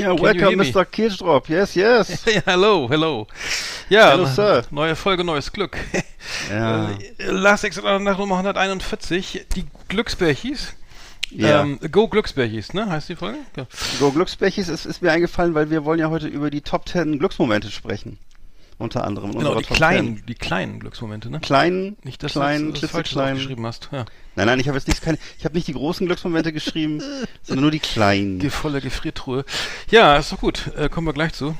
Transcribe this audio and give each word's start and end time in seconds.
Yeah, 0.00 0.14
Can 0.16 0.22
welcome, 0.22 0.56
me? 0.56 0.70
Mr. 0.72 0.84
Kirchdrop. 0.84 1.48
Yes, 1.48 1.74
yes. 1.74 2.24
Ja, 2.34 2.40
hello, 2.46 2.88
hello. 2.88 3.26
Ja, 3.88 4.10
Hello, 4.10 4.26
Sir. 4.26 4.62
neue 4.70 4.96
Folge, 4.96 5.24
neues 5.24 5.52
Glück. 5.52 5.76
Ja. 6.50 6.90
Äh, 6.90 7.24
Last 7.26 7.64
Exit 7.64 7.82
nach 7.84 8.18
Nummer 8.18 8.36
141, 8.36 9.46
die 9.54 9.66
Glücksbärchis. 9.88 10.74
Ja. 11.30 11.62
Ähm, 11.62 11.78
Go 11.90 12.08
Glücksbärchis, 12.08 12.72
ne? 12.74 12.88
Heißt 12.88 13.08
die 13.08 13.16
Folge? 13.16 13.38
Ja. 13.56 13.66
Go 13.98 14.10
Glücksbechis 14.12 14.68
ist, 14.68 14.84
ist 14.84 15.02
mir 15.02 15.12
eingefallen, 15.12 15.54
weil 15.54 15.70
wir 15.70 15.84
wollen 15.84 15.98
ja 16.00 16.10
heute 16.10 16.28
über 16.28 16.50
die 16.50 16.60
Top 16.60 16.88
10 16.88 17.18
Glücksmomente 17.18 17.70
sprechen. 17.70 18.18
Unter 18.80 19.04
anderem. 19.04 19.32
Genau, 19.32 19.54
die 19.56 19.64
Top 19.66 19.76
kleinen, 19.76 20.16
10. 20.16 20.26
die 20.26 20.34
kleinen 20.34 20.80
Glücksmomente, 20.80 21.28
ne? 21.28 21.38
Kleinen, 21.40 21.98
Nicht, 22.02 22.22
dass 22.22 22.32
kleinen, 22.32 22.72
du 22.72 22.80
das 22.80 22.90
falsch 22.90 23.14
aufgeschrieben 23.14 23.66
hast. 23.66 23.90
Ja. 23.92 24.06
Nein, 24.36 24.46
nein, 24.46 24.58
ich 24.58 24.68
habe 24.68 24.78
jetzt 24.78 24.88
nicht, 24.88 25.02
keine, 25.02 25.18
ich 25.38 25.44
habe 25.44 25.54
nicht 25.54 25.68
die 25.68 25.74
großen 25.74 26.06
Glücksmomente 26.06 26.50
geschrieben, 26.50 27.02
sondern 27.42 27.60
nur 27.62 27.70
die 27.70 27.78
kleinen. 27.78 28.38
Die 28.38 28.48
volle 28.48 28.80
Gefriertruhe. 28.80 29.44
Ja, 29.90 30.16
ist 30.16 30.32
doch 30.32 30.38
gut. 30.40 30.70
Äh, 30.78 30.88
kommen 30.88 31.06
wir 31.06 31.12
gleich 31.12 31.34
zu. 31.34 31.58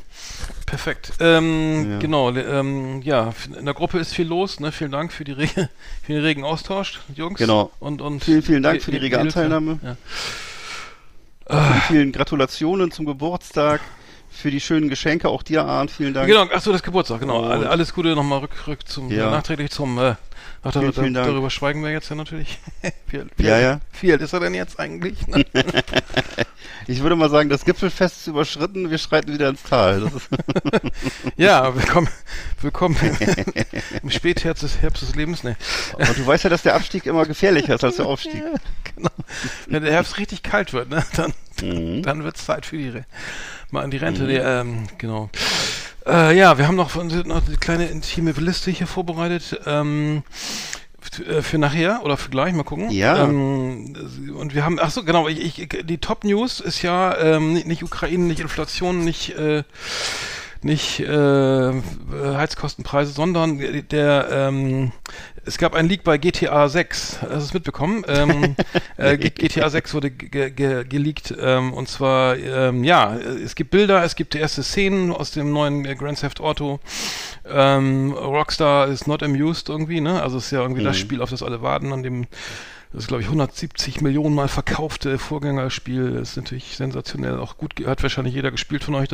Perfekt. 0.65 1.13
Ähm, 1.21 1.91
Ja. 1.93 1.99
Genau, 1.99 2.31
ähm, 2.35 3.03
ja, 3.03 3.35
in 3.59 3.67
der 3.67 3.75
Gruppe 3.75 3.99
ist 3.99 4.15
viel 4.15 4.27
los. 4.27 4.59
Ne? 4.59 4.73
Vielen 4.73 4.91
Dank 4.91 5.13
für, 5.13 5.25
die 5.25 5.33
rege, 5.33 5.69
für 6.03 6.13
den 6.15 6.23
regen 6.23 6.43
Austausch, 6.45 7.01
Jungs. 7.15 7.39
Genau. 7.39 7.71
Und, 7.81 8.01
und 8.01 8.25
Vielen, 8.25 8.43
vielen 8.43 8.63
Dank 8.63 8.81
für 8.83 8.93
die 8.93 8.97
rege. 8.97 9.21
Anteilnahme. 9.21 9.79
Ja. 9.83 9.97
Vielen, 11.51 11.81
vielen 11.89 12.13
Gratulationen 12.13 12.93
zum 12.93 13.05
Geburtstag, 13.07 13.81
für 14.31 14.51
die 14.51 14.61
schönen 14.61 14.89
Geschenke, 14.89 15.29
auch 15.29 15.43
dir, 15.43 15.65
Arndt, 15.65 15.91
vielen 15.91 16.15
Dank. 16.15 16.27
Genau, 16.29 16.43
achso, 16.45 16.73
das 16.73 16.83
Geburtstag, 16.83 17.21
genau. 17.21 17.43
Und- 17.45 17.51
Alle- 17.51 17.71
Alles 17.71 17.93
Gute 17.95 18.15
nochmal 18.15 18.39
rück, 18.41 18.67
rück 18.67 18.87
zum, 18.89 19.11
Ja. 19.11 19.31
nachträglich 19.31 19.71
zum, 19.71 19.99
äh, 19.99 20.15
ach, 20.63 20.73
Vielen, 20.73 20.73
darüber, 20.73 20.93
vielen 21.03 21.15
Dank. 21.15 21.27
darüber 21.27 21.51
schweigen 21.51 21.83
wir 21.83 21.91
jetzt 21.91 22.09
ja 22.11 22.17
natürlich. 22.17 22.59
alt- 23.13 23.31
wie, 23.37 23.45
Ja, 23.47 23.59
ja. 23.59 23.81
Wie 24.01 24.13
alt 24.13 24.21
ist 24.23 24.33
er 24.33 24.41
denn 24.41 24.55
jetzt 24.55 24.79
eigentlich? 24.81 25.19
Ich 26.87 27.03
würde 27.03 27.15
mal 27.15 27.31
sagen, 27.31 27.49
das 27.51 27.65
Gipfelfest 27.65 28.23
ist 28.23 28.27
überschritten, 28.27 28.91
wir 28.91 28.99
schreiten 28.99 29.33
wieder 29.33 29.49
ins 29.51 29.63
Tal. 29.63 30.01
Das 30.01 30.13
ist, 30.15 30.29
ja, 31.37 31.73
willkommen, 31.75 32.09
willkommen 32.63 32.97
im 34.03 34.11
Spätherbst 34.11 34.63
des, 34.63 34.79
Herbst 34.79 35.03
des 35.03 35.15
Lebens. 35.15 35.45
Ne. 35.45 35.57
und 35.97 36.19
du 36.19 36.27
weißt 36.27 36.45
ja, 36.45 36.51
dass 36.51 36.63
der 36.63 36.75
Abstieg 36.75 37.07
immer 37.07 37.27
gefährlicher 37.27 37.75
ist 37.77 37.85
als 37.85 37.97
der 37.97 38.07
Aufstieg. 38.07 38.43
Genau. 39.01 39.11
Wenn 39.67 39.83
der 39.83 39.93
Herbst 39.93 40.19
richtig 40.19 40.43
kalt 40.43 40.73
wird, 40.73 40.91
ne, 40.91 41.05
dann, 41.17 41.33
Mhm. 41.63 42.03
dann 42.03 42.25
wird 42.25 42.37
es 42.37 42.47
Zeit 42.47 42.67
für 42.67 42.77
die 42.79 43.03
mal 43.71 43.83
an 43.85 43.91
die 43.91 43.99
Rente. 43.99 44.23
Nee, 44.23 44.39
ähm, 44.39 44.87
genau. 44.99 45.31
Äh, 46.07 46.37
ja, 46.37 46.59
wir 46.59 46.67
haben 46.67 46.77
noch, 46.77 46.95
noch 46.95 47.47
eine 47.47 47.57
kleine 47.59 47.87
intime 47.87 48.33
Liste 48.33 48.71
hier 48.71 48.87
vorbereitet. 48.87 49.61
Ähm, 49.67 50.23
äh, 51.29 51.43
für 51.43 51.59
nachher 51.59 52.01
oder 52.05 52.17
für 52.17 52.31
gleich, 52.31 52.53
mal 52.55 52.63
gucken. 52.63 52.91
Ja. 52.91 53.25
Ähm, 53.25 53.95
und 54.37 54.55
wir 54.55 54.65
haben, 54.65 54.79
ach 54.81 54.91
so, 54.91 55.03
genau, 55.05 55.29
ich, 55.29 55.59
ich, 55.59 55.69
die 55.85 55.99
Top 55.99 56.25
News 56.25 56.61
ist 56.61 56.83
ja 56.83 57.17
ähm, 57.19 57.53
nicht, 57.53 57.67
nicht 57.67 57.83
Ukraine, 57.83 58.25
nicht 58.25 58.41
Inflation, 58.41 59.05
nicht 59.05 59.31
äh, 59.31 59.65
nicht 60.63 61.01
äh, 61.01 61.73
Heizkostenpreise, 62.13 63.13
sondern 63.13 63.59
der 63.89 64.29
ähm, 64.31 64.93
es 65.45 65.57
gab 65.59 65.75
einen 65.75 65.89
Leak 65.89 66.05
bei 66.05 66.19
GTA 66.19 66.69
6, 66.69 67.23
hast 67.23 67.31
du 67.31 67.37
es 67.37 67.55
mitbekommen? 67.55 68.05
Ähm, 68.07 68.57
äh, 68.97 69.17
GTA 69.17 69.71
6 69.71 69.95
wurde 69.95 70.11
ge 70.11 70.51
ge 70.51 70.85
geleakt 70.85 71.35
ähm, 71.41 71.73
und 71.73 71.89
zwar 71.89 72.37
ähm, 72.37 72.85
ja, 72.85 73.17
es 73.17 73.55
gibt 73.55 73.71
Bilder, 73.71 74.05
es 74.05 74.17
gibt 74.17 74.35
erste 74.35 74.63
Szenen 74.63 75.13
aus 75.13 75.31
dem 75.31 75.53
neuen 75.53 75.83
Grand 75.97 76.21
Theft 76.21 76.41
Auto. 76.41 76.81
Ähm, 77.49 78.13
Rockstar 78.13 78.89
ist 78.89 79.07
not 79.07 79.23
amused 79.23 79.69
irgendwie, 79.69 80.01
ne? 80.01 80.23
Also 80.23 80.39
es 80.39 80.47
ist 80.47 80.51
ja 80.51 80.61
irgendwie 80.61 80.85
das 80.85 80.99
Spiel, 80.99 81.23
auf 81.23 81.31
das 81.31 81.43
alle 81.43 81.63
warten, 81.63 81.93
an 81.93 82.03
dem 82.03 82.27
das 82.93 83.03
ist, 83.03 83.09
glaube 83.09 83.23
ich, 83.23 83.29
170 83.29 84.01
Millionen 84.01 84.35
Mal 84.35 84.49
verkaufte 84.49 85.19
Vorgängerspiel. 85.19 86.13
Das 86.15 86.31
ist 86.31 86.37
natürlich 86.37 86.77
sensationell. 86.77 87.39
Auch 87.39 87.57
gut, 87.57 87.77
ge- 87.77 87.87
hat 87.87 88.03
wahrscheinlich 88.03 88.35
jeder 88.35 88.51
gespielt 88.51 88.83
von 88.83 88.97
euch. 88.97 89.09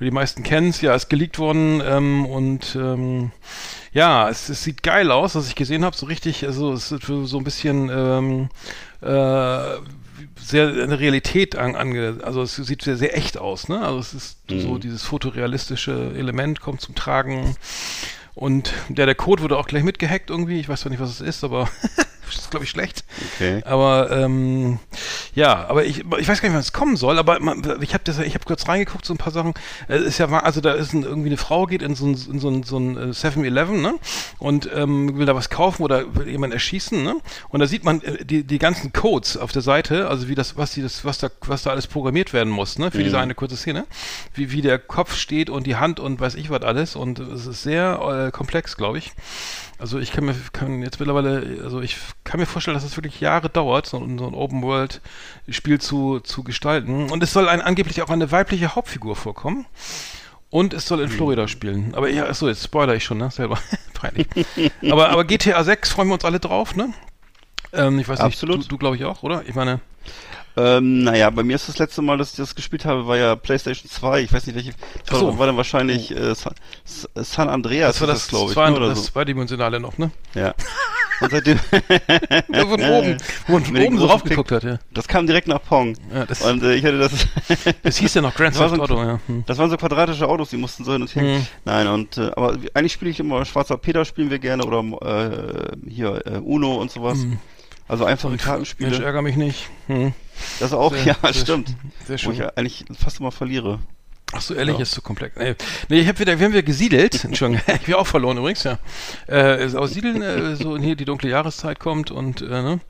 Die 0.00 0.10
meisten 0.10 0.42
kennen 0.42 0.68
es. 0.70 0.80
Ja, 0.82 0.94
ist 0.94 1.08
geleakt 1.08 1.38
worden. 1.38 1.80
Ähm, 1.84 2.26
und 2.26 2.76
ähm, 2.76 3.30
ja, 3.94 4.28
es, 4.28 4.50
es 4.50 4.62
sieht 4.62 4.82
geil 4.82 5.10
aus, 5.10 5.34
was 5.34 5.48
ich 5.48 5.54
gesehen 5.54 5.84
habe. 5.86 5.96
So 5.96 6.04
richtig, 6.06 6.44
also 6.46 6.72
es 6.74 6.92
ist 6.92 7.06
so 7.06 7.38
ein 7.38 7.44
bisschen 7.44 7.88
ähm, 7.90 8.48
äh, 9.00 9.78
sehr 10.40 10.68
eine 10.68 10.98
Realität 11.00 11.56
an, 11.56 11.76
ange, 11.76 12.18
also 12.22 12.42
es 12.42 12.56
sieht 12.56 12.82
sehr, 12.82 12.96
sehr 12.96 13.16
echt 13.16 13.38
aus, 13.38 13.68
ne? 13.68 13.80
Also 13.80 13.98
es 14.00 14.14
ist 14.14 14.38
so 14.48 14.78
dieses 14.78 15.02
fotorealistische 15.02 16.12
Element 16.16 16.60
kommt 16.60 16.80
zum 16.82 16.94
Tragen. 16.94 17.56
Und 18.34 18.72
der, 18.88 19.06
der 19.06 19.14
Code 19.14 19.42
wurde 19.42 19.56
auch 19.56 19.66
gleich 19.66 19.82
mitgehackt 19.82 20.30
irgendwie. 20.30 20.60
Ich 20.60 20.68
weiß 20.68 20.80
zwar 20.82 20.90
nicht, 20.90 21.00
was 21.00 21.10
es 21.10 21.20
ist, 21.20 21.42
aber 21.44 21.68
ist, 22.36 22.50
glaube 22.50 22.64
ich, 22.64 22.70
schlecht. 22.70 23.04
Okay. 23.34 23.62
Aber 23.64 24.10
ähm, 24.10 24.78
ja, 25.34 25.66
aber 25.68 25.84
ich, 25.84 25.98
ich 25.98 26.28
weiß 26.28 26.40
gar 26.40 26.48
nicht, 26.48 26.54
wann 26.54 26.60
es 26.60 26.72
kommen 26.72 26.96
soll, 26.96 27.18
aber 27.18 27.40
man, 27.40 27.62
ich 27.80 27.94
habe 27.94 28.04
habe 28.12 28.44
kurz 28.44 28.68
reingeguckt, 28.68 29.04
so 29.04 29.14
ein 29.14 29.18
paar 29.18 29.32
Sachen. 29.32 29.54
Es 29.86 30.02
ist 30.02 30.18
ja, 30.18 30.30
wahr, 30.30 30.44
also 30.44 30.60
da 30.60 30.72
ist 30.72 30.92
ein, 30.92 31.02
irgendwie 31.02 31.28
eine 31.28 31.36
Frau 31.36 31.66
geht 31.66 31.82
in 31.82 31.94
so 31.94 32.06
ein, 32.06 32.18
in 32.30 32.40
so 32.40 32.48
ein, 32.48 32.62
so 32.62 32.78
ein 32.78 32.96
äh, 32.96 33.10
7-Eleven, 33.10 33.80
ne? 33.80 33.94
Und 34.38 34.68
ähm, 34.74 35.16
will 35.16 35.26
da 35.26 35.34
was 35.34 35.50
kaufen 35.50 35.82
oder 35.82 36.14
will 36.14 36.28
jemanden 36.28 36.54
erschießen, 36.54 37.02
ne? 37.02 37.16
Und 37.48 37.60
da 37.60 37.66
sieht 37.66 37.84
man 37.84 38.02
äh, 38.02 38.24
die, 38.24 38.44
die 38.44 38.58
ganzen 38.58 38.92
Codes 38.92 39.36
auf 39.36 39.52
der 39.52 39.62
Seite, 39.62 40.08
also 40.08 40.28
wie 40.28 40.34
das, 40.34 40.56
was 40.56 40.72
die, 40.72 40.82
das, 40.82 41.04
was 41.04 41.18
da, 41.18 41.28
was 41.42 41.62
da 41.62 41.70
alles 41.70 41.86
programmiert 41.86 42.32
werden 42.32 42.52
muss, 42.52 42.78
ne? 42.78 42.90
Für 42.90 43.02
diese 43.02 43.18
eine 43.18 43.34
kurze 43.34 43.56
Szene, 43.56 43.86
wie 44.34 44.52
wie 44.52 44.62
der 44.62 44.78
Kopf 44.78 45.14
steht 45.14 45.50
und 45.50 45.66
die 45.66 45.76
Hand 45.76 46.00
und 46.00 46.20
weiß 46.20 46.34
ich 46.34 46.50
was 46.50 46.62
alles 46.62 46.96
und 46.96 47.18
es 47.18 47.46
ist 47.46 47.62
sehr 47.62 48.26
äh, 48.28 48.30
komplex, 48.30 48.76
glaube 48.76 48.98
ich. 48.98 49.12
Also 49.78 49.98
ich 50.00 50.10
kann 50.10 50.24
mir 50.24 50.34
kann 50.52 50.82
jetzt 50.82 50.98
mittlerweile, 50.98 51.60
also 51.62 51.80
ich 51.80 51.96
kann 52.24 52.40
mir 52.40 52.46
vorstellen, 52.46 52.74
dass 52.74 52.84
es 52.84 52.96
wirklich 52.96 53.20
Jahre 53.20 53.48
dauert, 53.48 53.86
so, 53.86 53.98
ein- 53.98 54.18
so 54.18 54.26
ein 54.26 54.34
Open 54.34 54.62
World 54.62 55.00
Spiel 55.48 55.80
zu, 55.80 56.18
zu 56.20 56.42
gestalten. 56.42 57.10
Und 57.10 57.22
es 57.22 57.32
soll 57.32 57.48
ein, 57.48 57.60
angeblich 57.60 58.02
auch 58.02 58.10
eine 58.10 58.30
weibliche 58.32 58.74
Hauptfigur 58.74 59.14
vorkommen. 59.14 59.66
Und 60.50 60.72
es 60.74 60.86
soll 60.86 61.00
in 61.00 61.08
Florida 61.10 61.46
spielen. 61.46 61.94
Aber 61.94 62.08
ja, 62.08 62.24
achso, 62.24 62.48
jetzt 62.48 62.64
spoiler 62.64 62.94
ich 62.94 63.04
schon, 63.04 63.18
ne? 63.18 63.30
Selber. 63.30 63.58
Peinlich. 63.94 64.26
aber, 64.90 65.10
aber 65.10 65.24
GTA 65.24 65.62
6 65.62 65.90
freuen 65.90 66.08
wir 66.08 66.14
uns 66.14 66.24
alle 66.24 66.40
drauf, 66.40 66.74
ne? 66.74 66.92
Ähm, 67.72 67.98
ich 67.98 68.08
weiß 68.08 68.20
Absolut. 68.20 68.56
nicht, 68.58 68.70
du, 68.70 68.74
du 68.76 68.78
glaube 68.78 68.96
ich 68.96 69.04
auch, 69.04 69.22
oder? 69.22 69.42
Ich 69.46 69.54
meine, 69.54 69.80
Ähm, 70.58 71.04
naja, 71.04 71.30
bei 71.30 71.44
mir 71.44 71.54
ist 71.54 71.68
das 71.68 71.78
letzte 71.78 72.02
Mal, 72.02 72.18
dass 72.18 72.32
ich 72.32 72.36
das 72.36 72.56
gespielt 72.56 72.84
habe, 72.84 73.06
war 73.06 73.16
ja 73.16 73.36
PlayStation 73.36 73.88
2. 73.88 74.22
Ich 74.22 74.32
weiß 74.32 74.46
nicht, 74.46 74.56
welche. 74.56 74.72
Ach 75.08 75.14
so. 75.14 75.38
war, 75.38 75.46
dann 75.46 75.56
wahrscheinlich 75.56 76.10
äh, 76.10 76.34
San, 76.34 76.52
San 76.84 77.48
Andreas, 77.48 77.98
das 77.98 78.08
war 78.08 78.14
ist 78.14 78.24
das, 78.24 78.28
glaube 78.28 78.46
ich. 78.46 78.54
zwei, 78.54 78.70
ne, 78.70 78.76
oder 78.76 78.88
das 78.88 78.98
so. 78.98 79.12
zweidimensionale 79.12 79.78
noch, 79.78 79.98
ne? 79.98 80.10
Ja. 80.34 80.54
Und 81.20 81.30
seitdem. 81.30 81.58
Ja, 82.50 82.66
von 82.66 82.80
oben, 82.80 83.16
wo 83.46 83.52
man 83.52 83.64
von 83.64 83.76
oben 83.76 83.98
so 83.98 84.06
großen 84.06 84.10
rauf 84.10 84.24
geguckt 84.24 84.52
hat, 84.52 84.64
ja. 84.64 84.78
Das 84.92 85.06
kam 85.06 85.26
direkt 85.26 85.48
nach 85.48 85.62
Pong. 85.62 85.96
ja 86.12 86.24
das, 86.26 86.42
Und 86.42 86.62
äh, 86.62 86.74
ich 86.74 86.84
hatte 86.84 86.98
das. 86.98 87.12
das 87.82 87.96
hieß 87.96 88.14
ja 88.14 88.22
noch 88.22 88.34
Grand 88.34 88.54
Das 88.54 88.60
Theft 88.62 88.76
so 88.76 88.82
Auto, 88.82 89.02
ja. 89.02 89.20
Hm. 89.26 89.44
Das 89.46 89.58
waren 89.58 89.70
so 89.70 89.76
quadratische 89.76 90.28
Autos, 90.28 90.50
die 90.50 90.56
mussten 90.56 90.84
so 90.84 90.92
hin 90.92 91.02
und 91.02 91.14
her. 91.14 91.22
Mhm. 91.22 91.46
Nein, 91.64 91.86
und 91.88 92.16
äh, 92.18 92.30
aber 92.36 92.56
eigentlich 92.74 92.92
spiele 92.92 93.10
ich 93.10 93.20
immer 93.20 93.44
Schwarzer 93.44 93.76
Peter 93.76 94.04
spielen 94.04 94.30
wir 94.30 94.38
gerne 94.38 94.64
oder 94.64 94.80
äh, 94.80 95.76
hier 95.88 96.22
äh, 96.26 96.38
Uno 96.38 96.76
und 96.76 96.90
sowas. 96.90 97.18
Also 97.86 98.04
einfache 98.04 98.30
Mensch, 98.30 98.44
Kartenspiele. 98.44 99.02
ärgere 99.02 99.22
mich 99.22 99.36
nicht. 99.36 99.68
Hm. 99.86 100.12
Das 100.60 100.72
auch, 100.72 100.92
Sehr- 100.92 101.04
ja, 101.04 101.16
sehr 101.22 101.32
stimmt. 101.42 101.68
Sehr 102.06 102.14
Wo 102.14 102.18
schön. 102.18 102.32
ich 102.32 102.38
ja 102.38 102.52
eigentlich 102.56 102.84
fast 102.98 103.20
immer 103.20 103.32
verliere. 103.32 103.78
Ach 104.30 104.42
so, 104.42 104.52
ehrlich, 104.54 104.78
ist 104.78 104.92
so 104.92 105.00
komplex. 105.00 105.34
Nee, 105.38 105.54
nee 105.88 106.00
ich 106.00 106.06
habe 106.06 106.18
wieder, 106.18 106.38
wir 106.38 106.44
haben 106.44 106.52
wieder 106.52 106.62
gesiedelt. 106.62 107.24
Entschuldigung, 107.24 107.62
ich 107.74 107.80
bin 107.86 107.94
auch 107.94 108.06
verloren 108.06 108.36
übrigens, 108.36 108.62
ja. 108.62 108.78
Äh, 109.26 109.74
aus 109.74 109.92
Siedeln, 109.94 110.20
äh, 110.20 110.54
so 110.54 110.76
hier 110.76 110.96
die 110.96 111.06
dunkle 111.06 111.30
Jahreszeit 111.30 111.78
kommt 111.78 112.10
und, 112.10 112.42
äh, 112.42 112.44
ne? 112.44 112.80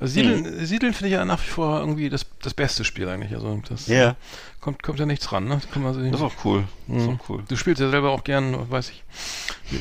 Also 0.00 0.14
Siedeln, 0.14 0.44
Hm. 0.46 0.64
Siedeln 0.64 0.94
finde 0.94 1.08
ich 1.08 1.12
ja 1.14 1.24
nach 1.26 1.42
wie 1.42 1.50
vor 1.50 1.80
irgendwie 1.80 2.08
das, 2.08 2.24
das 2.40 2.54
beste 2.54 2.82
Spiel 2.84 3.08
eigentlich. 3.10 3.34
Also 3.34 3.60
das 3.68 3.88
Ja, 3.88 4.16
kommt, 4.66 4.82
kommt 4.82 4.98
ja 4.98 5.06
nichts 5.06 5.30
ran, 5.32 5.44
ne? 5.44 5.60
Kann 5.72 5.82
man 5.84 5.94
so, 5.94 6.00
das 6.02 6.10
ist 6.16 6.20
auch 6.20 6.44
cool. 6.44 6.64
Das 6.88 7.02
ist 7.02 7.08
Mhm. 7.08 7.18
auch 7.20 7.28
cool. 7.30 7.44
Du 7.46 7.54
spielst 7.56 7.80
ja 7.80 7.88
selber 7.88 8.10
auch 8.10 8.24
gern, 8.24 8.68
weiß 8.68 8.90
ich. 8.90 9.04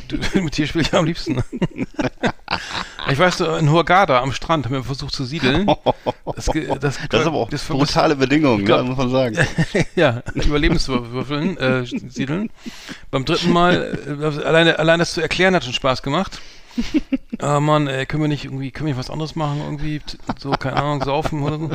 Du, 0.08 0.18
mit 0.42 0.56
dir 0.56 0.68
spiele 0.68 0.84
ich 0.84 0.94
am 0.94 1.06
liebsten. 1.06 1.36
Ne? 1.38 1.44
ich 3.12 3.18
weiß, 3.18 3.40
in 3.40 3.72
Hurghada 3.72 4.22
am 4.22 4.32
Strand 4.32 4.66
haben 4.66 4.74
wir 4.74 4.84
versucht 4.84 5.14
zu 5.16 5.26
siedeln. 5.26 5.66
Das, 6.36 6.46
das, 6.80 7.00
Das 7.10 7.22
ist 7.22 7.26
aber 7.28 7.38
auch 7.38 7.50
das- 7.50 7.66
brutale 7.66 8.16
Bedingungen, 8.16 8.64
glaub- 8.64 8.84
ne, 8.84 8.90
muss 8.90 8.98
man 8.98 9.10
sagen. 9.10 9.38
ja, 9.96 10.22
Überlebenswürfeln, 10.36 11.58
äh, 11.58 11.86
siedeln. 11.86 12.52
Beim 13.10 13.26
dritten 13.26 13.52
Mal, 13.52 13.98
äh, 14.22 14.44
alleine, 14.46 14.78
allein 14.78 15.00
das 15.00 15.14
zu 15.14 15.22
erklären 15.22 15.56
hat 15.56 15.64
schon 15.64 15.74
Spaß 15.74 16.04
gemacht. 16.04 16.40
Ah 17.40 17.60
Mann, 17.62 17.88
ey, 17.88 18.06
können 18.06 18.22
wir 18.24 18.28
nicht 18.28 18.46
irgendwie, 18.46 18.70
können 18.70 18.88
wir 18.88 18.94
nicht 18.94 19.00
was 19.00 19.10
anderes 19.10 19.36
machen? 19.36 19.62
Irgendwie, 19.62 20.02
so, 20.38 20.52
keine 20.52 20.76
Ahnung, 20.76 21.04
saufen 21.04 21.42
oder 21.42 21.58
so? 21.58 21.72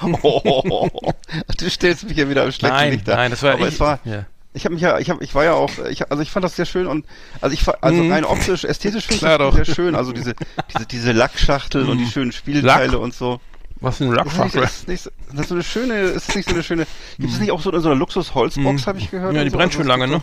du 1.58 1.70
stellst 1.70 2.04
mich 2.08 2.16
ja 2.16 2.28
wieder 2.28 2.44
im 2.44 2.52
schlechten 2.52 2.76
Nein, 2.76 2.92
Licht 2.92 3.08
da. 3.08 3.16
nein, 3.16 3.30
das 3.30 3.42
war 3.42 3.52
aber 3.54 3.68
ich, 3.68 3.74
es 3.74 3.80
war, 3.80 3.98
ja. 4.04 4.24
ich 4.54 4.64
habe 4.64 4.74
mich 4.74 4.82
ja, 4.82 4.98
ich 4.98 5.10
habe, 5.10 5.22
ich 5.22 5.34
war 5.34 5.44
ja 5.44 5.52
auch, 5.54 5.70
ich, 5.90 6.10
also 6.10 6.22
ich 6.22 6.30
fand 6.30 6.44
das 6.44 6.56
sehr 6.56 6.66
schön 6.66 6.86
und 6.86 7.04
also 7.40 7.54
ich, 7.54 7.66
also 7.82 8.02
Mhm. 8.02 8.12
rein 8.12 8.24
optisch, 8.24 8.64
ästhetisch 8.64 9.04
finde 9.06 9.14
ich 9.16 9.20
das 9.22 9.38
doch. 9.38 9.54
sehr 9.54 9.64
schön. 9.64 9.94
Also 9.94 10.12
diese, 10.12 10.34
diese, 10.74 10.86
diese 10.86 11.12
Lackschachteln 11.12 11.88
und 11.88 11.98
die 11.98 12.06
schönen 12.06 12.32
Spielteile 12.32 12.92
Lack? 12.92 13.00
und 13.00 13.14
so. 13.14 13.40
Was 13.82 13.96
für 13.96 14.04
ein 14.04 14.14
Das 14.14 14.26
ist, 14.26 14.38
nicht, 14.38 14.54
das, 14.56 14.72
ist 14.74 14.88
nicht, 14.88 15.02
so- 15.04 15.10
das 15.32 15.40
ist 15.40 15.48
so 15.48 15.54
eine 15.54 15.64
schöne, 15.64 15.94
ist 16.00 16.36
nicht 16.36 16.48
so 16.48 16.54
eine 16.54 16.62
schöne, 16.62 16.86
gibt 17.18 17.32
es 17.32 17.38
nicht 17.40 17.50
auch 17.50 17.60
so 17.62 17.70
so 17.78 17.88
einer 17.88 17.98
Luxus-Holzbox, 17.98 18.86
habe 18.86 18.98
ich 18.98 19.10
gehört? 19.10 19.30
Mhm. 19.32 19.36
Ja, 19.36 19.40
und 19.42 19.46
die 19.46 19.50
so? 19.50 19.56
brennt 19.56 19.72
Also 19.78 19.82
schon 19.82 19.82
es 19.82 19.88
lange, 19.88 20.08
ne? 20.08 20.22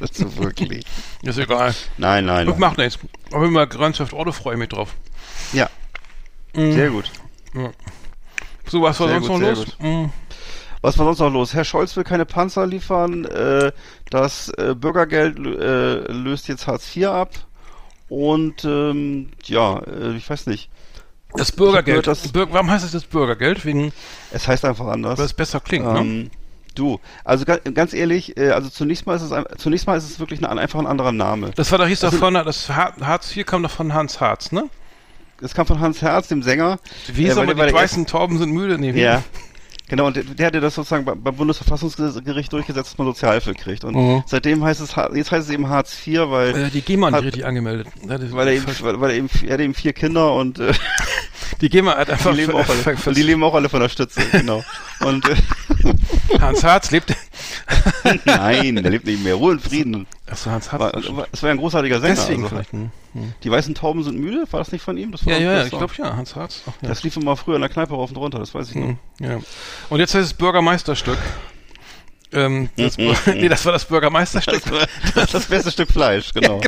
das 0.00 0.10
ist 0.10 0.36
wirklich. 0.38 0.84
Ist 1.22 1.38
egal. 1.38 1.74
Nein, 1.96 2.24
nein. 2.26 2.46
Nein. 2.46 2.58
macht 2.58 2.78
nichts. 2.78 2.98
Aber 3.32 3.44
immer 3.46 3.66
Grand 3.66 3.96
Theft 3.96 4.12
Auto 4.14 4.32
freue 4.32 4.54
ich 4.54 4.58
mich 4.60 4.68
drauf. 4.68 4.94
Ja, 5.52 5.68
Mhm. 6.54 6.72
sehr 6.72 6.90
gut. 6.90 7.10
So, 8.66 8.82
was 8.82 9.00
war 9.00 9.08
Sehr 9.08 9.20
sonst 9.20 9.28
gut, 9.28 9.40
noch 9.40 9.48
los? 9.56 9.76
Mhm. 9.80 10.10
Was 10.80 10.98
war 10.98 11.06
sonst 11.06 11.18
noch 11.20 11.32
los? 11.32 11.54
Herr 11.54 11.64
Scholz 11.64 11.96
will 11.96 12.04
keine 12.04 12.24
Panzer 12.26 12.66
liefern. 12.66 13.24
Äh, 13.24 13.72
das 14.10 14.48
äh, 14.58 14.74
Bürgergeld 14.74 15.38
äh, 15.38 16.12
löst 16.12 16.48
jetzt 16.48 16.66
Hartz 16.66 16.94
IV 16.96 17.06
ab. 17.08 17.30
Und 18.08 18.64
ähm, 18.64 19.30
ja, 19.44 19.78
äh, 19.80 20.16
ich 20.16 20.28
weiß 20.28 20.46
nicht. 20.46 20.70
Das 21.34 21.52
Bürgergeld. 21.52 22.06
dass- 22.06 22.28
Bürger, 22.32 22.52
warum 22.54 22.70
heißt 22.70 22.84
es 22.84 22.92
das 22.92 23.04
Bürgergeld? 23.04 23.64
Wegen, 23.64 23.92
Es 24.30 24.48
heißt 24.48 24.64
einfach 24.64 24.86
anders. 24.86 25.18
weil 25.18 25.26
es 25.26 25.34
besser 25.34 25.60
klingt, 25.60 25.84
ne? 25.92 25.98
Ähm, 26.00 26.30
du, 26.74 27.00
also 27.24 27.44
ga, 27.44 27.56
ganz 27.58 27.92
ehrlich, 27.92 28.36
äh, 28.38 28.50
also 28.50 28.70
zunächst 28.70 29.04
mal 29.06 29.14
ist 29.16 29.22
es 29.22 29.32
ein, 29.32 29.44
zunächst 29.58 29.86
mal 29.86 29.96
ist 29.98 30.08
es 30.08 30.20
wirklich 30.20 30.42
ein, 30.42 30.58
einfach 30.58 30.78
ein 30.78 30.86
anderer 30.86 31.12
Name. 31.12 31.50
Das 31.54 31.70
war, 31.70 31.78
da 31.78 31.86
hieß 31.86 32.00
das 32.00 32.12
doch 32.12 32.18
von, 32.18 32.32
das 32.34 32.70
Har- 32.70 32.94
Hartz 33.02 33.36
IV 33.36 33.44
kam 33.44 33.62
doch 33.62 33.70
von 33.70 33.92
Hans 33.92 34.20
Harz, 34.22 34.52
ne? 34.52 34.70
Es 35.40 35.54
kam 35.54 35.66
von 35.66 35.80
Hans 35.80 36.02
Herz, 36.02 36.28
dem 36.28 36.42
Sänger. 36.42 36.78
Wie 37.12 37.26
Äh, 37.26 37.34
der- 37.34 37.56
weil 37.56 37.68
die 37.68 37.74
weißen 37.74 38.06
Tauben 38.06 38.38
sind 38.38 38.50
müde? 38.52 38.78
Wie? 38.80 39.00
Ja. 39.00 39.22
Genau, 39.90 40.06
und 40.08 40.16
der, 40.16 40.24
der 40.24 40.46
hatte 40.48 40.60
das 40.60 40.74
sozusagen 40.74 41.04
beim, 41.06 41.22
Bundesverfassungsgericht 41.34 42.52
durchgesetzt, 42.52 42.90
dass 42.90 42.98
man 42.98 43.06
Sozialhilfe 43.06 43.54
kriegt. 43.54 43.84
Und 43.84 43.94
Mhm. 43.94 44.22
seitdem 44.26 44.62
heißt 44.62 44.80
es, 44.82 44.94
jetzt 45.14 45.32
heißt 45.32 45.48
es 45.48 45.50
eben 45.54 45.68
Hartz 45.70 45.96
IV, 46.06 46.28
weil, 46.28 46.54
Äh, 46.66 46.70
die 46.70 46.82
GEMA 46.82 47.10
hat 47.10 47.22
richtig 47.22 47.46
angemeldet. 47.46 47.86
Ja, 48.06 48.18
weil 48.32 48.48
er 48.48 48.54
eben, 48.54 48.66
weil, 48.82 49.00
weil 49.00 49.10
er 49.12 49.16
eben, 49.16 49.30
er 49.46 49.54
hat 49.54 49.60
eben 49.60 49.72
vier 49.74 49.94
Kinder 49.94 50.34
und 50.34 50.58
äh, 50.58 50.72
die 51.60 51.68
GEMA 51.68 51.96
hat 51.96 52.10
einfach 52.10 52.30
die 52.30 52.36
leben, 52.38 52.52
auch 52.52 52.68
alle, 52.68 52.96
ver- 52.96 53.12
die 53.12 53.22
leben 53.22 53.42
auch 53.42 53.54
alle 53.54 53.68
von 53.68 53.80
der 53.80 53.88
Stütze, 53.88 54.20
genau. 54.30 54.64
Und 55.00 55.28
äh, 55.28 55.34
Hans 56.40 56.62
Harz 56.64 56.90
lebt. 56.90 57.14
nein, 58.24 58.76
der 58.76 58.90
lebt 58.90 59.06
nicht 59.06 59.22
mehr. 59.22 59.34
Ruhe 59.34 59.52
und 59.52 59.60
Frieden. 59.62 60.06
Achso, 60.30 60.50
Hans 60.50 60.70
Harz. 60.72 60.94
War, 60.94 61.16
war, 61.16 61.26
es 61.32 61.42
war 61.42 61.48
ja 61.48 61.54
ein 61.54 61.58
großartiger 61.58 62.00
Sänger. 62.00 62.14
Deswegen 62.14 62.42
also, 62.44 62.54
vielleicht. 62.54 62.72
Hm. 62.72 62.90
Hm. 63.14 63.32
Die 63.42 63.50
weißen 63.50 63.74
Tauben 63.74 64.02
sind 64.02 64.18
müde, 64.18 64.44
war 64.50 64.60
das 64.60 64.72
nicht 64.72 64.82
von 64.82 64.96
ihm? 64.96 65.12
Das 65.12 65.24
war 65.26 65.32
Ja, 65.32 65.38
ja, 65.38 65.54
das 65.56 65.66
ich 65.66 65.70
glaube 65.70 65.92
ja, 65.96 66.16
Hans 66.16 66.36
Harz. 66.36 66.62
Ach, 66.66 66.72
ja. 66.82 66.88
Das 66.88 67.02
lief 67.02 67.16
immer 67.16 67.36
früher 67.36 67.56
in 67.56 67.62
der 67.62 67.70
Kneipe 67.70 67.94
rauf 67.94 68.10
und 68.10 68.16
runter, 68.16 68.38
das 68.38 68.54
weiß 68.54 68.70
ich 68.70 68.74
noch. 68.76 68.88
Hm, 68.88 68.98
ja. 69.20 69.38
Und 69.88 70.00
jetzt 70.00 70.14
heißt 70.14 70.26
es 70.26 70.34
Bürgermeisterstück. 70.34 71.18
Ähm, 72.32 72.68
das, 72.76 72.98
nee, 73.26 73.48
das 73.48 73.64
war 73.64 73.72
das 73.72 73.84
Bürgermeisterstück. 73.86 74.62
Das, 75.14 75.30
das 75.30 75.46
beste 75.46 75.70
Stück 75.70 75.90
Fleisch, 75.90 76.32
genau. 76.34 76.60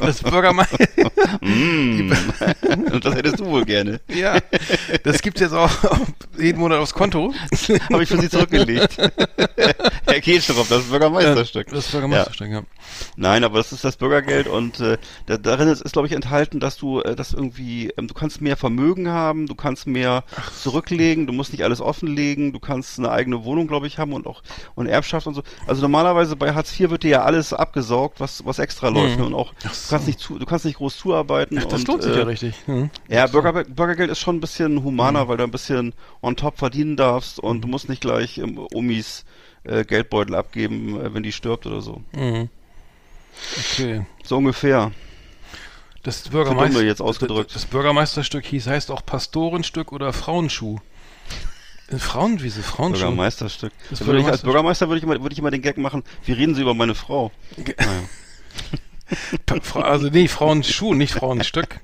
Das 0.00 0.22
Bürgermeister. 0.22 0.78
Mm. 1.40 2.12
Und 2.92 3.04
das 3.04 3.14
hättest 3.14 3.40
du 3.40 3.46
wohl 3.46 3.64
gerne. 3.64 4.00
ja, 4.08 4.38
das 5.04 5.22
gibt's 5.22 5.40
jetzt 5.40 5.52
auch 5.52 5.70
jeden 6.38 6.58
Monat 6.58 6.78
aufs 6.78 6.92
Konto. 6.92 7.32
Habe 7.92 8.02
ich 8.02 8.08
für 8.08 8.20
Sie 8.20 8.28
zurückgelegt. 8.28 8.96
Herr 10.06 10.20
Kirchhoff, 10.20 10.68
das 10.68 10.84
Bürgermeisterstück. 10.84 11.68
Das 11.68 11.88
Bürgermeisterstück, 11.88 12.50
ja. 12.50 12.62
Nein, 13.16 13.44
aber 13.44 13.58
das 13.58 13.72
ist 13.72 13.84
das 13.84 13.96
Bürgergeld 13.96 14.48
und 14.48 14.80
äh, 14.80 14.98
da, 15.26 15.36
darin 15.36 15.68
ist, 15.68 15.82
ist 15.82 15.92
glaube 15.92 16.08
ich 16.08 16.14
enthalten, 16.14 16.60
dass 16.60 16.76
du 16.76 17.00
äh, 17.00 17.14
das 17.14 17.32
irgendwie, 17.32 17.92
ähm, 17.96 18.08
du 18.08 18.14
kannst 18.14 18.40
mehr 18.40 18.56
Vermögen 18.56 19.08
haben, 19.08 19.46
du 19.46 19.54
kannst 19.54 19.86
mehr 19.86 20.24
zurücklegen, 20.60 21.26
du 21.26 21.32
musst 21.32 21.52
nicht 21.52 21.64
alles 21.64 21.80
offenlegen, 21.80 22.52
du 22.52 22.60
kannst 22.60 22.98
eine 22.98 23.10
eigene 23.10 23.44
Wohnung, 23.44 23.68
glaube 23.68 23.86
ich, 23.86 23.98
haben 23.98 24.12
und 24.12 24.26
auch 24.26 24.42
und 24.74 24.86
Erbschaft 24.90 25.26
und 25.26 25.34
so. 25.34 25.42
Also 25.66 25.82
normalerweise 25.82 26.36
bei 26.36 26.52
Hartz 26.54 26.78
IV 26.78 26.90
wird 26.90 27.02
dir 27.02 27.10
ja 27.10 27.22
alles 27.22 27.52
abgesaugt, 27.52 28.20
was 28.20 28.44
was 28.44 28.58
extra 28.58 28.88
läuft 28.88 29.18
ne? 29.18 29.24
und 29.24 29.34
auch 29.34 29.52
du 29.54 29.68
kannst 29.88 30.06
nicht 30.06 30.20
zu, 30.20 30.38
du 30.38 30.46
kannst 30.46 30.64
nicht 30.64 30.78
groß 30.78 30.96
zuarbeiten. 30.96 31.58
Ach, 31.58 31.64
das 31.64 31.80
und, 31.80 31.88
lohnt 31.88 32.02
sich 32.02 32.14
äh, 32.14 32.18
ja 32.18 32.24
richtig. 32.24 32.54
Hm. 32.66 32.90
Ja, 33.08 33.26
Bürger, 33.26 33.64
Bürgergeld 33.64 34.10
ist 34.10 34.18
schon 34.18 34.36
ein 34.36 34.40
bisschen 34.40 34.82
humaner, 34.82 35.28
weil 35.28 35.36
du 35.36 35.44
ein 35.44 35.50
bisschen 35.50 35.94
on 36.22 36.36
top 36.36 36.58
verdienen 36.58 36.96
darfst 36.96 37.38
und 37.38 37.62
du 37.62 37.68
musst 37.68 37.88
nicht 37.88 38.02
gleich 38.02 38.38
ähm, 38.38 38.58
Omis 38.72 39.24
äh, 39.64 39.84
Geldbeutel 39.84 40.34
abgeben, 40.34 41.00
äh, 41.00 41.14
wenn 41.14 41.22
die 41.22 41.32
stirbt 41.32 41.66
oder 41.66 41.80
so. 41.80 42.02
Mhm. 42.12 42.48
Okay. 43.58 44.06
So 44.24 44.36
ungefähr. 44.36 44.92
Das 46.02 46.28
Bürgermeister. 46.28 46.82
Das, 46.94 47.18
das 47.52 47.66
Bürgermeisterstück 47.66 48.44
hieß 48.46 48.66
heißt 48.66 48.90
auch 48.90 49.04
Pastorenstück 49.04 49.92
oder 49.92 50.12
Frauenschuh. 50.12 50.78
Äh, 51.90 51.98
Frauenwiese, 51.98 52.62
Frauenschuh. 52.62 53.00
Bürgermeisterstück. 53.02 53.72
Das 53.90 53.98
Da 54.00 54.06
würde 54.06 54.20
ich, 54.20 54.26
als. 54.26 54.42
Bürgermeister 54.42 54.88
würde 54.88 54.98
ich, 54.98 55.04
immer, 55.04 55.20
würde 55.20 55.32
ich 55.32 55.38
immer 55.38 55.50
den 55.50 55.62
Gag 55.62 55.76
machen, 55.78 56.02
wie 56.24 56.32
reden 56.32 56.54
Sie 56.54 56.62
über 56.62 56.74
meine 56.74 56.94
Frau? 56.94 57.32
Naja. 57.56 57.76
Also 59.74 60.08
nee, 60.08 60.28
Frauenschuh, 60.28 60.94
nicht 60.94 61.12
Frauenstück. 61.12 61.80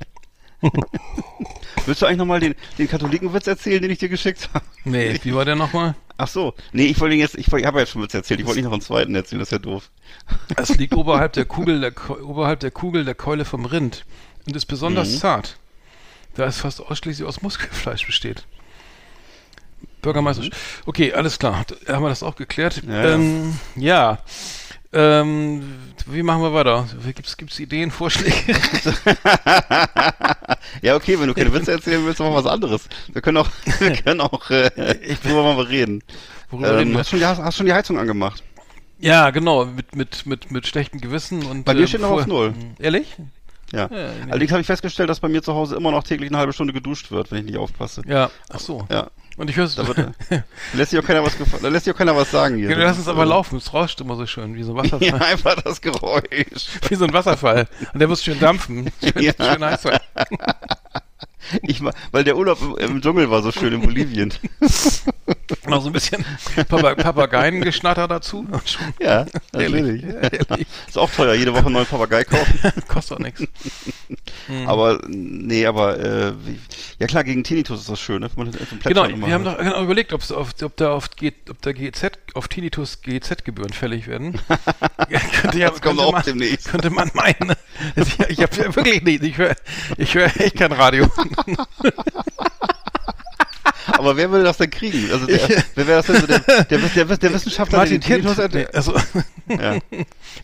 Willst 1.85 2.01
du 2.01 2.07
eigentlich 2.07 2.19
nochmal 2.19 2.39
den, 2.39 2.55
den 2.79 2.89
Katholikenwitz 2.89 3.49
erzählen, 3.49 3.83
den 3.83 3.91
ich 3.91 3.99
dir 3.99 4.09
geschickt 4.09 4.49
habe? 4.55 4.65
Nee, 4.85 5.19
wie 5.25 5.35
war 5.35 5.45
der 5.45 5.57
nochmal? 5.57 5.97
Ach 6.19 6.29
so. 6.29 6.55
Nee, 6.73 6.87
ich 6.87 7.01
wollte 7.01 7.15
ihn 7.17 7.21
jetzt, 7.21 7.37
ich, 7.37 7.53
ich 7.53 7.65
habe 7.67 7.81
ja 7.81 7.87
schon 7.87 8.03
Witz 8.03 8.15
erzählt, 8.15 8.39
ich 8.41 8.47
wollte 8.47 8.61
nicht 8.61 8.67
noch 8.67 8.73
einen 8.73 8.81
zweiten 8.81 9.15
erzählen, 9.15 9.41
das 9.41 9.49
ist 9.49 9.53
ja 9.53 9.59
doof. 9.59 9.91
Es 10.57 10.77
liegt 10.77 10.95
oberhalb 10.95 11.33
der 11.33 11.45
Kugel 11.47 11.81
der 11.81 11.93
oberhalb 12.23 12.61
der 12.61 12.71
Kugel 12.71 13.05
der 13.05 13.15
Keule 13.17 13.45
vom 13.45 13.65
Rind 13.65 14.05
und 14.47 14.55
ist 14.57 14.67
besonders 14.67 15.11
Mhm. 15.15 15.19
zart, 15.19 15.57
da 16.35 16.45
es 16.47 16.59
fast 16.59 16.81
ausschließlich 16.81 17.27
aus 17.27 17.43
Muskelfleisch 17.43 18.07
besteht. 18.07 18.47
Bürgermeister. 20.07 20.45
Okay, 20.87 21.13
alles 21.13 21.39
klar. 21.39 21.65
Haben 21.89 22.03
wir 22.05 22.09
das 22.09 22.23
auch 22.23 22.37
geklärt? 22.37 22.83
Mhm. 22.85 22.91
Ja, 22.93 23.05
ähm, 23.15 23.59
ja. 23.77 24.19
Ähm, 24.93 25.75
wie 26.07 26.23
machen 26.23 26.41
wir 26.43 26.55
weiter? 26.55 26.87
Gibt's 27.05 27.37
gibt's 27.37 27.59
Ideen, 27.59 27.91
Vorschläge? 27.91 28.35
Ja, 30.83 30.95
okay, 30.97 31.19
wenn 31.19 31.29
du 31.29 31.35
keine 31.35 31.53
Witze 31.53 31.73
erzählen 31.73 32.05
willst, 32.05 32.19
machen 32.21 32.33
wir 32.33 32.45
was 32.45 32.47
anderes. 32.51 32.89
Wir 33.13 33.23
können 33.23 33.39
auch, 33.39 33.49
wir 33.79 33.97
können 33.97 34.21
auch, 34.21 34.51
äh, 34.51 34.71
Ich- 35.03 35.25
worüber 35.25 35.45
wollen 35.45 35.57
wir 35.59 35.69
reden? 35.69 36.03
Worüber 36.51 36.71
reden 36.77 36.89
Ähm, 36.89 36.93
wir? 36.93 36.99
hast, 37.01 37.11
schon 37.11 37.19
die, 37.19 37.25
hast, 37.27 37.39
hast 37.41 37.57
schon 37.57 37.67
die 37.67 37.73
Heizung 37.73 37.99
angemacht? 37.99 38.43
Ja, 38.99 39.31
genau, 39.31 39.65
mit, 39.67 39.95
mit, 39.95 40.27
mit, 40.27 40.51
mit 40.51 40.67
schlechtem 40.67 41.01
Gewissen 41.01 41.45
und. 41.45 41.65
Bei 41.65 41.75
mir 41.75 41.83
äh, 41.83 41.87
steht 41.87 42.01
noch 42.01 42.11
auf 42.11 42.27
Null. 42.27 42.55
Ehrlich? 42.79 43.15
Ja. 43.73 43.89
Ja. 43.93 44.11
Allerdings 44.31 44.53
habe 44.53 44.61
ich 44.61 44.67
festgestellt, 44.67 45.11
dass 45.11 45.21
bei 45.21 45.29
mir 45.29 45.43
zu 45.43 45.53
Hause 45.55 45.77
immer 45.77 45.91
noch 45.91 46.05
täglich 46.05 46.31
eine 46.31 46.39
halbe 46.39 46.53
Stunde 46.53 46.73
geduscht 46.73 47.11
wird, 47.11 47.31
wenn 47.31 47.39
ich 47.41 47.45
nicht 47.47 47.59
aufpasse. 47.59 48.03
Ja, 48.07 48.31
ach 48.49 48.61
so. 48.61 48.87
Ja. 48.91 49.09
Und 49.37 49.51
ich 49.51 49.57
höre 49.57 49.69
da 49.69 49.85
lässt 50.73 50.91
sich 50.93 50.99
auch 51.01 51.05
keiner 51.05 51.23
was 51.23 51.37
da 51.61 51.69
lässt 51.69 51.85
sich 51.85 51.95
auch 51.95 51.99
keiner 51.99 52.17
was 52.17 52.31
sagen 52.31 52.57
hier. 52.57 52.71
Ja, 52.71 52.77
lass 52.79 52.97
uns 52.97 53.09
aber 53.09 53.25
äh, 53.25 53.27
laufen, 53.27 53.57
es 53.59 53.73
rauscht 53.75 54.01
immer 54.01 54.17
so 54.17 54.27
schön, 54.27 54.55
wie 54.55 54.63
so 54.63 54.73
ein 54.73 54.77
Wasserfall. 54.79 55.03
Ja, 55.09 55.15
einfach 55.17 55.61
das 55.63 55.81
Geräusch. 55.81 56.69
Wie 56.89 56.95
so 56.95 57.05
ein 57.05 57.13
Wasserfall. 57.13 57.69
Und 57.93 58.01
der 58.01 58.09
muss 58.09 58.25
schön 58.25 58.41
dampfen. 58.41 58.91
Schön, 59.03 59.23
Ja. 59.23 59.33
schön 59.39 59.65
heiß 59.65 59.83
sein. 59.83 60.01
Ich, 61.63 61.83
weil 62.13 62.25
der 62.25 62.37
Urlaub 62.37 62.59
im, 62.61 62.77
im 62.77 63.03
Dschungel 63.03 63.31
war 63.31 63.43
so 63.43 63.53
schön 63.53 63.73
in 63.73 63.81
Bolivien. 63.81 64.33
Noch 65.67 65.83
so 65.83 65.89
ein 65.89 65.93
bisschen 65.93 66.25
Papa 66.69 66.95
Papageiengeschnatter 66.95 68.09
dazu. 68.09 68.47
Ja, 69.01 69.27
Ehrlich. 69.53 70.03
natürlich. 70.03 70.05
Ehrlich. 70.05 70.67
Ist 70.89 70.99
auch 70.99 71.11
teuer, 71.11 71.35
jede 71.35 71.53
Woche 71.53 71.67
einen 71.67 71.75
neuen 71.75 71.87
Papagei 71.87 72.25
kaufen. 72.25 72.73
Kostet 72.89 73.19
auch 73.19 73.23
nichts. 73.23 73.43
Aber, 74.67 75.01
nee, 75.07 75.67
aber, 75.67 75.99
äh, 75.99 76.33
ja 76.99 77.07
klar, 77.07 77.25
gegen 77.25 77.45
Tinnitus 77.45 77.81
ist 77.81 77.89
das 77.89 78.01
schön, 78.01 78.21
ne? 78.21 78.31
wenn 78.35 78.47
Man 78.47 78.57
Genau, 78.85 79.09
wir 79.09 79.35
haben 79.35 79.45
doch 79.45 79.59
genau 79.59 79.83
überlegt, 79.83 80.13
auf, 80.13 80.31
ob 80.31 80.77
da 80.77 80.93
auf, 80.93 81.11
G, 81.11 81.33
ob 81.51 81.61
da 81.63 81.73
GZ, 81.73 82.13
auf 82.35 82.49
Tinnitus 82.49 83.03
GZ-Gebühren 83.03 83.73
fällig 83.73 84.07
werden. 84.07 84.41
Ja, 85.09 85.21
könnte, 85.21 85.59
ja, 85.59 85.71
Das 85.71 85.81
kommt 85.81 86.01
auch 86.01 86.13
man, 86.13 86.23
demnächst. 86.23 86.69
Könnte 86.69 86.91
man 86.91 87.11
meinen. 87.15 87.55
Ich 87.97 88.19
ich 88.29 88.43
habe 88.43 88.57
ja 88.57 88.75
wirklich 88.75 89.03
nicht. 89.03 89.23
Ich 89.23 89.39
höre 89.39 89.55
ich 89.97 90.15
hör 90.15 90.27
echt 90.41 90.57
kein 90.57 90.73
Radio. 90.73 91.09
Aber 93.99 94.17
wer 94.17 94.31
würde 94.31 94.45
das 94.45 94.57
denn 94.59 94.71
kriegen? 94.71 95.11
Also 95.13 95.27
der, 95.27 95.41
wer 95.75 95.87
wäre 95.87 95.99
das 96.03 96.07
denn 96.07 96.21
so 96.21 96.27
der, 96.27 96.41
der, 96.41 96.65
der, 96.79 97.05
der 97.17 97.33
Wissenschaftler, 97.33 97.79
Martin 97.79 98.01
der 98.01 98.19
den. 98.19 98.23
Tinnitus 98.27 98.53
Nee, 98.53 98.65
hat? 98.65 98.75
also, 98.75 98.95
Ja. 99.49 99.79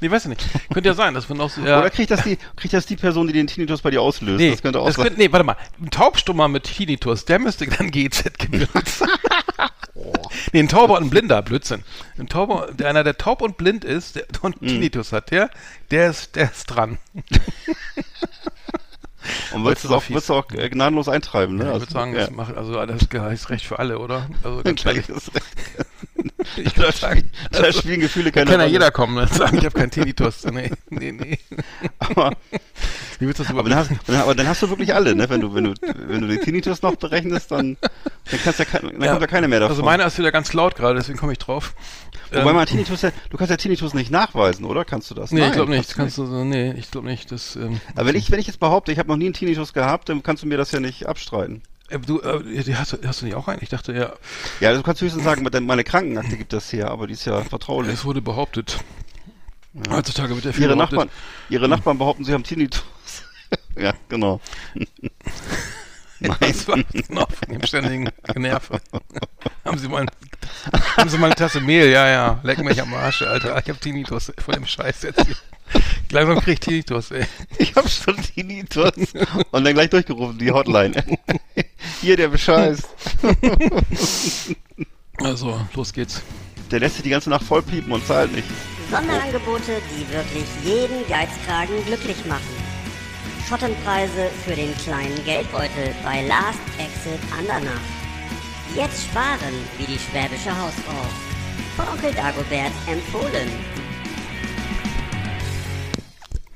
nee, 0.01 0.11
weiß 0.11 0.25
ich 0.25 0.29
nicht. 0.29 0.45
Könnte 0.73 0.89
ja 0.91 0.95
sein, 0.95 1.13
dass 1.15 1.29
wir 1.29 1.35
noch 1.37 1.51
so, 1.51 1.61
ja. 1.61 1.81
Oder 1.81 1.91
kriegt 1.91 2.11
das 2.13 2.23
die, 2.23 2.39
kriegt 2.57 2.73
das 2.73 2.87
die 2.87 2.97
Person, 2.97 3.27
die 3.27 3.33
den 3.33 3.47
Tinnitus 3.49 3.83
bei 3.83 3.91
dir 3.91 4.01
auslöst? 4.01 4.39
Nee, 4.39 4.51
das 4.53 4.63
könnte 4.63 4.79
auch 4.81 4.87
das 4.87 4.95
sein. 4.95 5.05
könnte, 5.07 5.21
nee, 5.21 5.31
warte 5.33 5.45
mal. 5.45 5.57
Ein 5.81 5.91
Taubstummer 5.91 6.47
mit 6.49 6.65
Tinnitus, 6.65 7.25
der 7.25 7.41
müsste 7.41 7.67
dann 7.67 7.91
GZ-Gebühren 7.91 8.69
zahlen. 8.87 9.11
nee, 10.53 10.61
ein 10.61 10.69
Tauber 10.69 10.97
und 10.99 11.05
ein 11.05 11.11
Blinder, 11.11 11.43
Blödsinn. 11.43 11.83
Ein 12.19 12.29
Tauber, 12.29 12.69
der, 12.73 12.89
einer, 12.91 13.03
der 13.05 13.19
taub 13.19 13.43
und 13.43 13.57
blind 13.57 13.85
ist 13.85 14.17
der, 14.17 14.25
und 14.43 14.63
Mhm. 14.63 14.69
Tinnitus 14.69 15.11
hat, 15.13 15.31
der, 15.33 15.51
der 15.91 16.11
ist, 16.11 16.37
der 16.37 16.51
ist 16.53 16.67
dran. 16.67 16.99
Und 19.53 19.65
aber 19.87 19.97
auch, 19.97 20.09
würdest 20.09 20.29
du 20.29 20.35
auch 20.35 20.51
äh, 20.53 20.69
gnadenlos 20.69 21.09
eintreiben, 21.09 21.57
ne? 21.57 21.65
ich 21.65 21.69
Also, 21.69 21.81
würde 21.83 21.93
sagen, 21.93 22.15
ja. 22.15 22.21
das 22.21 22.31
macht, 22.31 22.57
also 22.57 22.85
das 22.87 23.09
heißt 23.13 23.51
Recht 23.51 23.67
für 23.67 23.79
alle, 23.79 23.99
oder? 23.99 24.29
Also 24.43 24.63
ganz 24.65 24.85
ehrlich, 24.85 25.07
ich 26.57 26.77
würde 26.77 26.93
sagen, 26.93 27.31
Da 27.51 27.73
spielen 27.73 28.01
Gefühle 28.01 28.31
da 28.31 28.41
keine 28.41 28.51
kann 28.51 28.61
ja 28.61 28.65
Rolle. 28.65 28.73
jeder 28.73 28.91
kommen 28.91 29.19
und 29.19 29.33
sagen, 29.33 29.59
ich 29.59 29.65
habe 29.65 29.79
keinen 29.79 29.91
Tinnitus. 29.91 30.45
Nee, 30.45 30.71
nee, 30.91 31.13
nee. 31.13 31.39
Aber, 31.99 32.33
Wie 33.19 33.27
willst 33.27 33.39
du 33.41 33.45
das 33.45 33.53
aber, 33.53 33.63
dann 33.69 33.79
hast, 33.79 33.91
dann, 34.07 34.17
aber 34.17 34.35
dann 34.35 34.47
hast 34.49 34.63
du 34.63 34.69
wirklich 34.69 34.95
alle, 34.95 35.15
ne? 35.15 35.29
Wenn 35.29 35.41
du, 35.41 35.55
wenn 35.55 35.65
du, 35.65 35.75
wenn 36.09 36.21
du 36.21 36.27
den 36.29 36.41
Tinnitus 36.41 36.83
noch 36.83 36.97
berechnest, 36.97 37.51
dann, 37.51 37.77
dann 38.31 38.41
kannst 38.43 38.59
ja, 38.59 38.65
kein, 38.65 38.83
dann 38.83 39.09
kommt 39.09 39.21
ja 39.21 39.27
keiner 39.27 39.49
mehr 39.49 39.61
davon. 39.61 39.73
Also 39.73 39.83
meiner 39.85 40.07
ist 40.07 40.19
wieder 40.19 40.33
ganz 40.33 40.53
laut 40.53 40.75
gerade, 40.77 40.95
deswegen 40.99 41.19
komme 41.19 41.33
ich 41.33 41.39
drauf. 41.39 41.75
Wobei 42.31 42.51
Ähm, 42.51 42.57
man 42.57 42.67
Tinnitus 42.67 43.03
ja, 43.03 43.11
du 43.31 43.37
kannst 43.37 43.51
ja 43.51 43.57
Tinnitus 43.57 43.95
nicht 43.95 44.11
nachweisen, 44.11 44.65
oder? 44.65 44.85
Kannst 44.85 45.11
du 45.11 45.15
das? 45.15 45.33
Nee, 45.33 45.41
Nein, 45.41 45.51
ich 45.51 45.55
glaube 45.55 45.71
nicht. 45.71 45.95
kannst 45.95 46.17
Kannst 46.17 46.19
du 46.19 46.27
du, 46.27 46.45
nee, 46.45 46.73
ich 46.73 46.91
glaube 46.91 47.07
nicht. 47.07 47.31
Das, 47.31 47.57
ähm, 47.57 47.81
Aber 47.95 48.07
wenn 48.09 48.17
ich, 48.17 48.31
wenn 48.31 48.39
ich 48.41 48.47
jetzt 48.47 48.59
behaupte, 48.61 48.91
ich 48.93 48.99
habe 48.99 49.09
noch 49.09 49.17
nie 49.17 49.27
einen 49.27 49.35
Tinnitus 49.35 49.73
gehabt, 49.73 50.09
dann 50.09 50.23
kannst 50.23 50.43
du 50.43 50.47
mir 50.47 50.57
das 50.57 50.73
ja 50.73 50.81
nicht 50.81 51.07
abstreiten. 51.07 51.63
Äh, 51.93 51.99
du, 51.99 52.21
äh, 52.21 52.63
die 52.63 52.77
hast, 52.77 52.93
du- 52.93 52.99
hast 53.07 53.21
du 53.23 53.27
nicht 53.27 53.35
auch 53.35 53.49
einen? 53.49 53.61
Ich 53.63 53.69
dachte, 53.69 53.93
ja, 53.93 54.13
Ja, 54.61 54.73
du 54.75 54.83
kannst 54.83 55.01
höchstens 55.03 55.25
sagen, 55.25 55.47
meine- 55.63 55.85
Krankenakte 55.85 56.37
gibt 56.37 56.53
das 56.53 56.73
her, 56.73 56.91
aber 56.91 57.07
die 57.07 57.13
ist 57.15 57.25
ja 57.25 57.41
vertraulich. 57.43 57.93
es 57.95 58.05
wurde 58.05 58.21
behauptet. 58.23 58.79
Heutzutage 59.91 60.35
wird 60.35 60.45
ja 60.45 60.53
viel 60.53 60.65
Ihre 60.65 60.75
behauptet. 60.75 60.99
Nachbarn, 60.99 61.11
ihre 61.49 61.69
Nachbarn 61.69 61.99
behaupten, 61.99 62.25
sie 62.25 62.33
haben 62.35 62.45
Tinnitus. 62.45 62.83
ja, 63.77 63.95
genau. 64.09 64.41
Das 66.39 66.69
war 66.69 66.79
genau 66.93 67.27
von 67.27 67.49
dem 67.53 67.67
ständigen 67.67 68.09
Generve. 68.33 68.81
haben 69.65 69.79
Sie 69.79 69.89
mal, 69.89 70.07
haben 70.97 71.11
Sie 71.11 71.19
mal 71.19 71.27
eine 71.27 71.35
Tasse 71.35 71.61
Mehl? 71.61 71.91
Ja, 71.91 72.07
ja. 72.09 72.41
Leck 72.45 72.59
mich 72.63 72.81
am 72.81 72.95
Arsch, 72.95 73.23
Alter. 73.23 73.59
Ich 73.59 73.69
hab 73.69 73.81
Tinnitus 73.81 74.33
von 74.39 74.55
dem 74.55 74.65
Scheiß 74.65 75.03
jetzt 75.03 75.27
hier. 75.27 75.35
Langsam 76.13 76.41
krieg 76.41 76.55
ich 76.55 76.61
Tinnitus, 76.61 77.11
ey. 77.11 77.25
Ich 77.59 77.75
habe 77.75 77.89
schon 77.89 78.17
Tinnitus. 78.17 78.93
Und 79.51 79.65
dann 79.65 79.75
gleich 79.75 79.89
durchgerufen, 79.89 80.39
die 80.39 80.51
Hotline. 80.51 80.93
Hier, 82.01 82.17
der 82.17 82.29
bescheißt. 82.29 82.87
Also, 85.19 85.61
los 85.75 85.93
geht's. 85.93 86.21
Der 86.71 86.81
lässt 86.81 86.97
sich 86.97 87.05
die 87.05 87.11
ganze 87.11 87.31
Nacht 87.31 87.45
voll 87.45 87.63
piepen 87.63 87.93
und 87.93 88.05
zahlt 88.05 88.35
nicht. 88.35 88.49
Sonderangebote, 88.91 89.81
die 89.91 90.13
wirklich 90.13 90.47
jeden 90.65 91.07
Geizkragen 91.07 91.85
glücklich 91.87 92.17
machen. 92.27 92.57
Schottenpreise 93.49 94.31
für 94.45 94.57
den 94.57 94.77
kleinen 94.79 95.23
Geldbeutel 95.25 95.95
bei 96.03 96.27
Last 96.27 96.59
Exit 96.79 97.21
Andernach. 97.39 97.81
Jetzt 98.75 99.05
sparen 99.05 99.55
wie 99.79 99.85
die 99.85 99.99
schwäbische 99.99 100.51
Hausfrau. 100.51 101.07
Von 101.77 101.87
Onkel 101.89 102.13
Dagobert 102.15 102.73
empfohlen. 102.89 103.49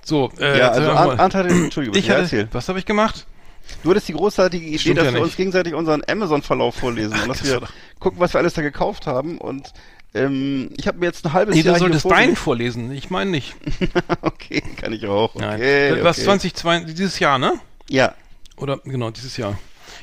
So, 0.06 0.30
äh, 0.38 0.58
ja, 0.58 0.70
also. 0.70 0.90
Arndt 0.92 1.20
Arndt 1.20 1.34
hatte, 1.34 1.48
Entschuldigung, 1.48 1.98
ich 1.98 2.08
hatte, 2.08 2.48
was 2.52 2.68
habe 2.68 2.78
ich 2.78 2.86
gemacht? 2.86 3.26
Du 3.82 3.90
hattest 3.90 4.06
die 4.06 4.12
großartige 4.12 4.64
Idee, 4.64 4.78
Stimmt 4.78 4.98
dass 4.98 5.06
ja 5.06 5.12
wir 5.14 5.20
uns 5.20 5.30
nicht. 5.30 5.36
gegenseitig 5.38 5.74
unseren 5.74 6.02
Amazon-Verlauf 6.08 6.76
vorlesen 6.76 7.14
und 7.20 7.28
dass 7.28 7.40
das 7.40 7.48
wir 7.48 7.62
gucken, 7.98 8.20
was 8.20 8.32
wir 8.32 8.38
alles 8.38 8.54
da 8.54 8.62
gekauft 8.62 9.08
haben. 9.08 9.38
Und 9.38 9.72
ähm, 10.14 10.70
ich 10.76 10.86
habe 10.86 10.98
mir 10.98 11.06
jetzt 11.06 11.26
ein 11.26 11.32
halbes 11.32 11.56
Nee, 11.56 11.62
Jahr 11.62 11.74
du 11.74 11.80
hier 11.80 11.88
solltest 11.98 12.08
deinen 12.08 12.36
vorlesen. 12.36 12.92
Ich 12.92 13.10
meine 13.10 13.32
nicht. 13.32 13.56
okay, 14.22 14.62
kann 14.76 14.92
ich 14.92 15.06
auch. 15.08 15.34
Okay, 15.34 15.90
Nein. 15.90 16.04
Was 16.04 16.18
okay. 16.18 16.26
2022, 16.26 16.94
dieses 16.94 17.18
Jahr, 17.18 17.38
ne? 17.40 17.54
Ja, 17.90 18.14
Oder, 18.56 18.78
genau, 18.84 19.10
dieses 19.10 19.36
Jahr. 19.36 19.58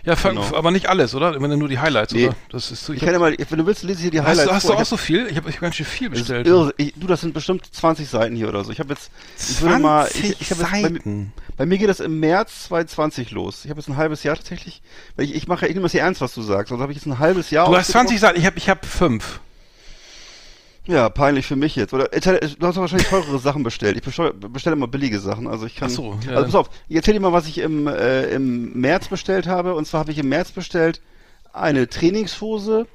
Ja, 0.05 0.15
Genau. 0.15 0.43
aber 0.53 0.71
nicht 0.71 0.87
alles, 0.89 1.15
oder? 1.15 1.39
Wenn 1.41 1.57
nur 1.57 1.69
die 1.69 1.79
Highlights, 1.79 2.13
Nee. 2.13 2.27
oder? 2.27 2.35
Das 2.49 2.71
ist 2.71 2.85
so, 2.85 2.91
ich 2.91 2.97
ich 2.97 3.05
kann 3.05 3.15
hab, 3.15 3.21
ja 3.31 3.37
mal, 3.37 3.45
wenn 3.49 3.57
du 3.59 3.65
willst, 3.65 3.83
lese 3.83 3.99
ich 3.99 4.01
hier 4.01 4.11
die 4.11 4.19
hast, 4.19 4.27
Highlights 4.27 4.49
du- 4.49 4.53
hast 4.55 4.69
du 4.69 4.73
auch 4.73 4.85
so 4.85 4.97
viel? 4.97 5.27
Ich 5.27 5.37
habe 5.37 5.49
ich 5.49 5.55
hab 5.55 5.61
ganz 5.61 5.75
schön 5.75 5.85
viel 5.85 6.09
bestellt. 6.09 6.45
irre. 6.45 6.73
Ich, 6.75 6.93
du, 6.97 7.07
das 7.07 7.21
sind 7.21 7.33
bestimmt 7.33 7.65
20 7.73 8.09
Seiten 8.09 8.35
hier 8.35 8.49
oder 8.49 8.65
so. 8.65 8.71
Ich 8.71 8.79
habe 8.79 8.89
jetzt, 8.93 9.11
ich 9.37 9.61
würde 9.61 9.79
mal, 9.79 10.09
ich, 10.13 10.41
ich 10.41 10.51
habe 10.51 10.61
jetzt, 10.61 10.71
bei, 10.71 10.81
mir- 10.89 10.89
Seiten. 10.97 11.33
bei 11.55 11.65
mir 11.65 11.77
geht 11.77 11.87
das 11.87 12.01
im 12.01 12.19
März 12.19 12.65
2020 12.65 13.31
los. 13.31 13.63
Ich 13.63 13.69
habe 13.69 13.79
jetzt 13.79 13.87
ein 13.87 13.95
halbes 13.95 14.23
Jahr 14.23 14.35
tatsächlich, 14.35 14.81
weil 15.15 15.23
ich, 15.25 15.35
ich 15.35 15.47
mache, 15.47 15.67
ich 15.67 15.73
nehme 15.73 15.83
das 15.83 15.93
hier 15.93 16.01
ernst, 16.01 16.19
was 16.19 16.33
du 16.33 16.41
sagst. 16.41 16.71
Also 16.73 16.81
habe 16.81 16.91
ich 16.91 16.97
jetzt 16.97 17.05
ein 17.07 17.19
halbes 17.19 17.49
Jahr. 17.49 17.67
Du 17.69 17.77
hast 17.77 17.87
20 17.91 18.17
ausgedruckt. 18.17 18.19
Seiten, 18.21 18.39
ich 18.39 18.45
habe 18.45 18.57
ich 18.57 18.69
hab 18.69 18.85
fünf. 18.85 19.39
Ja, 20.85 21.09
peinlich 21.09 21.45
für 21.45 21.55
mich 21.55 21.75
jetzt. 21.75 21.93
Oder 21.93 22.09
du 22.09 22.67
hast 22.67 22.75
wahrscheinlich 22.75 23.07
teurere 23.07 23.39
Sachen 23.39 23.63
bestellt. 23.63 23.95
Ich 23.95 24.03
bestelle, 24.03 24.33
bestelle 24.33 24.75
immer 24.75 24.87
billige 24.87 25.19
Sachen. 25.19 25.47
Also 25.47 25.65
ich 25.65 25.75
kann. 25.75 25.87
Ach 25.89 25.95
so, 25.95 26.19
ja, 26.25 26.33
also 26.33 26.45
pass 26.45 26.55
auf, 26.55 26.69
ich 26.89 26.97
erzähl 26.97 27.13
dir 27.13 27.21
mal, 27.21 27.31
was 27.31 27.47
ich 27.47 27.59
im, 27.59 27.87
äh, 27.87 28.25
im 28.33 28.73
März 28.73 29.07
bestellt 29.07 29.47
habe. 29.47 29.75
Und 29.75 29.85
zwar 29.85 30.01
habe 30.01 30.11
ich 30.11 30.17
im 30.17 30.27
März 30.27 30.51
bestellt 30.51 31.01
eine 31.53 31.87
Trainingshose, 31.87 32.87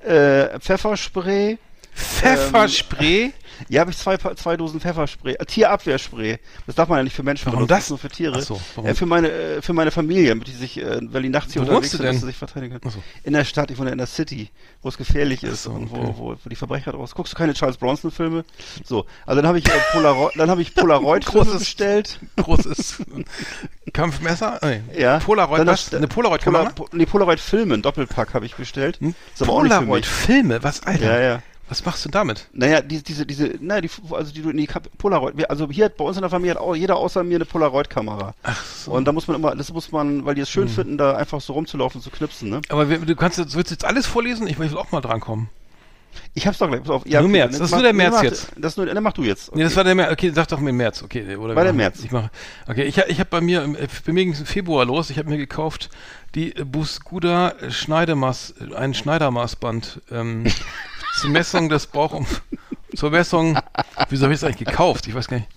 äh, 0.00 0.58
Pfefferspray. 0.58 1.58
Pfefferspray? 1.96 3.32
Ja, 3.70 3.80
habe 3.80 3.90
ich 3.90 3.96
zwei, 3.96 4.18
zwei 4.18 4.56
Dosen 4.58 4.80
Pfefferspray, 4.80 5.34
äh, 5.34 5.44
Tierabwehrspray. 5.46 6.38
Das 6.66 6.74
darf 6.74 6.90
man 6.90 6.98
ja 6.98 7.04
nicht 7.04 7.16
für 7.16 7.22
Menschen 7.22 7.46
Warum 7.46 7.60
benutzen, 7.66 7.74
das? 7.74 7.88
nur 7.88 7.98
für 7.98 8.10
Tiere. 8.10 8.36
Ach 8.38 8.42
so, 8.42 8.60
warum? 8.74 8.90
Äh, 8.90 8.94
für 8.94 9.06
meine 9.06 9.30
äh, 9.30 9.62
für 9.62 9.72
meine 9.72 9.90
Familie, 9.90 10.28
damit 10.28 10.48
die 10.48 10.52
sich, 10.52 10.78
äh, 10.78 10.98
weil 11.10 11.22
die 11.22 11.30
nachts 11.30 11.54
hier 11.54 11.62
Wo 11.62 11.66
unterwegs 11.66 11.92
sind, 11.92 12.04
dass 12.04 12.16
sie 12.20 12.26
sich 12.26 12.36
verteidigen 12.36 12.78
können. 12.78 12.92
So. 12.92 13.02
In 13.24 13.32
der 13.32 13.44
Stadt, 13.44 13.70
ich 13.70 13.78
wohne 13.78 13.90
in 13.92 13.98
der 13.98 14.06
City, 14.06 14.50
wo 14.82 14.90
es 14.90 14.98
gefährlich 14.98 15.42
ist 15.42 15.62
so, 15.62 15.70
und 15.70 15.90
wo, 15.90 15.96
okay. 15.96 16.14
wo, 16.16 16.36
wo 16.44 16.48
die 16.50 16.56
Verbrecher 16.56 16.92
draus. 16.92 17.14
Guckst 17.14 17.32
du 17.32 17.36
keine 17.38 17.54
Charles 17.54 17.78
Bronson 17.78 18.10
Filme? 18.10 18.44
So, 18.84 19.06
also 19.24 19.40
dann 19.40 19.48
habe 19.48 19.58
ich 19.58 19.66
äh, 19.66 19.70
Polaroid, 19.92 20.32
dann 20.36 20.50
habe 20.50 20.60
ich 20.60 20.74
Polaroid 20.74 21.24
Filme 21.24 21.50
Großes- 21.50 21.58
bestellt. 21.58 22.18
Großes 22.36 22.96
Kampfmesser? 23.94 24.60
Nee. 24.62 24.82
Ja. 25.00 25.18
Polaroid, 25.20 25.60
Dann 25.60 25.68
was? 25.68 25.86
das- 25.90 25.94
Eine 25.94 26.08
Polaroid-Kamera? 26.08 26.64
Polar, 26.70 26.74
po, 26.74 26.88
nee, 26.92 27.06
Polaroid 27.06 27.40
Filme, 27.40 27.74
ein 27.74 27.82
Doppelpack 27.82 28.34
habe 28.34 28.44
ich 28.44 28.54
bestellt. 28.54 28.98
Hm? 29.00 29.14
Mich. 29.38 29.48
Polaroid-Filme? 29.48 30.62
Was, 30.62 30.82
Alter? 30.82 31.04
Ja, 31.04 31.20
ja. 31.20 31.42
Was 31.68 31.84
machst 31.84 32.04
du 32.04 32.08
damit? 32.08 32.46
Naja, 32.52 32.80
die, 32.80 33.02
diese, 33.02 33.26
diese, 33.26 33.54
naja, 33.60 33.80
die, 33.80 33.90
also 34.12 34.32
die 34.32 34.40
du 34.42 34.50
in 34.50 34.56
die 34.56 34.68
Polaroid, 34.98 35.50
also 35.50 35.68
hier 35.68 35.88
bei 35.88 36.04
uns 36.04 36.16
in 36.16 36.20
der 36.22 36.30
Familie 36.30 36.52
hat 36.52 36.60
auch 36.60 36.76
jeder 36.76 36.96
außer 36.96 37.24
mir 37.24 37.34
eine 37.36 37.44
Polaroid-Kamera. 37.44 38.34
Ach 38.44 38.64
so. 38.64 38.92
Und 38.92 39.04
da 39.04 39.12
muss 39.12 39.26
man 39.26 39.36
immer, 39.36 39.56
das 39.56 39.72
muss 39.72 39.90
man, 39.90 40.24
weil 40.24 40.36
die 40.36 40.42
es 40.42 40.50
schön 40.50 40.68
finden, 40.68 40.96
da 40.96 41.16
einfach 41.16 41.40
so 41.40 41.54
rumzulaufen, 41.54 42.00
zu 42.00 42.10
knipsen, 42.10 42.50
ne? 42.50 42.60
Aber 42.68 42.84
du 42.84 43.16
kannst, 43.16 43.38
jetzt- 43.38 43.56
willst 43.56 43.70
du 43.70 43.74
jetzt 43.74 43.84
alles 43.84 44.06
vorlesen? 44.06 44.46
Ich 44.46 44.58
will 44.60 44.72
auch 44.76 44.92
mal 44.92 45.00
drankommen. 45.00 45.48
Ich 46.34 46.46
hab's 46.46 46.56
doch 46.58 46.68
gleich, 46.68 46.80
pass 46.80 46.90
auf. 46.90 47.06
Ja, 47.06 47.20
Nur 47.20 47.28
okay, 47.28 47.38
März, 47.38 47.52
das 47.58 47.60
ist 47.66 47.70
mach- 47.72 47.78
nur 47.78 47.82
der 47.84 47.92
März 47.92 48.14
mach- 48.14 48.22
jetzt. 48.22 48.52
Das 48.56 48.72
ist 48.72 48.76
nur, 48.78 48.86
dann 48.86 49.02
mach 49.02 49.12
du 49.12 49.22
jetzt. 49.22 49.54
Nee, 49.54 49.64
das 49.64 49.76
war 49.76 49.84
der 49.84 49.94
März. 49.94 50.12
Okay, 50.12 50.30
sag 50.34 50.48
doch 50.48 50.60
mir 50.60 50.70
im 50.70 50.76
März. 50.76 51.02
Okay, 51.02 51.36
oder 51.36 51.54
War 51.56 51.64
der 51.64 51.72
März. 51.74 52.02
Ich 52.04 52.10
mache. 52.10 52.30
Okay, 52.68 52.84
ich, 52.84 52.96
ich 52.96 53.18
habe 53.18 53.28
bei 53.28 53.40
mir, 53.42 53.64
äh, 53.64 53.86
bei 54.06 54.12
mir 54.12 54.24
ging 54.24 54.32
es 54.32 54.40
im 54.40 54.46
Februar 54.46 54.84
los. 54.86 55.10
Ich 55.10 55.18
habe 55.18 55.28
mir 55.28 55.36
gekauft 55.36 55.90
die 56.34 56.50
Busguda 56.64 57.54
Schneidemaß, 57.68 58.54
ein 58.76 58.94
Schneidermaßband 58.94 60.00
ähm, 60.10 60.44
zur 61.20 61.30
Messung 61.30 61.68
des 61.68 61.86
Bauchum. 61.86 62.26
Zur 62.94 63.10
Messung. 63.10 63.58
Wieso 64.08 64.24
habe 64.24 64.34
ich 64.34 64.40
das 64.40 64.48
eigentlich 64.48 64.66
gekauft? 64.68 65.06
Ich 65.06 65.14
weiß 65.14 65.28
gar 65.28 65.38
nicht. 65.38 65.48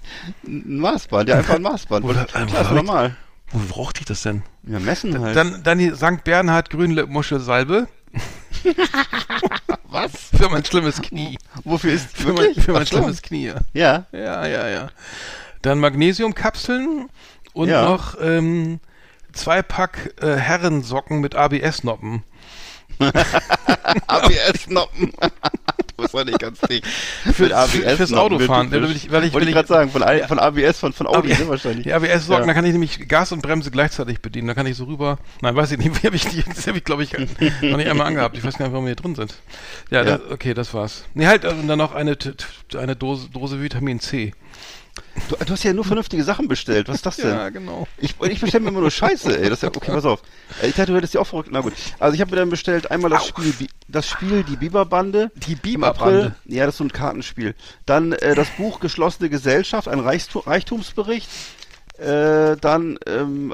Ein 0.46 0.80
Maßband, 0.80 1.30
ja, 1.30 1.38
einfach 1.38 1.56
ein 1.56 1.62
Maßband. 1.62 2.04
Oder- 2.06 2.28
äh, 2.36 2.46
ist 2.46 2.54
hab 2.54 2.66
ich- 2.66 2.72
normal. 2.72 3.16
Wo 3.52 3.60
brauchte 3.74 4.02
ich 4.02 4.06
das 4.06 4.22
denn? 4.22 4.44
Ja, 4.68 4.80
messen 4.80 5.20
halt. 5.20 5.36
Dann, 5.36 5.64
dann 5.64 5.80
die 5.80 5.90
St. 5.96 6.24
Bernhard 6.24 6.70
Grünmuschelsalbe. 6.70 7.88
was? 9.90 10.12
Für 10.38 10.50
mein 10.50 10.64
schlimmes 10.66 11.02
Knie. 11.02 11.38
Wofür 11.64 11.94
ist, 11.94 12.16
Für 12.16 12.28
mein, 12.34 12.38
wirklich? 12.38 12.64
für 12.66 12.74
mein 12.74 12.84
Ach 12.84 12.88
so. 12.88 12.98
schlimmes 12.98 13.22
Knie. 13.22 13.54
Ja. 13.74 14.06
Ja, 14.12 14.46
ja, 14.46 14.68
ja. 14.68 14.90
Dann 15.62 15.80
Magnesiumkapseln 15.80 17.10
und 17.54 17.70
Ja. 17.70 17.84
noch 17.86 18.16
ähm, 18.22 18.80
zwei 19.34 19.62
Pack 19.62 20.14
äh, 20.22 20.36
Herrensocken 20.36 21.20
mit 21.20 21.36
ABS-Noppen. 21.36 22.24
ABS-Noppen. 24.08 25.12
du 25.12 26.02
bist 26.04 26.14
doch 26.14 26.26
nicht 26.26 26.40
ganz 26.40 26.60
dick. 26.62 26.86
Für- 27.34 27.56
ABS 27.56 27.96
fürs 27.98 28.14
Autofahren. 28.14 28.72
Will 28.72 28.92
ich- 28.92 29.12
weil 29.12 29.24
ich- 29.26 29.34
Wollte 29.34 29.48
ich 29.48 29.54
gerade 29.54 29.68
sagen, 29.68 29.90
von, 29.92 30.04
von 30.28 30.40
ABS, 30.40 30.80
von, 30.80 30.94
von 30.94 31.08
Audi, 31.08 31.30
ne, 31.30 31.48
wahrscheinlich. 31.48 31.84
Die 31.84 31.94
ABS-Socken, 31.94 32.42
Ja. 32.44 32.48
da 32.48 32.54
kann 32.54 32.66
ich 32.66 32.72
nämlich 32.74 33.08
Gas 33.08 33.32
und 33.32 33.42
Bremse 33.42 33.72
gleichzeitig 33.72 34.22
bedienen. 34.22 34.48
Da 34.48 34.54
kann 34.54 34.66
ich 34.68 34.76
so 34.78 34.86
rüber. 34.86 35.18
Nein, 35.42 35.56
weiß 35.56 35.72
ich 35.72 35.78
nicht. 35.78 36.04
Hab 36.04 36.14
ich, 36.14 36.32
nicht- 36.34 36.48
das 36.48 36.68
habe 36.68 36.78
ich, 36.78 36.84
glaube 36.84 37.04
ich, 37.04 37.14
noch 37.14 37.78
nicht 37.78 37.88
einmal 37.90 38.08
angehabt. 38.08 38.38
Ich 38.38 38.44
weiß 38.44 38.58
gar 38.58 38.66
nicht, 38.66 38.74
warum 38.74 38.86
wir 38.86 38.90
hier 38.92 38.96
drin 38.96 39.16
sind. 39.16 39.34
Ja, 39.90 40.04
Ja. 40.04 40.18
Das, 40.18 40.32
okay, 40.32 40.54
das 40.54 40.74
war's. 40.74 41.06
Nee, 41.14 41.28
halt, 41.28 41.46
und 41.46 41.68
dann 41.68 41.78
noch 41.80 41.94
eine, 41.96 42.18
eine 42.78 42.96
Dose, 42.96 43.30
Dose 43.30 43.62
Vitamin 43.62 44.00
C. 44.00 44.34
Du, 45.30 45.36
du 45.36 45.52
hast 45.54 45.64
ja 45.64 45.74
nur 45.74 45.86
vernünftige 45.86 46.24
Sachen 46.24 46.48
bestellt. 46.48 46.88
Was 46.88 46.98
ist 46.98 47.06
das 47.06 47.18
denn? 47.18 47.30
Ja, 47.30 47.50
genau. 47.50 47.88
Ich, 47.98 48.16
ich 48.22 48.40
bestelle 48.42 48.64
mir 48.64 48.70
immer 48.70 48.82
nur 48.82 48.92
Scheiße, 48.92 49.40
ey. 49.40 49.50
Das 49.50 49.62
ja, 49.62 49.70
okay, 49.70 49.92
pass 49.92 50.06
auf. 50.06 50.22
Äh, 50.62 50.68
Ich 50.68 50.76
dachte, 50.76 50.92
du 50.92 50.98
hättest 50.98 51.14
die 51.14 51.18
auch 51.18 51.28
verrückt. 51.28 51.50
Na 51.52 51.62
gut. 51.62 51.74
Also 52.00 52.16
ich 52.16 52.22
habe 52.22 52.32
mir 52.32 52.38
dann 52.38 52.50
bestellt 52.50 52.90
einmal 52.92 53.10
das 53.12 53.22
Au. 53.22 53.26
Spiel, 53.28 53.54
das 53.88 54.08
Spiel 54.08 54.44
Die 54.44 54.56
Biberbande. 54.58 55.32
Die 55.36 55.56
Biberbande. 55.56 56.36
Ja, 56.46 56.66
das 56.66 56.76
ist 56.76 56.78
so 56.80 56.84
ein 56.86 56.92
Kartenspiel. 56.92 57.56
Dann 57.86 58.14
äh, 58.14 58.36
das 58.36 58.50
Buch 58.58 58.80
Geschlossene 58.80 59.30
Gesellschaft, 59.30 59.88
ein 59.88 60.00
Reichstu 60.00 60.40
Reichtumsbericht. 60.40 61.30
äh, 61.98 62.56
dann 62.58 62.98
ähm, 63.08 63.54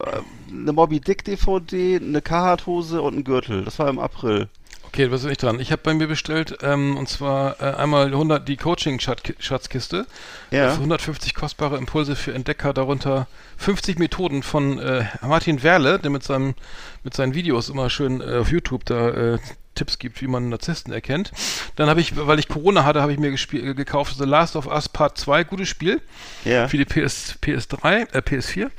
eine 0.52 0.72
Moby 0.74 1.00
Dick 1.00 1.24
DVD, 1.26 1.98
eine 1.98 2.22
Carhartt-Hose 2.22 3.02
und 3.02 3.18
ein 3.18 3.24
Gürtel. 3.24 3.64
Das 3.66 3.80
war 3.80 3.90
im 3.90 4.00
April. 4.00 4.48
Okay, 4.96 5.12
was 5.12 5.24
bin 5.24 5.32
ich 5.34 5.38
dran? 5.38 5.60
Ich 5.60 5.74
habe 5.74 5.82
bei 5.84 5.94
mir 5.94 6.08
bestellt, 6.08 6.60
ähm, 6.62 6.96
und 6.96 7.10
zwar 7.10 7.62
äh, 7.62 7.76
einmal 7.76 8.06
100 8.06 8.48
die 8.48 8.56
Coaching-Schatzkiste. 8.56 10.08
Ja. 10.52 10.70
Für 10.70 10.78
150 10.78 11.36
kostbare 11.36 11.76
Impulse 11.76 12.16
für 12.16 12.34
Entdecker, 12.34 12.72
darunter 12.72 13.28
50 13.58 14.00
Methoden 14.00 14.42
von 14.42 14.80
äh, 14.80 15.04
Martin 15.22 15.64
Werle, 15.64 16.00
der 16.00 16.12
mit 16.12 16.24
seinem 16.24 16.56
mit 17.04 17.14
seinen 17.14 17.34
Videos 17.34 17.68
immer 17.68 17.90
schön 17.90 18.22
äh, 18.22 18.38
auf 18.38 18.50
YouTube 18.50 18.86
da 18.86 19.10
äh, 19.10 19.40
Tipps 19.76 20.00
gibt, 20.00 20.22
wie 20.22 20.28
man 20.28 20.48
Narzissten 20.48 20.94
erkennt. 20.94 21.34
Dann 21.76 21.90
habe 21.90 22.00
ich, 22.00 22.16
weil 22.16 22.40
ich 22.40 22.48
Corona 22.48 22.86
hatte, 22.86 23.02
habe 23.02 23.12
ich 23.12 23.20
mir 23.20 23.34
äh, 23.34 23.74
gekauft 23.74 24.16
The 24.18 24.24
Last 24.24 24.56
of 24.56 24.66
Us 24.66 24.88
Part 24.88 25.18
2, 25.18 25.44
gutes 25.44 25.68
Spiel. 25.68 26.00
Ja. 26.46 26.70
Für 26.70 26.78
die 26.78 26.86
PS, 26.86 27.38
PS3, 27.44 28.14
äh, 28.14 28.20
PS4. 28.20 28.70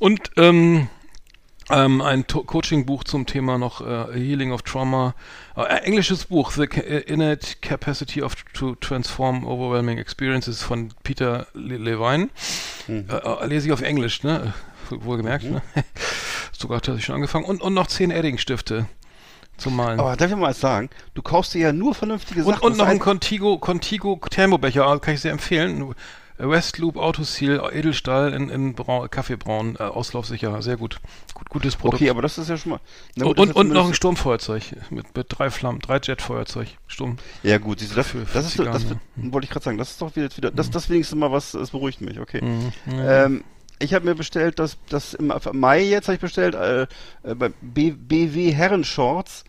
Und 0.00 0.32
ähm, 0.36 0.88
ähm, 1.70 2.00
ein 2.00 2.26
Coaching-Buch 2.26 3.04
zum 3.04 3.26
Thema 3.26 3.58
noch 3.58 3.80
äh, 3.80 4.12
Healing 4.14 4.52
of 4.52 4.62
Trauma. 4.62 5.14
Äh, 5.56 5.62
englisches 5.84 6.24
Buch, 6.26 6.52
The 6.52 6.64
äh, 6.64 7.00
Innate 7.12 7.56
Capacity 7.60 8.22
of 8.22 8.34
to 8.54 8.74
Transform 8.76 9.46
Overwhelming 9.46 9.98
Experiences 9.98 10.62
von 10.62 10.92
Peter 11.02 11.46
Le 11.54 11.76
Levine. 11.76 12.28
Äh, 12.88 13.00
äh, 13.00 13.46
lese 13.46 13.66
ich 13.68 13.72
auf 13.72 13.82
Englisch, 13.82 14.22
ne? 14.22 14.52
Wohlgemerkt, 14.90 15.44
ne? 15.44 15.62
Sogar 16.52 16.78
hatte 16.78 16.94
ich 16.96 17.04
schon 17.04 17.14
angefangen. 17.16 17.44
Und, 17.44 17.60
und 17.62 17.74
noch 17.74 17.86
zehn 17.86 18.10
Edding-Stifte 18.10 18.86
zum 19.56 19.76
Malen. 19.76 20.00
Aber 20.00 20.16
darf 20.16 20.30
ich 20.30 20.36
mal 20.36 20.52
sagen? 20.54 20.90
Du 21.14 21.22
kaufst 21.22 21.54
dir 21.54 21.60
ja 21.60 21.72
nur 21.72 21.94
vernünftige 21.94 22.42
Und, 22.44 22.54
Sachen. 22.54 22.64
und 22.64 22.70
Das 22.72 22.78
noch 22.78 22.86
ein 22.86 22.92
ein- 22.92 22.98
Contigo, 22.98 23.58
Contigo 23.58 24.18
Thermobecher, 24.30 24.86
also 24.86 24.98
kann 25.00 25.14
ich 25.14 25.20
sehr 25.20 25.32
empfehlen. 25.32 25.94
Westloop 26.48 26.96
Autoseal 26.96 27.70
Edelstahl 27.72 28.32
in, 28.32 28.48
in 28.48 28.74
Brau, 28.74 29.06
Kaffeebraun, 29.08 29.76
äh, 29.78 29.82
auslaufsicher, 29.82 30.62
sehr 30.62 30.76
gut. 30.76 31.00
gut. 31.34 31.48
Gutes 31.50 31.76
Produkt. 31.76 32.00
Okay, 32.02 32.10
aber 32.10 32.22
das 32.22 32.38
ist 32.38 32.48
ja 32.48 32.56
schon 32.56 32.70
mal. 32.72 32.80
Na 33.16 33.26
und 33.26 33.38
und, 33.38 33.52
und 33.56 33.68
noch 33.68 33.86
ein 33.88 33.94
Sturmfeuerzeug 33.94 34.62
mit, 34.90 35.16
mit 35.16 35.26
drei 35.28 35.50
Flammen, 35.50 35.80
drei 35.80 35.98
Jetfeuerzeug, 36.02 36.68
Sturm. 36.86 37.18
Ja 37.42 37.58
gut, 37.58 37.80
siehst 37.80 37.92
du, 37.92 37.96
das, 37.96 38.08
Für- 38.08 38.18
das 38.18 38.46
ist 38.46 38.58
das 38.58 38.80
Zigarren, 38.82 39.00
wollte 39.16 39.44
ich 39.44 39.50
gerade 39.50 39.64
sagen, 39.64 39.78
das 39.78 39.90
ist 39.90 40.00
doch 40.02 40.14
wieder, 40.16 40.28
wieder 40.36 40.50
das, 40.50 40.70
das 40.70 40.88
wenigstens 40.90 41.18
mal 41.18 41.30
was, 41.32 41.52
das 41.52 41.70
beruhigt 41.70 42.00
mich, 42.00 42.18
okay. 42.20 42.40
Mhm. 42.42 42.72
Ja. 42.98 43.24
Ähm, 43.26 43.44
ich 43.82 43.94
habe 43.94 44.04
mir 44.04 44.14
bestellt, 44.14 44.58
das, 44.58 44.76
das 44.90 45.14
im 45.14 45.32
Mai 45.52 45.82
jetzt 45.84 46.08
habe 46.08 46.14
ich 46.14 46.20
bestellt, 46.20 46.54
äh, 46.54 46.82
äh, 47.22 47.34
bei 47.34 47.50
B, 47.62 47.92
BW 47.92 48.52
Herrenshorts, 48.52 49.44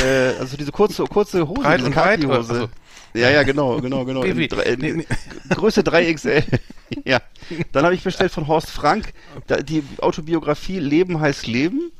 äh, 0.00 0.30
also 0.38 0.56
diese 0.56 0.72
kurze, 0.72 1.04
kurze 1.04 1.48
Hose, 1.48 1.60
Breit 1.62 1.80
diese? 1.80 1.90
Khaki-Hose. 1.92 2.36
Also- 2.36 2.68
Ja, 3.14 3.30
ja, 3.30 3.42
genau, 3.42 3.80
genau, 3.80 4.04
genau. 4.04 4.22
In 4.22 4.38
in 4.38 4.96
nee. 4.98 5.06
Größe 5.48 5.80
3XL. 5.80 6.44
ja. 7.04 7.20
Dann 7.72 7.84
habe 7.84 7.94
ich 7.94 8.02
bestellt 8.02 8.32
von 8.32 8.46
Horst 8.46 8.70
Frank 8.70 9.12
da, 9.46 9.58
die 9.58 9.82
Autobiografie 10.00 10.78
Leben 10.78 11.20
heißt 11.20 11.46
Leben. 11.46 11.90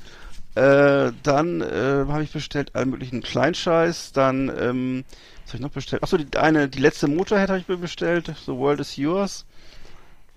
Äh, 0.54 1.12
dann 1.22 1.60
äh, 1.60 2.04
habe 2.08 2.22
ich 2.22 2.32
bestellt 2.32 2.74
allen 2.74 2.90
möglichen 2.90 3.22
Kleinscheiß. 3.22 4.12
Dann, 4.12 4.52
ähm, 4.58 5.04
was 5.44 5.52
habe 5.52 5.56
ich 5.56 5.60
noch 5.60 5.70
bestellt? 5.70 6.02
Achso, 6.02 6.18
die, 6.18 6.36
eine, 6.36 6.68
die 6.68 6.80
letzte 6.80 7.08
Motorhead 7.08 7.48
habe 7.48 7.60
ich 7.60 7.68
mir 7.68 7.76
bestellt. 7.76 8.32
The 8.44 8.52
World 8.52 8.80
is 8.80 8.96
Yours. 8.96 9.46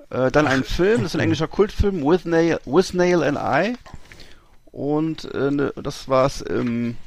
Äh, 0.09 0.29
dann 0.31 0.45
ein 0.45 0.63
Film, 0.63 1.01
das 1.01 1.11
ist 1.11 1.15
ein 1.15 1.21
englischer 1.21 1.47
Kultfilm, 1.47 2.03
With 2.03 2.25
Nail, 2.25 2.59
With 2.65 2.93
Nail 2.93 3.23
and 3.23 3.37
I. 3.37 3.77
Und 4.71 5.25
äh, 5.33 5.51
ne, 5.51 5.73
das 5.81 6.07
war's 6.07 6.41
im. 6.41 6.97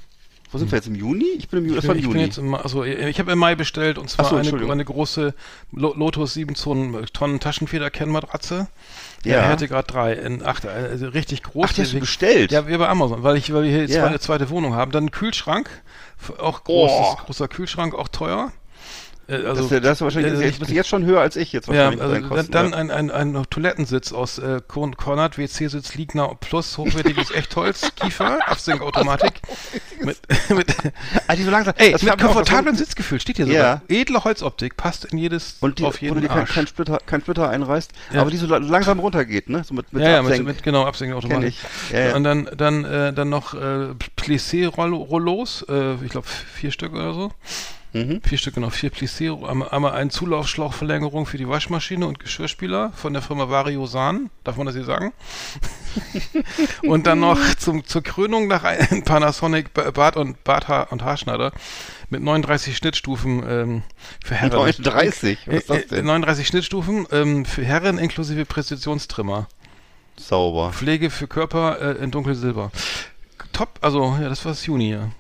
Wo 0.55 0.59
sind 0.59 0.71
wir 0.71 0.77
jetzt? 0.77 0.87
Im 0.87 0.95
Juni? 0.95 1.27
Ich 1.37 1.49
bin 1.49 1.59
im 1.59 1.65
Juni. 1.67 1.75
Das 1.77 1.85
Ich 1.85 1.89
war 1.89 1.95
bin, 1.97 2.05
im 2.05 2.09
ich 2.11 2.13
bin 2.13 2.21
Juni. 2.21 2.29
jetzt 2.29 2.39
im, 2.39 2.55
also 2.55 2.85
ich 2.85 3.19
habe 3.19 3.33
im 3.33 3.39
Mai 3.41 3.57
bestellt 3.57 3.99
und 3.99 4.09
zwar 4.09 4.27
so, 4.27 4.37
eine, 4.37 4.71
eine 4.73 4.85
große 4.85 5.35
Lo- 5.73 5.95
Lotus 5.95 6.35
7 6.35 6.55
Tonnen, 6.55 7.05
Tonnen 7.13 7.41
Taschenfeder-Kennmatratze. 7.41 8.69
Ja. 9.25 9.37
Er 9.39 9.49
hatte 9.49 9.67
gerade 9.69 9.87
drei 9.87 10.13
in 10.13 10.43
acht, 10.45 10.65
also 10.67 11.09
richtig 11.09 11.43
groß. 11.43 11.67
Ach, 11.69 11.73
die 11.73 11.83
hast 11.83 11.93
du 11.93 11.99
bestellt? 12.01 12.53
Ja, 12.53 12.67
wir 12.69 12.79
bei 12.79 12.89
Amazon, 12.89 13.23
weil 13.23 13.37
ich, 13.37 13.53
weil 13.53 13.65
wir 13.65 13.71
hier 13.71 13.81
jetzt 13.81 13.95
Ja. 13.95 14.07
eine 14.07 14.21
zweite 14.21 14.49
Wohnung 14.51 14.75
haben. 14.75 14.93
Dann 14.93 15.07
ein 15.07 15.11
Kühlschrank, 15.11 15.69
auch 16.39 16.63
großes, 16.65 16.97
Oh. 17.01 17.17
großer 17.27 17.49
Kühlschrank, 17.49 17.95
auch 17.95 18.09
teuer. 18.09 18.53
Äh, 19.27 19.39
das, 19.39 19.47
Also, 19.47 19.65
ist 19.65 19.71
ja- 19.71 19.81
das 19.81 19.93
ist 19.99 20.01
wahrscheinlich 20.03 20.33
äh, 20.35 20.45
jetzt, 20.47 20.59
bist 20.59 20.71
du 20.71 20.75
jetzt 20.75 20.89
schon 20.89 21.05
höher 21.05 21.21
als 21.21 21.37
ich 21.37 21.53
jetzt 21.53 21.69
ja, 21.69 21.87
wahrscheinlich. 21.93 22.23
mit 22.23 22.31
also 22.33 22.51
dann, 22.51 22.71
dann 22.73 22.89
ja. 22.89 22.95
ein, 22.97 23.11
ein, 23.11 23.35
ein 23.37 23.45
Toilettensitz 23.51 24.13
aus 24.13 24.39
äh, 24.39 24.61
Kornat, 24.97 25.39
WC-Sitz, 25.39 25.95
Liegner 25.95 26.35
plus 26.41 26.77
hochwertiges 26.79 27.31
Echtholz, 27.31 27.91
Kiefer, 27.97 28.39
Absinkautomatik. 28.49 29.41
mit, 30.03 30.19
mit, 30.51 30.67
die 31.37 31.43
so 31.43 31.51
langsam. 31.51 31.75
ey, 31.79 31.93
das 31.93 32.03
mit 32.03 32.19
komfortablem 32.21 32.75
das- 32.75 32.79
Sitzgefühl, 32.79 33.21
steht 33.21 33.37
hier 33.37 33.47
Ja. 33.47 33.53
sogar. 33.53 33.83
Edle 33.89 34.25
Holzoptik, 34.25 34.77
passt 34.77 35.05
in 35.07 35.19
jedes, 35.19 35.57
Und 35.61 35.79
die, 35.79 35.85
auf 35.85 35.95
wo 35.95 35.99
du 35.99 36.05
jeden 36.05 36.21
dir 36.23 36.29
kein, 36.29 36.45
kein, 36.47 36.67
Splitter, 36.67 36.99
kein 37.07 37.21
Splitter 37.23 37.49
einreißt, 37.49 37.93
Ja. 38.13 38.21
aber 38.21 38.31
die 38.31 38.37
so 38.37 38.47
la- 38.47 38.59
langsam 38.59 38.99
runtergeht, 39.01 39.49
ne? 39.49 39.65
So 39.65 39.75
mit, 39.75 39.93
mit 39.93 40.03
ja, 40.03 40.11
ja, 40.11 40.23
mit, 40.23 40.45
mit 40.45 40.63
genau 40.63 40.85
ich. 41.45 41.59
Ja, 41.93 42.01
ja. 42.01 42.17
Und 42.17 42.25
dann 42.25 42.49
dann 42.57 42.85
äh, 42.85 43.13
dann 43.13 43.29
noch 43.31 43.55
äh, 43.55 43.95
Plissé-Rollos, 44.17 45.65
äh, 45.69 45.95
ich 46.05 46.11
glaube 46.11 46.27
vier 46.27 46.71
Stück 46.71 46.93
oder 46.93 47.15
so. 47.15 47.33
Mhm. 47.95 48.21
Vier 48.25 48.39
Stück, 48.39 48.55
genau, 48.57 48.71
vier 48.71 48.91
Plissé, 48.93 49.31
einmal, 49.49 49.69
einmal 49.69 49.93
ein 49.93 50.11
Zulaufschlauchverlängerung 50.11 51.27
für 51.27 51.39
die 51.39 51.49
Waschmaschine 51.49 52.07
und 52.09 52.19
Geschirrspüler 52.19 52.93
von 52.97 53.13
der 53.13 53.23
Firma 53.23 53.49
Variosan, 53.49 54.31
darf 54.43 54.57
man 54.57 54.67
das 54.67 54.75
hier 54.75 54.85
sagen? 54.85 55.13
und 56.83 57.07
dann 57.07 57.21
noch 57.21 57.39
zum, 57.57 57.87
zur 57.87 58.03
Krönung 58.03 58.49
nach 58.49 58.65
einem 58.65 59.05
Panasonic 59.05 59.73
Ba- 59.73 59.93
Bart 59.93 60.17
und 60.17 60.43
Barthaar 60.43 60.91
und 60.91 61.03
Haarschneider 61.05 61.53
mit 62.11 62.21
39 62.21 62.77
Schnittstufen 62.77 63.45
ähm, 63.49 63.83
für 64.25 64.35
Herren. 64.35 64.51
39? 64.59 65.39
Was 65.47 65.55
ist 65.55 65.71
das 65.71 65.77
Äh, 65.77 65.81
äh, 65.83 65.87
denn? 65.87 66.07
39 66.07 66.47
Schnittstufen 66.49 67.07
ähm, 67.13 67.45
für 67.45 67.65
Herren 67.65 67.99
inklusive 67.99 68.45
Präzisionstrimmer. 68.45 69.47
Sauber. 70.17 70.73
Pflege 70.73 71.11
für 71.11 71.29
Körper 71.29 71.81
äh, 71.81 72.03
in 72.03 72.11
dunkelsilber. 72.11 72.73
Top, 73.53 73.79
also 73.83 74.17
ja, 74.21 74.29
das 74.29 74.45
war 74.45 74.51
das 74.53 74.67
Juni, 74.67 74.91
ja. 74.91 75.11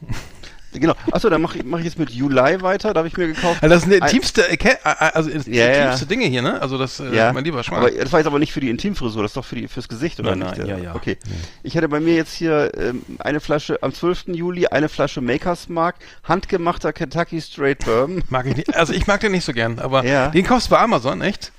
Genau. 0.75 0.95
Achso, 1.13 1.31
dann 1.31 1.41
mache 1.43 1.59
ich, 1.59 1.65
mach 1.65 1.79
ich 1.79 1.85
jetzt 1.85 1.99
mit 1.99 2.11
Juli 2.11 2.37
weiter. 2.61 2.93
Da 2.93 2.99
habe 2.99 3.09
ich 3.09 3.17
mir 3.17 3.29
gekauft. 3.29 3.63
Also 3.63 3.75
das 3.75 3.85
sind 3.85 3.93
intimste, 3.93 4.49
äh, 4.51 4.57
ke- 4.57 4.79
äh, 4.85 4.89
also 5.15 5.31
das 5.31 5.47
Ja, 5.47 5.67
ja. 5.67 5.83
intimste 5.85 6.07
Dinge 6.07 6.27
hier, 6.27 6.43
ne? 6.43 6.61
Also 6.61 6.79
das, 6.79 7.01
äh, 7.01 7.15
ja, 7.15 7.33
mein 7.33 7.45
lieber 7.45 7.63
Schmarrn. 7.63 7.83
aber 7.85 7.91
das 7.93 8.13
war 8.13 8.21
jetzt 8.21 8.27
aber 8.27 8.39
nicht 8.39 8.53
für 8.53 8.61
die 8.61 8.71
Intimfrisur, 8.71 9.23
das 9.23 9.31
ist 9.31 9.37
doch 9.37 9.45
für 9.45 9.55
die, 9.57 9.69
fürs 9.69 9.89
Gesicht, 9.89 10.19
oder 10.21 10.35
Nein, 10.37 10.49
nicht? 10.51 10.59
nein, 10.59 10.67
ja, 10.69 10.77
ja. 10.79 10.95
Okay. 10.95 11.17
Ich 11.63 11.77
hatte 11.77 11.89
bei 11.89 12.01
mir 12.01 12.15
jetzt 12.15 12.35
hier 12.35 12.73
ähm, 12.77 13.03
eine 13.19 13.41
Flasche, 13.41 13.83
am 13.83 13.93
12. 13.95 14.25
Juli 14.29 14.67
eine 14.67 14.89
Flasche 14.89 15.21
Makers 15.21 15.69
Mark, 15.69 15.97
handgemachter 16.25 16.93
Kentucky 16.93 17.41
Straight 17.41 17.85
Bourbon. 17.85 18.23
Mag 18.29 18.47
ich 18.47 18.57
nicht. 18.57 18.75
Also 18.77 18.93
ich 18.93 19.07
mag 19.07 19.21
den 19.21 19.33
nicht 19.33 19.45
so 19.45 19.53
gern, 19.53 19.79
aber 19.79 20.05
Ja. 20.05 20.29
den 20.29 20.45
kaufst 20.45 20.67
du 20.69 20.71
bei 20.73 20.81
Amazon, 20.81 21.21
echt? 21.23 21.53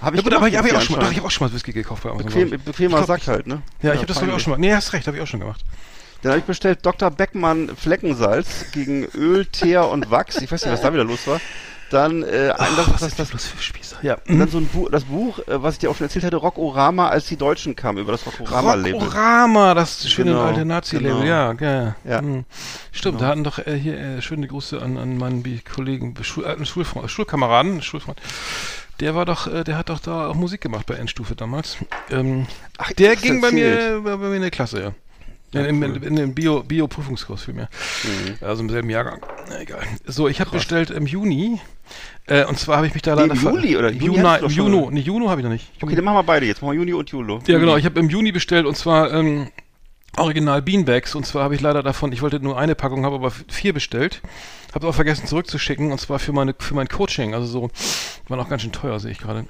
Habe 0.00 0.16
Ja, 0.16 0.20
ich 0.20 0.24
gut, 0.24 0.34
aber 0.34 0.46
ich 0.48 0.56
habe 0.56 0.68
auch 0.76 0.80
schon 0.80 0.96
mal, 0.96 1.04
doch, 1.06 1.12
ich 1.12 1.20
auch 1.20 1.30
schon 1.30 1.48
mal 1.48 1.52
Whisky 1.54 1.72
gekauft 1.72 2.02
bei 2.04 2.10
Amazon. 2.10 2.26
Bequem, 2.32 2.60
bequemer 2.64 3.02
Sack 3.04 3.26
halt, 3.26 3.46
ne? 3.48 3.62
Ja, 3.82 3.92
ich 3.92 3.96
habe 3.98 4.06
das 4.06 4.18
glaube 4.18 4.30
ich 4.30 4.36
auch 4.36 4.40
schon 4.40 4.52
mal. 4.52 4.58
Nee, 4.58 4.72
hast 4.72 4.92
recht, 4.92 5.06
habe 5.08 5.16
ich 5.16 5.22
auch 5.22 5.26
schon 5.26 5.40
gemacht. 5.40 5.64
Dann 6.22 6.32
habe 6.32 6.40
ich 6.40 6.44
bestellt 6.46 6.80
Dr. 6.82 7.10
Beckmann 7.10 7.70
Fleckensalz 7.76 8.72
gegen 8.72 9.04
Öl, 9.14 9.46
Teer 9.46 9.88
und 9.88 10.10
Wachs. 10.10 10.36
Ich 10.40 10.50
weiß 10.50 10.64
nicht, 10.64 10.72
was 10.72 10.80
da 10.80 10.92
wieder 10.92 11.04
los 11.04 11.26
war. 11.26 11.40
Dann, 11.90 12.22
äh, 12.22 12.52
ein, 12.56 12.76
das, 12.76 12.90
was 12.90 13.00
das, 13.00 13.08
ist 13.08 13.18
das, 13.18 13.28
bloß 13.30 13.46
für 13.46 13.62
Spießer? 13.62 13.96
Ja. 14.02 14.18
und 14.28 14.38
dann 14.38 14.48
so 14.48 14.58
ein 14.58 14.66
Buch, 14.66 14.90
das 14.90 15.04
Buch, 15.04 15.38
äh, 15.40 15.62
was 15.62 15.74
ich 15.74 15.80
dir 15.80 15.90
auch 15.90 15.96
schon 15.96 16.06
erzählt 16.06 16.24
hatte, 16.24 16.36
Rockorama, 16.36 17.08
als 17.08 17.26
die 17.26 17.36
Deutschen 17.36 17.76
kamen, 17.76 17.98
über 17.98 18.12
das 18.12 18.26
Rockorama-Label. 18.26 19.00
Rockorama, 19.00 19.72
das 19.72 20.06
schöne 20.08 20.32
Genau, 20.32 20.42
alte 20.42 20.66
Nazi-Label, 20.66 21.22
genau. 21.22 21.24
ja, 21.24 21.54
ja. 21.58 21.96
Ja. 22.04 22.20
Hm. 22.20 22.44
Stimmt, 22.92 23.22
da 23.22 23.28
hatten 23.28 23.42
doch 23.42 23.58
äh, 23.58 23.74
hier 23.74 23.98
äh, 23.98 24.20
schöne 24.20 24.46
Grüße 24.46 24.82
an, 24.82 24.98
an 24.98 25.16
meinen 25.16 25.42
Kollegen, 25.64 26.14
Schul, 26.22 26.44
alten 26.44 26.66
Schulfreund, 26.66 27.10
Schulkameraden, 27.10 27.80
Schulfreund. 27.80 28.20
Der 29.00 29.14
war 29.14 29.24
doch, 29.24 29.46
äh, 29.46 29.64
der 29.64 29.78
hat 29.78 29.88
doch 29.88 30.00
da 30.00 30.28
auch 30.28 30.34
Musik 30.34 30.60
gemacht 30.60 30.84
bei 30.84 30.94
Endstufe 30.94 31.36
damals. 31.36 31.78
Ähm, 32.10 32.46
Ach, 32.76 32.92
der 32.92 33.14
das 33.14 33.22
ging 33.22 33.40
bei 33.40 33.50
mir, 33.50 34.02
bei 34.04 34.16
mir 34.16 34.34
in 34.34 34.42
der 34.42 34.50
Klasse, 34.50 34.82
ja. 34.82 34.92
In, 35.52 35.64
in, 35.64 35.82
in, 35.82 36.02
in 36.02 36.16
dem 36.16 36.34
Bio, 36.34 36.62
Bio-Prüfungskurs 36.62 37.48
mir. 37.48 37.68
Mhm. 38.04 38.34
Also 38.40 38.62
im 38.62 38.70
selben 38.70 38.90
Jahrgang. 38.90 39.20
Na, 39.48 39.60
egal. 39.60 39.80
So, 40.06 40.28
ich 40.28 40.40
habe 40.40 40.50
bestellt 40.50 40.90
im 40.90 41.06
Juni. 41.06 41.60
Äh, 42.26 42.44
und 42.44 42.58
zwar 42.58 42.76
habe 42.76 42.86
ich 42.86 42.94
mich 42.94 43.02
da 43.02 43.14
Nee, 43.14 43.22
leider 43.22 43.34
im 43.34 43.40
Juli, 43.40 43.76
oder? 43.76 43.90
Juni 43.90 44.18
Juni, 44.18 44.38
im 44.42 44.50
Juno. 44.50 44.90
Nee, 44.90 45.00
Juno 45.00 45.30
habe 45.30 45.40
ich 45.40 45.44
noch 45.44 45.52
nicht. 45.52 45.70
Okay, 45.80 45.94
dann 45.94 46.04
machen 46.04 46.16
wir 46.16 46.22
beide 46.22 46.44
jetzt. 46.44 46.60
Machen 46.60 46.72
wir 46.72 46.80
Juni 46.80 46.92
und 46.92 47.08
Juli. 47.10 47.38
Ja, 47.46 47.58
genau. 47.58 47.76
Ich 47.76 47.86
habe 47.86 47.98
im 47.98 48.10
Juni 48.10 48.32
bestellt 48.32 48.66
und 48.66 48.76
zwar 48.76 49.12
ähm, 49.12 49.48
Original 50.18 50.60
Beanbags. 50.60 51.14
Und 51.14 51.24
zwar 51.24 51.44
habe 51.44 51.54
ich 51.54 51.62
leider 51.62 51.82
davon, 51.82 52.12
ich 52.12 52.20
wollte 52.20 52.40
nur 52.40 52.58
eine 52.58 52.74
Packung, 52.74 53.06
habe 53.06 53.16
aber 53.16 53.30
vier 53.30 53.72
bestellt. 53.72 54.20
Habe 54.74 54.86
auch 54.86 54.94
vergessen 54.94 55.26
zurückzuschicken 55.26 55.90
und 55.90 55.98
zwar 55.98 56.18
für 56.18 56.32
meine 56.32 56.54
für 56.58 56.74
mein 56.74 56.88
Coaching. 56.88 57.34
Also 57.34 57.46
so, 57.46 57.70
waren 58.28 58.38
auch 58.38 58.50
ganz 58.50 58.62
schön 58.62 58.72
teuer, 58.72 59.00
sehe 59.00 59.12
ich 59.12 59.18
gerade. 59.18 59.46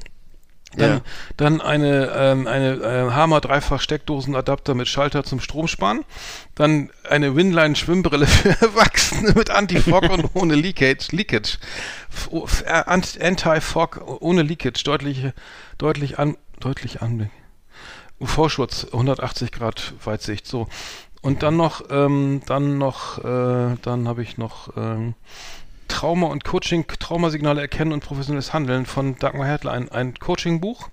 Dann, 0.76 0.90
Ja. 0.90 1.00
dann 1.38 1.60
eine, 1.62 2.12
ähm, 2.14 2.46
eine 2.46 2.74
äh, 2.74 3.10
Hammer 3.10 3.40
Dreifach 3.40 3.80
Steckdosenadapter 3.80 4.74
mit 4.74 4.86
Schalter 4.86 5.24
zum 5.24 5.40
Stromsparen. 5.40 6.04
Dann 6.54 6.90
eine 7.08 7.34
Winline 7.34 7.74
Schwimmbrille 7.74 8.26
für 8.26 8.50
Erwachsene 8.50 9.32
mit 9.32 9.48
Anti-Fog 9.50 10.10
und 10.10 10.30
ohne 10.34 10.54
Leakage. 10.54 11.08
Leakage. 11.16 11.56
F- 12.12 12.28
o- 12.30 12.44
f- 12.44 12.64
äh, 12.66 12.84
Ant- 12.86 13.18
Anti-Fog 13.20 14.20
ohne 14.20 14.42
Leakage. 14.42 14.82
Deutlich, 14.84 15.24
deutlich 15.78 16.18
an, 16.18 16.36
deutlich 16.60 17.00
Anblick. 17.00 17.30
UV-Schutz 18.20 18.86
180 18.92 19.52
Grad 19.52 19.94
Weitsicht. 20.04 20.46
So. 20.46 20.68
Und 21.22 21.42
dann 21.42 21.56
noch, 21.56 21.82
ähm, 21.90 22.42
dann 22.46 22.78
noch, 22.78 23.18
äh, 23.24 23.76
dann 23.82 24.06
habe 24.06 24.22
ich 24.22 24.38
noch 24.38 24.76
ähm, 24.76 25.14
Trauma 25.88 26.26
und 26.28 26.44
Coaching, 26.44 26.86
Traumasignale 26.86 27.60
erkennen 27.60 27.92
und 27.92 28.00
professionelles 28.04 28.52
Handeln 28.52 28.86
von 28.86 29.16
Dagmar 29.18 29.46
Hertler, 29.46 29.72
ein, 29.72 29.90
ein 29.90 30.14
Coaching-Buch. 30.18 30.88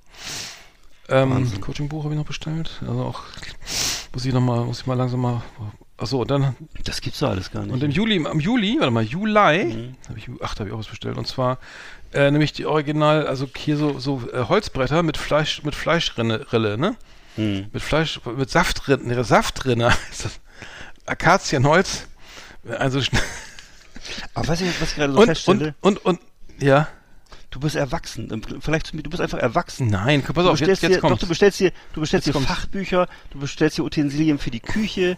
Ähm, 1.07 1.61
Coaching-Buch 1.61 2.03
habe 2.03 2.13
ich 2.13 2.17
noch 2.17 2.25
bestellt. 2.25 2.81
Also 2.87 3.03
auch 3.03 3.21
muss 4.13 4.25
ich 4.25 4.33
noch 4.33 4.41
mal, 4.41 4.65
muss 4.65 4.81
ich 4.81 4.87
mal 4.87 4.95
langsam 4.95 5.21
mal. 5.21 5.43
Achso, 5.97 6.25
dann 6.25 6.55
Das 6.83 6.99
gibt's 6.99 7.19
doch 7.19 7.29
alles 7.29 7.51
gar 7.51 7.63
nicht. 7.63 7.73
und 7.73 7.83
im 7.83 7.91
Juli, 7.91 8.15
im 8.15 8.39
Juli, 8.39 8.77
warte 8.79 8.91
mal, 8.91 9.03
Juli, 9.03 9.33
habe 10.09 10.17
ich, 10.17 10.29
ach, 10.41 10.55
da 10.55 10.59
habe 10.59 10.69
ich 10.69 10.73
auch 10.73 10.79
was 10.79 10.87
bestellt. 10.87 11.17
Und 11.17 11.27
zwar 11.27 11.59
äh, 12.13 12.31
nämlich 12.31 12.53
die 12.53 12.65
Original, 12.65 13.27
also 13.27 13.47
hier 13.55 13.77
so 13.77 13.99
so 13.99 14.21
äh, 14.33 14.45
Holzbretter 14.45 15.03
mit 15.03 15.17
Fleisch, 15.17 15.63
mit 15.63 15.75
Fleischrinne, 15.75 16.51
Rille, 16.51 16.77
ne? 16.77 16.95
Hm. 17.35 17.67
Mit 17.71 17.83
Fleisch, 17.83 18.19
mit 18.25 18.49
Saftrinne, 18.49 19.03
ne, 19.03 19.23
Saftrinne. 19.23 19.87
ist 20.11 20.25
das. 20.25 20.39
Akazienholz. 21.05 22.07
Also 22.79 22.99
Aber 24.33 24.47
weißt 24.47 24.61
du, 24.61 24.65
was 24.79 24.89
ich 24.91 24.95
gerade 24.95 25.13
so 25.13 25.19
und, 25.19 25.25
feststelle? 25.27 25.75
und 25.81 26.05
und 26.05 26.19
und 26.57 26.63
ja. 26.63 26.87
Du 27.51 27.59
bist 27.61 27.75
erwachsen. 27.77 28.41
Vielleicht 28.59 28.93
du 28.93 29.09
bist 29.09 29.21
einfach 29.21 29.37
erwachsen. 29.37 29.87
Nein, 29.87 30.21
pass 30.21 30.45
auf, 30.45 30.59
jetzt, 30.59 30.81
jetzt 30.81 30.81
dir, 30.83 30.99
doch, 30.99 31.17
du 31.17 31.27
bestellst 31.27 31.59
dir, 31.61 31.71
du 31.93 32.01
bestellst 32.01 32.27
Jetzt 32.27 32.35
dir 32.35 32.37
kommt's. 32.37 32.51
Fachbücher, 32.51 33.07
du 33.29 33.39
bestellst 33.39 33.77
dir 33.77 33.85
Utensilien 33.85 34.39
für 34.39 34.51
die 34.51 34.59
Küche 34.59 35.17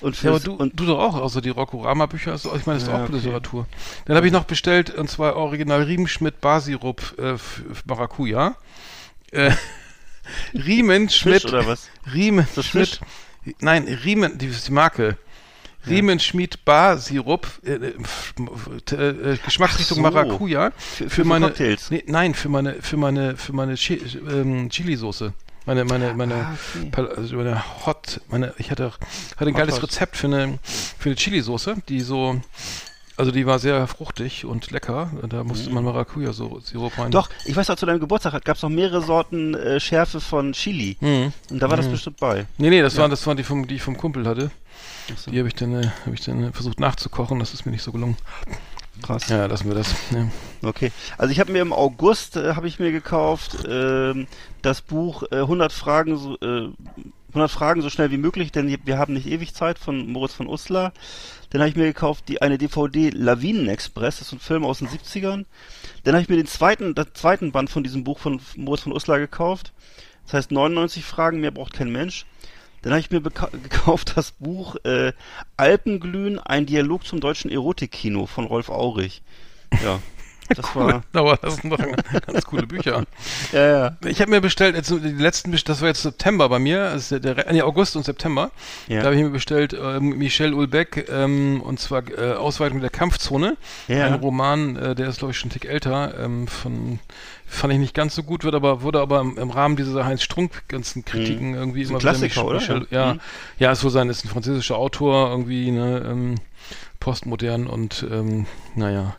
und 0.00 0.16
für 0.16 0.32
Ja, 0.32 0.38
du, 0.40 0.54
und 0.54 0.78
du 0.78 0.84
doch 0.84 0.98
auch, 0.98 1.22
also 1.22 1.40
die 1.40 1.50
Rockorama-Bücher, 1.50 2.32
also 2.32 2.54
ich 2.56 2.66
meine, 2.66 2.80
das 2.80 2.88
ist 2.88 2.92
Ja, 2.92 2.98
auch 2.98 3.04
okay. 3.04 3.12
Literatur. 3.12 3.66
Dann 4.04 4.16
habe 4.16 4.26
ich 4.26 4.32
noch 4.32 4.44
bestellt, 4.44 4.90
und 4.90 5.08
zwar 5.08 5.36
Original 5.36 5.82
Riemenschmidt 5.82 6.40
Basirup 6.40 7.14
äh, 7.18 7.36
Maracuja. 7.84 8.56
Äh, 9.30 9.52
Riemenschmidt, 10.54 11.42
Fisch 11.42 11.52
oder 11.52 11.66
was? 11.66 11.88
Riemenschmidt, 12.12 13.00
nein, 13.60 13.84
Riemen, 13.84 14.38
die 14.38 14.46
ist 14.46 14.66
die 14.66 14.72
Marke. 14.72 15.16
Riemenschmidt 15.88 16.64
Bar-Sirup, 16.64 17.46
äh, 17.64 17.72
äh, 17.72 17.94
f- 18.02 18.34
f- 18.38 18.92
äh, 18.98 19.36
Geschmacksrichtung 19.44 19.96
so. 19.96 20.02
Maracuja. 20.02 20.70
Für- 20.76 21.08
Für, 21.10 21.24
meine, 21.24 21.46
Cocktails. 21.48 21.90
Nee, 21.90 22.04
nein, 22.06 22.34
für 22.34 22.48
meine, 22.48 22.74
für 22.80 22.96
meine, 22.96 23.36
für 23.36 23.52
meine 23.52 23.74
Chi 23.74 23.94
ähm, 24.30 24.68
Chili-Soße. 24.70 25.32
Meine, 25.66 25.84
meine, 25.84 26.14
meine, 26.14 26.34
Ah, 26.34 26.56
okay. 26.92 27.08
Also 27.16 27.36
meine 27.36 27.60
Hot, 27.86 28.20
meine, 28.28 28.54
ich 28.58 28.70
hatte, 28.70 28.92
hatte 29.36 29.50
ein 29.50 29.54
geiles 29.54 29.76
Hot. 29.76 29.84
Rezept 29.84 30.16
für 30.16 30.28
eine, 30.28 30.58
für 30.62 31.08
eine 31.08 31.16
Chili-Soße, 31.16 31.76
die 31.88 32.00
so, 32.02 32.40
also 33.16 33.32
die 33.32 33.46
war 33.46 33.58
sehr 33.58 33.86
fruchtig 33.88 34.44
und 34.44 34.70
lecker. 34.70 35.10
Da 35.28 35.42
musste 35.42 35.70
man 35.70 35.82
Maracuja-Sirup 35.82 36.96
rein. 36.98 37.06
Mhm. 37.08 37.10
Doch, 37.10 37.30
ich 37.46 37.56
weiß 37.56 37.68
auch, 37.70 37.76
zu 37.76 37.84
deinem 37.86 37.98
Geburtstag 37.98 38.44
gab 38.44 38.56
es 38.56 38.62
noch 38.62 38.68
mehrere 38.70 39.02
Sorten 39.02 39.54
äh, 39.54 39.80
Schärfe 39.80 40.20
von 40.20 40.52
Chili. 40.52 40.96
Mhm. 41.00 41.32
Und 41.50 41.58
da 41.60 41.68
war 41.68 41.76
das 41.76 41.88
bestimmt 41.88 42.18
bei. 42.18 42.46
Nee, 42.58 42.70
nee, 42.70 42.80
das 42.82 42.96
waren, 42.96 43.10
das 43.10 43.26
waren 43.26 43.36
die 43.36 43.42
vom, 43.42 43.66
die 43.66 43.74
ich 43.74 43.82
vom 43.82 43.96
Kumpel 43.96 44.24
hatte. 44.26 44.52
So. 45.14 45.30
Die 45.30 45.38
habe 45.38 45.48
ich 45.48 45.54
dann, 45.54 45.74
äh, 45.74 45.88
habe 46.04 46.14
ich 46.14 46.22
dann 46.22 46.42
äh, 46.42 46.52
versucht 46.52 46.80
nachzukochen. 46.80 47.38
Das 47.38 47.54
ist 47.54 47.66
mir 47.66 47.72
nicht 47.72 47.82
so 47.82 47.92
gelungen. 47.92 48.16
Krass. 49.02 49.28
Ja, 49.28 49.46
lassen 49.46 49.68
wir 49.68 49.74
das. 49.74 49.94
Ja. 50.10 50.28
Okay. 50.62 50.90
Also 51.18 51.30
ich 51.30 51.40
habe 51.40 51.52
mir 51.52 51.62
im 51.62 51.72
August 51.72 52.36
äh, 52.36 52.54
habe 52.54 52.66
ich 52.66 52.78
mir 52.78 52.92
gekauft 52.92 53.58
ähm, 53.68 54.26
das 54.62 54.80
Buch 54.80 55.24
äh, 55.30 55.36
100 55.36 55.72
Fragen 55.72 56.16
so, 56.16 56.36
äh, 56.40 56.70
100 57.28 57.50
Fragen 57.50 57.82
so 57.82 57.90
schnell 57.90 58.10
wie 58.10 58.16
möglich, 58.16 58.52
denn 58.52 58.74
wir 58.84 58.98
haben 58.98 59.12
nicht 59.12 59.26
ewig 59.26 59.54
Zeit 59.54 59.78
von 59.78 60.10
Moritz 60.10 60.32
von 60.32 60.48
Uslar. 60.48 60.92
Dann 61.50 61.60
habe 61.60 61.68
ich 61.68 61.76
mir 61.76 61.84
gekauft 61.84 62.24
die 62.28 62.40
eine 62.40 62.58
DVD 62.58 63.10
Lawinenexpress, 63.10 64.18
das 64.18 64.28
ist 64.28 64.32
ein 64.32 64.40
Film 64.40 64.64
aus 64.64 64.78
den 64.78 64.88
70ern. 64.88 65.44
Dann 66.04 66.14
habe 66.14 66.22
ich 66.22 66.28
mir 66.28 66.36
den 66.36 66.46
zweiten 66.46 66.94
den 66.94 67.06
zweiten 67.14 67.52
Band 67.52 67.68
von 67.68 67.84
diesem 67.84 68.02
Buch 68.02 68.18
von 68.18 68.40
Moritz 68.56 68.82
von 68.82 68.92
Uslar 68.92 69.18
gekauft. 69.18 69.72
Das 70.24 70.34
heißt 70.34 70.50
99 70.50 71.04
Fragen, 71.04 71.40
mehr 71.40 71.52
braucht 71.52 71.74
kein 71.74 71.92
Mensch. 71.92 72.26
Dann 72.86 72.92
habe 72.92 73.00
ich 73.00 73.10
mir 73.10 73.20
gekauft 73.64 74.12
das 74.14 74.30
Buch 74.30 74.76
äh, 74.84 75.12
Alpenglühen, 75.56 76.38
ein 76.38 76.66
Dialog 76.66 77.04
zum 77.04 77.18
deutschen 77.18 77.50
Erotikkino 77.50 78.26
von 78.26 78.44
Rolf 78.44 78.68
Aurich. 78.68 79.22
Ja, 79.82 79.98
das 80.54 80.76
war 80.76 81.02
Aber 81.12 81.36
das 81.36 81.56
sind 81.56 81.70
doch 81.70 81.78
ganz 81.78 82.44
coole 82.44 82.68
Bücher. 82.68 83.02
ja, 83.52 83.66
ja. 83.66 83.96
Ich 84.04 84.20
habe 84.20 84.30
mir 84.30 84.40
bestellt, 84.40 84.76
jetzt, 84.76 84.88
die 84.88 85.10
letzten, 85.10 85.50
das 85.50 85.80
war 85.80 85.88
jetzt 85.88 86.02
September 86.02 86.48
bei 86.48 86.60
mir, 86.60 86.92
ist 86.92 87.10
der, 87.10 87.52
nee, 87.52 87.60
August 87.60 87.96
und 87.96 88.04
September. 88.04 88.52
Ja. 88.86 89.00
Da 89.00 89.06
habe 89.06 89.16
ich 89.16 89.22
mir 89.22 89.30
bestellt 89.30 89.74
ähm, 89.74 90.10
Michel 90.10 90.54
Ulbeck 90.54 91.08
ähm, 91.10 91.60
und 91.62 91.80
zwar 91.80 92.08
äh, 92.08 92.34
Ausweitung 92.34 92.80
der 92.80 92.90
Kampfzone. 92.90 93.56
Ja. 93.88 94.06
Ein 94.06 94.14
Roman, 94.14 94.76
äh, 94.76 94.94
der 94.94 95.08
ist 95.08 95.18
glaube 95.18 95.32
ich 95.32 95.38
schon 95.38 95.50
einen 95.50 95.58
Tick 95.58 95.68
älter. 95.68 96.14
Ähm, 96.20 96.46
von 96.46 97.00
fand 97.46 97.72
ich 97.72 97.78
nicht 97.78 97.94
ganz 97.94 98.14
so 98.14 98.22
gut, 98.22 98.44
wird 98.44 98.54
aber 98.54 98.82
wurde 98.82 99.00
aber 99.00 99.20
im, 99.20 99.38
im 99.38 99.50
Rahmen 99.50 99.76
dieser 99.76 100.04
Heinz 100.04 100.22
Strunk 100.22 100.68
ganzen 100.68 101.04
Kritiken 101.04 101.54
irgendwie 101.54 101.82
Ist 101.82 101.88
ein 101.88 101.92
immer 101.92 102.00
wieder 102.00 102.10
Klassiker, 102.10 102.44
oder? 102.44 102.60
Ja. 102.60 102.82
ja, 102.90 103.14
Mhm. 103.14 103.20
ja, 103.58 103.72
ist 103.72 103.80
so 103.80 103.88
sein, 103.88 104.08
ist 104.08 104.24
ein 104.24 104.28
französischer 104.28 104.76
Autor 104.76 105.30
irgendwie, 105.30 105.70
ne, 105.70 106.04
ähm, 106.06 106.34
postmodern 107.06 107.68
und 107.68 108.04
ähm, 108.10 108.46
naja, 108.74 109.16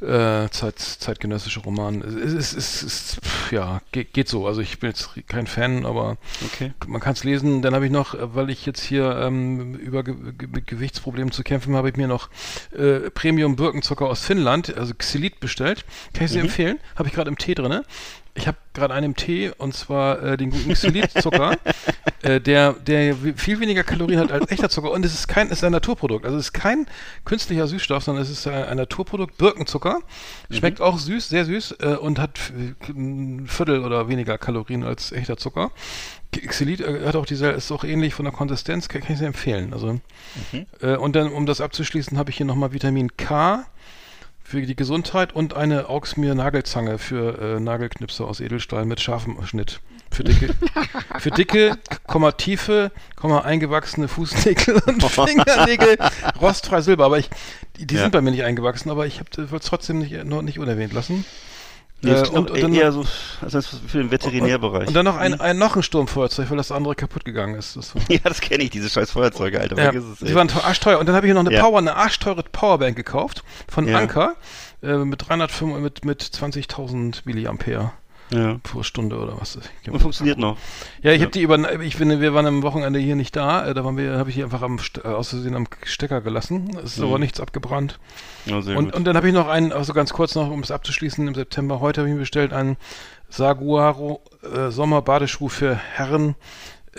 äh, 0.00 0.48
Zeit, 0.50 0.80
zeitgenössische 0.80 1.60
Roman. 1.60 2.02
Es 2.02 2.32
ist, 2.32 2.52
es 2.52 2.82
ist, 2.82 3.18
ja, 3.52 3.80
geht, 3.92 4.12
geht 4.12 4.28
so. 4.28 4.44
Also 4.48 4.60
ich 4.60 4.80
bin 4.80 4.90
jetzt 4.90 5.10
kein 5.28 5.46
Fan, 5.46 5.86
aber 5.86 6.16
Okay. 6.46 6.72
man 6.88 7.00
kann 7.00 7.12
es 7.12 7.22
lesen. 7.22 7.62
Dann 7.62 7.76
habe 7.76 7.86
ich 7.86 7.92
noch, 7.92 8.14
äh, 8.14 8.34
weil 8.34 8.50
ich 8.50 8.66
jetzt 8.66 8.82
hier 8.82 9.16
ähm, 9.18 9.76
über 9.76 10.02
Ge 10.02 10.16
mit 10.48 10.66
Gewichtsproblemen 10.66 11.30
zu 11.30 11.44
kämpfen 11.44 11.76
habe, 11.76 11.90
ich 11.90 11.96
mir 11.96 12.08
noch 12.08 12.28
äh, 12.76 13.08
Premium 13.10 13.54
Birkenzucker 13.54 14.06
aus 14.06 14.24
Finnland, 14.24 14.76
also 14.76 14.92
Xylit 14.92 15.38
bestellt. 15.38 15.84
Kann 16.14 16.24
ich 16.24 16.32
sehr 16.32 16.42
empfehlen. 16.42 16.80
Habe 16.96 17.08
ich 17.08 17.14
gerade 17.14 17.28
im 17.30 17.38
Tee 17.38 17.54
drinne. 17.54 17.84
Ich 18.34 18.46
habe 18.46 18.56
gerade 18.72 18.94
einen 18.94 19.06
im 19.06 19.16
Tee 19.16 19.52
und 19.58 19.74
zwar 19.74 20.22
äh, 20.22 20.36
den 20.36 20.50
guten 20.50 20.72
Xylit-Zucker, 20.72 21.58
äh, 22.22 22.40
der, 22.40 22.72
der 22.72 23.14
viel 23.36 23.60
weniger 23.60 23.84
Kalorien 23.84 24.20
hat 24.20 24.32
als 24.32 24.50
echter 24.50 24.70
Zucker 24.70 24.90
und 24.90 25.04
es 25.04 25.12
ist 25.12 25.28
kein, 25.28 25.48
es 25.48 25.58
ist 25.58 25.64
ein 25.64 25.72
Naturprodukt. 25.72 26.24
Also 26.24 26.38
es 26.38 26.46
ist 26.46 26.52
kein 26.52 26.86
künstlicher 27.24 27.66
Süßstoff, 27.66 28.02
sondern 28.02 28.22
es 28.22 28.30
ist 28.30 28.46
ein, 28.46 28.64
ein 28.64 28.76
Naturprodukt, 28.78 29.36
Birkenzucker. 29.36 30.00
Schmeckt 30.50 30.80
auch 30.80 30.98
süß, 30.98 31.28
sehr 31.28 31.44
süß 31.44 31.76
äh, 31.80 31.96
und 31.96 32.18
hat 32.18 32.38
ein 32.88 33.46
Viertel 33.46 33.84
oder 33.84 34.08
weniger 34.08 34.38
Kalorien 34.38 34.82
als 34.82 35.12
echter 35.12 35.36
Zucker. 35.36 35.70
Xylit 36.34 36.80
äh, 36.80 37.06
hat 37.06 37.16
auch 37.16 37.26
diese, 37.26 37.50
ist 37.50 37.70
auch 37.70 37.84
ähnlich 37.84 38.14
von 38.14 38.24
der 38.24 38.32
Konsistenz, 38.32 38.88
kann, 38.88 39.02
kann 39.02 39.12
ich 39.12 39.18
sehr 39.18 39.28
empfehlen. 39.28 39.74
Also 39.74 40.00
äh, 40.80 40.96
und 40.96 41.14
dann, 41.14 41.30
um 41.30 41.44
das 41.44 41.60
abzuschließen, 41.60 42.16
habe 42.16 42.30
ich 42.30 42.38
hier 42.38 42.46
nochmal 42.46 42.72
Vitamin 42.72 43.14
K 43.16 43.66
für 44.52 44.60
die 44.60 44.76
Gesundheit 44.76 45.32
und 45.32 45.54
eine 45.54 45.88
Auxmir 45.88 46.34
Nagelzange 46.34 46.98
für 46.98 47.56
äh, 47.56 47.58
Nagelknipse 47.58 48.22
aus 48.26 48.38
Edelstahl 48.38 48.84
mit 48.84 49.00
scharfem 49.00 49.42
Schnitt. 49.46 49.80
Für 50.10 50.24
dicke, 50.24 50.50
für 51.18 51.30
dicke, 51.30 51.78
Komma 52.06 52.32
tiefe, 52.32 52.90
Komma 53.16 53.40
eingewachsene 53.40 54.08
Fußnägel 54.08 54.74
und 54.86 55.02
Fingernägel 55.10 55.96
rostfrei 56.38 56.82
Silber. 56.82 57.06
Aber 57.06 57.18
ich, 57.18 57.30
die, 57.78 57.86
die 57.86 57.94
Ja. 57.94 58.02
sind 58.02 58.10
bei 58.10 58.20
mir 58.20 58.30
nicht 58.30 58.44
eingewachsen, 58.44 58.90
aber 58.90 59.06
ich 59.06 59.20
wollte 59.20 59.56
es 59.56 59.64
trotzdem 59.64 60.00
nicht, 60.00 60.22
noch 60.24 60.42
nicht 60.42 60.58
unerwähnt 60.58 60.92
lassen. 60.92 61.24
Nee, 62.04 62.10
Äh, 62.12 62.28
und- 62.28 62.50
und 62.50 62.60
dann- 62.60 62.74
eher 62.74 62.90
so 62.92 63.04
also 63.40 63.60
für 63.86 63.98
den 63.98 64.10
Veterinärbereich. 64.10 64.88
Und 64.88 64.94
dann 64.94 65.04
noch 65.04 65.16
ein, 65.16 65.40
ein 65.40 65.56
noch 65.56 65.76
ein 65.76 65.82
Sturmfeuerzeug, 65.84 66.50
weil 66.50 66.56
das 66.56 66.72
andere 66.72 66.94
kaputt 66.96 67.24
gegangen 67.24 67.54
ist. 67.54 67.76
Das 67.76 67.94
ja, 68.08 68.18
das 68.24 68.40
kenne 68.40 68.64
ich, 68.64 68.70
diese 68.70 68.88
scheiß 68.90 69.12
Feuerzeuge, 69.12 69.60
Alter. 69.60 69.76
ja, 69.80 69.90
es, 69.92 70.18
die 70.20 70.34
waren 70.34 70.50
arschteuer. 70.50 70.98
Und 70.98 71.06
dann 71.06 71.14
habe 71.14 71.26
ich 71.28 71.32
noch 71.32 71.40
eine 71.40 71.52
Ja. 71.52 71.62
Power, 71.62 71.78
eine 71.78 71.94
arschteure 71.96 72.42
Powerbank 72.42 72.96
gekauft 72.96 73.44
von 73.68 73.86
Ja. 73.86 73.98
Anker 73.98 74.34
äh, 74.82 74.96
mit 74.96 75.28
305 75.28 75.78
mit 75.78 76.04
mit 76.04 76.22
20.000 76.22 77.22
Milliampere 77.24 77.92
ja. 78.32 78.58
pro 78.62 78.82
Stunde 78.82 79.16
oder 79.18 79.40
was. 79.40 79.58
Ich 79.82 79.90
Und 79.90 80.00
funktioniert 80.00 80.38
noch. 80.38 80.56
Ja, 81.02 81.12
ich 81.12 81.20
habe 81.22 81.30
die 81.30 81.42
über, 81.42 81.80
ich 81.82 81.96
finde, 81.96 82.20
wir 82.20 82.34
waren 82.34 82.46
am 82.46 82.62
Wochenende 82.62 82.98
hier 82.98 83.16
nicht 83.16 83.36
da. 83.36 83.66
Äh, 83.66 83.74
da 83.74 83.84
waren 83.84 83.96
wir, 83.96 84.18
habe 84.18 84.30
ich 84.30 84.36
die 84.36 84.42
einfach 84.44 84.62
am 84.62 84.78
äh, 85.04 85.08
aus 85.08 85.28
Versehen 85.30 85.54
am 85.54 85.66
Stecker 85.84 86.20
gelassen. 86.20 86.76
Es 86.82 86.92
ist 86.92 86.98
Mhm. 86.98 87.04
aber 87.06 87.18
nichts 87.18 87.40
abgebrannt. 87.40 87.98
Ja, 88.46 88.60
sehr 88.62 88.76
Und, 88.76 88.86
gut. 88.86 88.94
und 88.96 89.04
dann 89.04 89.16
habe 89.16 89.28
ich 89.28 89.34
noch 89.34 89.48
einen, 89.48 89.72
also 89.72 89.92
ganz 89.92 90.12
kurz 90.12 90.34
noch, 90.34 90.50
um 90.50 90.60
es 90.60 90.70
abzuschließen, 90.70 91.26
im 91.28 91.34
September 91.34 91.80
heute 91.80 92.00
habe 92.00 92.08
ich 92.08 92.14
mir 92.14 92.20
bestellt 92.20 92.52
einen 92.52 92.76
Saguaro 93.28 94.20
äh, 94.42 94.70
Sommerbadeschuh 94.70 95.48
für 95.48 95.74
Herren 95.74 96.34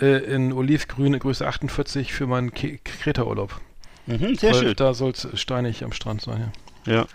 äh, 0.00 0.18
in 0.24 0.52
Olivgrün, 0.52 1.18
Größe 1.18 1.46
48 1.46 2.12
für 2.12 2.26
meinen 2.26 2.52
Kreta-Urlaub. 2.52 3.60
mhm, 4.06 4.34
sehr 4.36 4.52
Weil 4.54 4.60
schön. 4.62 4.74
Da 4.76 4.94
soll 4.94 5.12
es 5.12 5.28
steinig 5.34 5.84
am 5.84 5.92
Strand 5.92 6.22
sein. 6.22 6.52
Ja. 6.86 6.92
Ja. 6.94 7.06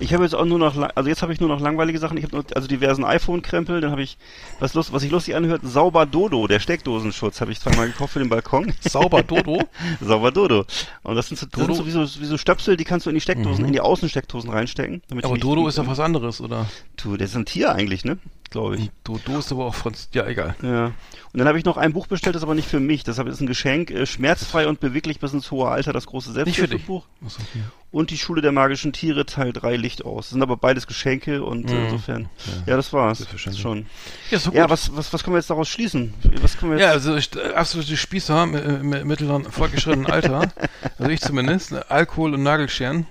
Ich 0.00 0.14
habe 0.14 0.24
jetzt 0.24 0.34
auch 0.34 0.44
nur 0.44 0.58
noch, 0.58 0.76
also 0.94 1.08
jetzt 1.08 1.22
habe 1.22 1.32
ich 1.32 1.40
nur 1.40 1.48
noch 1.48 1.60
langweilige 1.60 1.98
Sachen. 1.98 2.16
Ich 2.16 2.24
habe 2.24 2.36
nur, 2.36 2.44
also 2.54 2.66
diversen 2.66 3.04
iPhone-Krempel. 3.04 3.80
Dann 3.80 3.90
habe 3.90 4.02
ich, 4.02 4.16
was, 4.58 4.74
lust, 4.74 4.92
was 4.92 5.02
sich 5.02 5.10
lustig 5.10 5.36
anhört, 5.36 5.60
Sauber 5.62 6.06
Dodo, 6.06 6.46
der 6.46 6.58
Steckdosenschutz, 6.58 7.40
habe 7.40 7.52
ich 7.52 7.60
zweimal 7.60 7.86
gekauft 7.86 8.14
für 8.14 8.18
den 8.18 8.28
Balkon. 8.28 8.72
Sauber 8.80 9.22
Dodo. 9.22 9.62
Sauber 10.00 10.32
Dodo. 10.32 10.64
Und 11.02 11.14
das 11.14 11.28
sind 11.28 11.38
so, 11.38 11.46
das 11.46 11.60
Dodo? 11.60 11.74
sind 11.74 11.84
so 11.84 11.86
wie, 11.86 12.06
so, 12.06 12.20
wie 12.20 12.24
so 12.24 12.38
Stöpsel, 12.38 12.76
die 12.76 12.84
kannst 12.84 13.06
du 13.06 13.10
in 13.10 13.14
die 13.14 13.20
Steckdosen, 13.20 13.64
in 13.64 13.72
die 13.72 13.80
Außensteckdosen 13.80 14.50
reinstecken. 14.50 15.02
Aber 15.22 15.38
Dodo 15.38 15.68
ist 15.68 15.78
ja 15.78 15.86
was 15.86 16.00
anderes, 16.00 16.40
oder? 16.40 16.66
Du, 16.96 17.16
das 17.16 17.30
ist 17.30 17.36
ein 17.36 17.44
Tier 17.44 17.72
eigentlich, 17.74 18.04
ne? 18.04 18.18
Glaube 18.50 18.76
ich. 18.76 18.90
Dodo 19.04 19.38
ist 19.38 19.52
aber 19.52 19.66
auch 19.66 19.74
von, 19.74 19.94
ja, 20.12 20.26
egal. 20.26 20.56
Ja. 20.62 20.86
Und 21.32 21.38
dann 21.38 21.46
habe 21.46 21.56
ich 21.58 21.64
noch 21.64 21.76
ein 21.76 21.92
Buch 21.92 22.08
bestellt, 22.08 22.34
das 22.34 22.42
aber 22.42 22.56
nicht 22.56 22.68
für 22.68 22.80
mich. 22.80 23.04
Das 23.04 23.16
ist 23.18 23.40
ein 23.40 23.46
Geschenk. 23.46 23.92
Äh, 23.92 24.06
schmerzfrei 24.06 24.66
und 24.66 24.80
beweglich 24.80 25.20
bis 25.20 25.32
ins 25.32 25.50
hohe 25.52 25.68
Alter, 25.68 25.92
das 25.92 26.06
große. 26.06 26.32
Selbsthilfebuch. 26.32 27.06
Achso, 27.24 27.40
hier. 27.52 27.62
Und 27.92 28.10
die 28.10 28.18
Schule 28.18 28.40
der 28.42 28.52
magischen 28.52 28.92
Tiere, 28.92 29.26
Teil 29.26 29.52
3, 29.52 29.76
Licht 29.76 30.04
aus. 30.04 30.26
Das 30.26 30.30
sind 30.30 30.42
aber 30.42 30.56
beides 30.56 30.86
Geschenke 30.88 31.44
und 31.44 31.70
äh, 31.70 31.74
Mhm. 31.74 31.84
insofern. 31.84 32.28
Ja, 32.66 32.76
das 32.76 32.92
war's. 32.92 33.18
Selbstverständlich. 33.18 33.62
Schon. 33.62 33.86
Ja, 34.30 34.38
so 34.40 34.52
Ja, 34.52 34.68
was, 34.70 34.96
was, 34.96 35.12
was 35.12 35.22
können 35.22 35.34
wir 35.34 35.38
jetzt 35.38 35.50
daraus 35.50 35.68
schließen? 35.68 36.14
Was 36.40 36.56
können 36.56 36.72
wir 36.72 36.78
jetzt? 36.78 36.86
Ja, 36.86 36.92
also 36.92 37.16
ich, 37.16 37.34
äh, 37.36 37.52
absolute 37.54 37.96
Spießer 37.96 38.42
im 38.44 38.88
mittleren, 39.06 39.44
fortgeschrittenen 39.44 40.06
Alter, 40.10 40.52
also 40.98 41.10
ich 41.10 41.20
zumindest, 41.20 41.72
ne, 41.72 41.88
Alkohol 41.88 42.34
und 42.34 42.42
Nagelscheren, 42.44 43.06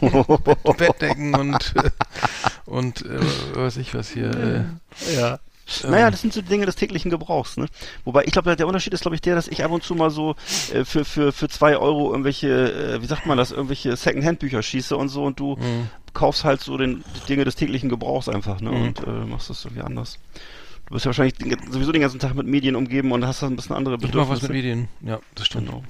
Bettdecken 0.78 1.34
und, 1.34 1.74
äh, 1.76 1.90
und 2.66 3.04
äh, 3.04 3.18
was 3.20 3.56
weiß 3.56 3.76
ich 3.78 3.94
was 3.94 4.10
hier, 4.10 4.30
äh, 4.30 5.14
ja. 5.16 5.38
Naja, 5.88 6.10
das 6.10 6.20
sind 6.20 6.34
so 6.34 6.42
Dinge 6.42 6.66
des 6.66 6.76
täglichen 6.76 7.10
Gebrauchs, 7.10 7.56
ne? 7.56 7.66
Wobei, 8.04 8.24
ich 8.24 8.32
glaube, 8.32 8.54
der 8.54 8.66
Unterschied 8.66 8.92
ist, 8.92 9.00
glaube 9.00 9.14
ich, 9.14 9.22
der, 9.22 9.34
dass 9.34 9.48
ich 9.48 9.64
ab 9.64 9.70
und 9.70 9.82
zu 9.82 9.94
mal 9.94 10.10
so 10.10 10.34
äh, 10.74 10.84
für, 10.84 11.06
für, 11.06 11.32
für 11.32 11.48
zwei 11.48 11.78
Euro 11.78 12.10
irgendwelche, 12.10 12.96
äh, 12.96 13.00
wie 13.02 13.06
sagt 13.06 13.24
man 13.24 13.38
das, 13.38 13.50
irgendwelche 13.50 13.96
Second-Hand-Bücher 13.96 14.62
schieße 14.62 14.94
und 14.94 15.08
so 15.08 15.24
und 15.24 15.40
du 15.40 15.56
Mhm. 15.56 15.88
kaufst 16.12 16.44
halt 16.44 16.60
so 16.60 16.76
den 16.76 17.02
die 17.16 17.26
Dinge 17.28 17.44
des 17.46 17.54
täglichen 17.56 17.88
Gebrauchs 17.88 18.28
einfach, 18.28 18.60
ne? 18.60 18.72
Mhm. 18.72 18.82
Und 18.82 19.00
äh, 19.06 19.10
machst 19.26 19.48
das 19.48 19.64
irgendwie 19.64 19.82
anders. 19.82 20.18
Du 20.86 20.92
bist 20.92 21.06
ja 21.06 21.08
wahrscheinlich 21.08 21.34
den, 21.38 21.56
sowieso 21.72 21.92
den 21.92 22.02
ganzen 22.02 22.18
Tag 22.20 22.34
mit 22.34 22.46
Medien 22.46 22.76
umgeben 22.76 23.10
und 23.12 23.26
hast 23.26 23.40
da 23.42 23.46
ein 23.46 23.56
bisschen 23.56 23.74
andere 23.74 23.94
Ich 23.94 24.02
mach 24.02 24.08
Bedürfnisse. 24.08 24.42
was 24.42 24.48
mit 24.50 24.52
Medien. 24.52 24.88
Ja, 25.00 25.18
das 25.34 25.46
stimmt. 25.46 25.68
Genau. 25.70 25.82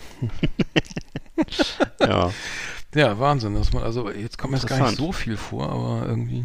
ja. 2.00 2.30
Ja, 2.94 3.18
Wahnsinn, 3.18 3.54
dass 3.54 3.72
man, 3.72 3.82
also 3.82 4.08
jetzt 4.08 4.38
kommt 4.38 4.52
mir 4.52 4.58
jetzt 4.58 4.68
gar 4.68 4.78
nicht 4.86 4.98
so 4.98 5.10
viel 5.10 5.36
vor, 5.36 5.68
aber 5.68 6.06
irgendwie. 6.06 6.44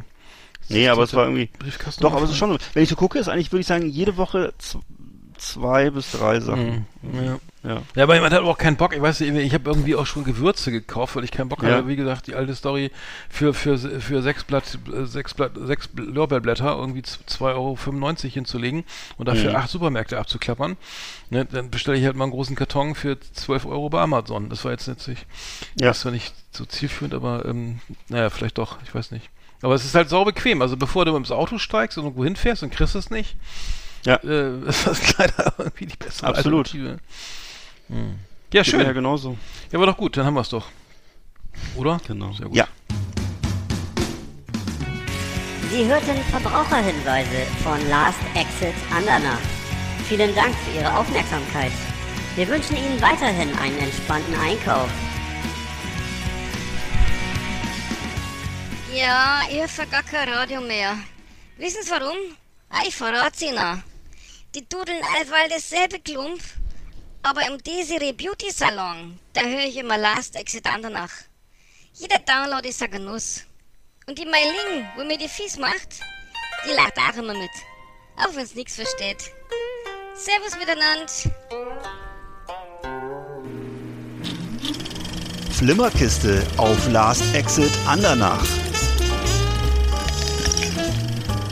Nee, 0.70 0.88
aber 0.90 1.04
es 1.04 1.14
war 1.14 1.26
irgendwie. 1.26 1.50
Briefkasten 1.60 2.02
Doch, 2.02 2.14
aber 2.14 2.24
es 2.24 2.32
ist 2.32 2.38
schon 2.38 2.52
so. 2.52 2.58
Wenn 2.74 2.84
ich 2.84 2.90
so 2.90 2.96
gucke, 2.96 3.20
ist 3.20 3.28
eigentlich, 3.30 3.52
würde 3.52 3.62
ich 3.62 3.68
sagen, 3.68 3.90
jede 3.90 4.18
Woche 4.18 4.54
zwei 5.38 5.90
bis 5.90 6.12
drei 6.12 6.40
Sachen. 6.40 6.86
Mhm. 7.02 7.24
Ja. 7.26 7.40
Ja. 7.62 7.82
Ja, 7.96 8.04
aber 8.04 8.20
man 8.22 8.32
hat 8.32 8.42
auch 8.42 8.58
keinen 8.58 8.78
Bock. 8.78 8.96
Ich 8.96 9.02
weiß 9.02 9.20
nicht, 9.20 9.34
ich 9.36 9.54
habe 9.54 9.70
irgendwie 9.70 9.96
auch 9.96 10.06
schon 10.06 10.24
Gewürze 10.24 10.72
gekauft, 10.72 11.16
weil 11.18 11.26
ich 11.26 11.32
keinen 11.32 11.50
Bock 11.50 11.62
Ja. 11.64 11.72
hatte. 11.72 11.88
Wie 11.88 11.96
gesagt, 11.98 12.28
die 12.28 12.36
alte 12.36 12.56
Story 12.56 12.90
für, 13.30 13.54
für, 13.54 13.78
für 13.78 14.22
sechs 14.22 14.46
Blatt, 14.46 14.78
sechs 15.04 15.34
Blatt, 15.34 15.52
sechs 15.56 15.90
Lorbeerblätter 15.96 16.78
irgendwie 16.78 17.02
z- 17.02 17.20
2,95 17.30 17.44
Euro 17.56 17.78
hinzulegen 18.34 18.84
und 19.18 19.28
dafür 19.28 19.52
Mhm. 19.52 19.56
acht 19.58 19.70
Supermärkte 19.70 20.18
abzuklappern. 20.20 20.78
Ne, 21.32 21.46
dann 21.46 21.70
bestelle 21.70 21.98
ich 21.98 22.06
halt 22.06 22.16
mal 22.16 22.26
einen 22.26 22.32
großen 22.34 22.56
Karton 22.56 22.96
für 22.96 23.18
12 23.20 23.66
Euro 23.66 23.90
bei 23.90 24.02
Amazon. 24.02 24.50
Das 24.50 24.64
war 24.64 24.72
jetzt 24.72 24.88
nicht, 24.88 25.26
Ja. 25.80 25.88
das 25.88 26.04
war 26.06 26.12
nicht 26.14 26.34
so 26.52 26.66
zielführend, 26.66 27.14
aber 27.14 27.44
ähm, 27.46 27.80
naja, 28.08 28.30
vielleicht 28.30 28.58
doch, 28.58 28.78
ich 28.86 28.96
weiß 28.96 29.12
nicht. 29.12 29.30
Aber 29.62 29.74
es 29.76 29.84
ist 29.86 29.96
halt 29.96 30.10
sau 30.10 30.24
bequem. 30.26 30.62
Also 30.62 30.78
bevor 30.78 31.06
du 31.06 31.16
ins 31.16 31.32
Auto 31.32 31.58
steigst 31.58 31.98
und 31.98 32.06
irgendwo 32.06 32.24
hinfährst 32.24 32.64
und 32.64 32.72
kriegst 32.72 32.96
es 32.96 33.10
nicht, 33.10 33.36
Ja. 34.06 34.16
äh, 34.24 34.60
ist 34.68 34.88
das 34.88 35.18
leider 35.18 35.54
irgendwie 35.58 35.86
die 35.88 35.98
bessere 35.98 36.28
Absolut. 36.28 36.68
Alternative. 36.68 37.00
Hm. 37.90 38.16
Ja, 38.54 38.64
schön. 38.64 38.82
Ja, 38.82 38.92
genauso. 38.94 39.38
Ja, 39.72 39.78
aber 39.80 39.86
doch 39.88 39.98
gut, 39.98 40.16
dann 40.18 40.26
haben 40.26 40.34
wir 40.36 40.42
es 40.42 40.50
doch. 40.50 40.68
Oder? 41.76 42.00
Genau. 42.08 42.32
Sehr 42.34 42.48
gut. 42.48 42.56
Ja. 42.56 42.68
Sie 45.72 45.86
hörten 45.86 46.16
Verbraucherhinweise 46.32 47.46
von 47.64 47.78
Last 47.90 48.20
Exit 48.34 48.74
Andernach. 48.96 49.38
Vielen 50.08 50.34
Dank 50.34 50.56
für 50.56 50.80
Ihre 50.80 50.98
Aufmerksamkeit. 50.98 51.72
Wir 52.36 52.48
wünschen 52.48 52.76
Ihnen 52.78 53.00
weiterhin 53.02 53.56
einen 53.60 53.78
entspannten 53.78 54.34
Einkauf. 54.40 54.90
Ja, 58.94 59.44
ich 59.50 59.78
höre 59.78 59.86
gar 59.86 60.04
kein 60.04 60.30
Radio 60.30 60.62
mehr. 60.62 60.98
Wissen 61.58 61.84
Sie 61.84 61.92
warum? 61.92 62.18
Ah, 62.70 62.82
ich 62.88 62.96
verrat's 62.96 63.42
Ihnen. 63.42 63.84
Die 64.56 64.68
dudeln 64.68 65.02
allweil 65.16 65.48
dasselbe 65.50 66.00
Klump, 66.00 66.42
aber 67.22 67.46
im 67.48 67.60
Desiree 67.60 68.14
Beauty 68.14 68.50
Salon, 68.52 69.20
da 69.34 69.42
höre 69.42 69.66
ich 69.66 69.78
immer 69.78 69.98
Last 69.98 70.36
Exit 70.36 70.66
Andernach. 70.66 71.12
Jeder 71.94 72.18
Download 72.20 72.68
ist 72.68 72.82
ein 72.82 72.90
Genuss. 72.90 73.44
Und 74.08 74.18
die 74.18 74.26
Meiling, 74.26 74.88
wo 74.96 75.04
mir 75.04 75.18
die 75.18 75.30
Fies 75.30 75.58
macht, 75.58 76.00
die 76.66 76.74
lacht 76.74 76.98
auch 76.98 77.18
immer 77.18 77.34
mit. 77.34 77.52
Auch 78.18 78.36
wenn's 78.36 78.56
nix 78.56 78.76
versteht. 78.76 79.32
Servus 80.16 80.58
miteinander. 80.58 81.06
Flimmerkiste 85.52 86.48
auf 86.58 86.90
Last 86.90 87.36
Exit 87.36 87.72
Andernach. 87.86 88.48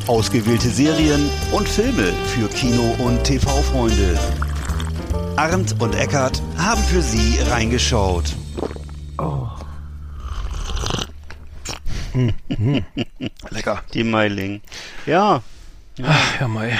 Ausgewählte 0.07 0.69
Serien 0.69 1.29
und 1.51 1.67
Filme 1.67 2.13
für 2.27 2.47
Kino- 2.47 2.95
und 2.99 3.23
TV-Freunde. 3.23 4.17
Arndt 5.35 5.75
und 5.81 5.95
Eckart 5.95 6.41
haben 6.57 6.81
für 6.83 7.01
Sie 7.01 7.37
reingeschaut. 7.49 8.35
Lecker. 13.49 13.83
Die 13.93 14.03
Meiling. 14.03 14.61
Ja. 15.05 15.41
Ach, 16.03 16.39
ja, 16.39 16.47
Mai. 16.47 16.77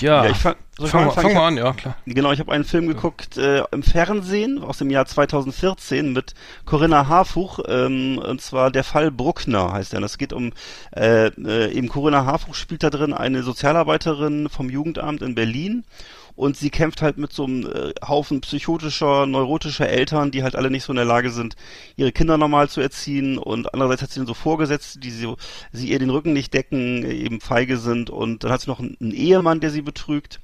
Ja, 0.00 0.24
Ja, 0.24 0.30
ich 0.30 0.36
fang, 0.36 0.56
ich 0.78 0.88
fang, 0.88 1.10
fang 1.10 1.28
Ich 1.28 1.34
mal 1.34 1.48
an, 1.48 1.56
ja, 1.56 1.72
klar. 1.72 1.96
Genau, 2.06 2.32
ich 2.32 2.40
habe 2.40 2.52
einen 2.52 2.64
Film 2.64 2.88
geguckt 2.88 3.36
äh, 3.36 3.62
im 3.70 3.82
Fernsehen 3.82 4.62
aus 4.62 4.78
dem 4.78 4.90
Jahr 4.90 5.06
2014 5.06 6.12
mit 6.12 6.34
Corinna 6.64 7.08
Harfuch, 7.08 7.60
ähm, 7.66 8.18
und 8.18 8.40
zwar 8.40 8.70
Der 8.70 8.84
Fall 8.84 9.10
Bruckner 9.10 9.72
heißt 9.72 9.94
er. 9.94 10.00
Das 10.00 10.18
geht 10.18 10.32
um, 10.32 10.52
äh, 10.94 11.26
äh, 11.26 11.72
eben 11.72 11.88
Corinna 11.88 12.24
Harfuch 12.24 12.54
spielt 12.54 12.82
da 12.82 12.90
drin 12.90 13.12
eine 13.12 13.42
Sozialarbeiterin 13.42 14.48
vom 14.48 14.70
Jugendamt 14.70 15.22
in 15.22 15.34
Berlin 15.34 15.84
und 16.38 16.56
sie 16.56 16.70
kämpft 16.70 17.02
halt 17.02 17.18
mit 17.18 17.32
so 17.32 17.46
einem 17.46 17.66
äh, 17.66 17.92
Haufen 18.06 18.40
psychotischer, 18.42 19.26
neurotischer 19.26 19.88
Eltern, 19.88 20.30
die 20.30 20.44
halt 20.44 20.54
alle 20.54 20.70
nicht 20.70 20.84
so 20.84 20.92
in 20.92 20.96
der 20.96 21.04
Lage 21.04 21.30
sind, 21.30 21.56
ihre 21.96 22.12
Kinder 22.12 22.38
normal 22.38 22.68
zu 22.68 22.80
erziehen. 22.80 23.38
Und 23.38 23.74
andererseits 23.74 24.02
hat 24.02 24.12
sie 24.12 24.20
dann 24.20 24.28
so 24.28 24.34
Vorgesetzte, 24.34 25.00
die 25.00 25.10
sie, 25.10 25.34
sie 25.72 25.88
ihr 25.88 25.98
den 25.98 26.10
Rücken 26.10 26.32
nicht 26.32 26.54
decken, 26.54 27.04
eben 27.04 27.40
feige 27.40 27.76
sind. 27.76 28.08
Und 28.08 28.44
dann 28.44 28.52
hat 28.52 28.60
sie 28.60 28.70
noch 28.70 28.78
einen, 28.78 28.96
einen 29.00 29.10
Ehemann, 29.10 29.58
der 29.58 29.70
sie 29.70 29.82
betrügt. 29.82 30.38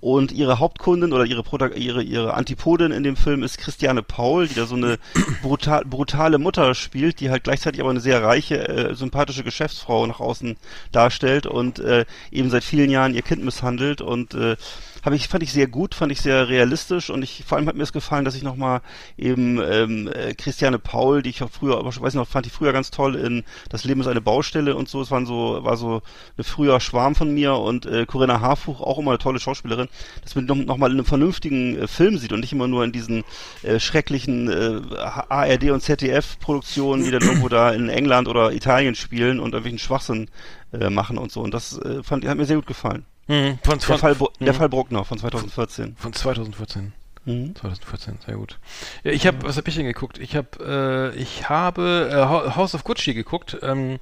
Und 0.00 0.32
ihre 0.32 0.60
Hauptkundin 0.60 1.12
oder 1.12 1.26
ihre, 1.26 1.42
Prota 1.42 1.68
ihre, 1.68 2.02
ihre 2.02 2.32
Antipodin 2.32 2.90
in 2.90 3.02
dem 3.02 3.16
Film 3.16 3.42
ist 3.42 3.58
Christiane 3.58 4.02
Paul, 4.02 4.48
die 4.48 4.54
da 4.54 4.64
so 4.64 4.76
eine 4.76 4.98
brutal, 5.42 5.84
brutale 5.84 6.38
Mutter 6.38 6.74
spielt, 6.74 7.20
die 7.20 7.30
halt 7.30 7.44
gleichzeitig 7.44 7.82
aber 7.82 7.90
eine 7.90 8.00
sehr 8.00 8.22
reiche, 8.22 8.66
äh, 8.66 8.94
sympathische 8.94 9.44
Geschäftsfrau 9.44 10.06
nach 10.06 10.20
außen 10.20 10.56
darstellt 10.90 11.46
und 11.46 11.80
äh, 11.80 12.06
eben 12.30 12.48
seit 12.48 12.64
vielen 12.64 12.90
Jahren 12.90 13.14
ihr 13.14 13.22
Kind 13.22 13.44
misshandelt. 13.44 14.00
Und 14.00 14.32
äh, 14.32 14.56
habe 15.04 15.16
ich 15.16 15.28
fand 15.28 15.42
ich 15.42 15.52
sehr 15.52 15.66
gut, 15.66 15.94
fand 15.94 16.10
ich 16.12 16.20
sehr 16.20 16.48
realistisch 16.48 17.10
und 17.10 17.22
ich 17.22 17.44
vor 17.46 17.58
allem 17.58 17.68
hat 17.68 17.76
mir 17.76 17.82
es 17.82 17.92
gefallen, 17.92 18.24
dass 18.24 18.34
ich 18.34 18.42
noch 18.42 18.56
mal 18.56 18.80
eben 19.18 19.60
ähm, 19.60 20.08
äh, 20.08 20.34
Christiane 20.34 20.78
Paul, 20.78 21.22
die 21.22 21.30
ich 21.30 21.42
auch 21.42 21.50
früher, 21.50 21.78
aber 21.78 21.90
ich 21.90 22.00
weiß 22.00 22.14
noch, 22.14 22.26
fand 22.26 22.46
ich 22.46 22.52
früher 22.52 22.72
ganz 22.72 22.90
toll 22.90 23.14
in 23.16 23.44
Das 23.68 23.84
Leben 23.84 24.00
ist 24.00 24.06
eine 24.06 24.22
Baustelle 24.22 24.74
und 24.74 24.88
so. 24.88 25.02
Es 25.02 25.10
waren 25.10 25.26
so 25.26 25.62
war 25.62 25.76
so 25.76 26.02
eine 26.36 26.44
früher 26.44 26.80
Schwarm 26.80 27.14
von 27.14 27.32
mir 27.34 27.54
und 27.56 27.84
äh, 27.84 28.06
Corinna 28.06 28.40
Harfuch 28.40 28.80
auch 28.80 28.98
immer 28.98 29.10
eine 29.10 29.18
tolle 29.18 29.40
Schauspielerin, 29.40 29.88
dass 30.22 30.34
man 30.34 30.46
noch, 30.46 30.56
noch 30.56 30.76
mal 30.78 30.90
in 30.90 30.96
einem 30.96 31.06
vernünftigen 31.06 31.78
äh, 31.78 31.86
Film 31.86 32.16
sieht 32.16 32.32
und 32.32 32.40
nicht 32.40 32.52
immer 32.52 32.68
nur 32.68 32.82
in 32.84 32.92
diesen 32.92 33.24
äh, 33.62 33.78
schrecklichen 33.78 34.48
äh, 34.48 34.80
ARD 34.96 35.70
und 35.70 35.82
ZDF 35.82 36.38
Produktionen, 36.38 37.04
die 37.04 37.10
dann 37.10 37.22
irgendwo 37.22 37.48
da 37.48 37.72
in 37.72 37.90
England 37.90 38.26
oder 38.26 38.52
Italien 38.52 38.94
spielen 38.94 39.38
und 39.38 39.52
irgendwelchen 39.52 39.78
Schwachsinn 39.78 40.28
äh, 40.72 40.88
machen 40.88 41.18
und 41.18 41.30
so. 41.30 41.42
Und 41.42 41.52
das 41.52 41.78
äh, 41.78 42.02
fand 42.02 42.26
hat 42.26 42.38
mir 42.38 42.46
sehr 42.46 42.56
gut 42.56 42.66
gefallen. 42.66 43.04
Mhm, 43.26 43.58
von, 43.62 43.78
Der 43.78 43.86
von, 43.86 43.98
Fall, 43.98 44.12
Bru- 44.12 44.30
der. 44.40 44.54
Fall 44.54 44.68
Bruckner 44.68 45.04
von 45.04 45.18
2014. 45.18 45.96
von 45.96 46.12
2014. 46.12 46.92
Mhm. 47.26 47.54
2014, 47.56 48.18
sehr 48.26 48.36
gut. 48.36 48.58
Ja, 49.02 49.12
ich 49.12 49.26
habe, 49.26 49.38
was 49.42 49.56
habe 49.56 49.68
ich 49.68 49.74
denn 49.76 49.86
geguckt? 49.86 50.18
Ich 50.18 50.36
habe, 50.36 51.12
äh, 51.14 51.18
ich 51.18 51.48
habe 51.48 52.10
äh, 52.12 52.16
Ho- 52.28 52.54
House 52.56 52.74
of 52.74 52.84
Gucci 52.84 53.14
geguckt. 53.14 53.56
Ähm, 53.62 53.98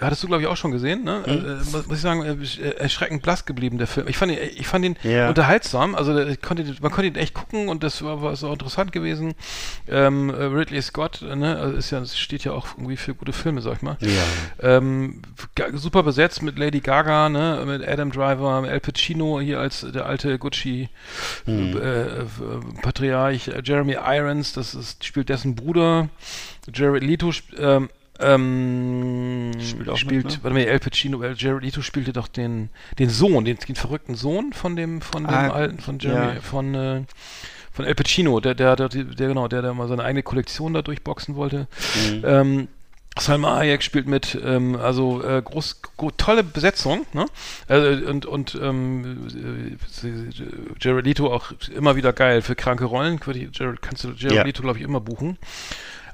hattest 0.00 0.22
du, 0.22 0.26
glaube 0.26 0.42
ich, 0.42 0.48
auch 0.48 0.56
schon 0.56 0.70
gesehen, 0.70 1.04
ne? 1.04 1.22
Mhm. 1.26 1.32
Äh, 1.32 1.54
muss, 1.70 1.86
muss 1.86 1.96
ich 1.96 2.00
sagen, 2.02 2.22
äh, 2.22 2.70
erschreckend 2.78 3.22
blass 3.22 3.44
geblieben, 3.44 3.78
der 3.78 3.86
Film. 3.86 4.08
Ich 4.08 4.16
fand 4.16 4.32
ihn, 4.32 4.38
ich 4.56 4.66
fand 4.66 4.84
ihn 4.84 4.96
Ja. 5.02 5.28
unterhaltsam. 5.28 5.94
Also 5.94 6.14
konnte, 6.40 6.64
man 6.80 6.90
konnte 6.90 7.06
ihn 7.08 7.16
echt 7.16 7.34
gucken 7.34 7.68
und 7.68 7.82
das 7.82 8.02
war, 8.02 8.22
war 8.22 8.34
so 8.36 8.50
interessant 8.52 8.92
gewesen. 8.92 9.34
Ähm, 9.88 10.30
äh, 10.30 10.44
Ridley 10.44 10.80
Scott, 10.82 11.22
äh, 11.22 11.36
ne? 11.36 11.58
Also 11.58 11.76
ist 11.76 11.90
ja, 11.90 12.00
das 12.00 12.16
steht 12.18 12.44
ja 12.44 12.52
auch 12.52 12.66
irgendwie 12.76 12.96
für 12.96 13.14
gute 13.14 13.32
Filme, 13.32 13.60
sag 13.60 13.74
ich 13.76 13.82
mal. 13.82 13.96
Ja. 14.00 14.76
Ähm, 14.78 15.20
super 15.74 16.02
besetzt 16.02 16.42
mit 16.42 16.58
Lady 16.58 16.80
Gaga, 16.80 17.28
ne, 17.28 17.62
mit 17.66 17.86
Adam 17.86 18.10
Driver, 18.10 18.62
Al 18.66 18.80
Pacino 18.80 19.40
hier 19.40 19.60
als 19.60 19.86
der 19.92 20.06
alte 20.06 20.38
Gucci 20.38 20.88
Mhm. 21.46 21.72
Patriarch, 22.82 23.50
Jeremy 23.64 23.96
Irons, 24.04 24.52
das 24.52 24.74
ist, 24.74 25.04
spielt 25.04 25.28
dessen 25.28 25.54
Bruder, 25.54 26.08
Jared 26.72 27.02
Leto 27.02 27.28
sp- 27.30 27.54
ähm, 27.58 27.88
ähm, 28.20 29.52
Spielt 29.60 29.88
auch 29.88 29.96
spielt, 29.96 30.24
mit, 30.24 30.32
ne? 30.34 30.38
warte 30.42 30.54
mal, 30.56 30.68
Al 30.68 30.78
Pacino, 30.78 31.22
äh, 31.22 31.34
Jared 31.36 31.62
Leto 31.64 31.82
spielte 31.82 32.12
doch 32.12 32.28
den, 32.28 32.68
den 32.98 33.08
Sohn, 33.08 33.44
den, 33.44 33.56
den 33.56 33.74
verrückten 33.74 34.14
Sohn 34.14 34.52
von 34.52 34.76
dem, 34.76 35.00
von 35.00 35.24
dem 35.24 35.30
Ah, 35.34 35.48
alten, 35.48 35.78
von 35.80 35.98
Jeremy, 35.98 36.34
ja. 36.36 36.40
von, 36.40 36.74
äh, 36.74 37.02
von 37.72 37.84
Al 37.84 37.94
Pacino, 37.94 38.38
der, 38.40 38.54
der, 38.54 38.76
der, 38.76 38.88
der, 38.88 39.04
genau, 39.28 39.48
der, 39.48 39.62
der 39.62 39.74
mal 39.74 39.88
seine 39.88 40.04
eigene 40.04 40.22
Kollektion 40.22 40.74
da 40.74 40.82
durchboxen 40.82 41.34
wollte. 41.36 41.66
Mhm. 42.10 42.22
Ähm, 42.24 42.68
Salma 43.18 43.56
Hayek 43.56 43.82
spielt 43.82 44.06
mit, 44.06 44.38
ähm, 44.42 44.76
also 44.76 45.22
äh, 45.22 45.42
groß, 45.42 45.82
gro 45.96 46.10
tolle 46.10 46.42
Besetzung, 46.42 47.06
ne? 47.12 47.26
Äh, 47.68 48.02
und 48.04 48.26
und 48.26 48.58
ähm, 48.60 49.26
äh, 50.02 50.04
Jared 50.80 51.04
Leto 51.04 51.32
auch 51.32 51.52
immer 51.74 51.94
wieder 51.96 52.12
geil 52.12 52.42
für 52.42 52.54
kranke 52.54 52.84
Rollen. 52.84 53.20
Jared, 53.52 53.82
kannst 53.82 54.04
du 54.04 54.08
Jared 54.08 54.32
Ja. 54.32 54.42
Leto, 54.44 54.62
glaube 54.62 54.78
ich, 54.78 54.84
immer 54.84 55.00
buchen. 55.00 55.36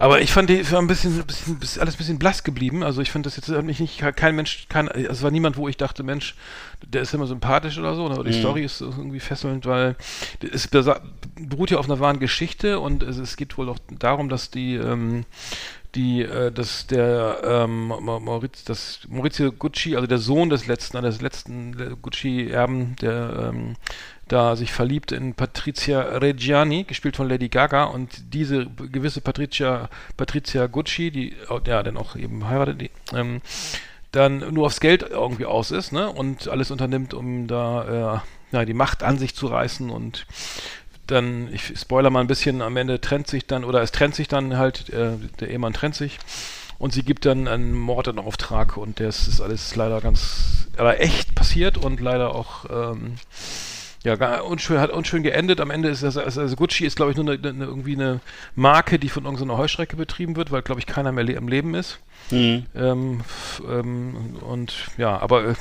Aber 0.00 0.20
ich 0.20 0.32
fand 0.32 0.48
die 0.48 0.70
war 0.70 0.78
ein 0.78 0.87
bisschen, 0.87 1.24
bisschen, 1.24 1.58
alles 1.80 1.94
ein 1.94 1.98
bisschen 1.98 2.18
blass 2.20 2.44
geblieben. 2.44 2.84
Also 2.84 3.00
ich 3.02 3.11
finde 3.11 3.26
das 3.26 3.37
jetzt 3.37 3.48
hat 3.48 3.64
mich 3.64 3.80
nicht 3.80 3.98
kein 4.14 4.37
Mensch, 4.37 4.66
kein, 4.68 4.88
also 4.88 5.08
es 5.11 5.22
war 5.24 5.32
niemand, 5.32 5.56
wo 5.56 5.66
ich 5.66 5.76
dachte, 5.76 6.04
Mensch, 6.04 6.37
der 6.87 7.02
ist 7.02 7.14
immer 7.14 7.26
sympathisch 7.26 7.78
oder 7.78 7.96
so. 7.96 8.04
Oder 8.06 8.22
die 8.22 8.30
Mhm. 8.30 8.40
Story 8.40 8.64
ist 8.64 8.80
irgendwie 8.80 9.18
fesselnd, 9.18 9.66
weil 9.66 9.96
es 10.52 10.68
beruht 10.68 11.70
ja 11.72 11.78
auf 11.78 11.87
einer 11.87 11.98
wahren 11.98 12.20
Geschichte 12.20 12.78
und 12.78 13.02
es, 13.02 13.16
es 13.18 13.37
geht 13.37 13.58
wohl 13.58 13.68
auch 13.68 13.78
darum, 13.90 14.28
dass 14.28 14.50
die 14.52 14.76
ähm, 14.76 15.24
die, 15.94 16.22
äh, 16.22 16.53
das, 16.53 16.87
der, 16.87 17.40
ähm, 17.44 17.88
Maurizio, 17.88 18.64
das 18.66 19.01
Maurizio 19.09 19.53
Gucci, 19.53 19.96
also 19.96 20.07
der 20.07 20.18
Sohn 20.18 20.51
des 20.51 20.66
letzten, 20.66 21.03
des 21.03 21.20
letzten 21.20 21.96
Gucci-Erben, 22.03 22.96
der 22.96 23.51
ähm, 23.53 23.77
da 24.29 24.57
sich 24.57 24.72
verliebt 24.72 25.12
in 25.12 25.35
Patricia 25.35 26.01
Reggiani, 26.01 26.85
gespielt 26.85 27.16
von 27.16 27.29
Lady 27.29 27.48
Gaga, 27.48 27.85
und 27.85 28.35
diese 28.35 28.66
gewisse 28.66 29.20
Patricia, 29.20 29.88
Patricia 30.16 30.66
Gucci, 30.66 31.11
die 31.11 31.35
ja 31.66 31.83
dann 31.83 31.96
auch 31.96 32.14
eben 32.14 32.46
heiratet, 32.46 32.81
die, 32.81 32.90
ähm, 33.14 33.40
dann 34.12 34.55
nur 34.55 34.66
aufs 34.66 34.81
Geld 34.81 35.03
irgendwie 35.03 35.46
aus 35.46 35.70
ist, 35.70 35.92
ne? 35.92 36.11
Und 36.11 36.48
alles 36.48 36.70
unternimmt, 36.70 37.12
um 37.14 37.46
da 37.46 38.22
äh, 38.53 38.57
ja, 38.57 38.64
die 38.64 38.74
Macht 38.74 39.03
an 39.03 39.18
sich 39.18 39.35
zu 39.35 39.46
reißen 39.46 39.90
und 39.90 40.27
dann, 41.10 41.52
ich 41.52 41.78
spoiler 41.78 42.10
mal 42.10 42.20
ein 42.20 42.26
bisschen, 42.26 42.62
am 42.62 42.76
Ende 42.76 43.00
trennt 43.00 43.26
sich 43.26 43.46
dann, 43.46 43.64
oder 43.64 43.82
es 43.82 43.92
trennt 43.92 44.14
sich 44.14 44.28
dann 44.28 44.56
halt, 44.56 44.90
äh, 44.90 45.12
der 45.40 45.50
Ehemann 45.50 45.72
trennt 45.72 45.94
sich 45.94 46.18
und 46.78 46.92
sie 46.92 47.02
gibt 47.02 47.26
dann 47.26 47.48
einen 47.48 47.72
Mord 47.72 48.06
in 48.08 48.18
Auftrag 48.18 48.76
und 48.76 49.00
das 49.00 49.26
ist 49.26 49.40
alles 49.40 49.74
leider 49.74 50.00
ganz, 50.00 50.68
aber 50.76 51.00
echt 51.00 51.34
passiert 51.34 51.76
und 51.76 52.00
leider 52.00 52.34
auch 52.34 52.66
ähm, 52.70 53.14
ja, 54.04 54.40
unschön, 54.40 54.78
hat 54.78 54.90
unschön 54.90 55.22
geendet. 55.22 55.60
Am 55.60 55.70
Ende 55.70 55.88
ist 55.88 56.02
das, 56.02 56.16
also, 56.16 56.40
also 56.40 56.56
Gucci 56.56 56.84
ist, 56.84 56.96
glaube 56.96 57.10
ich, 57.10 57.16
nur 57.16 57.30
eine, 57.30 57.48
eine, 57.48 57.64
irgendwie 57.64 57.94
eine 57.94 58.20
Marke, 58.54 58.98
die 58.98 59.08
von 59.08 59.24
irgendeiner 59.24 59.58
Heuschrecke 59.58 59.96
betrieben 59.96 60.36
wird, 60.36 60.50
weil, 60.50 60.62
glaube 60.62 60.80
ich, 60.80 60.86
keiner 60.86 61.12
mehr 61.12 61.24
le 61.24 61.36
am 61.36 61.48
Leben 61.48 61.74
ist. 61.74 61.98
Mhm. 62.30 62.66
Ähm, 62.74 63.20
ähm, 63.68 64.36
und 64.40 64.74
ja, 64.96 65.18
aber 65.18 65.48
äh, 65.48 65.54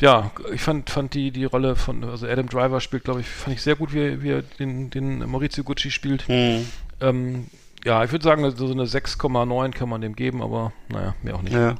ja, 0.00 0.30
ich 0.52 0.60
fand, 0.60 0.90
fand 0.90 1.14
die, 1.14 1.30
die 1.30 1.44
Rolle 1.44 1.74
von, 1.74 2.04
also 2.04 2.26
Adam 2.26 2.48
Driver 2.48 2.80
spielt, 2.80 3.04
glaube 3.04 3.20
ich, 3.20 3.28
fand 3.28 3.56
ich 3.56 3.62
sehr 3.62 3.76
gut, 3.76 3.92
wie, 3.92 4.22
wie 4.22 4.30
er 4.30 4.42
den, 4.42 4.90
den 4.90 5.28
Maurizio 5.28 5.64
Gucci 5.64 5.90
spielt. 5.90 6.28
Mhm. 6.28 6.66
Ähm, 7.00 7.46
ja, 7.84 8.04
ich 8.04 8.12
würde 8.12 8.24
sagen, 8.24 8.48
so 8.50 8.70
eine 8.70 8.84
6,9 8.84 9.70
kann 9.72 9.88
man 9.88 10.00
dem 10.00 10.14
geben, 10.14 10.42
aber 10.42 10.72
naja, 10.88 11.14
mehr 11.22 11.34
auch 11.36 11.42
nicht. 11.42 11.54
Ja. 11.54 11.74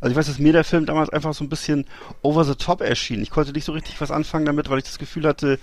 Also 0.00 0.12
ich 0.12 0.16
weiß, 0.16 0.26
dass 0.26 0.38
mir 0.38 0.52
der 0.52 0.64
Film 0.64 0.86
damals 0.86 1.10
einfach 1.10 1.34
so 1.34 1.44
ein 1.44 1.48
bisschen 1.48 1.84
over 2.22 2.44
the 2.44 2.54
top 2.54 2.80
erschien. 2.80 3.22
Ich 3.22 3.30
konnte 3.30 3.52
nicht 3.52 3.64
so 3.64 3.72
richtig 3.72 4.00
was 4.00 4.10
anfangen 4.10 4.46
damit, 4.46 4.70
weil 4.70 4.78
ich 4.78 4.84
das 4.84 4.98
Gefühl 4.98 5.26
hatte, 5.26 5.58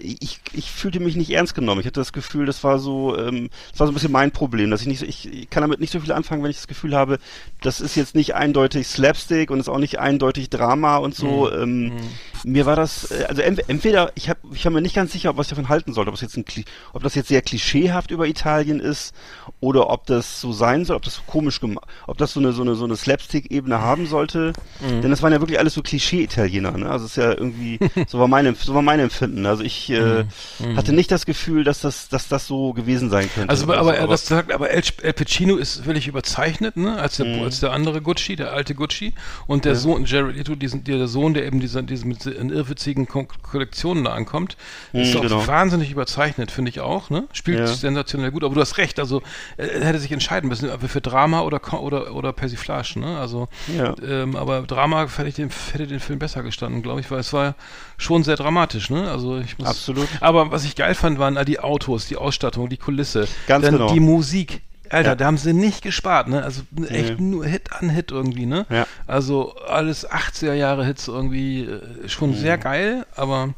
ich, 0.00 0.40
ich 0.52 0.70
fühlte 0.70 1.00
mich 1.00 1.16
nicht 1.16 1.30
ernst 1.30 1.54
genommen. 1.54 1.80
Ich 1.80 1.86
hatte 1.86 2.00
das 2.00 2.12
Gefühl, 2.12 2.46
das 2.46 2.64
war 2.64 2.78
so, 2.78 3.16
ähm, 3.16 3.50
das 3.70 3.80
war 3.80 3.86
so 3.86 3.92
ein 3.92 3.94
bisschen 3.94 4.12
mein 4.12 4.30
Problem, 4.30 4.70
dass 4.70 4.80
ich 4.80 4.86
nicht 4.86 5.00
so, 5.00 5.06
ich, 5.06 5.32
ich 5.32 5.50
kann 5.50 5.62
damit 5.62 5.80
nicht 5.80 5.92
so 5.92 6.00
viel 6.00 6.12
anfangen, 6.12 6.42
wenn 6.42 6.50
ich 6.50 6.56
das 6.56 6.68
Gefühl 6.68 6.94
habe, 6.94 7.18
das 7.60 7.80
ist 7.80 7.96
jetzt 7.96 8.14
nicht 8.14 8.34
eindeutig 8.34 8.86
Slapstick 8.86 9.50
und 9.50 9.60
ist 9.60 9.68
auch 9.68 9.78
nicht 9.78 9.98
eindeutig 9.98 10.50
Drama 10.50 10.96
und 10.96 11.14
so. 11.14 11.50
Mhm. 11.50 11.62
Ähm, 11.62 11.82
mhm. 11.82 12.00
Mir 12.44 12.66
war 12.66 12.76
das, 12.76 13.10
äh, 13.10 13.26
also 13.28 13.42
entweder, 13.42 14.12
ich 14.14 14.28
habe, 14.28 14.40
ich 14.52 14.64
war 14.64 14.72
mir 14.72 14.80
nicht 14.80 14.94
ganz 14.94 15.12
sicher, 15.12 15.36
was 15.36 15.46
ich 15.46 15.50
davon 15.50 15.68
halten 15.68 15.92
sollte, 15.92 16.08
ob 16.08 16.14
es 16.14 16.22
jetzt 16.22 16.36
ein, 16.36 16.44
ob 16.92 17.02
das 17.02 17.14
jetzt 17.14 17.28
sehr 17.28 17.42
klischeehaft 17.42 18.10
über 18.10 18.26
Italien 18.26 18.80
ist 18.80 19.14
oder 19.60 19.90
ob 19.90 20.06
das 20.06 20.40
so 20.40 20.52
sein 20.52 20.84
soll, 20.84 20.96
ob 20.96 21.02
das 21.02 21.16
so 21.16 21.22
komisch 21.26 21.60
gemacht, 21.60 21.86
ob 22.06 22.18
das 22.18 22.32
so 22.32 22.40
eine, 22.40 22.52
so 22.52 22.62
eine, 22.62 22.74
so 22.74 22.84
eine 22.84 22.96
Slapstick-Ebene 22.96 23.80
haben 23.80 24.06
sollte. 24.06 24.52
Mhm. 24.80 25.02
Denn 25.02 25.10
das 25.10 25.22
waren 25.22 25.32
ja 25.32 25.40
wirklich 25.40 25.58
alles 25.58 25.74
so 25.74 25.82
Klischee-Italiener, 25.82 26.72
ne? 26.72 26.90
Also 26.90 27.04
es 27.04 27.12
ist 27.12 27.16
ja 27.16 27.30
irgendwie, 27.30 27.78
so 28.06 28.18
war 28.18 28.28
mein, 28.28 28.54
so 28.54 28.74
war 28.74 28.82
mein 28.82 29.00
Empfinden. 29.00 29.46
Also 29.46 29.62
ich 29.62 29.89
äh, 29.98 30.24
mhm. 30.58 30.76
hatte 30.76 30.92
nicht 30.92 31.10
das 31.10 31.26
Gefühl, 31.26 31.64
dass 31.64 31.80
das, 31.80 32.08
dass 32.08 32.28
das 32.28 32.46
so 32.46 32.72
gewesen 32.72 33.10
sein 33.10 33.28
könnte. 33.34 33.50
Also, 33.50 33.64
aber, 33.64 33.78
aber, 33.78 33.98
aber 33.98 34.12
das 34.12 34.26
sagt, 34.26 34.52
aber 34.52 34.70
El, 34.70 34.82
El 35.02 35.12
Pacino 35.12 35.56
ist 35.56 35.84
völlig 35.84 36.08
überzeichnet, 36.08 36.76
ne, 36.76 36.98
als 36.98 37.16
der, 37.16 37.26
mhm. 37.26 37.42
als 37.44 37.60
der 37.60 37.72
andere 37.72 38.00
Gucci, 38.00 38.36
der 38.36 38.52
alte 38.52 38.74
Gucci 38.74 39.14
und 39.46 39.64
der 39.64 39.72
ja. 39.72 39.78
Sohn, 39.78 40.04
Jared 40.04 40.36
Leto, 40.36 40.54
diesen, 40.54 40.84
der 40.84 41.06
Sohn, 41.08 41.34
der 41.34 41.46
eben 41.46 41.60
diese, 41.60 41.82
diese 41.82 42.06
mit 42.06 42.26
in 42.26 42.50
irrwitzigen 42.50 43.06
Ko 43.06 43.26
Kollektionen 43.42 44.04
da 44.04 44.12
ankommt, 44.12 44.56
ist 44.92 45.14
mhm, 45.14 45.22
genau. 45.22 45.46
wahnsinnig 45.46 45.90
überzeichnet, 45.90 46.50
finde 46.50 46.70
ich 46.70 46.80
auch, 46.80 47.10
ne, 47.10 47.28
spielt 47.32 47.60
ja. 47.60 47.66
sensationell 47.66 48.30
gut, 48.30 48.44
aber 48.44 48.54
du 48.54 48.60
hast 48.60 48.78
recht, 48.78 48.98
also 48.98 49.22
er 49.56 49.84
hätte 49.84 49.98
sich 49.98 50.12
entscheiden 50.12 50.48
müssen, 50.48 50.70
für 50.80 51.00
Drama 51.00 51.40
oder 51.42 51.60
oder 51.82 52.14
oder 52.14 52.32
Persiflage, 52.32 52.98
ne, 52.98 53.18
also, 53.18 53.48
ja. 53.76 53.94
ähm, 54.02 54.36
aber 54.36 54.62
Drama 54.62 55.06
hätte, 55.16 55.28
ich 55.28 55.34
den, 55.34 55.50
hätte 55.72 55.86
den 55.86 56.00
Film 56.00 56.18
besser 56.18 56.42
gestanden, 56.42 56.82
glaube 56.82 57.00
ich, 57.00 57.10
weil 57.10 57.20
es 57.20 57.32
war 57.32 57.54
schon 57.98 58.22
sehr 58.24 58.36
dramatisch, 58.36 58.90
ne, 58.90 59.10
also 59.10 59.38
ich 59.38 59.58
muss 59.58 59.79
Absolut. 59.80 60.08
Aber 60.20 60.50
was 60.50 60.64
ich 60.64 60.76
geil 60.76 60.94
fand, 60.94 61.18
waren 61.18 61.42
die 61.46 61.60
Autos, 61.60 62.06
die 62.06 62.16
Ausstattung, 62.16 62.68
die 62.68 62.76
Kulisse. 62.76 63.26
Ganz 63.46 63.64
dann 63.64 63.74
genau. 63.76 63.92
Die 63.92 64.00
Musik. 64.00 64.60
Alter, 64.90 65.10
ja. 65.10 65.14
da 65.14 65.26
haben 65.26 65.38
sie 65.38 65.52
nicht 65.52 65.82
gespart, 65.82 66.26
ne? 66.28 66.42
Also 66.42 66.62
echt 66.88 67.20
mhm. 67.20 67.30
nur 67.30 67.46
Hit 67.46 67.72
an 67.72 67.90
Hit 67.90 68.10
irgendwie, 68.10 68.44
ne? 68.44 68.66
Ja. 68.68 68.86
Also 69.06 69.54
alles 69.68 70.08
80er 70.08 70.52
Jahre 70.52 70.84
Hits 70.84 71.06
irgendwie 71.06 71.62
äh, 71.62 72.08
schon 72.08 72.30
mhm. 72.30 72.34
sehr 72.34 72.58
geil, 72.58 73.06
aber 73.14 73.54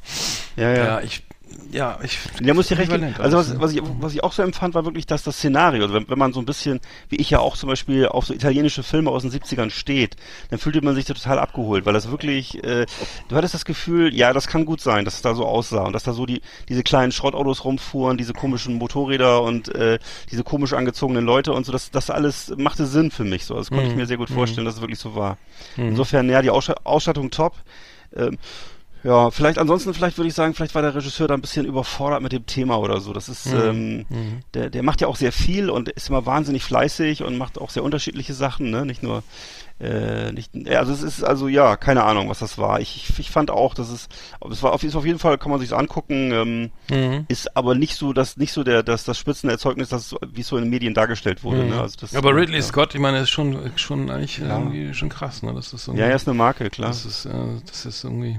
ja, 0.56 0.70
ja. 0.70 0.84
ja 0.84 1.00
ich 1.00 1.22
ja, 1.70 1.98
ich. 2.02 2.18
Der 2.40 2.54
muss 2.54 2.68
ja 2.70 2.76
recht. 2.76 2.92
Also 3.18 3.36
was, 3.36 3.60
was, 3.60 3.72
ich, 3.72 3.82
was 4.00 4.12
ich 4.14 4.22
auch 4.22 4.32
so 4.32 4.42
empfand, 4.42 4.74
war 4.74 4.84
wirklich, 4.84 5.06
dass 5.06 5.22
das 5.22 5.36
Szenario, 5.36 5.82
also 5.82 5.94
wenn, 5.94 6.08
wenn 6.08 6.18
man 6.18 6.32
so 6.32 6.40
ein 6.40 6.46
bisschen, 6.46 6.80
wie 7.08 7.16
ich 7.16 7.30
ja 7.30 7.38
auch 7.38 7.56
zum 7.56 7.68
Beispiel 7.68 8.06
auf 8.06 8.26
so 8.26 8.34
italienische 8.34 8.82
Filme 8.82 9.10
aus 9.10 9.22
den 9.22 9.30
70ern 9.30 9.70
steht, 9.70 10.16
dann 10.50 10.58
fühlte 10.58 10.82
man 10.82 10.94
sich 10.94 11.04
da 11.04 11.14
total 11.14 11.38
abgeholt, 11.38 11.86
weil 11.86 11.94
das 11.94 12.10
wirklich, 12.10 12.62
äh, 12.62 12.86
du 13.28 13.36
hattest 13.36 13.54
das 13.54 13.64
Gefühl, 13.64 14.14
ja, 14.14 14.32
das 14.32 14.46
kann 14.46 14.64
gut 14.64 14.80
sein, 14.80 15.04
dass 15.04 15.14
es 15.14 15.22
da 15.22 15.34
so 15.34 15.46
aussah 15.46 15.84
und 15.84 15.92
dass 15.92 16.02
da 16.02 16.12
so 16.12 16.26
die 16.26 16.42
diese 16.68 16.82
kleinen 16.82 17.12
Schrottautos 17.12 17.64
rumfuhren, 17.64 18.16
diese 18.16 18.32
komischen 18.32 18.76
Motorräder 18.76 19.42
und 19.42 19.74
äh, 19.74 19.98
diese 20.30 20.44
komisch 20.44 20.72
angezogenen 20.72 21.24
Leute 21.24 21.52
und 21.52 21.64
so, 21.64 21.72
das, 21.72 21.90
das 21.90 22.10
alles 22.10 22.52
machte 22.56 22.86
Sinn 22.86 23.10
für 23.10 23.24
mich 23.24 23.44
so. 23.44 23.54
Das 23.54 23.68
konnte 23.70 23.84
mhm. 23.84 23.90
ich 23.90 23.96
mir 23.96 24.06
sehr 24.06 24.16
gut 24.16 24.30
mhm. 24.30 24.34
vorstellen, 24.34 24.64
mhm. 24.64 24.68
dass 24.68 24.76
es 24.76 24.80
wirklich 24.80 24.98
so 24.98 25.14
war. 25.14 25.38
Mhm. 25.76 25.88
Insofern, 25.88 26.28
ja, 26.28 26.42
die 26.42 26.50
Ausstattung 26.50 27.30
top. 27.30 27.54
Ähm, 28.14 28.38
ja, 29.04 29.30
vielleicht 29.30 29.58
ansonsten, 29.58 29.94
vielleicht 29.94 30.16
würde 30.16 30.28
ich 30.28 30.34
sagen, 30.34 30.54
vielleicht 30.54 30.74
war 30.74 30.82
der 30.82 30.94
Regisseur 30.94 31.26
da 31.26 31.34
ein 31.34 31.40
bisschen 31.40 31.66
überfordert 31.66 32.22
mit 32.22 32.32
dem 32.32 32.46
Thema 32.46 32.78
oder 32.78 33.00
so. 33.00 33.12
Das 33.12 33.28
ist, 33.28 33.46
mhm. 33.46 33.60
ähm, 33.60 33.96
mhm. 34.08 34.40
der, 34.54 34.70
der 34.70 34.82
macht 34.82 35.00
ja 35.00 35.08
auch 35.08 35.16
sehr 35.16 35.32
viel 35.32 35.70
und 35.70 35.88
ist 35.88 36.08
immer 36.08 36.24
wahnsinnig 36.24 36.62
fleißig 36.62 37.22
und 37.22 37.36
macht 37.36 37.58
auch 37.58 37.70
sehr 37.70 37.82
unterschiedliche 37.82 38.34
Sachen, 38.34 38.70
ne? 38.70 38.86
Nicht 38.86 39.02
nur 39.02 39.22
äh, 39.82 40.30
nicht, 40.30 40.52
also 40.68 40.92
es 40.92 41.02
ist 41.02 41.24
also 41.24 41.48
ja 41.48 41.76
keine 41.76 42.04
Ahnung, 42.04 42.28
was 42.28 42.38
das 42.38 42.56
war. 42.56 42.78
Ich, 42.80 42.96
ich, 42.96 43.18
ich 43.18 43.30
fand 43.32 43.50
auch, 43.50 43.74
dass 43.74 43.90
es, 43.90 44.08
es 44.48 44.62
war 44.62 44.72
auf, 44.72 44.84
ist 44.84 44.94
auf 44.94 45.04
jeden 45.04 45.18
Fall 45.18 45.38
kann 45.38 45.50
man 45.50 45.58
sich 45.58 45.74
angucken, 45.74 46.30
ähm, 46.30 46.70
mhm. 46.88 47.24
ist 47.26 47.56
aber 47.56 47.74
nicht 47.74 47.96
so, 47.96 48.12
dass 48.12 48.36
nicht 48.36 48.52
so 48.52 48.62
der 48.62 48.84
das 48.84 49.02
das 49.02 49.18
Spitzenerzeugnis, 49.18 49.88
das 49.88 50.14
wie 50.32 50.42
es 50.42 50.46
so 50.46 50.56
in 50.56 50.64
den 50.64 50.70
Medien 50.70 50.94
dargestellt 50.94 51.42
wurde. 51.42 51.64
Mhm. 51.64 51.70
Ne? 51.70 51.80
Also 51.80 51.96
das, 52.00 52.14
aber 52.14 52.36
Ridley 52.36 52.58
ja. 52.58 52.62
Scott, 52.62 52.94
ich 52.94 53.00
meine, 53.00 53.18
ist 53.18 53.30
schon 53.30 53.72
schon 53.74 54.08
eigentlich 54.10 54.38
ja. 54.38 54.56
irgendwie 54.56 54.94
schon 54.94 55.08
krass, 55.08 55.42
ne? 55.42 55.52
Das 55.52 55.72
ist 55.72 55.88
ja, 55.88 55.94
er 55.94 56.14
ist 56.14 56.28
eine 56.28 56.36
Marke, 56.36 56.70
klar. 56.70 56.90
Das 56.90 57.04
ist, 57.04 57.24
äh, 57.24 57.32
das 57.66 57.84
ist 57.84 58.04
irgendwie 58.04 58.38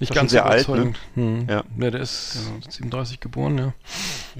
nicht 0.00 0.14
ganz 0.14 0.30
sehr 0.30 0.46
alt, 0.46 0.66
ne? 0.68 0.94
Hm. 1.14 1.46
Ja. 1.48 1.62
ja, 1.78 1.90
der 1.90 2.00
ist 2.00 2.38
genau. 2.46 2.70
37 2.70 3.20
geboren, 3.20 3.58
ja. 3.58 3.72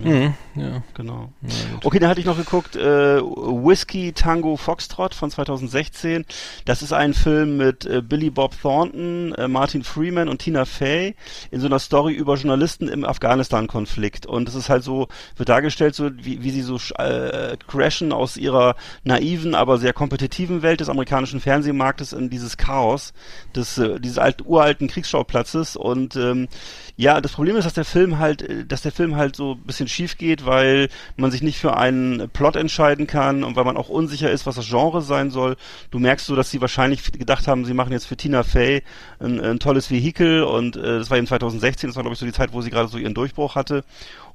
Ja, 0.02 0.10
mhm. 0.10 0.34
ja. 0.54 0.82
genau. 0.94 1.32
Ja, 1.42 1.50
okay, 1.84 1.98
dann 1.98 2.08
hatte 2.08 2.20
ich 2.20 2.26
noch 2.26 2.38
geguckt, 2.38 2.76
äh, 2.76 3.20
Whiskey 3.20 4.12
Tango 4.12 4.56
Foxtrot 4.56 5.14
von 5.14 5.30
2016. 5.30 6.24
Das 6.64 6.80
ist 6.80 6.94
ein 6.94 7.12
Film 7.12 7.58
mit 7.58 7.84
äh, 7.84 8.00
Billy 8.00 8.30
Bob 8.30 8.54
Thornton, 8.60 9.34
äh, 9.34 9.48
Martin 9.48 9.84
Freeman 9.84 10.28
und 10.28 10.38
Tina 10.38 10.64
Fey 10.64 11.14
in 11.50 11.60
so 11.60 11.66
einer 11.66 11.78
Story 11.78 12.14
über 12.14 12.36
Journalisten 12.36 12.88
im 12.88 13.04
Afghanistan-Konflikt. 13.04 14.24
Und 14.24 14.48
es 14.48 14.54
ist 14.54 14.70
halt 14.70 14.82
so, 14.82 15.08
wird 15.36 15.50
dargestellt, 15.50 15.94
so 15.94 16.10
wie, 16.16 16.42
wie 16.42 16.50
sie 16.50 16.62
so 16.62 16.76
äh, 16.96 17.58
crashen 17.66 18.12
aus 18.12 18.38
ihrer 18.38 18.76
naiven, 19.04 19.54
aber 19.54 19.76
sehr 19.76 19.92
kompetitiven 19.92 20.62
Welt 20.62 20.80
des 20.80 20.88
amerikanischen 20.88 21.40
Fernsehmarktes 21.40 22.14
in 22.14 22.30
dieses 22.30 22.56
Chaos 22.56 23.12
des, 23.54 23.76
äh, 23.76 24.00
dieses 24.00 24.16
alt, 24.16 24.46
uralten 24.46 24.88
Kriegsschauplatzes. 24.88 25.49
Und 25.76 26.16
ähm, 26.16 26.48
ja, 26.96 27.20
das 27.20 27.32
Problem 27.32 27.56
ist, 27.56 27.64
dass 27.64 27.74
der 27.74 27.84
Film 27.84 28.18
halt, 28.18 28.42
äh, 28.42 28.64
dass 28.64 28.82
der 28.82 28.92
Film 28.92 29.16
halt 29.16 29.36
so 29.36 29.52
ein 29.52 29.62
bisschen 29.62 29.88
schief 29.88 30.18
geht, 30.18 30.46
weil 30.46 30.88
man 31.16 31.30
sich 31.30 31.42
nicht 31.42 31.58
für 31.58 31.76
einen 31.76 32.28
Plot 32.30 32.56
entscheiden 32.56 33.06
kann 33.06 33.44
und 33.44 33.56
weil 33.56 33.64
man 33.64 33.76
auch 33.76 33.88
unsicher 33.88 34.30
ist, 34.30 34.46
was 34.46 34.56
das 34.56 34.68
Genre 34.68 35.02
sein 35.02 35.30
soll. 35.30 35.56
Du 35.90 35.98
merkst 35.98 36.26
so, 36.26 36.36
dass 36.36 36.50
sie 36.50 36.60
wahrscheinlich 36.60 37.12
gedacht 37.12 37.48
haben, 37.48 37.64
sie 37.64 37.74
machen 37.74 37.92
jetzt 37.92 38.06
für 38.06 38.16
Tina 38.16 38.42
Fey 38.42 38.82
ein, 39.18 39.40
ein 39.40 39.58
tolles 39.58 39.90
Vehikel 39.90 40.42
und 40.42 40.76
äh, 40.76 40.98
das 40.98 41.10
war 41.10 41.18
eben 41.18 41.26
2016, 41.26 41.88
das 41.88 41.96
war 41.96 42.02
glaube 42.02 42.14
ich 42.14 42.20
so 42.20 42.26
die 42.26 42.32
Zeit, 42.32 42.52
wo 42.52 42.60
sie 42.62 42.70
gerade 42.70 42.88
so 42.88 42.98
ihren 42.98 43.14
Durchbruch 43.14 43.54
hatte. 43.54 43.84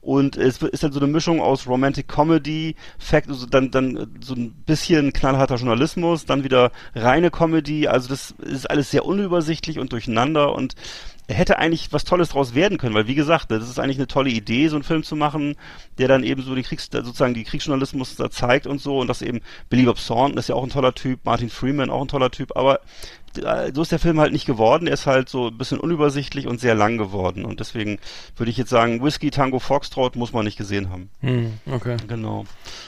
Und 0.06 0.38
es 0.38 0.62
ist 0.62 0.84
halt 0.84 0.94
so 0.94 1.00
eine 1.00 1.12
Mischung 1.12 1.42
aus 1.42 1.66
Romantic 1.66 2.08
Comedy, 2.08 2.76
Fact, 3.00 3.28
also 3.28 3.48
dann, 3.48 3.72
dann 3.72 4.16
so 4.22 4.36
ein 4.36 4.52
bisschen 4.52 5.14
knallharter 5.14 5.56
Journalismus, 5.56 6.26
dann 6.26 6.44
wieder 6.44 6.72
reine 6.94 7.32
Comedy. 7.32 7.88
Also 7.88 8.10
das 8.10 8.36
ist 8.40 8.70
alles 8.70 8.92
sehr 8.92 9.04
unübersichtlich 9.04 9.80
und 9.80 9.92
durcheinander 9.92 10.54
und 10.54 10.76
hätte 11.28 11.58
eigentlich 11.58 11.92
was 11.92 12.04
Tolles 12.04 12.30
draus 12.30 12.54
werden 12.54 12.78
können, 12.78 12.94
weil 12.94 13.08
wie 13.08 13.16
gesagt, 13.16 13.50
das 13.50 13.68
ist 13.68 13.80
eigentlich 13.80 13.98
eine 13.98 14.06
tolle 14.06 14.30
Idee, 14.30 14.68
so 14.68 14.76
einen 14.76 14.84
Film 14.84 15.02
zu 15.02 15.16
machen, 15.16 15.56
der 15.98 16.08
dann 16.08 16.24
eben 16.24 16.44
so 16.44 16.54
die 16.54 16.62
Kriegs, 16.62 16.88
sozusagen 16.92 17.34
die 17.34 17.44
Kriegsjournalismus 17.44 18.16
da 18.16 18.30
zeigt 18.30 18.68
und 18.68 18.80
so 18.80 19.00
und 19.00 19.08
das 19.08 19.24
eben 19.24 19.42
Billy 19.70 19.86
Bob 19.86 19.98
Thornton 19.98 20.38
ist 20.38 20.50
ja 20.50 20.56
auch 20.56 20.64
ein 20.64 20.70
toller 20.70 20.94
Typ, 20.94 21.22
Martin 21.24 21.50
Freeman 21.50 21.90
auch 21.90 22.02
ein 22.02 22.08
toller 22.08 22.30
Typ, 22.30 22.56
aber 22.56 22.80
so 23.74 23.82
ist 23.82 23.92
der 23.92 24.00
Film 24.00 24.20
halt 24.20 24.32
nicht 24.32 24.46
geworden. 24.46 24.88
Er 24.88 24.94
ist 24.94 25.06
halt 25.06 25.30
so 25.30 25.48
ein 25.48 25.58
bisschen 25.58 25.80
unübersichtlich 25.80 26.48
und 26.48 26.60
sehr 26.60 26.76
lang 26.76 26.98
geworden. 26.98 27.46
Und 27.46 27.60
deswegen 27.60 28.00
würde 28.38 28.50
ich 28.50 28.58
jetzt 28.58 28.70
sagen, 28.70 29.04
Whiskey 29.04 29.32
Tango 29.32 29.60
Foxtrot 29.60 30.16
muss 30.16 30.34
man 30.34 30.46
nicht 30.46 30.58
gesehen 30.58 30.90
haben. 30.90 31.10
Hm, 31.22 31.54
okay. 31.72 31.98
Genau. 32.08 32.46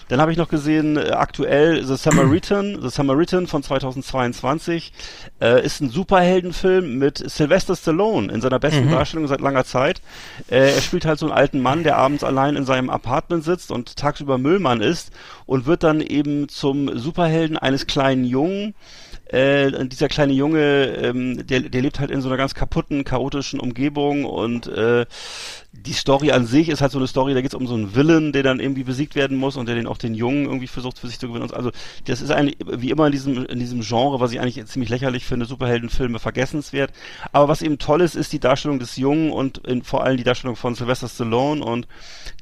Dann 0.10 0.22
habe 0.22 0.32
ich 0.32 0.38
noch 0.38 0.48
gesehen, 0.50 0.98
äh, 0.98 1.12
aktuell 1.12 1.84
The 1.86 1.96
Samaritan, 1.98 2.78
The 2.82 2.90
Samaritan 2.90 3.48
von 3.48 3.62
2022, 3.64 4.94
äh, 5.42 5.66
ist 5.66 5.82
ein 5.82 5.90
Superheldenfilm 5.90 6.98
mit 6.98 7.18
Sylvester 7.30 7.76
Stallone 7.76 8.32
in 8.32 8.42
seiner 8.42 8.60
besten 8.60 8.86
Mhm. 8.86 8.92
Darstellung 8.92 9.28
seit 9.28 9.42
langer 9.42 9.66
Zeit. 9.66 10.02
Äh, 10.50 10.74
er 10.76 10.82
spielt 10.82 11.06
halt 11.06 11.20
so 11.20 11.26
einen 11.28 11.36
alten 11.36 11.62
Mann, 11.62 11.84
der 11.84 11.98
abends 11.98 12.24
allein 12.24 12.56
in 12.56 12.66
seinem 12.66 12.90
Apartment 12.90 13.44
sitzt 13.44 13.72
und 13.72 13.96
tagsüber 13.98 14.38
Müllmann 14.38 14.82
ist 14.82 15.12
und 15.46 15.66
wird 15.66 15.84
dann 15.84 16.02
eben 16.02 16.48
zum 16.50 16.98
Superhelden 16.98 17.58
eines 17.58 17.88
kleinen 17.88 18.24
Jungen. 18.24 18.74
Äh, 19.30 19.86
dieser 19.88 20.08
kleine 20.08 20.34
Junge, 20.34 20.86
ähm, 20.86 21.46
der, 21.46 21.62
der 21.62 21.82
lebt 21.82 22.00
halt 22.00 22.12
in 22.12 22.22
so 22.22 22.30
einer 22.30 22.38
ganz 22.38 22.54
kaputten, 22.54 23.04
chaotischen 23.04 23.60
Umgebung 23.60 24.26
und 24.26 24.68
äh, 24.68 25.06
die 25.86 25.94
Story 25.94 26.32
an 26.32 26.46
sich 26.46 26.70
ist 26.70 26.82
halt 26.82 26.92
so 26.92 26.98
eine 26.98 27.08
Story, 27.08 27.34
da 27.34 27.42
geht 27.42 27.52
es 27.52 27.56
um 27.56 27.68
so 27.68 27.74
einen 27.76 27.96
Villain, 27.96 28.32
der 28.34 28.44
dann 28.44 28.60
irgendwie 28.60 28.84
besiegt 28.84 29.16
werden 29.16 29.38
muss 29.38 29.56
und 29.58 29.68
der 29.68 29.76
den 29.76 29.88
auch 29.88 29.98
den 29.98 30.16
Jungen 30.16 30.46
irgendwie 30.46 30.68
versucht 30.68 31.00
für 31.00 31.08
sich 31.08 31.20
zu 31.20 31.28
gewinnen. 31.28 31.44
Und 31.44 31.54
Also 31.54 31.72
das 32.06 32.22
ist 32.22 32.32
eigentlich 32.32 32.58
wie 32.66 32.90
immer 32.90 33.06
in 33.06 33.12
diesem 33.12 33.46
in 33.46 33.60
diesem 33.60 33.82
Genre, 33.82 34.20
was 34.20 34.32
ich 34.32 34.40
eigentlich 34.40 34.66
ziemlich 34.66 34.90
lächerlich 34.90 35.26
finde, 35.26 35.46
Superheldenfilme 35.46 36.20
vergessenswert. 36.20 36.92
Aber 37.32 37.48
was 37.48 37.62
eben 37.62 37.78
toll 37.78 38.02
ist, 38.02 38.16
ist 38.16 38.34
die 38.34 38.40
Darstellung 38.40 38.80
des 38.80 38.98
Jungen 38.98 39.32
und 39.32 39.60
in, 39.60 39.84
vor 39.84 40.04
allem 40.04 40.18
die 40.18 40.24
Darstellung 40.24 40.56
von 40.56 40.76
Sylvester 40.76 41.08
Stallone 41.08 41.64
und 41.64 41.88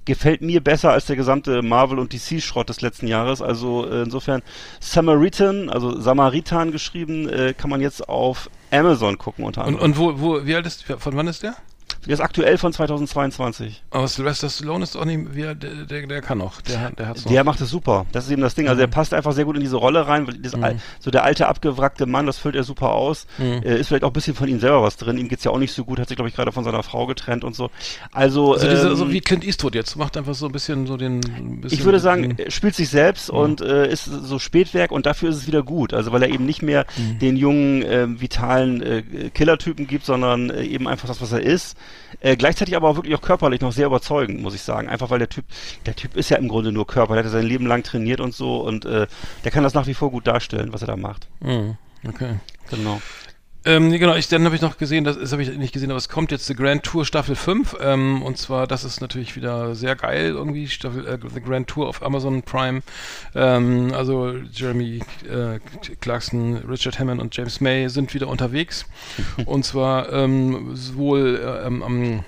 gefällt 0.06 0.42
mir 0.42 0.62
besser 0.64 0.92
als 0.92 1.06
der 1.06 1.16
gesamte 1.16 1.62
Marvel 1.62 2.00
und 2.00 2.14
DC 2.14 2.42
Schrott 2.42 2.70
des 2.70 2.82
letzten 2.82 3.08
Jahres. 3.08 3.42
Also 3.42 3.88
äh, 3.90 4.04
insofern 4.04 4.42
Samaritan, 4.80 5.70
also 5.70 6.00
Samaritan 6.00 6.72
geschrieben, 6.72 7.28
äh, 7.30 7.54
kann 7.54 7.70
man 7.70 7.82
jetzt 7.82 8.08
auf 8.08 8.50
Amazon 8.72 9.18
gucken 9.18 9.46
unter 9.46 9.62
Und, 9.62 9.68
anderem. 9.80 9.92
und 9.92 9.98
wo, 9.98 10.20
wo, 10.20 10.46
wie 10.46 10.56
alt 10.56 10.66
ist, 10.66 10.84
von 10.84 11.16
wann 11.16 11.28
ist 11.28 11.44
der? 11.44 11.56
Der 12.06 12.14
ist 12.14 12.20
aktuell 12.22 12.58
von 12.58 12.72
2022. 12.72 13.84
Aber 13.92 14.08
Sylvester 14.08 14.50
Stallone 14.50 14.84
ist 14.84 14.96
auch 14.96 15.06
nicht, 15.06 15.36
wie, 15.36 15.42
der, 15.42 15.56
der, 15.56 16.06
der 16.08 16.22
kann 16.22 16.38
noch, 16.38 16.62
der, 16.62 16.92
der 16.92 17.08
hat's 17.08 17.26
noch. 17.26 17.32
Der 17.32 17.44
macht 17.44 17.62
es 17.62 17.70
super. 17.70 18.06
Das 18.12 18.26
ist 18.26 18.32
eben 18.32 18.42
das 18.42 18.54
Ding. 18.56 18.68
Also 18.68 18.80
der 18.80 18.88
passt 18.88 19.14
einfach 19.14 19.32
sehr 19.34 19.46
gut 19.46 19.56
in 19.56 19.62
diese 19.62 19.76
Rolle 19.78 20.08
rein. 20.08 20.28
Weil 20.28 20.36
das, 20.36 20.54
al- 20.56 20.80
So 21.00 21.10
der 21.12 21.24
alte, 21.24 21.48
abgewrackte 21.48 22.06
Mann, 22.06 22.26
das 22.28 22.38
füllt 22.38 22.56
er 22.56 22.64
super 22.64 22.92
aus. 22.92 23.26
Äh, 23.40 23.80
ist 23.80 23.88
vielleicht 23.88 24.04
auch 24.04 24.10
ein 24.10 24.14
bisschen 24.14 24.36
von 24.36 24.48
ihm 24.48 24.60
selber 24.60 24.84
was 24.84 24.98
drin. 24.98 25.18
Ihm 25.18 25.30
geht's 25.30 25.44
ja 25.44 25.52
auch 25.52 25.58
nicht 25.58 25.74
so 25.74 25.84
gut. 25.84 26.00
Hat 26.00 26.08
sich, 26.08 26.16
glaube 26.16 26.30
ich, 26.30 26.36
gerade 26.36 26.52
von 26.52 26.64
seiner 26.64 26.84
Frau 26.84 27.06
getrennt 27.08 27.44
und 27.44 27.56
so. 27.56 27.70
Also, 28.12 28.54
also 28.54 28.68
diese, 28.70 28.88
ähm, 28.90 28.96
so 28.96 29.12
wie 29.12 29.22
Clint 29.22 29.44
Eastwood 29.46 29.74
jetzt, 29.76 29.96
macht 29.96 30.16
einfach 30.18 30.36
so 30.36 30.46
ein 30.46 30.52
bisschen 30.52 30.86
so 30.88 30.98
den, 30.98 31.22
bisschen 31.62 31.80
ich 31.80 31.86
würde 31.86 32.00
sagen, 32.00 32.36
den, 32.36 32.52
spielt 32.52 32.76
sich 32.76 32.90
selbst 32.90 33.30
und 33.30 33.62
äh, 33.62 33.92
ist 33.92 34.06
so 34.06 34.38
Spätwerk 34.40 34.92
und 34.92 35.06
dafür 35.06 35.30
ist 35.30 35.38
es 35.38 35.48
wieder 35.48 35.64
gut. 35.64 35.94
Also 35.94 36.12
weil 36.12 36.22
er 36.24 36.30
eben 36.30 36.46
nicht 36.46 36.62
mehr 36.62 36.86
den 37.22 37.36
jungen, 37.38 37.84
ähm, 37.88 38.22
vitalen 38.22 38.82
äh, 38.82 39.02
Killertypen 39.34 39.88
gibt, 39.88 40.06
sondern 40.06 40.50
äh, 40.50 40.64
eben 40.64 40.88
einfach 40.88 41.08
das, 41.08 41.22
was 41.22 41.32
er 41.32 41.42
ist. 41.42 41.75
Äh, 42.20 42.36
gleichzeitig 42.38 42.76
aber 42.76 42.90
auch 42.90 42.96
wirklich 42.96 43.16
auch 43.16 43.22
körperlich 43.22 43.62
noch 43.62 43.72
sehr 43.72 43.88
überzeugend, 43.88 44.42
muss 44.42 44.56
ich 44.56 44.62
sagen. 44.62 44.88
Einfach 44.88 45.10
weil 45.10 45.20
der 45.20 45.30
Typ, 45.30 45.46
der 45.86 45.96
Typ 45.96 46.16
ist 46.16 46.30
ja 46.30 46.38
im 46.38 46.48
Grunde 46.48 46.72
nur 46.72 46.88
Körper. 46.88 47.14
Der 47.14 47.24
hat 47.24 47.32
ja 47.32 47.38
sein 47.38 47.46
Leben 47.46 47.68
lang 47.68 47.84
trainiert 47.84 48.20
und 48.20 48.34
so 48.34 48.62
und 48.62 48.86
äh, 48.86 49.08
der 49.44 49.52
kann 49.52 49.64
das 49.64 49.74
nach 49.74 49.88
wie 49.88 49.94
vor 49.94 50.12
gut 50.12 50.28
darstellen, 50.28 50.74
was 50.74 50.82
er 50.82 50.88
da 50.88 50.98
macht. 50.98 51.28
Mhm, 51.42 51.78
okay. 52.08 52.36
Genau. 52.70 53.02
Ähm, 53.66 53.92
genau, 53.92 54.16
ich, 54.16 54.28
dann 54.28 54.46
habe 54.46 54.56
ich 54.56 54.62
noch 54.62 54.78
gesehen, 54.78 55.04
das, 55.04 55.18
das 55.18 55.32
habe 55.32 55.42
ich 55.42 55.58
nicht 55.58 55.74
gesehen, 55.74 55.90
aber 55.90 55.98
es 55.98 56.08
kommt 56.08 56.32
jetzt 56.32 56.46
The 56.46 56.56
Grand 56.56 56.84
Tour 56.84 57.04
Staffel 57.04 57.36
5 57.36 57.78
ähm, 57.82 58.22
und 58.22 58.38
zwar, 58.38 58.68
das 58.68 58.84
ist 58.84 59.02
natürlich 59.02 59.36
wieder 59.36 59.74
sehr 59.74 59.96
geil 59.96 60.28
irgendwie, 60.28 60.68
Staffel, 60.68 61.08
äh, 61.08 61.18
The 61.34 61.42
Grand 61.42 61.68
Tour 61.68 61.88
auf 61.88 62.04
Amazon 62.04 62.44
Prime, 62.44 62.82
ähm, 63.34 63.92
also 63.94 64.34
Jeremy 64.52 65.02
äh, 65.28 65.60
Clarkson, 66.00 66.58
Richard 66.58 67.00
Hammond 67.00 67.20
und 67.20 67.36
James 67.36 67.60
May 67.60 67.90
sind 67.90 68.14
wieder 68.14 68.28
unterwegs. 68.28 68.86
Und 69.46 69.66
zwar 69.66 70.12
ähm, 70.12 70.76
sowohl 70.76 71.40
äh, 71.44 71.68
ähm, 71.68 71.84
am 71.84 72.24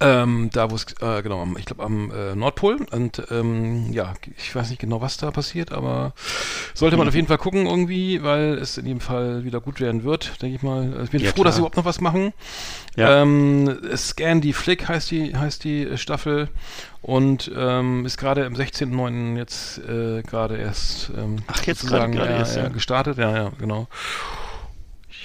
ähm, 0.00 0.50
da 0.52 0.70
wo 0.70 0.74
es, 0.74 0.86
äh, 1.00 1.22
genau, 1.22 1.46
ich 1.58 1.64
glaube 1.66 1.82
am 1.84 2.10
äh, 2.10 2.34
Nordpol 2.34 2.78
und 2.90 3.22
ähm, 3.30 3.92
ja, 3.92 4.12
ich 4.36 4.54
weiß 4.54 4.70
nicht 4.70 4.80
genau, 4.80 5.00
was 5.00 5.16
da 5.16 5.30
passiert, 5.30 5.72
aber 5.72 6.12
sollte 6.74 6.96
man 6.96 7.06
auf 7.08 7.14
jeden 7.14 7.28
Fall 7.28 7.38
gucken 7.38 7.66
irgendwie, 7.66 8.22
weil 8.22 8.54
es 8.58 8.76
in 8.76 8.86
jedem 8.86 9.00
Fall 9.00 9.44
wieder 9.44 9.60
gut 9.60 9.80
werden 9.80 10.02
wird, 10.04 10.42
denke 10.42 10.56
ich 10.56 10.62
mal. 10.62 11.00
Ich 11.04 11.10
bin 11.10 11.22
Ja, 11.22 11.30
froh, 11.30 11.44
dass 11.44 11.54
sie 11.54 11.60
klar. 11.60 11.68
überhaupt 11.70 11.76
noch 11.76 11.84
was 11.84 12.00
machen. 12.00 12.32
Ja. 12.96 13.22
Ähm, 13.22 13.78
Scan 13.96 14.40
die 14.40 14.52
Flick 14.52 14.88
heißt 14.88 15.10
die, 15.10 15.36
heißt 15.36 15.64
die 15.64 15.96
Staffel 15.96 16.48
und 17.02 17.50
ähm, 17.56 18.04
ist 18.04 18.18
gerade 18.18 18.46
am 18.46 18.54
16.09. 18.54 19.36
jetzt 19.36 19.78
äh, 19.78 20.22
gerade 20.22 20.56
erst 20.56 21.10
ähm, 21.16 21.36
Ach, 21.46 21.62
jetzt 21.64 21.80
sozusagen, 21.80 22.12
gerade- 22.12 22.30
ja, 22.32 22.38
erst, 22.38 22.56
ja. 22.56 22.68
gestartet, 22.68 23.18
ja, 23.18 23.34
ja, 23.36 23.52
genau. 23.58 23.88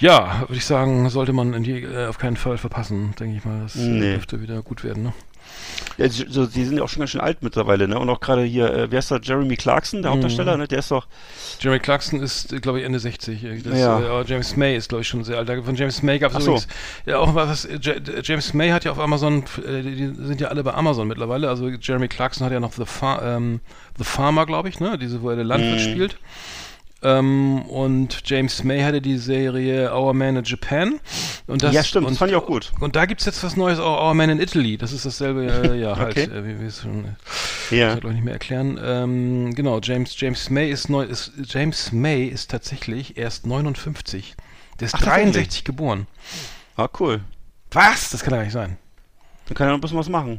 Ja, 0.00 0.40
würde 0.48 0.54
ich 0.56 0.64
sagen, 0.64 1.08
sollte 1.10 1.32
man 1.32 1.62
die, 1.62 1.82
äh, 1.82 2.06
auf 2.06 2.18
keinen 2.18 2.36
Fall 2.36 2.58
verpassen, 2.58 3.14
denke 3.20 3.36
ich 3.36 3.44
mal. 3.44 3.60
Das 3.62 3.76
äh, 3.76 3.80
Nee. 3.80 4.12
dürfte 4.14 4.40
wieder 4.40 4.62
gut 4.62 4.82
werden, 4.82 5.02
ne? 5.02 5.12
Ja, 5.98 6.06
die- 6.08 6.26
so, 6.28 6.46
die 6.46 6.64
sind 6.64 6.76
ja 6.78 6.84
auch 6.84 6.88
schon 6.88 7.00
ganz 7.00 7.10
schön 7.10 7.20
alt 7.20 7.42
mittlerweile, 7.42 7.86
ne? 7.88 7.98
Und 7.98 8.08
auch 8.08 8.20
gerade 8.20 8.42
hier, 8.44 8.72
äh, 8.72 8.90
wer 8.90 9.00
ist 9.00 9.10
da? 9.10 9.18
Jeremy 9.20 9.56
Clarkson, 9.56 10.00
der 10.00 10.12
Hauptdarsteller, 10.12 10.56
ne? 10.56 10.68
Der 10.68 10.78
ist 10.78 10.90
doch, 10.90 11.06
Jeremy 11.58 11.80
Clarkson 11.80 12.20
ist, 12.22 12.62
glaube 12.62 12.78
ich, 12.78 12.84
Ende 12.86 12.98
60. 13.00 13.44
äh, 13.44 13.60
Das, 13.60 13.78
Ja. 13.78 14.20
äh, 14.20 14.24
James 14.26 14.56
May 14.56 14.76
ist, 14.76 14.88
glaube 14.88 15.02
ich, 15.02 15.08
schon 15.08 15.24
sehr 15.24 15.36
alt. 15.38 15.50
Von 15.64 15.74
James 15.74 16.02
May 16.02 16.18
gab 16.18 16.30
es 16.30 16.36
Ach 16.36 16.40
so. 16.42 16.50
übrigens 16.52 16.68
ja 17.04 17.18
auch 17.18 17.34
was. 17.34 17.64
äh, 17.66 17.78
Ja- 17.82 17.94
James 18.22 18.54
May 18.54 18.70
hat 18.70 18.84
ja 18.84 18.92
auf 18.92 18.98
Amazon, 19.00 19.44
äh, 19.66 19.82
die 19.82 20.12
sind 20.14 20.40
ja 20.40 20.48
alle 20.48 20.62
bei 20.62 20.72
Amazon 20.72 21.08
mittlerweile. 21.08 21.48
Also 21.48 21.68
Jeremy 21.68 22.08
Clarkson 22.08 22.44
hat 22.46 22.52
ja 22.52 22.60
noch 22.60 22.72
The, 22.72 22.86
Far, 22.86 23.22
ähm, 23.22 23.60
The 23.98 24.04
Farmer, 24.04 24.46
glaube 24.46 24.68
ich, 24.68 24.78
ne? 24.80 24.96
Diese, 24.98 25.20
wo 25.20 25.30
er 25.30 25.36
der 25.36 25.44
Landwirt 25.44 25.80
Mhm. 25.80 25.90
spielt. 25.90 26.16
Ähm, 27.02 27.62
und 27.62 28.22
James 28.26 28.62
May 28.62 28.82
hatte 28.82 29.00
die 29.00 29.16
Serie 29.16 29.94
Our 29.94 30.12
Man 30.12 30.36
in 30.36 30.44
Japan. 30.44 31.00
Und 31.46 31.62
das, 31.62 31.74
Ja, 31.74 31.82
stimmt, 31.82 32.04
das 32.06 32.12
und, 32.12 32.18
fand 32.18 32.30
ich 32.30 32.36
auch 32.36 32.46
gut. 32.46 32.72
Und 32.80 32.94
da 32.96 33.06
gibt's 33.06 33.24
jetzt 33.24 33.42
was 33.42 33.56
Neues, 33.56 33.78
Our 33.78 34.02
Our 34.02 34.14
Man 34.14 34.28
in 34.30 34.40
Italy. 34.40 34.76
Das 34.76 34.92
ist 34.92 35.06
dasselbe, 35.06 35.46
äh, 35.46 35.80
ja, 35.80 35.96
halt, 35.96 36.10
Okay. 36.18 36.24
äh, 36.24 36.44
wie 36.44 36.60
wir 36.60 36.68
es 36.68 36.82
schon 36.82 37.16
ja. 37.70 37.94
ich 37.94 38.00
kann 38.02 38.12
nicht 38.12 38.24
mehr 38.24 38.34
erklären. 38.34 38.78
Ähm, 38.82 39.54
genau, 39.54 39.80
James, 39.82 40.18
James 40.20 40.50
May 40.50 40.70
ist 40.70 40.88
neu, 40.90 41.04
ist, 41.04 41.32
James 41.44 41.92
May 41.92 42.24
ist 42.26 42.50
tatsächlich 42.50 43.16
erst 43.16 43.46
59. 43.46 44.34
Der 44.78 44.86
ist 44.86 44.94
Ach, 44.94 44.98
tatsächlich? 45.00 45.32
63 45.34 45.64
geboren. 45.64 46.06
Ah, 46.76 46.88
cool. 46.98 47.20
Was? 47.70 48.10
Das 48.10 48.22
kann 48.22 48.32
ja 48.32 48.38
gar 48.38 48.44
nicht 48.44 48.52
sein. 48.52 48.76
Dann 49.46 49.56
kann 49.56 49.66
er 49.68 49.70
noch 49.70 49.78
ein 49.78 49.80
bisschen 49.80 49.98
was 49.98 50.08
machen. 50.08 50.38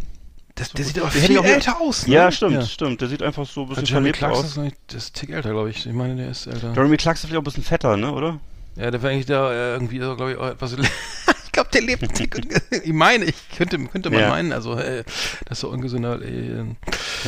Das, 0.56 0.72
der 0.74 0.86
sieht 0.86 1.00
aber 1.00 1.10
Der 1.10 1.22
hätte 1.22 1.28
viel 1.34 1.40
auch- 1.40 1.46
älter 1.46 1.82
aus, 1.82 2.08
ne? 2.08 2.14
Ja, 2.14 2.32
stimmt, 2.32 2.54
Ja. 2.56 2.66
stimmt. 2.66 3.02
Der 3.02 3.08
sieht 3.08 3.24
einfach 3.24 3.46
so 3.48 3.62
ein 3.62 3.68
bisschen 3.70 3.84
Also 3.84 3.90
Jeremy 3.94 4.14
verlebt 4.14 4.18
Clarkson 4.20 4.44
aus. 4.46 4.52
ist 4.52 4.58
nicht, 4.58 4.76
das 4.88 5.04
ist 5.06 5.10
ein 5.16 5.20
Tick 5.20 5.30
älter, 5.32 5.50
glaube 5.52 5.70
ich. 5.70 5.86
Ich 5.86 5.94
meine, 5.94 6.16
der 6.16 6.30
ist 6.32 6.48
älter. 6.48 6.74
Jeremy 6.74 6.98
Clarkson 6.98 7.24
ist 7.28 7.30
vielleicht 7.30 7.38
auch 7.38 7.42
ein 7.42 7.46
bisschen 7.46 7.64
fetter, 7.64 7.98
ne, 7.98 8.12
oder? 8.12 8.40
Ja, 8.76 8.90
der 8.92 9.02
war 9.04 9.10
eigentlich 9.10 9.26
da 9.26 9.52
äh, 9.52 9.74
irgendwie, 9.74 9.98
glaube 9.98 10.32
ich, 10.32 10.38
auch 10.38 10.48
etwas. 10.48 10.74
ich 11.46 11.52
glaube, 11.52 11.70
der 11.74 11.82
lebt. 11.82 12.04
ein 12.04 12.10
Tick- 12.14 12.62
ich 12.84 12.94
meine, 12.94 13.26
ich 13.26 13.36
könnte, 13.58 13.78
könnte 13.80 14.10
man 14.10 14.20
Ja. 14.22 14.30
meinen, 14.30 14.52
also, 14.54 14.76
äh, 14.78 15.04
das 15.46 15.58
ist 15.58 15.62
so 15.62 15.70
ungesünder. 15.70 16.22
Äh, 16.22 16.64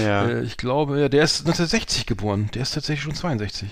Ja. 0.01 0.25
äh, 0.25 0.43
ich 0.43 0.57
glaube, 0.57 0.99
ja, 0.99 1.09
der 1.09 1.23
ist 1.23 1.39
1960 1.41 2.05
geboren. 2.05 2.49
Der 2.53 2.61
ist 2.61 2.71
tatsächlich 2.73 3.03
schon 3.03 3.15
62. 3.15 3.69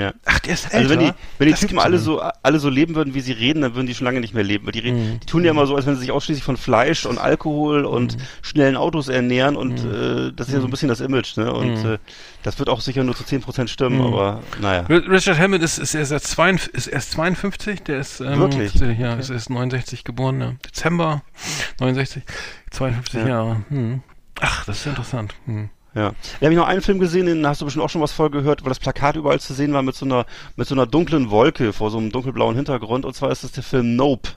ja. 0.00 0.12
Ach, 0.24 0.38
der 0.40 0.54
ist 0.54 0.64
älter. 0.64 0.76
Also 0.78 0.90
wenn 0.90 0.98
die, 1.00 1.12
wenn 1.38 1.46
die 1.46 1.50
Das 1.52 1.60
Typen 1.60 1.78
alle 1.78 1.98
so, 1.98 2.20
alle 2.42 2.58
so 2.58 2.68
leben 2.68 2.94
würden, 2.94 3.14
wie 3.14 3.20
sie 3.20 3.32
reden, 3.32 3.62
dann 3.62 3.74
würden 3.74 3.86
die 3.86 3.94
schon 3.94 4.04
lange 4.06 4.20
nicht 4.20 4.34
mehr 4.34 4.42
leben. 4.44 4.66
Weil 4.66 4.72
die, 4.72 4.90
Mhm. 4.90 5.20
die 5.20 5.26
tun 5.26 5.44
ja 5.44 5.50
immer 5.50 5.66
so, 5.66 5.76
als 5.76 5.86
wenn 5.86 5.94
sie 5.94 6.00
sich 6.00 6.10
ausschließlich 6.12 6.44
von 6.44 6.56
Fleisch 6.56 7.06
und 7.06 7.18
Alkohol 7.18 7.84
und 7.84 8.16
schnellen 8.42 8.76
Autos 8.76 9.08
ernähren 9.08 9.56
und 9.56 9.84
Mhm. 9.84 10.28
äh, 10.28 10.32
das 10.34 10.48
ist 10.48 10.54
ja 10.54 10.60
so 10.60 10.66
ein 10.66 10.70
bisschen 10.70 10.88
das 10.88 11.00
Image, 11.00 11.36
ne? 11.36 11.52
Und 11.52 11.84
äh, 11.84 11.98
das 12.42 12.58
wird 12.58 12.68
auch 12.70 12.80
sicher 12.80 13.04
nur 13.04 13.14
zu 13.14 13.24
10% 13.24 13.68
stimmen, 13.68 13.98
Mhm. 13.98 14.06
aber 14.06 14.40
naja. 14.60 14.82
Ri- 14.88 15.08
Richard 15.10 15.38
Hammond 15.38 15.62
ist, 15.62 15.78
ist, 15.78 15.94
erst, 15.94 16.26
52, 16.28 16.74
ist 16.74 16.86
erst 16.86 17.10
52, 17.12 17.82
der 17.82 18.00
ist, 18.00 18.20
ähm, 18.20 18.38
Wirklich? 18.40 18.72
tatsächlich, 18.72 18.98
Ja, 18.98 19.14
ist 19.14 19.30
erst 19.30 19.50
69 19.50 20.04
geboren, 20.04 20.40
ja. 20.40 20.52
Dezember 20.66 21.22
69, 21.80 22.22
52 22.70 23.20
Ja. 23.20 23.28
Jahre. 23.28 23.56
Hm. 23.68 24.02
Ach, 24.40 24.64
das 24.64 24.78
ist 24.80 24.86
interessant. 24.86 25.34
Hm. 25.44 25.68
Ja. 25.94 26.12
Da 26.38 26.46
habe 26.46 26.52
ich 26.52 26.58
noch 26.58 26.68
einen 26.68 26.82
Film 26.82 26.98
gesehen, 26.98 27.26
den 27.26 27.46
hast 27.46 27.60
du 27.60 27.64
bestimmt 27.64 27.84
auch 27.84 27.90
schon 27.90 28.00
was 28.00 28.12
voll 28.12 28.30
gehört, 28.30 28.62
weil 28.62 28.70
das 28.70 28.78
Plakat 28.78 29.16
überall 29.16 29.40
zu 29.40 29.54
sehen 29.54 29.72
war 29.72 29.82
mit 29.82 29.94
so 29.94 30.04
einer, 30.04 30.24
mit 30.56 30.68
so 30.68 30.74
einer 30.74 30.86
dunklen 30.86 31.30
Wolke 31.30 31.72
vor 31.72 31.90
so 31.90 31.98
einem 31.98 32.12
dunkelblauen 32.12 32.56
Hintergrund. 32.56 33.04
Und 33.04 33.14
zwar 33.14 33.30
ist 33.30 33.44
das 33.44 33.52
der 33.52 33.62
Film 33.62 33.96
Nope. 33.96 34.30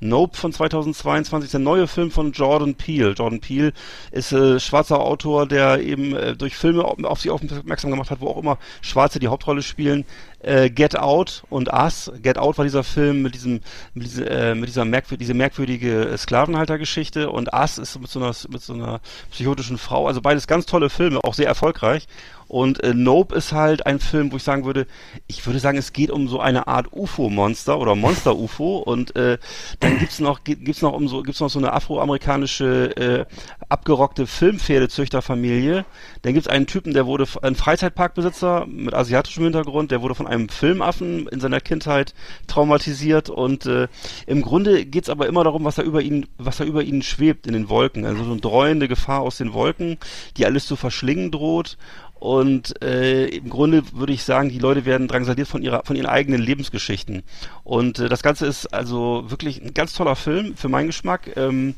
Nope 0.00 0.36
von 0.36 0.52
2022, 0.52 1.50
der 1.50 1.60
neue 1.60 1.86
Film 1.86 2.10
von 2.10 2.32
Jordan 2.32 2.74
Peele. 2.74 3.12
Jordan 3.12 3.40
Peele 3.40 3.72
ist 4.10 4.32
äh, 4.32 4.60
schwarzer 4.60 5.00
Autor, 5.00 5.46
der 5.46 5.80
eben 5.80 6.14
äh, 6.14 6.36
durch 6.36 6.56
Filme 6.56 6.84
auf, 6.84 7.20
sich 7.20 7.30
aufmerksam 7.30 7.90
gemacht 7.90 8.10
hat, 8.10 8.20
wo 8.20 8.28
auch 8.28 8.36
immer 8.36 8.58
Schwarze 8.82 9.18
die 9.18 9.28
Hauptrolle 9.28 9.62
spielen. 9.62 10.04
Äh, 10.40 10.70
Get 10.70 10.98
Out 10.98 11.44
und 11.48 11.72
Us. 11.72 12.12
Get 12.22 12.36
Out 12.38 12.58
war 12.58 12.64
dieser 12.64 12.84
Film 12.84 13.22
mit 13.22 13.34
diesem, 13.34 13.60
mit, 13.94 14.04
diese, 14.04 14.28
äh, 14.28 14.54
mit 14.54 14.68
dieser 14.68 14.84
merkwür 14.84 15.16
diese 15.16 15.34
merkwürdige 15.34 16.10
äh, 16.10 16.18
Sklavenhaltergeschichte 16.18 17.30
und 17.30 17.52
Us 17.54 17.78
ist 17.78 17.98
mit 17.98 18.10
so 18.10 18.20
einer, 18.20 18.34
mit 18.50 18.62
so 18.62 18.74
einer 18.74 19.00
psychotischen 19.30 19.78
Frau. 19.78 20.06
Also 20.06 20.20
beides 20.20 20.46
ganz 20.46 20.66
tolle 20.66 20.90
Filme, 20.90 21.24
auch 21.24 21.34
sehr 21.34 21.46
erfolgreich. 21.46 22.06
Und 22.48 22.82
äh, 22.82 22.94
Nope 22.94 23.34
ist 23.34 23.52
halt 23.52 23.86
ein 23.86 23.98
Film, 23.98 24.30
wo 24.30 24.36
ich 24.36 24.42
sagen 24.42 24.64
würde, 24.64 24.86
ich 25.26 25.44
würde 25.46 25.58
sagen, 25.58 25.78
es 25.78 25.92
geht 25.92 26.10
um 26.10 26.28
so 26.28 26.40
eine 26.40 26.68
Art 26.68 26.92
UFO-Monster 26.92 27.78
oder 27.78 27.94
Monster-UFO 27.94 28.78
und 28.78 29.16
äh, 29.16 29.38
dann 29.80 29.98
gibt's 29.98 30.20
noch 30.20 30.44
gibt's 30.44 30.82
noch 30.82 30.92
um 30.92 31.08
so 31.08 31.22
gibt's 31.22 31.40
noch 31.40 31.50
so 31.50 31.58
eine 31.58 31.72
afroamerikanische 31.72 32.96
äh, 32.96 33.24
abgerockte 33.68 34.26
Filmpferdezüchterfamilie. 34.26 35.84
Dann 36.22 36.34
gibt's 36.34 36.48
einen 36.48 36.66
Typen, 36.66 36.94
der 36.94 37.06
wurde 37.06 37.26
ein 37.42 37.56
Freizeitparkbesitzer 37.56 38.66
mit 38.66 38.94
asiatischem 38.94 39.44
Hintergrund, 39.44 39.90
der 39.90 40.02
wurde 40.02 40.14
von 40.14 40.26
einem 40.26 40.48
Filmaffen 40.48 41.26
in 41.28 41.40
seiner 41.40 41.60
Kindheit 41.60 42.14
traumatisiert. 42.46 43.28
Und 43.28 43.66
äh, 43.66 43.88
im 44.26 44.42
Grunde 44.42 44.86
geht's 44.86 45.08
aber 45.08 45.26
immer 45.26 45.42
darum, 45.42 45.64
was 45.64 45.76
da 45.76 45.82
über 45.82 46.00
ihn 46.00 46.26
was 46.38 46.58
da 46.58 46.64
über 46.64 46.82
ihnen 46.82 47.02
schwebt 47.02 47.46
in 47.46 47.54
den 47.54 47.68
Wolken, 47.68 48.04
also 48.04 48.24
so 48.24 48.30
eine 48.30 48.40
dreuende 48.40 48.88
Gefahr 48.88 49.20
aus 49.20 49.38
den 49.38 49.52
Wolken, 49.52 49.98
die 50.36 50.46
alles 50.46 50.66
zu 50.66 50.76
verschlingen 50.76 51.30
droht 51.30 51.76
und 52.18 52.82
äh, 52.82 53.26
im 53.26 53.50
Grunde 53.50 53.82
würde 53.92 54.12
ich 54.12 54.24
sagen, 54.24 54.48
die 54.48 54.58
Leute 54.58 54.84
werden 54.84 55.06
drangsaliert 55.06 55.48
von 55.48 55.62
ihrer, 55.62 55.84
von 55.84 55.96
ihren 55.96 56.06
eigenen 56.06 56.40
Lebensgeschichten. 56.40 57.22
Und 57.62 57.98
äh, 57.98 58.08
das 58.08 58.22
Ganze 58.22 58.46
ist 58.46 58.72
also 58.72 59.24
wirklich 59.28 59.60
ein 59.62 59.74
ganz 59.74 59.92
toller 59.92 60.16
Film 60.16 60.56
für 60.56 60.68
meinen 60.68 60.86
Geschmack. 60.86 61.36
Ähm, 61.36 61.74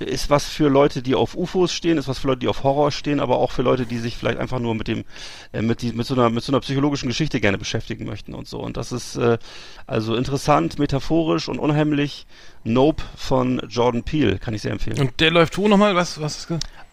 ist 0.00 0.28
was 0.30 0.46
für 0.46 0.68
Leute, 0.68 1.02
die 1.02 1.14
auf 1.14 1.36
UFOs 1.36 1.72
stehen, 1.72 1.98
ist 1.98 2.08
was 2.08 2.18
für 2.18 2.26
Leute, 2.28 2.40
die 2.40 2.48
auf 2.48 2.64
Horror 2.64 2.90
stehen, 2.90 3.20
aber 3.20 3.38
auch 3.38 3.52
für 3.52 3.62
Leute, 3.62 3.86
die 3.86 3.98
sich 3.98 4.16
vielleicht 4.16 4.38
einfach 4.38 4.58
nur 4.58 4.74
mit 4.74 4.88
dem, 4.88 5.04
äh, 5.52 5.62
mit, 5.62 5.82
die, 5.82 5.92
mit 5.92 6.06
so 6.06 6.14
einer, 6.14 6.30
mit 6.30 6.42
so 6.42 6.50
einer 6.50 6.60
psychologischen 6.60 7.08
Geschichte 7.08 7.40
gerne 7.40 7.58
beschäftigen 7.58 8.04
möchten 8.04 8.34
und 8.34 8.48
so. 8.48 8.60
Und 8.60 8.76
das 8.76 8.90
ist 8.90 9.16
äh, 9.16 9.38
also 9.86 10.16
interessant, 10.16 10.78
metaphorisch 10.78 11.48
und 11.48 11.58
unheimlich. 11.58 12.26
Nope 12.64 13.02
von 13.14 13.60
Jordan 13.68 14.04
Peele 14.04 14.38
kann 14.38 14.54
ich 14.54 14.62
sehr 14.62 14.72
empfehlen. 14.72 14.98
Und 14.98 15.20
der 15.20 15.30
läuft 15.30 15.58
wo 15.58 15.68
nochmal? 15.68 15.94
Was, 15.94 16.18
was? 16.18 16.48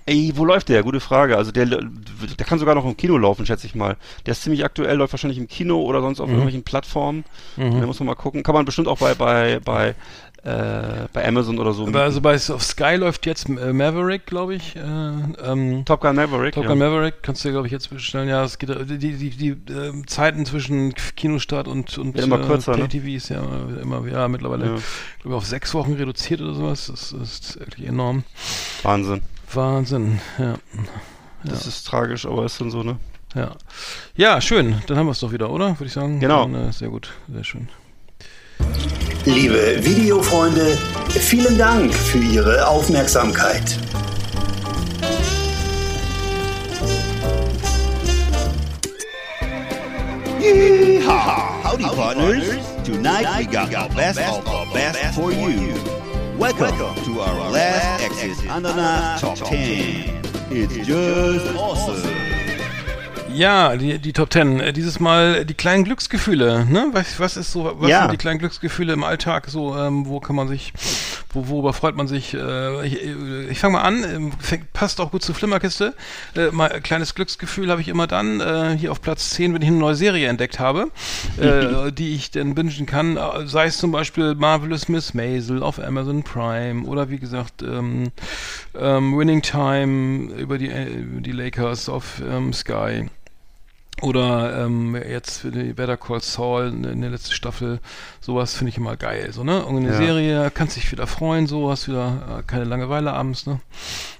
Ey, 0.06 0.34
wo 0.36 0.46
läuft 0.46 0.70
der? 0.70 0.84
Gute 0.84 1.00
Frage. 1.00 1.38
Also 1.38 1.52
der, 1.52 1.66
der 1.66 2.46
kann 2.46 2.60
sogar 2.60 2.76
noch 2.76 2.86
im 2.86 2.98
Kino 2.98 3.18
laufen, 3.18 3.46
schätze 3.46 3.68
ich 3.68 3.76
mal. 3.76 3.98
Der 4.26 4.32
ist 4.32 4.44
ziemlich 4.44 4.66
aktuell, 4.66 4.98
läuft 4.98 5.14
wahrscheinlich 5.14 5.38
im 5.38 5.48
Kino 5.48 5.82
oder 5.82 6.02
sonst 6.02 6.20
auf 6.20 6.28
mhm. 6.28 6.34
irgendwelchen 6.34 6.64
Plattformen. 6.64 7.24
Mhm. 7.58 7.82
Da 7.82 7.86
muss 7.88 8.00
man 8.00 8.08
mal 8.08 8.16
gucken. 8.16 8.44
Kann 8.44 8.56
man 8.56 8.66
bestimmt 8.66 8.88
auch 8.88 8.98
bei, 8.98 9.14
bei, 9.14 9.60
bei, 9.64 9.96
äh, 10.44 11.08
bei 11.14 11.28
Amazon 11.28 11.60
oder 11.60 11.74
so. 11.74 11.86
Also 11.86 12.20
bei 12.20 12.34
auf 12.36 12.64
Sky 12.64 12.96
läuft 12.96 13.28
jetzt 13.28 13.48
äh, 13.48 13.74
Maverick, 13.74 14.26
glaube 14.26 14.56
ich. 14.56 14.76
Äh, 14.76 14.80
ähm, 14.80 15.86
Top 15.86 16.02
Gun 16.02 16.16
Maverick. 16.16 16.56
Top 16.56 16.66
Gun 16.66 16.80
ja. 16.80 16.90
Maverick 16.90 17.22
kannst 17.22 17.46
du, 17.46 17.52
glaube 17.52 17.68
ich, 17.68 17.74
jetzt 17.74 17.92
bestellen. 17.92 18.28
Ja, 18.28 18.44
es 18.44 18.58
geht 18.58 18.70
die, 18.70 18.98
die, 18.98 19.14
die, 19.14 19.30
die 19.30 19.72
äh, 19.72 20.06
Zeiten 20.08 20.46
zwischen 20.48 20.96
Kinostart 21.16 21.68
und, 21.68 21.96
und 22.00 22.18
ja, 22.18 22.24
immer 22.24 22.40
kürzer, 22.40 22.74
Play 22.74 22.88
TV 22.88 23.06
ne? 23.06 23.16
ist 23.16 23.30
ja 23.30 23.44
immer, 23.82 24.08
ja, 24.08 24.28
mittlerweile 24.28 24.66
ja. 24.66 24.76
glaube 25.22 25.38
auf 25.38 25.46
sechs 25.46 25.76
Wochen 25.76 25.94
reduziert 25.94 26.42
oder 26.42 26.56
sowas. 26.56 26.88
Das, 26.88 27.16
das 27.18 27.34
ist 27.34 27.60
wirklich 27.60 27.88
enorm. 27.88 28.24
Wahnsinn. 28.82 29.22
Wahnsinn, 29.56 30.20
ja. 30.38 30.56
Das 31.44 31.64
ja. 31.64 31.70
ist 31.70 31.88
tragisch, 31.88 32.26
aber 32.26 32.46
ist 32.46 32.62
dann 32.62 32.72
so, 32.72 32.84
ne? 32.84 32.98
Ja. 33.34 33.56
Ja, 34.16 34.42
schön. 34.42 34.82
Dann 34.88 34.98
haben 34.98 35.08
wir 35.08 35.12
es 35.12 35.20
doch 35.20 35.32
wieder, 35.32 35.50
oder? 35.50 35.70
Würde 35.80 35.86
ich 35.86 35.94
sagen. 35.94 36.20
Genau. 36.20 36.44
Dann, 36.44 36.70
äh, 36.70 36.72
sehr 36.72 36.90
gut, 36.90 37.12
sehr 37.32 37.44
schön. 37.44 37.70
Liebe 39.26 39.84
Videofreunde, 39.84 40.78
vielen 41.10 41.58
Dank 41.58 41.94
für 41.94 42.20
Ihre 42.20 42.68
Aufmerksamkeit. 42.68 43.78
Yeehaw! 50.40 51.62
Howdy, 51.64 51.84
partners. 51.84 52.46
Tonight 52.84 53.28
we 53.38 53.46
got 53.46 53.70
the 53.70 53.96
best 53.96 54.20
of 54.20 54.44
the 54.44 54.74
best 54.74 55.16
for 55.16 55.32
you. 55.32 56.01
Welcome 56.42 56.96
to 57.04 57.20
our 57.20 57.52
last 57.52 58.02
Exit 58.02 58.50
Ananas 58.50 59.22
Top 59.22 59.38
10. 59.38 60.26
It's 60.50 60.88
just 60.88 61.56
awesome. 61.56 62.31
Ja, 63.34 63.76
die, 63.76 64.00
die 64.00 64.14
Top 64.14 64.30
Ten. 64.30 64.60
Äh, 64.60 64.74
dieses 64.74 65.00
Mal 65.00 65.46
die 65.46 65.54
kleinen 65.54 65.84
Glücksgefühle. 65.84 66.66
Ne? 66.66 66.88
Was, 66.92 67.20
was 67.20 67.38
ist 67.38 67.52
so, 67.52 67.72
was 67.80 67.90
ja. 67.90 68.02
sind 68.02 68.12
die 68.12 68.18
kleinen 68.18 68.40
Glücksgefühle 68.40 68.94
im 68.94 69.04
Alltag? 69.04 69.48
So, 69.48 69.76
ähm, 69.78 70.06
wo 70.08 70.20
kann 70.20 70.36
man 70.36 70.48
sich, 70.48 70.74
wo, 71.34 71.48
worüber 71.48 71.74
freut 71.74 71.96
man 71.96 72.08
sich? 72.08 72.34
Äh, 72.34 72.86
ich 72.86 73.02
ich 73.50 73.60
fange 73.60 73.74
mal 73.74 73.82
an. 73.82 74.04
Ähm, 74.04 74.32
fängt, 74.40 74.74
passt 74.74 75.00
auch 75.00 75.12
gut 75.12 75.24
zur 75.24 75.36
Flimmerkiste. 75.36 75.94
Äh, 76.36 76.52
mal 76.52 76.72
ein 76.72 76.84
kleines 76.84 77.16
Glücksgefühl 77.16 77.70
habe 77.70 77.82
ich 77.82 77.88
immer 77.88 78.08
dann. 78.08 78.42
Äh, 78.42 78.78
hier 78.78 78.92
auf 78.92 79.02
Platz 79.02 79.32
10, 79.32 79.54
wenn 79.54 79.62
ich 79.62 79.70
eine 79.70 79.78
neue 79.78 79.96
Serie 79.96 80.28
entdeckt 80.28 80.60
habe, 80.60 80.88
äh, 81.40 81.92
die 81.98 82.16
ich 82.16 82.32
dann 82.32 82.56
bingen 82.56 82.86
kann. 82.86 83.18
Äh, 83.18 83.48
sei 83.48 83.66
es 83.66 83.78
zum 83.78 83.92
Beispiel 83.92 84.36
Marvelous 84.36 84.90
Miss 84.90 85.14
Maisel 85.14 85.64
auf 85.64 85.80
Amazon 85.80 86.24
Prime 86.24 86.86
oder 86.86 87.10
wie 87.10 87.20
gesagt 87.20 87.62
ähm, 87.62 88.12
ähm, 88.78 89.18
Winning 89.18 89.42
Time 89.42 90.34
über 90.34 90.58
die, 90.58 90.70
äh, 90.70 90.86
über 90.86 91.22
die 91.22 91.32
Lakers 91.32 91.88
auf 91.88 92.22
ähm, 92.28 92.54
Sky. 92.54 93.08
Oder 94.02 94.66
ähm, 94.66 94.96
jetzt 94.96 95.42
für 95.42 95.52
die 95.52 95.74
Better 95.74 95.98
Call 95.98 96.22
Saul 96.22 96.70
in 96.70 97.02
der 97.02 97.12
letzten 97.12 97.34
Staffel, 97.34 97.80
sowas 98.20 98.56
finde 98.56 98.70
ich 98.70 98.78
immer 98.78 98.98
geil. 98.98 99.32
So, 99.32 99.44
ne? 99.44 99.60
Irgendeine 99.60 99.92
ja. 99.92 99.98
Serie, 99.98 100.52
kannst 100.52 100.76
dich 100.76 100.92
wieder 100.92 101.06
freuen, 101.06 101.46
so, 101.46 101.70
hast 101.70 101.88
wieder 101.88 102.40
äh, 102.40 102.44
keine 102.44 102.64
Langeweile 102.64 103.14
abends, 103.14 103.46
ne? 103.46 103.60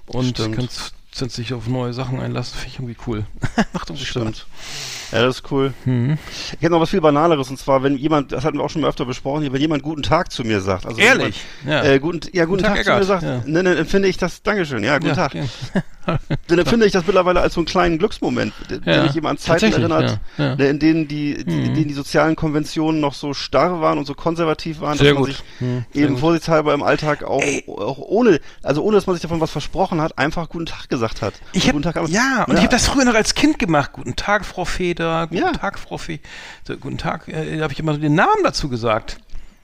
Und 0.06 0.28
Stimmt. 0.36 0.56
kannst, 0.56 0.94
kannst 1.18 1.38
dich 1.38 1.52
auf 1.52 1.66
neue 1.66 1.94
Sachen 1.94 2.20
einlassen, 2.20 2.54
finde 2.58 2.68
ich 2.68 2.78
irgendwie 2.78 2.96
cool. 3.06 3.26
Macht 3.72 3.88
irgendwie 3.90 4.06
Stimmt. 4.06 4.36
Spaß. 4.36 5.01
Ja, 5.12 5.22
das 5.22 5.36
ist 5.36 5.52
cool. 5.52 5.72
Mhm. 5.84 6.18
Ich 6.56 6.62
hätte 6.62 6.70
noch 6.70 6.80
was 6.80 6.90
viel 6.90 7.00
Banaleres 7.00 7.50
und 7.50 7.58
zwar, 7.58 7.82
wenn 7.82 7.96
jemand, 7.96 8.32
das 8.32 8.44
hatten 8.44 8.58
wir 8.58 8.64
auch 8.64 8.70
schon 8.70 8.82
mal 8.82 8.88
öfter 8.88 9.04
besprochen, 9.04 9.52
wenn 9.52 9.60
jemand 9.60 9.82
guten 9.82 10.02
Tag 10.02 10.32
zu 10.32 10.42
mir 10.42 10.60
sagt. 10.60 10.86
Also 10.86 10.98
Ehrlich? 10.98 11.44
Jemand, 11.64 11.84
ja. 11.84 11.92
Äh, 11.92 11.98
guten, 11.98 12.20
ja, 12.32 12.44
guten, 12.44 12.62
guten 12.62 12.74
Tag, 12.74 12.84
Tag 12.84 12.84
zu 12.84 12.98
mir 12.98 13.04
sagt, 13.04 13.22
ja. 13.22 13.42
ne, 13.44 13.62
ne, 13.62 13.76
empfinde 13.76 14.08
ich 14.08 14.16
das, 14.16 14.42
Dankeschön, 14.42 14.82
ja, 14.82 14.98
guten 14.98 15.08
ja, 15.08 15.14
Tag. 15.14 15.32
dann 16.48 16.58
empfinde 16.58 16.86
ich 16.86 16.92
das 16.92 17.06
mittlerweile 17.06 17.40
als 17.40 17.54
so 17.54 17.60
einen 17.60 17.66
kleinen 17.66 17.98
Glücksmoment, 17.98 18.52
ja, 18.68 18.78
der 18.78 19.02
mich 19.04 19.14
jemand 19.14 19.32
an 19.32 19.38
Zeiten 19.38 19.72
erinnert, 19.72 20.18
ja, 20.38 20.44
ja. 20.44 20.56
Ne, 20.56 20.68
in 20.68 20.78
denen 20.78 21.08
die, 21.08 21.44
die, 21.44 21.54
mhm. 21.54 21.64
in 21.64 21.74
denen 21.74 21.88
die 21.88 21.94
sozialen 21.94 22.34
Konventionen 22.34 23.00
noch 23.00 23.14
so 23.14 23.34
starr 23.34 23.80
waren 23.80 23.98
und 23.98 24.06
so 24.06 24.14
konservativ 24.14 24.80
waren, 24.80 24.98
Sehr 24.98 25.08
dass 25.08 25.14
man 25.14 25.24
gut. 25.24 25.34
sich 25.34 25.44
mhm. 25.60 25.84
eben 25.94 26.18
vorsichtshalber 26.18 26.74
im 26.74 26.82
Alltag 26.82 27.22
auch, 27.22 27.42
auch 27.68 27.98
ohne, 27.98 28.40
also 28.62 28.82
ohne, 28.82 28.96
dass 28.96 29.06
man 29.06 29.14
sich 29.14 29.22
davon 29.22 29.40
was 29.40 29.50
versprochen 29.50 30.00
hat, 30.00 30.18
einfach 30.18 30.48
guten 30.48 30.66
Tag 30.66 30.88
gesagt 30.88 31.22
hat. 31.22 31.34
Ich 31.52 31.68
hab, 31.68 31.80
Tag, 31.82 31.96
ja, 32.08 32.44
und 32.46 32.54
ich 32.54 32.62
habe 32.62 32.68
das 32.68 32.86
früher 32.86 33.04
noch 33.04 33.14
als 33.14 33.34
Kind 33.34 33.58
gemacht. 33.58 33.92
Guten 33.92 34.16
Tag, 34.16 34.44
Frau 34.44 34.64
Feder, 35.02 35.26
guten 35.26 35.58
Tag, 35.58 35.78
Frau 35.78 35.98
Fee. 35.98 36.20
So, 36.64 36.76
guten 36.76 36.98
Tag, 36.98 37.26
äh, 37.26 37.60
habe 37.60 37.72
ich 37.72 37.80
immer 37.80 37.94
so 37.94 38.00
den 38.00 38.14
Namen 38.14 38.44
dazu 38.44 38.68
gesagt. 38.68 39.18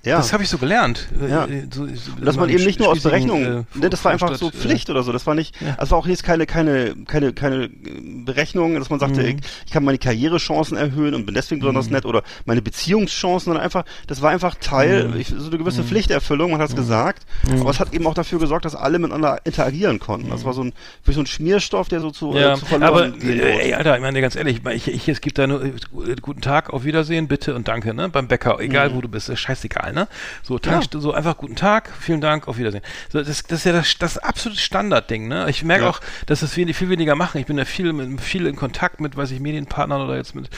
Ja. 0.05 0.17
Das 0.17 0.33
habe 0.33 0.45
ich 0.45 0.49
so 0.49 0.59
gelernt. 0.59 1.09
Ja. 1.29 1.47
Äh, 1.47 1.67
so, 1.73 1.87
so, 1.87 2.13
dass 2.23 2.37
man 2.37 2.49
eben 2.49 2.65
nicht 2.65 2.79
nur 2.79 2.89
aus 2.89 3.03
Berechnung, 3.03 3.45
äh, 3.45 3.65
ne, 3.75 3.91
das 3.91 4.05
war 4.05 4.13
einfach 4.13 4.35
so 4.37 4.51
Pflicht 4.51 4.89
äh, 4.89 4.93
oder 4.93 5.03
so. 5.03 5.11
Das 5.13 5.27
war 5.27 5.35
nicht, 5.35 5.61
ja. 5.61 5.75
also 5.77 5.93
war 5.93 5.99
auch 5.99 6.07
jetzt 6.07 6.23
keine, 6.23 6.47
keine, 6.47 6.95
keine, 7.05 7.33
keine 7.33 7.69
Berechnung, 7.69 8.77
dass 8.79 8.91
man 8.91 9.01
sagte, 9.01 9.23
mhm. 9.23 9.29
ich, 9.29 9.37
ich, 9.67 9.73
kann 9.73 9.85
meine 9.85 9.99
Karrierechancen 9.99 10.77
erhöhen 10.77 11.15
und 11.15 11.27
bin 11.27 11.35
deswegen 11.35 11.61
besonders 11.61 11.87
mhm. 11.87 11.95
nett 11.95 12.05
oder 12.05 12.23
meine 12.45 12.63
Beziehungschancen, 12.63 13.47
sondern 13.47 13.65
einfach, 13.65 13.85
das 14.07 14.23
war 14.23 14.31
einfach 14.31 14.55
Teil, 14.55 15.09
mhm. 15.09 15.21
ich, 15.21 15.29
so 15.29 15.49
eine 15.49 15.59
gewisse 15.59 15.83
mhm. 15.83 15.87
Pflichterfüllung, 15.87 16.53
man 16.53 16.61
hat 16.61 16.69
es 16.69 16.75
mhm. 16.75 16.81
gesagt, 16.81 17.27
mhm. 17.49 17.61
aber 17.61 17.71
es 17.71 17.81
hat 17.81 17.93
eben 17.93 18.07
auch 18.07 18.15
dafür 18.15 18.39
gesorgt, 18.39 18.65
dass 18.65 18.77
alle 18.77 19.01
miteinander 19.01 19.41
interagieren 19.45 19.99
konnten. 19.99 20.31
Das 20.31 20.45
war 20.45 20.53
so 20.53 20.63
ein, 20.63 20.73
so 21.07 21.21
ein 21.21 21.27
Schmierstoff, 21.27 21.89
der 21.89 22.01
so 22.01 22.13
zu, 22.13 22.35
ja. 22.35 22.53
äh, 22.53 22.57
zu 22.57 22.67
verloren 22.67 23.15
Aber, 23.15 23.25
äh, 23.25 23.67
ey, 23.67 23.75
Alter, 23.75 23.97
ich 23.97 24.03
meine 24.03 24.21
ganz 24.21 24.37
ehrlich, 24.37 24.61
ich, 24.75 24.87
ich, 24.87 25.09
es 25.09 25.21
gibt 25.21 25.39
da 25.39 25.47
nur, 25.47 25.65
äh, 25.65 25.73
guten 26.23 26.41
Tag, 26.41 26.71
auf 26.71 26.85
Wiedersehen, 26.85 27.27
bitte 27.27 27.55
und 27.55 27.67
danke, 27.67 27.95
ne, 27.95 28.09
beim 28.09 28.29
Bäcker, 28.29 28.61
egal 28.61 28.95
wo 28.95 29.01
du 29.01 29.09
bist, 29.09 29.29
ist 29.29 29.41
scheißegal, 29.41 29.93
ne, 29.93 29.98
so, 30.43 30.59
Tank, 30.59 30.85
ja. 30.93 31.01
so 31.01 31.13
einfach 31.13 31.37
guten 31.37 31.57
Tag, 31.57 31.91
vielen 31.99 32.21
Dank, 32.21 32.47
auf 32.47 32.59
Wiedersehen. 32.59 32.83
So, 33.11 33.19
das, 33.19 33.43
das 33.43 33.59
ist 33.61 33.65
ja 33.65 33.73
das, 33.73 33.99
das 33.99 34.19
absolute 34.19 34.61
Standardding, 34.61 35.27
ne? 35.27 35.49
Ich 35.49 35.65
merke 35.65 35.85
ja. 35.85 35.91
auch, 35.91 36.01
dass 36.27 36.41
das 36.41 36.53
viel, 36.53 36.73
viel 36.75 36.91
weniger 36.91 37.15
machen. 37.15 37.39
Ich 37.39 37.47
bin 37.47 37.59
ja 37.59 37.65
viel, 37.65 37.93
mit, 37.93 38.21
viel 38.21 38.47
in 38.47 38.57
Kontakt 38.57 39.01
mit, 39.01 39.17
weiß 39.17 39.31
ich, 39.31 39.41
Medienpartnern 39.41 40.03
oder 40.03 40.17
jetzt 40.17 40.35
mit 40.35 40.51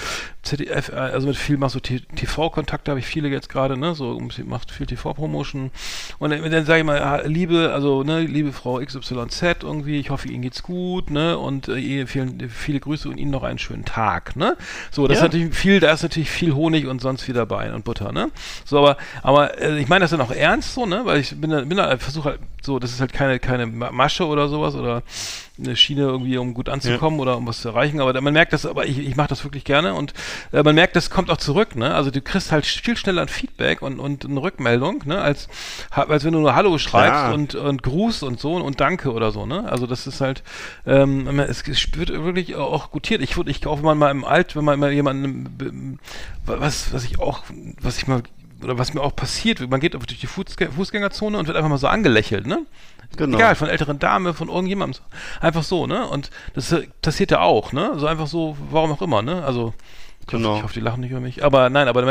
ZDF, 0.42 0.88
äh, 0.88 0.94
also 0.94 1.26
mit 1.26 1.36
viel, 1.36 1.56
mach 1.56 1.70
so 1.70 1.80
TV-Kontakte 1.80 2.90
habe 2.90 3.00
ich 3.00 3.06
viele 3.06 3.28
jetzt 3.28 3.48
gerade, 3.48 3.76
ne? 3.76 3.94
So, 3.94 4.20
macht 4.44 4.70
viel 4.70 4.86
TV-Promotion. 4.86 5.70
Und 6.18 6.30
dann, 6.30 6.50
dann 6.50 6.64
sage 6.64 6.80
ich 6.80 6.86
mal, 6.86 7.22
liebe, 7.26 7.72
also, 7.74 8.02
ne, 8.02 8.20
liebe 8.20 8.52
Frau 8.52 8.78
XYZ 8.78 9.62
irgendwie, 9.62 10.00
ich 10.00 10.10
hoffe, 10.10 10.28
Ihnen 10.28 10.42
geht's 10.42 10.62
gut, 10.62 11.10
ne? 11.10 11.38
Und 11.38 11.68
äh, 11.68 12.06
vielen, 12.06 12.48
viele 12.48 12.80
Grüße 12.80 13.08
und 13.08 13.18
Ihnen 13.18 13.30
noch 13.30 13.42
einen 13.42 13.58
schönen 13.58 13.84
Tag, 13.84 14.36
ne? 14.36 14.56
So, 14.90 15.06
das 15.06 15.18
ja. 15.18 15.26
ist 15.26 15.32
natürlich 15.32 15.54
viel, 15.54 15.80
da 15.80 15.92
ist 15.92 16.02
natürlich 16.02 16.30
viel 16.30 16.54
Honig 16.54 16.86
und 16.86 17.00
sonst 17.00 17.22
viel 17.22 17.34
dabei 17.34 17.72
und 17.72 17.84
Butter, 17.84 18.12
ne? 18.12 18.30
So, 18.64 18.78
aber, 18.78 18.96
aber 19.22 19.60
äh, 19.60 19.78
ich 19.78 19.88
meine 19.88 20.04
das 20.04 20.10
dann 20.10 20.20
auch 20.20 20.32
ernst 20.32 20.74
so, 20.74 20.86
ne? 20.86 21.02
Weil 21.04 21.20
ich 21.20 21.38
bin 21.38 21.50
da, 21.50 21.60
bin 21.60 21.76
da 21.76 21.96
versuche 21.98 22.30
halt 22.30 22.40
so, 22.62 22.78
das 22.78 22.92
ist 22.92 23.00
halt 23.00 23.12
keine, 23.12 23.38
keine 23.38 23.66
Masche 23.66 24.26
oder 24.26 24.48
sowas 24.48 24.74
oder 24.74 25.02
eine 25.62 25.76
Schiene 25.76 26.02
irgendwie, 26.02 26.38
um 26.38 26.54
gut 26.54 26.68
anzukommen 26.68 27.18
ja. 27.18 27.22
oder 27.22 27.36
um 27.36 27.46
was 27.46 27.60
zu 27.60 27.68
erreichen. 27.68 28.00
Aber 28.00 28.18
man 28.20 28.32
merkt 28.32 28.52
das, 28.52 28.66
aber 28.66 28.86
ich, 28.86 28.98
ich 28.98 29.16
mache 29.16 29.28
das 29.28 29.44
wirklich 29.44 29.64
gerne 29.64 29.94
und 29.94 30.12
äh, 30.52 30.62
man 30.62 30.74
merkt, 30.74 30.96
das 30.96 31.10
kommt 31.10 31.30
auch 31.30 31.36
zurück, 31.36 31.76
ne? 31.76 31.94
Also 31.94 32.10
du 32.10 32.20
kriegst 32.20 32.52
halt 32.52 32.66
viel 32.66 32.96
schneller 32.96 33.22
ein 33.22 33.28
Feedback 33.28 33.82
und, 33.82 33.98
und 33.98 34.24
eine 34.24 34.40
Rückmeldung, 34.40 35.02
ne? 35.06 35.20
Als, 35.20 35.48
als 35.90 36.24
wenn 36.24 36.32
du 36.32 36.40
nur 36.40 36.54
Hallo 36.54 36.78
schreibst 36.78 37.34
und, 37.34 37.54
und 37.54 37.82
Gruß 37.82 38.22
und 38.22 38.40
so 38.40 38.56
und 38.56 38.80
Danke 38.80 39.12
oder 39.12 39.30
so, 39.30 39.46
ne? 39.46 39.70
Also 39.70 39.86
das 39.86 40.06
ist 40.06 40.20
halt, 40.20 40.42
ähm, 40.86 41.38
es, 41.40 41.66
es 41.66 41.96
wird 41.96 42.10
wirklich 42.10 42.56
auch 42.56 42.90
gutiert. 42.90 43.22
Ich 43.22 43.36
würde, 43.36 43.50
ich 43.50 43.62
kaufe 43.62 43.82
mal, 43.82 43.94
mal 43.94 44.10
im 44.10 44.24
Alt, 44.24 44.56
wenn 44.56 44.64
man 44.64 44.78
mal 44.78 44.92
jemanden, 44.92 45.98
was, 46.46 46.92
was 46.92 47.04
ich 47.04 47.18
auch, 47.18 47.44
was 47.80 47.98
ich 47.98 48.06
mal 48.06 48.22
oder 48.62 48.78
was 48.78 48.94
mir 48.94 49.00
auch 49.00 49.16
passiert, 49.16 49.68
man 49.70 49.80
geht 49.80 49.94
durch 49.94 50.06
die 50.06 50.26
Fußgä 50.26 50.70
Fußgängerzone 50.70 51.38
und 51.38 51.46
wird 51.46 51.56
einfach 51.56 51.70
mal 51.70 51.78
so 51.78 51.86
angelächelt, 51.86 52.46
ne? 52.46 52.66
Genau. 53.16 53.36
Egal, 53.38 53.54
von 53.56 53.68
älteren 53.68 53.98
Dame, 53.98 54.34
von 54.34 54.48
irgendjemandem. 54.48 55.02
Einfach 55.40 55.62
so, 55.64 55.86
ne? 55.86 56.06
Und 56.06 56.30
das 56.54 56.70
äh, 56.72 56.86
passiert 57.02 57.30
ja 57.32 57.40
auch, 57.40 57.72
ne? 57.72 57.92
So 57.96 58.06
einfach 58.06 58.26
so, 58.28 58.56
warum 58.70 58.92
auch 58.92 59.02
immer, 59.02 59.20
ne? 59.22 59.44
Also, 59.44 59.74
ich, 60.20 60.26
Genau. 60.28 60.50
hoffe, 60.50 60.58
ich 60.58 60.62
hoffe, 60.64 60.74
die 60.74 60.80
lachen 60.80 61.00
nicht 61.00 61.10
über 61.10 61.20
mich. 61.20 61.42
Aber 61.44 61.70
nein, 61.70 61.88
aber 61.88 62.02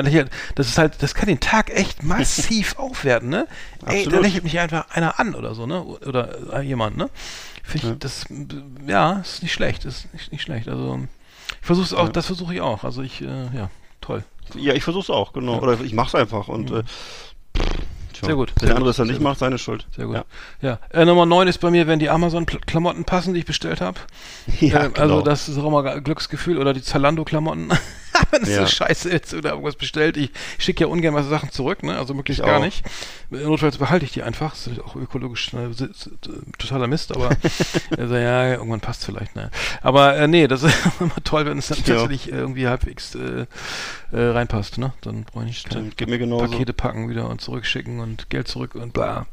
das 0.56 0.68
ist 0.68 0.78
halt, 0.78 1.02
das 1.02 1.16
kann 1.16 1.28
den 1.28 1.40
Tag 1.40 1.70
echt 1.70 2.04
massiv 2.04 2.78
aufwerten, 2.78 3.30
ne? 3.30 3.48
Ey, 3.86 4.06
da 4.08 4.20
lächelt 4.20 4.44
mich 4.44 4.60
einfach 4.60 4.90
einer 4.92 5.20
an 5.20 5.36
oder 5.36 5.56
so, 5.56 5.66
ne? 5.66 5.82
Oder 5.84 6.54
äh, 6.60 6.62
jemand, 6.62 6.98
ne? 6.98 7.10
Finde 7.64 7.88
ich, 7.88 7.92
Ja. 7.92 7.96
das, 8.00 8.26
ja, 8.88 9.12
ist 9.20 9.42
nicht 9.42 9.54
schlecht, 9.54 9.86
ist 9.86 10.12
nicht, 10.14 10.32
nicht 10.34 10.42
schlecht. 10.42 10.68
Also, 10.68 11.00
ich 11.62 11.66
versuche 11.66 11.86
es 11.86 11.94
auch, 11.94 12.06
Ja. 12.08 12.12
das 12.12 12.26
versuche 12.26 12.54
ich 12.56 12.62
auch. 12.62 12.84
Also 12.84 13.02
ich, 13.04 13.22
äh, 13.22 13.26
ja, 13.56 13.70
toll. 14.02 14.24
Ja, 14.56 14.74
ich 14.74 14.84
versuch's 14.84 15.10
auch, 15.10 15.32
genau. 15.34 15.54
Ja. 15.54 15.60
Oder 15.62 15.80
ich 15.82 15.94
mach's 15.94 16.16
einfach 16.16 16.48
und 16.48 16.72
äh, 16.72 16.84
tja, 18.20 18.28
Sehr 18.28 18.36
gut, 18.36 18.54
sehr 18.60 18.68
der 18.68 18.76
andere 18.76 18.92
es 18.92 18.98
dann 18.98 19.08
nicht 19.08 19.22
macht, 19.22 19.40
seine 19.40 19.58
Schuld. 19.58 19.86
Sehr 19.96 20.06
gut. 20.06 20.16
Ja, 20.16 20.24
Ja. 20.62 20.80
Äh, 20.92 21.06
Nummer 21.06 21.26
9 21.26 21.48
ist 21.48 21.60
bei 21.60 21.72
mir, 21.72 21.88
wenn 21.88 22.00
die 22.00 22.10
Amazon-Klamotten 22.10 23.06
passen, 23.06 23.34
die 23.34 23.42
ich 23.42 23.46
bestellt 23.46 23.82
habe. 23.82 24.00
ja 24.60 24.86
ähm, 24.86 24.94
genau. 24.94 25.02
Also 25.02 25.22
das 25.22 25.50
ist 25.50 25.58
auch 25.58 25.68
immer 25.68 26.02
Glücksgefühl 26.02 26.58
oder 26.58 26.74
die 26.74 26.82
Zalando-Klamotten. 26.82 27.70
Wenn 28.32 28.44
es 28.44 28.50
Ja. 28.50 28.62
so 28.62 28.68
scheiße 28.68 29.10
ist 29.10 29.34
oder 29.34 29.52
irgendwas 29.52 29.76
bestellt. 29.76 30.18
Ich 30.18 30.32
schicke 30.58 30.82
ja 30.86 30.88
ungern 30.88 31.14
was 31.14 31.28
Sachen 31.28 31.52
zurück, 31.52 31.84
ne? 31.84 31.98
Also 31.98 32.14
möglichst 32.14 32.40
Ich 32.42 32.46
gar 32.46 32.60
auch. 32.60 32.64
nicht. 32.64 32.84
Notfalls 33.30 33.78
behalte 33.78 34.06
ich 34.06 34.12
die 34.12 34.24
einfach. 34.24 34.52
Das 34.52 34.68
ist 34.68 34.80
auch 34.84 34.96
ökologisch 34.96 35.54
ne, 35.54 35.72
totaler 36.58 36.88
Mist, 36.88 37.16
aber 37.16 37.30
also, 37.98 38.16
ja, 38.16 38.52
irgendwann 38.54 38.80
passt 38.82 39.06
vielleicht, 39.06 39.36
ne? 39.36 39.52
Aber 39.82 40.16
äh, 40.16 40.28
nee, 40.28 40.48
das 40.48 40.64
ist 40.64 40.76
immer 41.00 41.16
toll, 41.24 41.46
wenn 41.46 41.58
es 41.58 41.68
dann 41.68 41.78
Ja. 41.80 41.96
tatsächlich 41.96 42.32
irgendwie 42.32 42.68
halbwegs 42.68 43.16
äh, 43.16 43.46
äh, 44.12 44.18
reinpasst, 44.20 44.78
ne? 44.78 44.94
Dann 45.02 45.24
brauche 45.26 45.46
ich 45.46 45.66
nicht. 45.66 45.98
Pakete 46.50 46.74
packen 46.74 47.10
wieder 47.10 47.30
und 47.30 47.42
zurückschicken 47.42 48.00
und 48.00 48.30
Geld 48.30 48.48
zurück 48.48 48.76
und 48.76 48.94
bla. 48.94 49.26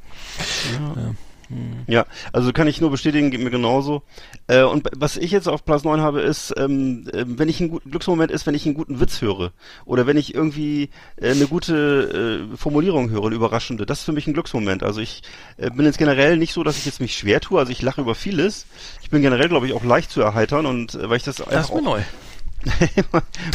Ja. 0.75 1.15
Hm. 1.49 1.85
Ja, 1.87 2.07
also 2.33 2.53
kann 2.53 2.67
ich 2.67 2.81
nur 2.81 2.91
bestätigen, 2.91 3.31
geht 3.31 3.41
mir 3.41 3.51
genauso. 3.51 4.03
Äh, 4.47 4.63
und 4.63 4.89
was 4.97 5.17
ich 5.17 5.31
jetzt 5.31 5.49
auf 5.49 5.65
Platz 5.65 5.85
9 5.85 6.01
habe, 6.01 6.21
ist, 6.21 6.55
ähm, 6.57 7.09
ähm, 7.13 7.39
wenn 7.39 7.49
ich 7.49 7.61
einen 7.61 7.71
guten 7.71 7.91
Glücksmoment 7.91 8.31
ist, 8.31 8.47
wenn 8.47 8.55
ich 8.55 8.67
einen 8.67 8.75
guten 8.75 9.01
Witz 9.01 9.21
höre. 9.21 9.53
Oder 9.85 10.07
wenn 10.07 10.17
ich 10.17 10.35
irgendwie 10.35 10.91
äh, 11.17 11.31
eine 11.31 11.47
gute 11.47 12.49
äh, 12.53 12.57
Formulierung 12.57 13.11
höre, 13.11 13.27
eine 13.27 13.35
überraschende. 13.35 13.87
Das 13.87 14.01
ist 14.01 14.05
für 14.05 14.13
mich 14.13 14.27
ein 14.27 14.35
Glücksmoment. 14.35 14.83
Also 14.83 15.01
ich 15.01 15.23
äh, 15.57 15.71
bin 15.71 15.85
jetzt 15.85 15.99
generell 15.99 16.37
nicht 16.37 16.53
so, 16.53 16.63
dass 16.63 16.79
ich 16.79 16.87
jetzt 16.87 17.01
mich 17.01 17.17
schwer 17.17 17.41
tue. 17.41 17.59
Also 17.59 17.73
ich 17.73 17.83
lache 17.83 18.01
über 18.01 18.15
vieles. 18.15 18.67
Ich 19.03 19.11
bin 19.11 19.23
generell, 19.23 19.49
glaube 19.49 19.67
ich, 19.67 19.73
auch 19.73 19.85
leicht 19.85 20.11
zu 20.11 20.21
erheitern 20.21 20.67
und 20.67 20.95
äh, 20.95 21.09
weil 21.09 21.19
ich 21.19 21.23
das 21.23 21.37
Das 21.37 21.47
einfach 21.49 21.61
ist 21.63 21.71
mir 21.71 21.77
auch 21.77 21.97
neu. 21.97 22.03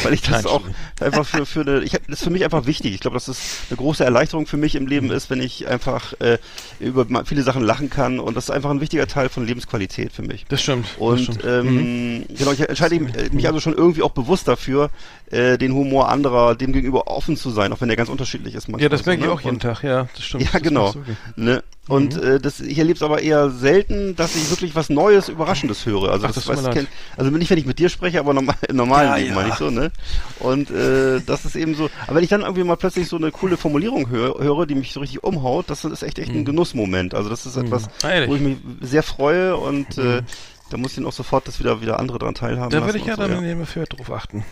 Weil 0.04 0.14
ich 0.14 0.22
das 0.22 0.44
Nein, 0.44 0.46
auch 0.46 0.62
einfach 1.00 1.26
für, 1.26 1.46
für 1.46 1.62
eine, 1.62 1.80
ich 1.82 1.94
hab, 1.94 2.06
das 2.08 2.20
ist 2.20 2.24
für 2.24 2.30
mich 2.30 2.44
einfach 2.44 2.66
wichtig. 2.66 2.94
Ich 2.94 3.00
glaube, 3.00 3.16
dass 3.16 3.26
das 3.26 3.40
eine 3.70 3.78
große 3.78 4.04
Erleichterung 4.04 4.46
für 4.48 4.58
mich 4.58 4.76
im 4.76 4.88
Leben 4.88 5.08
Mhm. 5.08 5.14
ist, 5.14 5.30
wenn 5.30 5.42
ich 5.42 5.68
einfach 5.68 6.14
äh, 6.20 6.38
über 6.80 7.06
viele 7.26 7.44
Sachen 7.44 7.64
lachen 7.64 7.90
kann 7.90 8.20
und 8.20 8.36
das 8.36 8.46
ist 8.46 8.50
einfach 8.52 8.70
ein 8.70 8.82
wichtiger 8.82 9.08
Teil 9.08 9.30
von 9.30 9.46
Lebensqualität 9.46 10.12
für 10.14 10.22
mich. 10.22 10.46
Das 10.50 10.62
stimmt. 10.62 10.86
das 10.88 10.98
Und 10.98 11.20
stimmt. 11.20 11.44
Mhm. 11.44 11.50
ähm, 11.80 12.26
genau, 12.38 12.52
ich 12.52 12.60
entscheide 12.62 13.00
mich- 13.00 13.48
also 13.48 13.60
schon 13.60 13.74
irgendwie 13.74 14.02
auch 14.04 14.12
bewusst 14.12 14.48
dafür, 14.48 14.90
äh, 15.32 15.58
den 15.58 15.74
Humor 15.74 16.10
anderer 16.10 16.56
dem 16.56 16.72
gegenüber 16.74 17.08
offen 17.08 17.36
zu 17.38 17.50
sein, 17.52 17.74
auch 17.74 17.82
wenn 17.82 17.88
der 17.88 17.98
ganz 17.98 18.10
unterschiedlich 18.10 18.56
ist. 18.56 18.68
Manchmal 18.68 18.84
Ja, 18.84 18.90
das 18.90 19.02
so, 19.02 19.10
merke 19.10 19.22
ich 19.24 19.28
ne? 19.28 19.34
auch 19.34 19.42
jeden 19.42 19.56
Und- 19.56 19.62
Tag, 19.62 19.84
ja, 19.84 20.08
das 20.16 20.24
stimmt. 20.24 20.44
Ja, 20.44 20.50
Das 20.54 20.62
genau. 20.62 20.94
Ne? 21.36 21.64
Und 21.92 22.16
Mhm. 22.16 22.24
äh, 22.24 22.40
das, 22.40 22.62
ich 22.62 22.78
erlebe 22.78 22.96
es 22.96 23.04
aber 23.04 23.22
eher 23.22 23.50
selten, 23.50 24.16
dass 24.16 24.34
ich 24.36 24.50
wirklich 24.50 24.76
was 24.76 24.90
Neues, 24.90 25.28
Überraschendes 25.28 25.86
höre. 25.86 26.10
Also 26.10 26.26
Ach, 26.28 26.32
das, 26.32 26.46
das 26.46 26.70
kenn, 26.70 26.88
also 27.18 27.30
nicht, 27.32 27.50
wenn 27.50 27.58
ich 27.58 27.66
mit 27.66 27.80
dir 27.80 27.90
spreche, 27.90 28.20
aber 28.20 28.34
normal, 28.34 28.56
im 28.70 28.78
normalen 28.78 29.10
Ja, 29.10 29.16
Leben 29.18 29.30
ja. 29.30 29.36
meine 29.36 29.50
ich 29.50 29.56
so, 29.56 29.70
ne? 29.70 29.92
Und 30.40 30.72
äh, 30.72 31.20
das 31.26 31.44
ist 31.44 31.56
eben 31.58 31.76
so. 31.76 31.90
Aber 32.08 32.16
wenn 32.16 32.24
ich 32.24 32.30
dann 32.30 32.42
irgendwie 32.42 32.64
mal 32.64 32.78
plötzlich 32.78 33.10
so 33.10 33.18
eine 33.18 33.32
coole 33.32 33.58
Formulierung 33.58 34.10
höre, 34.10 34.40
höre 34.42 34.66
die 34.66 34.76
mich 34.76 34.94
so 34.94 35.02
richtig 35.02 35.24
umhaut, 35.24 35.70
das 35.70 35.84
ist 35.84 36.02
echt 36.04 36.18
echt 36.18 36.32
ein 36.32 36.46
Genussmoment. 36.46 37.14
Also 37.14 37.30
das 37.30 37.46
ist 37.46 37.58
etwas, 37.58 37.90
Ah, 38.04 38.10
ehrlich? 38.10 38.30
wo 38.30 38.36
ich 38.36 38.42
mich 38.42 38.58
sehr 38.82 39.04
freue 39.04 39.58
und 39.58 39.98
äh, 39.98 40.22
da 40.70 40.78
muss 40.78 40.92
ich 40.92 40.96
dann 40.96 41.06
auch 41.08 41.12
sofort, 41.12 41.46
dass 41.50 41.60
wieder 41.60 41.82
wieder 41.82 42.00
andere 42.00 42.20
dran 42.20 42.36
teilhaben. 42.36 42.70
Da 42.70 42.86
würde 42.86 43.00
ich 43.00 43.06
ja 43.06 43.18
so, 43.18 43.24
dann 43.24 43.44
ja. 43.46 43.66
für 43.66 43.84
drauf 43.84 44.10
achten. 44.12 44.46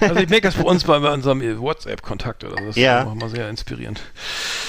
Also 0.00 0.16
ich 0.16 0.28
merke 0.28 0.48
das 0.48 0.54
bei 0.54 0.62
uns 0.64 0.84
bei 0.84 0.96
unserem 0.96 1.60
WhatsApp-Kontakt 1.60 2.44
oder 2.44 2.56
so. 2.58 2.66
Das 2.66 2.76
Ja. 2.76 3.00
ist 3.02 3.06
auch 3.06 3.12
immer 3.12 3.28
sehr 3.28 3.48
inspirierend. 3.50 4.00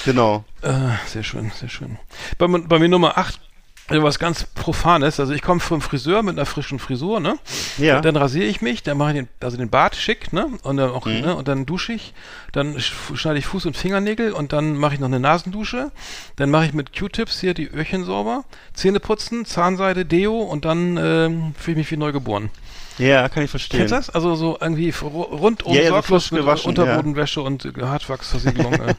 Genau. 0.04 0.44
Äh, 0.62 0.72
sehr 1.06 1.22
schön, 1.22 1.50
sehr 1.58 1.68
schön. 1.68 1.98
Bei, 2.38 2.46
bei 2.46 2.78
mir 2.78 2.88
Nummer 2.88 3.16
8, 3.18 3.40
was 3.88 4.18
ganz 4.18 4.44
Profanes. 4.44 5.20
Also 5.20 5.32
ich 5.32 5.42
komme 5.42 5.60
vom 5.60 5.80
Friseur 5.80 6.22
mit 6.22 6.36
einer 6.36 6.46
frischen 6.46 6.78
Frisur, 6.78 7.20
ne? 7.20 7.36
Ja. 7.78 8.00
Dann 8.00 8.16
rasiere 8.16 8.46
ich 8.46 8.60
mich, 8.60 8.82
dann 8.82 8.98
mache 8.98 9.10
ich 9.10 9.16
den, 9.16 9.28
also 9.40 9.56
den 9.56 9.70
Bart 9.70 9.94
schick, 9.96 10.32
ne? 10.32 10.48
Und 10.62 10.76
dann 10.76 10.90
Mhm. 10.90 10.94
auch, 10.96 11.06
ne? 11.06 11.36
Und 11.36 11.46
dann 11.48 11.66
dusche 11.66 11.92
ich, 11.92 12.12
dann 12.52 12.76
sch- 12.76 13.16
schneide 13.16 13.38
ich 13.38 13.46
Fuß 13.46 13.66
und 13.66 13.76
Fingernägel 13.76 14.32
und 14.32 14.52
dann 14.52 14.76
mache 14.76 14.94
ich 14.94 15.00
noch 15.00 15.06
eine 15.08 15.20
Nasendusche. 15.20 15.92
Dann 16.36 16.50
mache 16.50 16.66
ich 16.66 16.72
mit 16.72 16.98
Q-Tips 16.98 17.40
hier 17.40 17.54
die 17.54 17.68
Öhrchen 17.70 18.04
sauber, 18.04 18.44
Zähne 18.74 18.98
putzen, 19.00 19.44
Zahnseide, 19.44 20.04
Deo 20.04 20.40
und 20.42 20.64
dann 20.64 20.96
ähm, 20.96 21.54
fühle 21.58 21.72
ich 21.72 21.78
mich 21.78 21.90
wie 21.92 21.96
neugeboren. 21.96 22.50
Ja, 22.98 23.28
kann 23.28 23.42
ich 23.44 23.50
verstehen. 23.50 23.80
Kennst 23.80 23.92
du 23.92 23.96
das? 23.96 24.08
Also 24.08 24.36
so 24.36 24.56
irgendwie 24.58 24.88
f- 24.88 25.02
ru- 25.02 25.28
rundum 25.30 25.74
Ja, 25.74 25.82
ja, 25.82 25.88
so 25.88 25.94
sorglos 25.96 26.22
frisch 26.22 26.32
mit 26.32 26.40
gewaschen, 26.40 26.68
Unterbodenwäsche 26.70 27.42
und 27.42 27.66
äh, 27.66 27.72
Hartwachsversiegelung. 27.82 28.72
äh, 28.72 28.94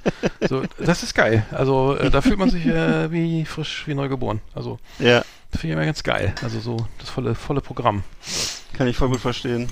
so, 0.47 0.61
das 0.77 1.01
ist 1.01 1.15
geil. 1.15 1.47
Also 1.51 1.95
äh, 1.95 2.11
da 2.11 2.21
fühlt 2.21 2.37
man 2.37 2.51
sich 2.51 2.63
äh, 2.67 3.11
wie 3.11 3.43
frisch, 3.45 3.85
wie 3.87 3.95
neugeboren. 3.95 4.39
Also 4.53 4.76
Ja, 4.99 5.23
finde 5.51 5.67
ich 5.67 5.73
immer 5.73 5.85
ganz 5.85 6.03
geil. 6.03 6.33
Also 6.41 6.59
so 6.59 6.87
das 6.99 7.09
volle, 7.09 7.35
volle 7.35 7.61
Programm. 7.61 8.03
kann 8.73 8.87
ich 8.87 8.95
voll 8.97 9.09
gut 9.09 9.21
verstehen. 9.21 9.69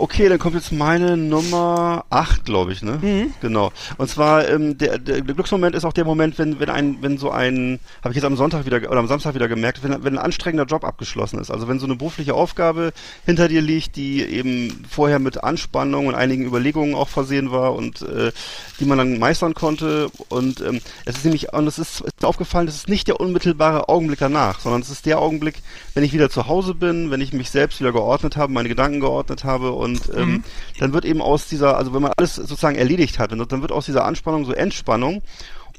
Okay, 0.00 0.28
dann 0.28 0.38
kommt 0.38 0.54
jetzt 0.54 0.70
meine 0.70 1.16
Nummer 1.16 2.04
8, 2.10 2.44
glaube 2.44 2.72
ich, 2.72 2.82
ne? 2.82 3.00
Mhm. 3.02 3.34
Genau. 3.40 3.72
Und 3.96 4.08
zwar, 4.08 4.48
ähm, 4.48 4.78
der, 4.78 4.98
der, 4.98 5.22
Glücksmoment 5.22 5.74
ist 5.74 5.84
auch 5.84 5.92
der 5.92 6.04
Moment, 6.04 6.38
wenn, 6.38 6.60
wenn 6.60 6.70
ein, 6.70 6.98
wenn 7.00 7.18
so 7.18 7.32
ein, 7.32 7.80
habe 8.04 8.12
ich 8.12 8.16
jetzt 8.16 8.24
am 8.24 8.36
Sonntag 8.36 8.64
wieder 8.64 8.76
oder 8.76 9.00
am 9.00 9.08
Samstag 9.08 9.34
wieder 9.34 9.48
gemerkt, 9.48 9.82
wenn, 9.82 10.04
wenn 10.04 10.16
ein 10.16 10.24
anstrengender 10.24 10.66
Job 10.66 10.84
abgeschlossen 10.84 11.40
ist. 11.40 11.50
Also 11.50 11.66
wenn 11.66 11.80
so 11.80 11.86
eine 11.86 11.96
berufliche 11.96 12.34
Aufgabe 12.34 12.92
hinter 13.26 13.48
dir 13.48 13.60
liegt, 13.60 13.96
die 13.96 14.22
eben 14.22 14.84
vorher 14.88 15.18
mit 15.18 15.42
Anspannung 15.42 16.06
und 16.06 16.14
einigen 16.14 16.44
Überlegungen 16.44 16.94
auch 16.94 17.08
versehen 17.08 17.50
war 17.50 17.74
und 17.74 18.02
äh, 18.02 18.30
die 18.78 18.84
man 18.84 18.98
dann 18.98 19.18
meistern 19.18 19.54
konnte. 19.54 20.10
Und 20.28 20.60
ähm, 20.60 20.80
es 21.06 21.16
ist 21.16 21.24
nämlich, 21.24 21.52
und 21.52 21.66
es 21.66 21.80
ist, 21.80 22.02
ist 22.02 22.24
aufgefallen, 22.24 22.66
das 22.66 22.76
ist 22.76 22.88
nicht 22.88 23.08
der 23.08 23.18
unmittelbare 23.18 23.88
Augenblick 23.88 24.20
danach, 24.20 24.60
sondern 24.60 24.80
es 24.80 24.90
ist 24.90 25.06
der 25.06 25.18
Augenblick, 25.18 25.56
wenn 25.94 26.04
ich 26.04 26.12
wieder 26.12 26.30
zu 26.30 26.46
Hause 26.46 26.74
bin, 26.74 27.10
wenn 27.10 27.20
ich 27.20 27.32
mich 27.32 27.50
selbst 27.50 27.80
wieder 27.80 27.90
geordnet 27.90 28.36
habe, 28.36 28.52
meine 28.52 28.68
Gedanken 28.68 29.00
geordnet 29.00 29.42
habe 29.42 29.72
und 29.72 29.87
ähm, 30.14 30.44
dann 30.78 30.92
wird 30.92 31.04
eben 31.04 31.20
aus 31.20 31.46
dieser, 31.46 31.76
also 31.76 31.94
wenn 31.94 32.02
man 32.02 32.12
alles 32.16 32.36
sozusagen 32.36 32.76
erledigt 32.76 33.18
hat, 33.18 33.32
dann 33.32 33.62
wird 33.62 33.72
aus 33.72 33.86
dieser 33.86 34.04
Anspannung 34.04 34.44
so 34.44 34.52
Entspannung 34.52 35.22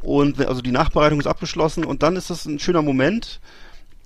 und 0.01 0.45
also 0.45 0.61
die 0.61 0.71
Nachbereitung 0.71 1.19
ist 1.19 1.27
abgeschlossen 1.27 1.83
und 1.83 2.03
dann 2.03 2.15
ist 2.15 2.29
das 2.29 2.45
ein 2.45 2.59
schöner 2.59 2.81
Moment. 2.81 3.39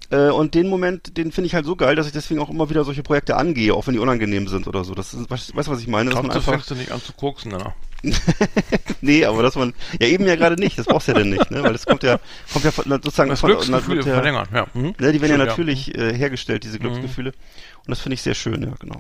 Äh, 0.09 0.29
und 0.29 0.53
den 0.53 0.67
Moment, 0.67 1.17
den 1.17 1.31
finde 1.31 1.47
ich 1.47 1.55
halt 1.55 1.65
so 1.65 1.75
geil, 1.75 1.95
dass 1.95 2.07
ich 2.07 2.13
deswegen 2.13 2.39
auch 2.39 2.49
immer 2.49 2.69
wieder 2.69 2.83
solche 2.83 3.03
Projekte 3.03 3.35
angehe, 3.35 3.73
auch 3.73 3.87
wenn 3.87 3.93
die 3.93 3.99
unangenehm 3.99 4.47
sind 4.47 4.67
oder 4.67 4.83
so. 4.83 4.93
Das 4.93 5.13
ist, 5.13 5.29
weißt 5.29 5.49
du, 5.49 5.71
was 5.71 5.79
ich 5.79 5.87
meine? 5.87 6.09
Dass 6.09 6.21
man 6.21 6.31
Hauptsache 6.31 6.51
einfach, 6.51 6.65
fängst 6.65 6.71
du 6.71 6.75
nicht 6.75 6.91
an 6.91 7.01
zu 7.01 7.13
koksen, 7.13 7.51
ne? 7.51 7.73
nee, 9.01 9.23
aber 9.23 9.43
dass 9.43 9.55
man, 9.55 9.73
ja 9.99 10.07
eben 10.07 10.27
ja 10.27 10.35
gerade 10.35 10.55
nicht, 10.55 10.77
das 10.77 10.87
brauchst 10.87 11.07
du 11.07 11.13
ja 11.13 11.19
denn 11.19 11.29
nicht, 11.29 11.49
ne? 11.51 11.63
Weil 11.63 11.71
das 11.71 11.85
kommt 11.85 12.03
ja, 12.03 12.19
kommt 12.51 12.65
ja 12.65 12.71
sozusagen 12.71 13.29
Das 13.29 13.39
von, 13.39 13.51
Glücksgefühl 13.51 13.95
wird 13.95 14.07
ja, 14.07 14.13
verlängern, 14.15 14.47
ja. 14.53 14.67
Mhm. 14.73 14.93
Ne, 14.99 15.13
die 15.13 15.21
werden 15.21 15.31
ja 15.31 15.37
natürlich 15.37 15.95
äh, 15.95 16.13
hergestellt, 16.13 16.65
diese 16.65 16.79
Glücksgefühle. 16.79 17.33
Und 17.85 17.89
das 17.91 17.99
finde 17.99 18.13
ich 18.15 18.21
sehr 18.21 18.33
schön, 18.35 18.61
ja, 18.63 18.71
genau. 18.79 18.99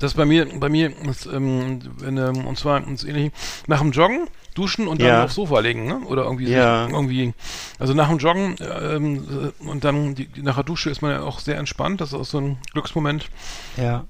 Das 0.00 0.12
ist 0.12 0.16
bei 0.16 0.24
mir, 0.24 0.46
bei 0.58 0.68
mir, 0.68 0.92
ist, 1.08 1.26
ähm, 1.26 1.80
wenn, 1.98 2.16
ähm, 2.16 2.46
und 2.46 2.58
zwar 2.58 2.86
ist 2.88 3.04
ähnlich, 3.04 3.32
nach 3.68 3.80
dem 3.80 3.92
Joggen, 3.92 4.26
duschen 4.54 4.88
und 4.88 5.00
dann 5.00 5.08
Ja. 5.08 5.24
aufs 5.24 5.34
Sofa 5.36 5.60
legen, 5.60 5.86
ne? 5.86 6.00
Oder 6.06 6.24
irgendwie, 6.24 6.48
Ja. 6.48 6.84
sich, 6.86 6.94
irgendwie, 6.94 7.32
also 7.78 7.94
nach 7.94 8.08
dem 8.08 8.18
Joggen 8.18 8.56
ähm, 8.60 9.52
äh, 9.60 9.68
und 9.68 9.84
dann 9.84 10.14
die, 10.16 10.28
nach 10.42 10.56
der 10.56 10.64
Dusche 10.64 10.90
ist 10.90 11.00
man 11.02 11.12
ja 11.12 11.20
auch 11.22 11.38
sehr 11.38 11.58
entspannt, 11.58 12.00
das 12.00 12.08
ist 12.08 12.14
auch 12.14 12.24
so 12.24 12.38
ein 12.40 12.58
Glücksmoment. 12.72 13.28
Ja. 13.76 14.04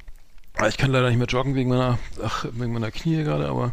Ich 0.69 0.77
kann 0.77 0.93
leider 0.93 1.09
nicht 1.09 1.19
mehr 1.19 1.27
joggen 1.27 1.55
wegen 1.57 1.69
meiner, 1.69 1.99
ach, 2.25 2.47
wegen 2.53 2.73
meiner 2.73 2.93
Knie 2.93 3.25
gerade, 3.25 3.49
aber 3.49 3.73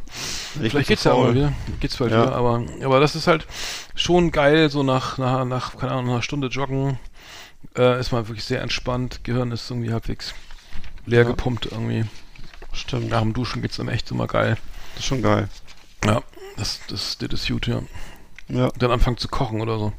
Ich 0.62 0.72
vielleicht 0.72 0.88
geht's 0.90 1.04
ja 1.04 1.14
auch 1.14 1.22
mal 1.22 1.36
wieder. 1.36 1.54
Geht's 1.80 1.96
bald 1.98 2.12
Ja. 2.12 2.24
wieder, 2.24 2.36
aber, 2.36 2.64
aber 2.84 3.00
das 3.00 3.16
ist 3.16 3.28
halt 3.28 3.46
schon 3.96 4.32
geil, 4.32 4.70
so 4.72 4.82
nach, 4.82 5.18
nach, 5.20 5.46
nach 5.46 5.78
keine 5.78 5.92
Ahnung, 5.94 6.10
einer 6.12 6.22
Stunde 6.24 6.48
joggen, 6.48 6.98
äh, 7.78 8.00
ist 8.00 8.12
man 8.12 8.28
wirklich 8.28 8.46
sehr 8.46 8.62
entspannt, 8.62 9.24
Gehirn 9.24 9.52
ist 9.52 9.70
irgendwie 9.70 9.92
halbwegs 9.92 10.34
leer 11.06 11.22
Ja. 11.24 11.28
gepumpt 11.28 11.68
irgendwie. 11.72 12.06
Stimmt. 12.74 13.10
Nach 13.10 13.22
dem 13.22 13.34
Duschen 13.34 13.62
geht's 13.62 13.78
dann 13.78 13.88
echt 13.90 14.10
immer 14.12 14.28
geil. 14.28 14.58
Das 14.96 15.04
ist 15.04 15.08
schon 15.08 15.22
geil. 15.22 15.50
Ja, 16.06 16.22
das, 16.58 16.80
das, 16.88 17.18
das 17.18 17.32
ist 17.34 17.48
gut, 17.48 17.68
ja. 17.68 17.82
Ja. 18.48 18.66
Und 18.68 18.82
dann 18.82 18.92
anfangen 18.92 19.18
zu 19.18 19.28
kochen 19.28 19.62
oder 19.62 19.78
so. 19.78 19.94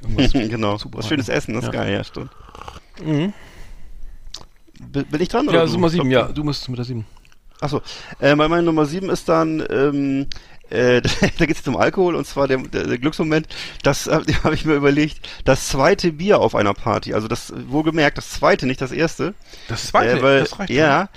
Genau. 0.32 0.78
Was 0.92 1.08
schönes 1.08 1.28
Essen, 1.28 1.54
das 1.54 1.64
ist 1.64 1.74
Ja. 1.74 1.80
geil, 1.80 1.92
ja, 1.92 2.04
stimmt. 2.04 2.30
Mhm. 3.04 3.32
Bin 4.80 5.20
ich 5.20 5.28
dran? 5.28 5.48
oder 5.48 5.58
Ja, 5.60 5.66
du? 5.66 5.72
Nummer 5.72 5.88
sieben, 5.90 6.06
Ich 6.06 6.12
glaub, 6.12 6.28
ja. 6.28 6.32
Du 6.32 6.44
musst 6.44 6.68
mit 6.68 6.78
der 6.78 6.84
sieben. 6.84 7.04
Achso, 7.60 7.82
äh, 8.20 8.36
bei 8.36 8.46
meiner 8.48 8.62
Nummer 8.62 8.86
7 8.86 9.10
ist 9.10 9.28
dann, 9.28 9.64
ähm, 9.68 10.26
äh, 10.70 11.02
da 11.38 11.46
geht 11.46 11.58
es 11.58 11.66
um 11.66 11.76
Alkohol 11.76 12.14
und 12.14 12.26
zwar 12.26 12.48
der, 12.48 12.58
der, 12.58 12.86
der 12.86 12.98
Glücksmoment, 12.98 13.46
das 13.82 14.06
habe 14.06 14.24
ich 14.54 14.64
mir 14.64 14.74
überlegt, 14.74 15.28
das 15.44 15.68
zweite 15.68 16.12
Bier 16.12 16.40
auf 16.40 16.54
einer 16.54 16.74
Party, 16.74 17.14
also 17.14 17.28
das 17.28 17.52
wohlgemerkt, 17.68 18.18
das 18.18 18.30
zweite, 18.30 18.66
nicht 18.66 18.80
das 18.80 18.92
erste. 18.92 19.34
Das 19.68 19.86
zweite, 19.86 20.18
äh, 20.18 20.22
weil, 20.22 20.40
das 20.40 20.58
reicht 20.58 20.70
Ja, 20.70 21.08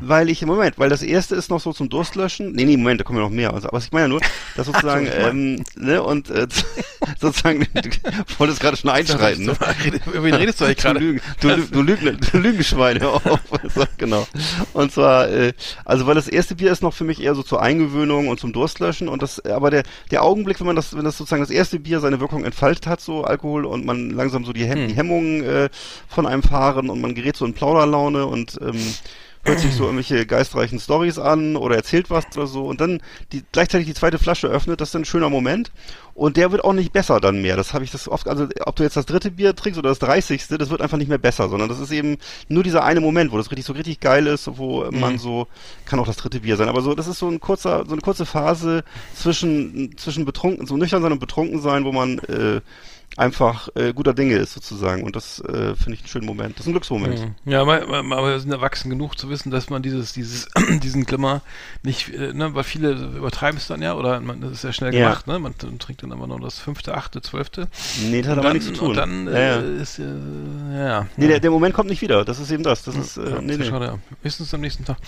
weil 0.00 0.28
ich, 0.30 0.44
Moment, 0.46 0.78
weil 0.78 0.88
das 0.90 1.02
erste 1.02 1.34
ist 1.34 1.50
noch 1.50 1.60
so 1.60 1.72
zum 1.72 1.88
Durstlöschen. 1.88 2.52
Nee, 2.52 2.64
nee, 2.64 2.76
Moment, 2.76 3.00
da 3.00 3.04
kommen 3.04 3.18
ja 3.18 3.24
noch 3.24 3.30
mehr. 3.30 3.52
Also, 3.52 3.68
aber 3.68 3.78
ich 3.78 3.90
meine 3.92 4.04
ja 4.04 4.08
nur, 4.08 4.20
dass 4.56 4.66
sozusagen, 4.72 5.08
ähm, 5.12 5.64
ne, 5.76 6.02
und 6.02 6.30
äh, 6.30 6.46
sozusagen, 7.20 7.66
du 7.74 7.90
wolltest 8.38 8.60
gerade 8.60 8.76
schon 8.76 8.90
einschreiten, 8.90 9.46
ne? 9.46 9.56
Über 10.06 10.24
wen 10.24 10.34
redest 10.34 10.60
du 10.60 10.64
eigentlich 10.64 10.78
Du, 10.78 10.82
gerade? 10.82 11.00
Du, 11.40 11.48
Lü- 11.48 11.70
du, 11.70 11.82
Lügen, 11.82 12.18
du 12.32 12.38
Lügenschweine 12.38 13.08
auf. 13.08 13.22
So, 13.74 13.84
genau. 13.98 14.26
Und 14.72 14.92
zwar, 14.92 15.28
äh, 15.28 15.52
also 15.84 16.06
weil 16.06 16.14
das 16.14 16.28
erste 16.28 16.54
Bier 16.54 16.72
ist 16.72 16.82
noch 16.82 16.94
für 16.94 17.04
mich 17.04 17.20
eher 17.20 17.34
so 17.34 17.42
zur 17.42 17.62
Eingewöhnung 17.62 18.28
und 18.28 18.38
zum 18.40 18.52
Durstlöschen 18.52 19.08
und 19.08 19.22
das, 19.22 19.44
aber 19.44 19.70
der, 19.70 19.82
der 20.10 20.22
Augenblick, 20.22 20.60
wenn 20.60 20.66
man 20.66 20.76
das, 20.76 20.96
wenn 20.96 21.04
das 21.04 21.16
sozusagen 21.16 21.42
das 21.42 21.50
erste 21.50 21.78
Bier 21.80 22.00
seine 22.00 22.20
Wirkung 22.20 22.44
entfaltet 22.44 22.86
hat, 22.86 23.00
so 23.00 23.24
Alkohol 23.24 23.64
und 23.64 23.84
man 23.84 24.10
langsam 24.10 24.44
so 24.44 24.52
die, 24.52 24.64
Hem 24.64 24.88
die 24.88 24.94
Hemmungen 24.94 25.42
äh, 25.44 25.68
von 26.08 26.26
einem 26.26 26.42
fahren 26.42 26.90
und 26.90 27.00
man 27.00 27.14
gerät 27.14 27.36
so 27.36 27.44
in 27.44 27.54
Plauderlaune 27.54 28.26
und 28.26 28.58
ähm, 28.60 28.78
hört 29.44 29.58
sich 29.58 29.74
so 29.74 29.84
irgendwelche 29.84 30.24
geistreichen 30.24 30.78
Stories 30.78 31.18
an 31.18 31.56
oder 31.56 31.74
erzählt 31.74 32.10
was 32.10 32.26
oder 32.36 32.46
so 32.46 32.66
und 32.66 32.80
dann 32.80 33.00
die, 33.32 33.42
gleichzeitig 33.50 33.88
die 33.88 33.94
zweite 33.94 34.18
Flasche 34.18 34.46
öffnet, 34.46 34.80
das 34.80 34.90
ist 34.90 34.96
ein 34.96 35.04
schöner 35.04 35.30
Moment 35.30 35.72
und 36.14 36.36
der 36.36 36.52
wird 36.52 36.62
auch 36.62 36.72
nicht 36.72 36.92
besser 36.92 37.18
dann 37.18 37.42
mehr. 37.42 37.56
Das 37.56 37.74
habe 37.74 37.84
ich 37.84 37.90
das 37.90 38.08
oft, 38.08 38.28
also 38.28 38.46
ob 38.64 38.76
du 38.76 38.84
jetzt 38.84 38.96
das 38.96 39.06
dritte 39.06 39.32
Bier 39.32 39.56
trinkst 39.56 39.78
oder 39.78 39.88
das 39.88 39.98
dreißigste, 39.98 40.58
das 40.58 40.70
wird 40.70 40.80
einfach 40.80 40.98
nicht 40.98 41.08
mehr 41.08 41.18
besser, 41.18 41.48
sondern 41.48 41.68
das 41.68 41.80
ist 41.80 41.90
eben 41.90 42.18
nur 42.48 42.62
dieser 42.62 42.84
eine 42.84 43.00
Moment, 43.00 43.32
wo 43.32 43.36
das 43.36 43.50
richtig 43.50 43.66
so 43.66 43.72
richtig 43.72 43.98
geil 43.98 44.28
ist, 44.28 44.48
wo 44.58 44.88
man 44.92 45.18
so, 45.18 45.48
kann 45.86 45.98
auch 45.98 46.06
das 46.06 46.18
dritte 46.18 46.40
Bier 46.40 46.56
sein, 46.56 46.68
aber 46.68 46.82
so, 46.82 46.94
das 46.94 47.08
ist 47.08 47.18
so 47.18 47.28
ein 47.28 47.40
kurzer, 47.40 47.84
so 47.86 47.92
eine 47.92 48.00
kurze 48.00 48.26
Phase 48.26 48.84
zwischen, 49.14 49.96
zwischen 49.96 50.24
betrunken, 50.24 50.66
so 50.66 50.76
nüchtern 50.76 51.02
sein 51.02 51.12
und 51.12 51.18
betrunken 51.18 51.60
sein, 51.60 51.84
wo 51.84 51.90
man 51.90 52.18
äh, 52.20 52.60
einfach 53.16 53.68
äh, 53.74 53.92
guter 53.92 54.14
Dinge 54.14 54.36
ist 54.36 54.52
sozusagen 54.54 55.02
und 55.02 55.16
das 55.16 55.40
äh, 55.40 55.74
finde 55.74 55.94
ich 55.94 56.00
einen 56.00 56.08
schönen 56.08 56.26
Moment. 56.26 56.56
Das 56.56 56.60
ist 56.60 56.68
ein 56.68 56.72
Glücksmoment. 56.72 57.34
Ja, 57.44 57.60
aber, 57.60 57.86
aber 57.88 58.30
wir 58.30 58.40
sind 58.40 58.50
erwachsen 58.50 58.90
genug 58.90 59.18
zu 59.18 59.28
wissen, 59.28 59.50
dass 59.50 59.70
man 59.70 59.82
dieses, 59.82 60.12
dieses, 60.12 60.48
diesen 60.82 61.04
Glimmer 61.04 61.42
nicht, 61.82 62.08
äh, 62.10 62.32
ne, 62.32 62.54
weil 62.54 62.64
viele 62.64 62.92
übertreiben 62.92 63.58
es 63.58 63.66
dann 63.66 63.82
ja, 63.82 63.94
oder 63.94 64.20
man, 64.20 64.40
das 64.40 64.52
ist 64.52 64.64
ja 64.64 64.72
schnell 64.72 64.94
Ja. 64.94 65.08
gemacht, 65.08 65.26
ne, 65.26 65.38
man, 65.38 65.54
trinkt 65.78 66.02
dann 66.02 66.12
aber 66.12 66.26
nur 66.26 66.40
das 66.40 66.58
fünfte, 66.58 66.94
achte, 66.94 67.20
zwölfte. 67.20 67.68
Nee, 68.10 68.22
das 68.22 68.30
hat 68.30 68.38
Und 68.38 68.38
aber 68.38 68.48
dann, 68.48 68.52
nichts 68.56 68.68
zu 68.68 68.74
tun. 68.74 68.90
Und 68.90 68.96
dann 68.96 69.26
ja, 69.26 69.32
äh, 69.32 69.76
ja. 69.76 69.82
ist, 69.82 69.98
äh, 69.98 70.04
ja. 70.74 71.06
Nee, 71.16 71.28
der, 71.28 71.40
der 71.40 71.50
Moment 71.50 71.74
kommt 71.74 71.90
nicht 71.90 72.02
wieder. 72.02 72.24
Das 72.24 72.38
ist 72.38 72.50
eben 72.50 72.62
das. 72.62 72.82
Das 72.84 72.96
ist, 72.96 73.16
äh, 73.16 73.30
ja, 73.30 73.40
nee, 73.40 73.56
nee. 73.56 73.64
Schade, 73.64 73.86
ja. 73.86 73.98
Höchstens 74.22 74.52
am 74.54 74.60
nächsten 74.60 74.84
Tag. 74.84 74.98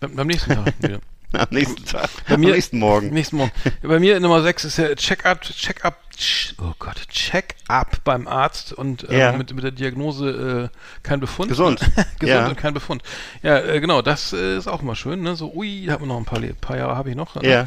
Beim, 0.00 0.14
beim 0.14 0.26
nächsten 0.26 0.52
Tag 0.54 0.74
wieder. 0.80 1.00
Am 1.32 1.46
nächsten 1.50 1.84
Tag. 1.84 2.08
Bei 2.26 2.34
Am 2.34 2.40
mir- 2.40 2.52
nächsten 2.52 2.78
Morgen. 2.78 3.10
Nächsten 3.10 3.36
Morgen. 3.36 3.52
Bei 3.82 3.98
mir 3.98 4.18
Nummer 4.20 4.42
6 4.42 4.64
ist 4.64 4.78
ja 4.78 4.94
Check-up, 4.94 5.42
Check-up, 5.42 5.98
Ch- 6.18 6.54
oh 6.60 6.72
Gott, 6.78 7.06
Check-up 7.10 8.02
beim 8.04 8.26
Arzt 8.26 8.72
und 8.72 9.08
äh, 9.10 9.18
Ja. 9.18 9.32
mit, 9.32 9.52
mit 9.54 9.62
der 9.62 9.70
Diagnose 9.72 10.70
äh, 10.72 10.78
kein 11.02 11.20
Befund. 11.20 11.48
Gesund. 11.50 11.80
Gesund 12.18 12.22
Ja. 12.22 12.48
und 12.48 12.56
kein 12.56 12.72
Befund. 12.74 13.02
Ja, 13.42 13.58
äh, 13.58 13.78
genau, 13.80 14.00
das 14.02 14.32
äh, 14.32 14.56
ist 14.56 14.68
auch 14.68 14.80
mal 14.82 14.94
schön, 14.96 15.20
ne? 15.22 15.36
So, 15.36 15.52
ui, 15.54 15.84
da 15.86 15.92
hat 15.94 16.00
man 16.00 16.08
noch 16.08 16.16
ein 16.16 16.24
paar, 16.24 16.40
paar 16.60 16.76
Jahre 16.78 16.96
habe 16.96 17.10
ich 17.10 17.16
noch. 17.16 17.34
Ne? 17.34 17.48
Ja. 17.48 17.66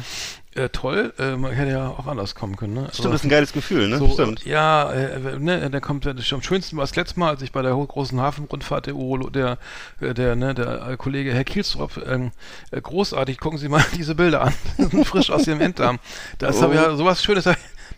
Äh, 0.54 0.68
toll, 0.68 1.14
äh, 1.18 1.34
man 1.36 1.52
hätte 1.52 1.70
ja 1.70 1.88
auch 1.88 2.06
anders 2.06 2.34
kommen 2.34 2.56
können, 2.56 2.74
ne? 2.74 2.88
Stimmt, 2.92 3.06
das 3.06 3.20
ist 3.20 3.24
ein 3.24 3.30
geiles 3.30 3.54
Gefühl, 3.54 3.88
ne? 3.88 3.96
so, 3.96 4.10
Stimmt. 4.10 4.44
Ja, 4.44 4.92
äh, 4.92 5.38
ne, 5.38 5.70
der 5.70 5.80
kommt 5.80 6.04
ja 6.04 6.12
am 6.12 6.42
schönsten 6.42 6.76
war 6.76 6.82
das 6.84 6.94
letzte 6.94 7.18
Mal, 7.18 7.30
als 7.30 7.40
ich 7.40 7.52
bei 7.52 7.62
der 7.62 7.72
großen 7.72 8.20
Hafenrundfahrt 8.20 8.84
der 8.84 8.94
Urolo, 8.94 9.30
der, 9.30 9.56
äh, 10.00 10.12
der, 10.12 10.36
ne, 10.36 10.52
der 10.52 10.88
äh, 10.88 10.96
Kollege 10.98 11.32
Herr 11.32 11.44
Kielstrop, 11.44 11.96
ähm, 12.06 12.32
äh, 12.70 12.82
großartig, 12.82 13.40
gucken 13.40 13.58
Sie 13.58 13.70
mal 13.70 13.82
diese 13.96 14.14
Bilder 14.14 14.42
an, 14.42 14.52
frisch 15.04 15.30
aus 15.30 15.46
Ihrem 15.46 15.62
Enddarm. 15.62 15.98
Das 16.36 16.58
Oh. 16.58 16.62
habe 16.64 16.74
ja 16.74 16.94
sowas 16.96 17.22
Schönes, 17.22 17.46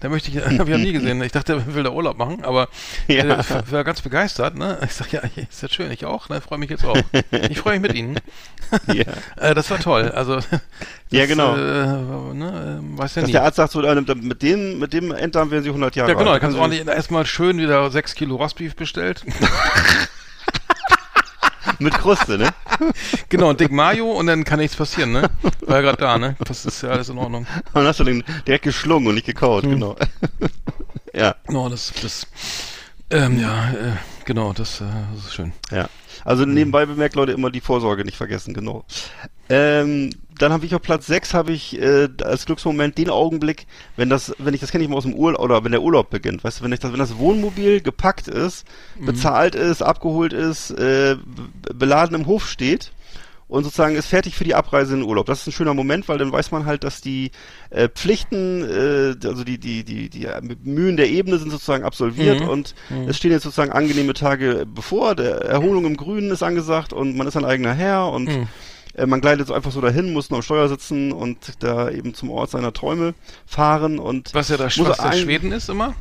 da 0.04 0.10
möchte 0.10 0.30
ich, 0.30 0.36
habe 0.44 0.64
ich 0.64 0.68
ja 0.68 0.76
nie 0.76 0.92
gesehen. 0.92 1.22
Ich 1.22 1.32
dachte, 1.32 1.54
er 1.54 1.74
will 1.74 1.82
da 1.82 1.90
Urlaub 1.90 2.18
machen, 2.18 2.44
aber 2.44 2.68
äh, 3.08 3.14
Ja. 3.26 3.40
ich 3.40 3.72
war 3.72 3.84
ganz 3.84 4.02
begeistert, 4.02 4.54
ne? 4.54 4.78
Ich 4.84 4.92
sag 4.92 5.10
ja, 5.12 5.22
ist 5.50 5.62
das 5.62 5.72
schön, 5.72 5.90
ich 5.90 6.04
auch, 6.04 6.28
ne? 6.28 6.42
Freue 6.42 6.58
mich 6.58 6.68
jetzt 6.68 6.84
auch. 6.84 6.96
Ich 7.48 7.58
freue 7.58 7.80
mich 7.80 7.88
mit 7.90 7.96
Ihnen. 7.98 8.18
Ja. 8.92 9.04
Äh, 9.36 9.54
das 9.54 9.70
war 9.70 9.78
toll. 9.78 10.10
Also 10.10 10.36
das, 10.36 10.46
Ja, 11.10 11.24
genau. 11.24 11.54
Äh, 11.54 12.34
ne, 12.34 12.80
äh, 12.82 12.98
weiß 12.98 13.14
ja 13.14 13.22
Dass 13.22 13.26
nie. 13.28 13.32
der 13.32 13.44
Arzt 13.44 13.56
sagt 13.56 13.72
so, 13.72 13.80
äh, 13.82 13.94
mit 13.94 14.42
dem, 14.42 14.78
mit 14.78 14.92
dem 14.92 15.10
Enddarm 15.12 15.50
werden 15.50 15.62
sie 15.62 15.70
100 15.70 15.96
Jahre 15.96 16.10
Ja, 16.10 16.14
genau, 16.18 16.26
da 16.26 16.32
alt. 16.34 16.40
kannst 16.42 16.56
du 16.58 16.60
Also, 16.62 16.72
ordentlich 16.74 16.94
erstmal 16.96 17.24
schön 17.24 17.56
wieder 17.58 17.90
6 17.90 18.14
Kilo 18.14 18.36
Rostbeef 18.36 18.76
bestellt. 18.76 19.24
Mit 21.78 21.94
Kruste, 21.94 22.38
ne? 22.38 22.50
genau, 23.28 23.50
und 23.50 23.60
Dick 23.60 23.70
Mayo 23.72 24.10
und 24.12 24.26
dann 24.26 24.44
kann 24.44 24.58
nichts 24.58 24.76
passieren, 24.76 25.12
ne? 25.12 25.30
War 25.62 25.76
ja 25.76 25.82
gerade 25.82 25.98
da, 25.98 26.18
ne? 26.18 26.36
Das 26.44 26.64
ist 26.66 26.82
ja 26.82 26.90
alles 26.90 27.08
in 27.08 27.18
Ordnung. 27.18 27.46
Und 27.66 27.74
dann 27.74 27.86
hast 27.86 28.00
du 28.00 28.04
den 28.04 28.24
direkt 28.46 28.64
geschlungen 28.64 29.06
und 29.08 29.14
nicht 29.14 29.26
gekaut, 29.26 29.64
Hm. 29.64 29.70
genau. 29.70 29.96
ja, 31.14 31.34
Genau, 31.46 31.68
das, 31.68 31.92
das, 32.02 32.26
ähm, 33.10 33.40
ja, 33.40 33.70
äh, 33.70 33.92
genau, 34.24 34.52
das, 34.52 34.80
äh, 34.80 34.84
das 35.14 35.26
ist 35.26 35.34
schön. 35.34 35.52
ja. 35.70 35.88
Also 36.24 36.46
nebenbei 36.46 36.86
bemerkt, 36.86 37.16
Leute, 37.16 37.32
immer 37.32 37.50
die 37.50 37.60
Vorsorge 37.60 38.04
nicht 38.04 38.16
vergessen, 38.16 38.54
genau. 38.54 38.84
Ähm, 39.48 40.10
dann 40.38 40.52
habe 40.52 40.66
ich 40.66 40.74
auf 40.74 40.82
Platz 40.82 41.06
6 41.06 41.32
habe 41.34 41.52
ich 41.52 41.80
äh, 41.80 42.08
als 42.22 42.44
Glücksmoment 42.46 42.98
den 42.98 43.08
Augenblick, 43.10 43.66
wenn 43.96 44.10
das, 44.10 44.34
wenn 44.38 44.52
ich 44.54 44.60
das 44.60 44.72
kenne 44.72 44.82
ich 44.82 44.90
mal 44.90 44.96
aus 44.96 45.04
dem 45.04 45.14
Urlaub 45.14 45.40
oder 45.40 45.62
wenn 45.64 45.70
der 45.72 45.82
Urlaub 45.82 46.10
beginnt, 46.10 46.42
weißt 46.42 46.60
du, 46.60 46.64
wenn 46.64 46.72
ich 46.72 46.80
das, 46.80 46.90
wenn 46.92 46.98
das 46.98 47.18
Wohnmobil 47.18 47.80
gepackt 47.80 48.26
ist, 48.26 48.66
Mhm. 48.98 49.04
bezahlt 49.06 49.54
ist, 49.54 49.82
abgeholt 49.82 50.32
ist, 50.32 50.70
äh, 50.72 51.16
be- 51.16 51.74
beladen 51.74 52.16
im 52.18 52.26
Hof 52.26 52.48
steht 52.48 52.90
und 53.46 53.62
sozusagen 53.62 53.94
ist 53.94 54.06
fertig 54.08 54.34
für 54.34 54.42
die 54.42 54.56
Abreise 54.56 54.94
in 54.94 55.00
den 55.00 55.08
Urlaub. 55.08 55.26
Das 55.26 55.42
ist 55.42 55.46
ein 55.46 55.52
schöner 55.52 55.74
Moment, 55.74 56.08
weil 56.08 56.18
dann 56.18 56.32
weiß 56.32 56.50
man 56.50 56.66
halt, 56.66 56.82
dass 56.82 57.00
die 57.00 57.30
äh, 57.70 57.88
Pflichten, 57.88 58.62
äh, 58.64 59.14
also 59.28 59.44
die 59.44 59.58
die 59.58 59.84
die 59.84 60.08
die 60.08 60.24
äh, 60.24 60.40
Mühen 60.64 60.96
der 60.96 61.10
Ebene 61.10 61.38
sind 61.38 61.50
sozusagen 61.50 61.84
absolviert 61.84 62.40
Mhm. 62.40 62.48
und 62.48 62.74
es 63.06 63.16
stehen 63.18 63.30
jetzt 63.30 63.44
sozusagen 63.44 63.70
angenehme 63.70 64.14
Tage 64.14 64.66
bevor. 64.66 65.14
Der 65.14 65.42
Erholung 65.42 65.84
im 65.84 65.96
Grünen 65.96 66.32
ist 66.32 66.42
angesagt 66.42 66.92
und 66.92 67.16
man 67.16 67.28
ist 67.28 67.36
ein 67.36 67.44
eigener 67.44 67.74
Herr 67.74 68.08
und 68.10 68.28
Mhm. 68.30 68.48
Äh, 68.94 69.06
man 69.06 69.20
gleitet 69.20 69.46
so 69.48 69.54
einfach 69.54 69.72
so 69.72 69.80
dahin, 69.80 70.12
muss 70.12 70.30
noch 70.30 70.38
am 70.38 70.42
Steuer 70.42 70.68
sitzen 70.68 71.12
und 71.12 71.38
da 71.62 71.90
eben 71.90 72.14
zum 72.14 72.30
Ort 72.30 72.50
seiner 72.50 72.72
Träume 72.72 73.14
fahren 73.46 73.98
und 73.98 74.32
Was 74.34 74.48
ja 74.48 74.56
da 74.56 74.64
muss 74.64 74.78
was 74.80 74.98
der 74.98 75.12
Schweden 75.12 75.52
ist 75.52 75.68
immer. 75.68 75.94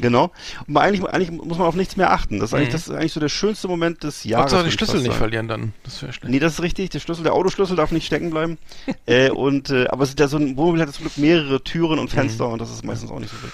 Genau. 0.00 0.30
Und 0.66 0.76
eigentlich, 0.78 1.04
eigentlich 1.04 1.30
muss 1.30 1.58
man 1.58 1.66
auf 1.66 1.74
nichts 1.74 1.96
mehr 1.96 2.12
achten. 2.12 2.40
Das 2.40 2.50
ist 2.50 2.54
eigentlich, 2.54 2.68
Mhm. 2.70 2.72
das 2.72 2.88
ist 2.88 2.94
eigentlich 2.94 3.12
so 3.12 3.20
der 3.20 3.28
schönste 3.28 3.68
Moment 3.68 4.02
des 4.02 4.24
Jahres. 4.24 4.44
Hauptsache 4.44 4.60
würde 4.60 4.68
ich 4.70 4.74
Schlüssel 4.74 4.96
nicht 5.00 5.06
sagen. 5.08 5.18
verlieren 5.18 5.48
dann. 5.48 5.74
Das 5.84 6.00
wäre 6.00 6.14
schlecht. 6.14 6.30
Nee, 6.32 6.38
das 6.38 6.54
ist 6.54 6.62
richtig. 6.62 6.88
Der 6.90 7.00
Schlüssel, 7.00 7.24
der 7.24 7.34
Autoschlüssel 7.34 7.76
darf 7.76 7.92
nicht 7.92 8.06
stecken 8.06 8.30
bleiben. 8.30 8.56
äh, 9.06 9.28
und 9.28 9.68
äh, 9.68 9.88
aber 9.88 10.04
es 10.04 10.08
ist 10.10 10.18
ja 10.18 10.28
so 10.28 10.38
ein 10.38 10.56
Wohnmobil 10.56 10.80
hat 10.80 10.94
zum 10.94 11.04
Glück 11.04 11.18
mehrere 11.18 11.62
Türen 11.62 11.98
und 11.98 12.08
Fenster 12.08 12.48
und 12.48 12.58
das 12.62 12.70
ist 12.70 12.84
meistens 12.86 13.10
auch 13.10 13.18
nicht 13.20 13.32
so 13.32 13.42
wild. 13.42 13.52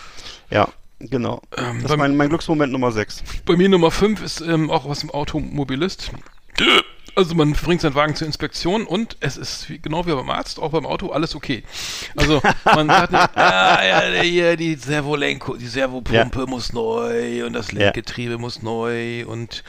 Ja, 0.50 0.68
genau. 1.00 1.42
Mhm. 1.56 1.64
Ähm, 1.64 1.82
das 1.82 1.90
ist 1.90 1.96
mein, 1.98 2.16
mein 2.16 2.28
Glücksmoment 2.28 2.72
Nummer 2.72 2.92
6. 2.92 3.24
Bei 3.44 3.56
mir 3.56 3.68
Nummer 3.68 3.90
5 3.90 4.22
ist 4.22 4.40
ähm, 4.40 4.70
auch 4.70 4.88
was 4.88 5.02
im 5.02 5.10
Automobilist. 5.10 6.12
Also 7.18 7.34
man 7.34 7.52
bringt 7.54 7.80
seinen 7.80 7.96
Wagen 7.96 8.14
zur 8.14 8.28
Inspektion 8.28 8.84
und 8.86 9.16
es 9.18 9.36
ist 9.36 9.68
wie, 9.68 9.80
genau 9.80 10.06
wie 10.06 10.12
beim 10.12 10.30
Arzt, 10.30 10.60
auch 10.60 10.70
beim 10.70 10.86
Auto, 10.86 11.08
alles 11.10 11.34
okay. 11.34 11.64
Also 12.16 12.40
man 12.64 12.86
sagt 12.86 13.10
nicht, 13.10 13.30
ah, 13.36 13.84
ja, 13.84 14.22
hier, 14.22 14.56
die 14.56 14.76
Servolenko, 14.76 15.56
die 15.56 15.66
Servopumpe 15.66 16.46
muss 16.46 16.72
neu 16.72 17.44
und 17.44 17.54
das 17.54 17.72
Lenkgetriebe 17.72 18.38
muss 18.38 18.62
neu 18.62 19.26
und 19.26 19.64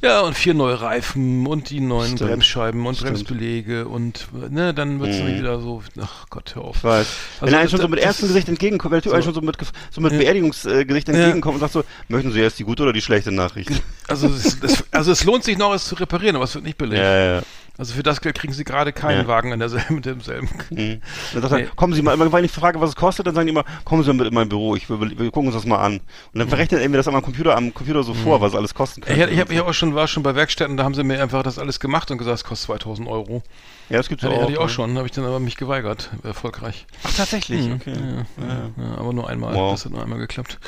ja, 0.00 0.22
und 0.22 0.32
vier 0.38 0.54
neue 0.54 0.80
Reifen 0.80 1.46
und 1.46 1.68
die 1.68 1.80
neuen 1.80 2.16
Stimmt. 2.16 2.30
Bremsscheiben 2.30 2.86
und 2.86 2.94
Stimmt. 2.94 3.10
Bremsbeläge 3.12 3.86
und 3.88 4.28
ne, 4.50 4.72
dann 4.72 4.98
wird 4.98 5.10
es 5.10 5.20
Mhm. 5.22 5.36
wieder 5.38 5.60
so, 5.60 5.82
ach 6.00 6.26
Gott, 6.30 6.54
hör 6.54 6.64
auf. 6.64 6.82
Wenn 6.82 6.90
Also 6.92 7.06
er 7.42 7.46
einem 7.46 7.62
das- 7.62 7.70
schon 7.72 7.80
so 7.82 7.88
mit 7.88 7.98
ernstem 8.00 8.28
Gesicht 8.28 8.48
entgegenkommt, 8.48 8.92
wenn 8.92 9.12
einem 9.12 9.20
so. 9.22 9.26
schon 9.26 9.34
so 9.34 9.40
mit, 9.42 9.56
so 9.90 10.00
mit 10.00 10.12
Ja. 10.12 10.18
Beerdigungsgesicht 10.18 11.08
Ja. 11.08 11.14
entgegenkommt 11.14 11.56
und 11.56 11.60
sagt 11.60 11.74
so, 11.74 11.84
möchten 12.08 12.32
Sie 12.32 12.40
jetzt 12.40 12.58
die 12.58 12.64
gute 12.64 12.84
oder 12.84 12.94
die 12.94 13.02
schlechte 13.02 13.32
Nachricht? 13.32 13.70
Also 14.08 14.28
es, 14.28 14.62
es, 14.62 14.84
also 14.92 15.12
es 15.12 15.24
lohnt 15.24 15.44
sich 15.44 15.58
noch, 15.58 15.74
es 15.74 15.84
zu 15.84 15.94
reparieren, 15.96 16.36
aber 16.36 16.44
es 16.46 16.54
wird 16.54 16.64
nicht 16.64 16.78
billig. 16.90 17.02
ja, 17.04 17.34
ja. 17.36 17.42
Also 17.78 17.92
für 17.92 18.02
das 18.02 18.22
Geld 18.22 18.38
kriegen 18.38 18.54
sie 18.54 18.64
gerade 18.64 18.90
keinen 18.90 19.24
Ja. 19.24 19.28
Wagen 19.28 19.52
in 19.52 19.58
derselben, 19.60 19.96
mit 19.96 20.06
demselben. 20.06 20.48
Mhm. 20.70 21.02
Dann 21.34 21.42
sagt 21.42 21.52
er, 21.52 21.58
Nee. 21.58 21.66
kommen 21.76 21.92
Sie 21.92 22.00
mal, 22.00 22.14
immer, 22.14 22.32
wenn 22.32 22.42
ich 22.42 22.50
frage, 22.50 22.80
was 22.80 22.88
es 22.88 22.96
kostet, 22.96 23.26
dann 23.26 23.34
sagen 23.34 23.48
die 23.48 23.52
immer, 23.52 23.66
kommen 23.84 24.02
Sie 24.02 24.08
mal 24.08 24.14
mit 24.14 24.28
in 24.28 24.32
mein 24.34 24.48
Büro, 24.48 24.74
ich 24.76 24.88
will, 24.88 24.98
wir 24.98 25.30
gucken 25.30 25.48
uns 25.48 25.54
das 25.56 25.66
mal 25.66 25.76
an. 25.76 25.96
Und 25.96 26.00
Mhm. 26.32 26.38
dann 26.38 26.48
verrechnet 26.48 26.80
er 26.80 26.88
mir 26.88 26.96
das 26.96 27.06
am 27.06 27.20
Computer, 27.20 27.54
am 27.54 27.74
Computer 27.74 28.02
so 28.02 28.14
vor, 28.14 28.40
was 28.40 28.54
alles 28.54 28.72
kosten 28.72 29.00
Ich, 29.02 29.08
könnte. 29.08 29.28
ich 29.30 29.38
habe 29.40 29.52
ich 29.52 29.58
hab 29.58 29.68
auch 29.68 29.74
schon, 29.74 29.94
war 29.94 30.08
schon 30.08 30.22
bei 30.22 30.34
Werkstätten, 30.34 30.78
da 30.78 30.84
haben 30.84 30.94
sie 30.94 31.04
mir 31.04 31.22
einfach 31.22 31.42
das 31.42 31.58
alles 31.58 31.78
gemacht 31.78 32.10
und 32.10 32.16
gesagt, 32.16 32.38
es 32.38 32.44
kostet 32.44 32.66
2000 32.68 33.06
Euro. 33.08 33.42
ja, 33.90 33.98
das 33.98 34.08
gibt's 34.08 34.24
Hatte, 34.24 34.36
auch. 34.36 34.40
hatte 34.44 34.52
ich 34.52 34.58
auch 34.58 34.70
schon, 34.70 34.96
habe 34.96 35.06
ich 35.06 35.12
dann 35.12 35.26
aber 35.26 35.38
mich 35.38 35.58
geweigert, 35.58 36.08
erfolgreich. 36.22 36.86
Ach, 37.04 37.12
tatsächlich, 37.12 37.66
Mhm. 37.66 37.74
okay. 37.74 37.92
Ja, 38.38 38.84
ja, 38.84 38.96
aber 38.96 39.12
nur 39.12 39.28
einmal, 39.28 39.54
Wow. 39.54 39.72
das 39.72 39.84
hat 39.84 39.92
nur 39.92 40.02
einmal 40.02 40.18
geklappt. 40.18 40.58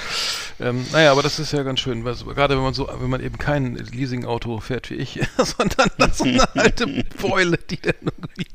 Ähm, 0.61 0.85
naja, 0.93 1.13
aber 1.13 1.23
das 1.23 1.39
ist 1.39 1.53
ja 1.53 1.63
ganz 1.63 1.81
schön, 1.81 2.05
weil 2.05 2.15
so, 2.15 2.25
gerade 2.27 2.57
wenn 2.57 2.63
man 2.65 2.75
so, 2.75 2.89
wenn 3.01 3.09
man 3.11 3.23
eben 3.23 3.39
kein 3.39 3.77
Leasing-Auto 3.77 4.59
fährt 4.61 4.91
wie 4.91 4.95
ich, 4.95 5.21
sondern 5.39 5.89
so 6.13 6.25
eine 6.25 6.49
alte 6.57 6.87
Beule, 7.21 7.59
die 7.59 7.81
dann 7.81 7.95
irgendwie, 8.03 8.47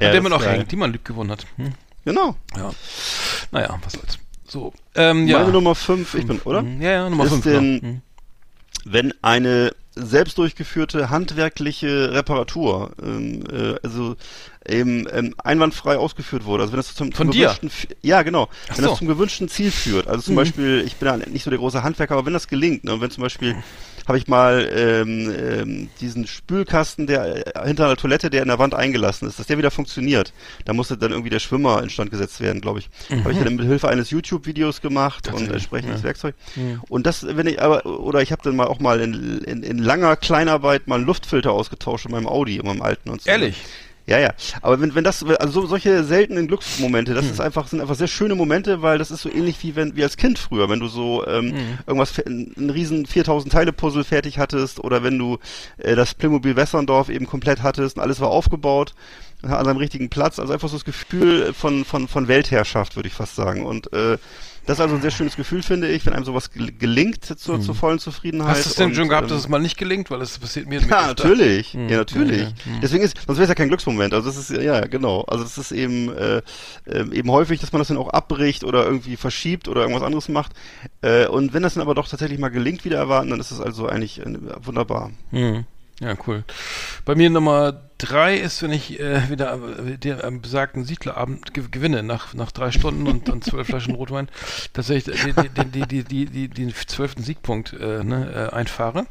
Ja, 0.00 0.08
an 0.08 0.12
der 0.12 0.22
man 0.22 0.32
auch 0.32 0.44
hängt, 0.44 0.72
die 0.72 0.76
man 0.76 0.92
lieb 0.92 1.04
gewonnen 1.04 1.30
hat. 1.30 1.46
Hm? 1.56 1.72
Genau. 2.04 2.36
Ja. 2.56 2.70
Naja, 3.52 3.78
was 3.82 3.92
soll's. 3.94 4.18
So. 4.46 4.72
Ähm, 4.94 5.26
ja. 5.26 5.38
Meine 5.40 5.52
Nummer 5.52 5.74
5, 5.74 6.14
ich 6.14 6.26
bin, 6.26 6.38
oder? 6.40 6.62
Ja, 6.80 6.90
ja, 6.90 7.10
Nummer 7.10 7.24
Ist 7.24 7.30
5. 7.30 7.44
denn- 7.44 8.02
wenn 8.84 9.14
eine 9.22 9.74
selbst 9.96 10.38
durchgeführte 10.38 11.10
handwerkliche 11.10 12.12
Reparatur, 12.12 12.90
ähm, 13.02 13.44
äh, 13.50 13.74
also 13.82 14.16
eben 14.66 15.06
ähm, 15.12 15.34
einwandfrei 15.42 15.96
ausgeführt 15.98 16.44
wurde, 16.44 16.62
also 16.62 16.72
wenn 16.72 16.78
das 16.78 16.94
zum, 16.94 17.14
zum 17.14 17.30
gewünschten, 17.30 17.70
ja 18.02 18.22
genau, 18.22 18.48
Ach 18.68 18.76
wenn 18.78 18.84
so. 18.84 18.90
das 18.90 18.98
zum 18.98 19.08
gewünschten 19.08 19.48
Ziel 19.48 19.70
führt, 19.70 20.08
also 20.08 20.22
zum 20.22 20.34
Mhm. 20.34 20.38
Beispiel, 20.38 20.82
ich 20.86 20.96
bin 20.96 21.06
ja 21.08 21.16
nicht 21.18 21.44
so 21.44 21.50
der 21.50 21.58
große 21.58 21.82
Handwerker, 21.82 22.14
aber 22.14 22.26
wenn 22.26 22.32
das 22.32 22.48
gelingt, 22.48 22.84
ne, 22.84 23.00
wenn 23.00 23.10
zum 23.10 23.22
Beispiel 23.22 23.54
habe 24.06 24.18
ich 24.18 24.28
mal 24.28 24.68
ähm, 24.74 25.34
ähm, 25.36 25.88
diesen 26.00 26.26
Spülkasten, 26.26 27.06
der 27.06 27.56
äh, 27.56 27.66
hinter 27.66 27.86
der 27.86 27.96
Toilette, 27.96 28.30
der 28.30 28.42
in 28.42 28.48
der 28.48 28.58
Wand 28.58 28.74
eingelassen 28.74 29.28
ist, 29.28 29.38
dass 29.38 29.46
der 29.46 29.58
wieder 29.58 29.70
funktioniert. 29.70 30.32
Da 30.64 30.72
musste 30.72 30.96
dann 30.96 31.12
irgendwie 31.12 31.30
der 31.30 31.38
Schwimmer 31.38 31.82
instand 31.82 32.10
gesetzt 32.10 32.40
werden, 32.40 32.60
glaube 32.60 32.80
ich. 32.80 32.90
Habe 33.10 33.32
ich 33.32 33.38
dann 33.38 33.56
mit 33.56 33.66
Hilfe 33.66 33.88
eines 33.88 34.10
YouTube-Videos 34.10 34.80
gemacht 34.80 35.32
und 35.32 35.50
entsprechendes 35.50 36.00
ja. 36.00 36.04
Werkzeug. 36.04 36.34
Und 36.88 37.06
das, 37.06 37.26
wenn 37.26 37.46
ich 37.46 37.60
aber, 37.60 37.86
oder 37.86 38.22
ich 38.22 38.32
habe 38.32 38.42
dann 38.42 38.56
mal 38.56 38.66
auch 38.66 38.80
mal 38.80 39.00
in, 39.00 39.38
in, 39.44 39.62
in 39.62 39.78
langer 39.78 40.16
Kleinarbeit 40.16 40.86
mal 40.86 40.96
einen 40.96 41.06
Luftfilter 41.06 41.52
ausgetauscht 41.52 42.06
in 42.06 42.12
meinem 42.12 42.26
Audi, 42.26 42.56
in 42.56 42.66
meinem 42.66 42.82
alten 42.82 43.10
und 43.10 43.22
so. 43.22 43.30
Ehrlich? 43.30 43.56
Ja, 44.06 44.18
ja. 44.18 44.30
Aber 44.60 44.80
wenn, 44.80 44.94
wenn 44.94 45.02
das, 45.04 45.24
also 45.24 45.62
so, 45.62 45.66
solche 45.66 46.04
seltenen 46.04 46.46
Glücksmomente, 46.46 47.12
Hm. 47.12 47.16
das 47.16 47.24
ist 47.30 47.40
einfach, 47.40 47.68
sind 47.68 47.80
einfach 47.80 47.94
sehr 47.94 48.06
schöne 48.06 48.34
Momente, 48.34 48.82
weil 48.82 48.98
das 48.98 49.10
ist 49.10 49.22
so 49.22 49.30
ähnlich 49.30 49.56
wie 49.62 49.76
wenn, 49.76 49.96
wie 49.96 50.02
als 50.02 50.18
Kind 50.18 50.38
früher, 50.38 50.68
wenn 50.68 50.80
du 50.80 50.88
so, 50.88 51.26
ähm, 51.26 51.52
Hm. 51.52 51.78
irgendwas, 51.86 52.10
fe- 52.10 52.24
ein, 52.26 52.52
ein 52.58 52.68
riesen 52.70 53.06
4000 53.06 53.50
Teile 53.52 53.72
Puzzle 53.72 54.04
fertig 54.04 54.38
hattest 54.38 54.78
oder 54.80 55.02
wenn 55.02 55.18
du, 55.18 55.38
äh, 55.78 55.94
das 55.94 56.14
Playmobil 56.14 56.54
Wässerndorf 56.54 57.08
eben 57.08 57.26
komplett 57.26 57.62
hattest 57.62 57.96
und 57.96 58.02
alles 58.02 58.20
war 58.20 58.28
aufgebaut 58.28 58.92
an 59.42 59.64
seinem 59.64 59.76
richtigen 59.78 60.10
Platz. 60.10 60.38
Also 60.38 60.52
einfach 60.52 60.68
so 60.68 60.76
das 60.76 60.84
Gefühl 60.84 61.52
von, 61.54 61.84
von, 61.86 62.06
von 62.08 62.28
Weltherrschaft, 62.28 62.96
würde 62.96 63.08
ich 63.08 63.14
fast 63.14 63.36
sagen. 63.36 63.64
Und, 63.64 63.92
äh, 63.92 64.18
das 64.66 64.78
ist 64.78 64.80
also 64.80 64.94
ein 64.94 65.02
sehr 65.02 65.10
schönes 65.10 65.36
Gefühl, 65.36 65.62
finde 65.62 65.88
ich, 65.88 66.04
wenn 66.06 66.12
einem 66.12 66.24
sowas 66.24 66.50
gel- 66.50 66.72
gelingt 66.72 67.24
zur, 67.24 67.60
zur 67.60 67.74
vollen 67.74 67.98
Zufriedenheit. 67.98 68.56
Hast 68.56 68.64
du 68.66 68.70
es 68.70 68.76
denn 68.76 68.88
Und, 68.90 68.94
schon 68.96 69.08
gehabt, 69.08 69.24
ähm, 69.24 69.28
dass 69.30 69.38
es 69.40 69.48
mal 69.48 69.58
nicht 69.58 69.76
gelingt? 69.76 70.10
Weil 70.10 70.22
es 70.22 70.38
passiert 70.38 70.68
mir 70.68 70.80
ja, 70.80 71.06
natürlich. 71.06 71.72
Hm, 71.74 71.88
Ja, 71.88 71.98
natürlich. 71.98 72.38
ja, 72.42 72.44
ja, 72.48 72.74
hm. 72.74 72.80
Deswegen 72.82 73.04
ist, 73.04 73.16
sonst 73.26 73.38
wäre 73.38 73.42
es 73.44 73.48
ja 73.48 73.54
kein 73.54 73.68
Glücksmoment. 73.68 74.14
Also 74.14 74.28
das 74.28 74.36
ist, 74.50 74.62
ja, 74.62 74.80
genau. 74.86 75.22
Also 75.22 75.44
das 75.44 75.58
ist 75.58 75.72
eben, 75.72 76.12
äh, 76.16 76.38
äh, 76.86 77.04
eben 77.12 77.30
häufig, 77.30 77.60
dass 77.60 77.72
man 77.72 77.80
das 77.80 77.88
dann 77.88 77.96
auch 77.96 78.08
abbricht 78.10 78.64
oder 78.64 78.84
irgendwie 78.84 79.16
verschiebt 79.16 79.68
oder 79.68 79.82
irgendwas 79.82 80.02
anderes 80.02 80.28
macht. 80.28 80.52
Äh, 81.02 81.26
und 81.26 81.52
wenn 81.54 81.62
das 81.62 81.74
dann 81.74 81.82
aber 81.82 81.94
doch 81.94 82.08
tatsächlich 82.08 82.38
mal 82.38 82.48
gelingt, 82.50 82.84
wieder 82.84 82.98
erwarten, 82.98 83.30
dann 83.30 83.40
ist 83.40 83.50
es 83.50 83.60
also 83.60 83.88
eigentlich 83.88 84.20
äh, 84.20 84.24
wunderbar. 84.62 85.10
Hm. 85.30 85.64
Ja, 86.00 86.14
cool. 86.26 86.42
Bei 87.04 87.14
mir 87.14 87.30
Nummer 87.30 87.82
drei 87.98 88.36
ist, 88.36 88.62
wenn 88.62 88.72
ich 88.72 88.98
äh, 89.00 89.28
wieder 89.30 89.54
äh, 89.54 89.96
den 89.98 90.20
am 90.22 90.40
besagten 90.40 90.84
Siedlerabend 90.84 91.54
ge 91.54 91.64
gewinne, 91.70 92.02
nach, 92.02 92.34
nach 92.34 92.50
drei 92.52 92.70
Stunden 92.70 93.06
und, 93.06 93.28
und 93.30 93.44
zwölf 93.44 93.66
Flaschen 93.68 93.94
Rotwein, 93.94 94.28
tatsächlich 94.72 95.20
die, 95.22 95.32
die, 95.32 95.86
die, 95.86 96.04
die, 96.04 96.24
die, 96.26 96.48
den 96.48 96.74
zwölften 96.74 97.22
Siegpunkt 97.22 97.72
äh, 97.72 98.02
ne, 98.04 98.50
äh, 98.52 98.54
einfahre 98.54 99.06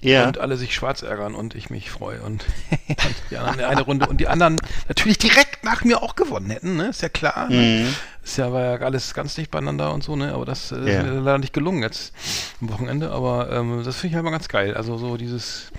Ja. 0.00 0.26
und 0.26 0.38
alle 0.38 0.56
sich 0.56 0.74
schwarz 0.74 1.02
ärgern 1.02 1.34
und 1.34 1.54
ich 1.54 1.70
mich 1.70 1.90
freue 1.90 2.20
und, 2.22 2.44
und 2.88 3.14
die 3.30 3.36
anderen 3.38 3.60
eine 3.70 3.82
Runde 3.82 4.06
und 4.06 4.20
die 4.20 4.28
anderen 4.28 4.58
natürlich 4.88 5.18
direkt 5.18 5.64
nach 5.64 5.84
mir 5.84 6.02
auch 6.02 6.14
gewonnen 6.14 6.50
hätten, 6.50 6.76
ne? 6.76 6.88
Ist 6.88 7.02
ja 7.02 7.08
klar. 7.08 7.48
Ne? 7.50 7.92
Ist 8.22 8.38
ja, 8.38 8.52
war 8.52 8.62
ja 8.62 8.84
alles 8.84 9.14
ganz 9.14 9.34
dicht 9.34 9.50
beieinander 9.52 9.92
und 9.92 10.02
so, 10.02 10.16
ne? 10.16 10.32
Aber 10.32 10.44
das, 10.44 10.72
äh, 10.72 10.76
das 10.80 10.86
Ja. 10.88 10.98
ist 11.00 11.04
mir 11.06 11.12
leider 11.20 11.38
nicht 11.38 11.52
gelungen 11.52 11.82
jetzt 11.82 12.12
am 12.60 12.70
Wochenende, 12.70 13.10
aber 13.12 13.50
ähm, 13.52 13.82
das 13.84 13.96
finde 13.96 14.08
ich 14.10 14.14
halt 14.16 14.24
mal 14.24 14.30
ganz 14.32 14.48
geil. 14.48 14.74
Also 14.74 14.98
so 14.98 15.16
dieses, 15.16 15.70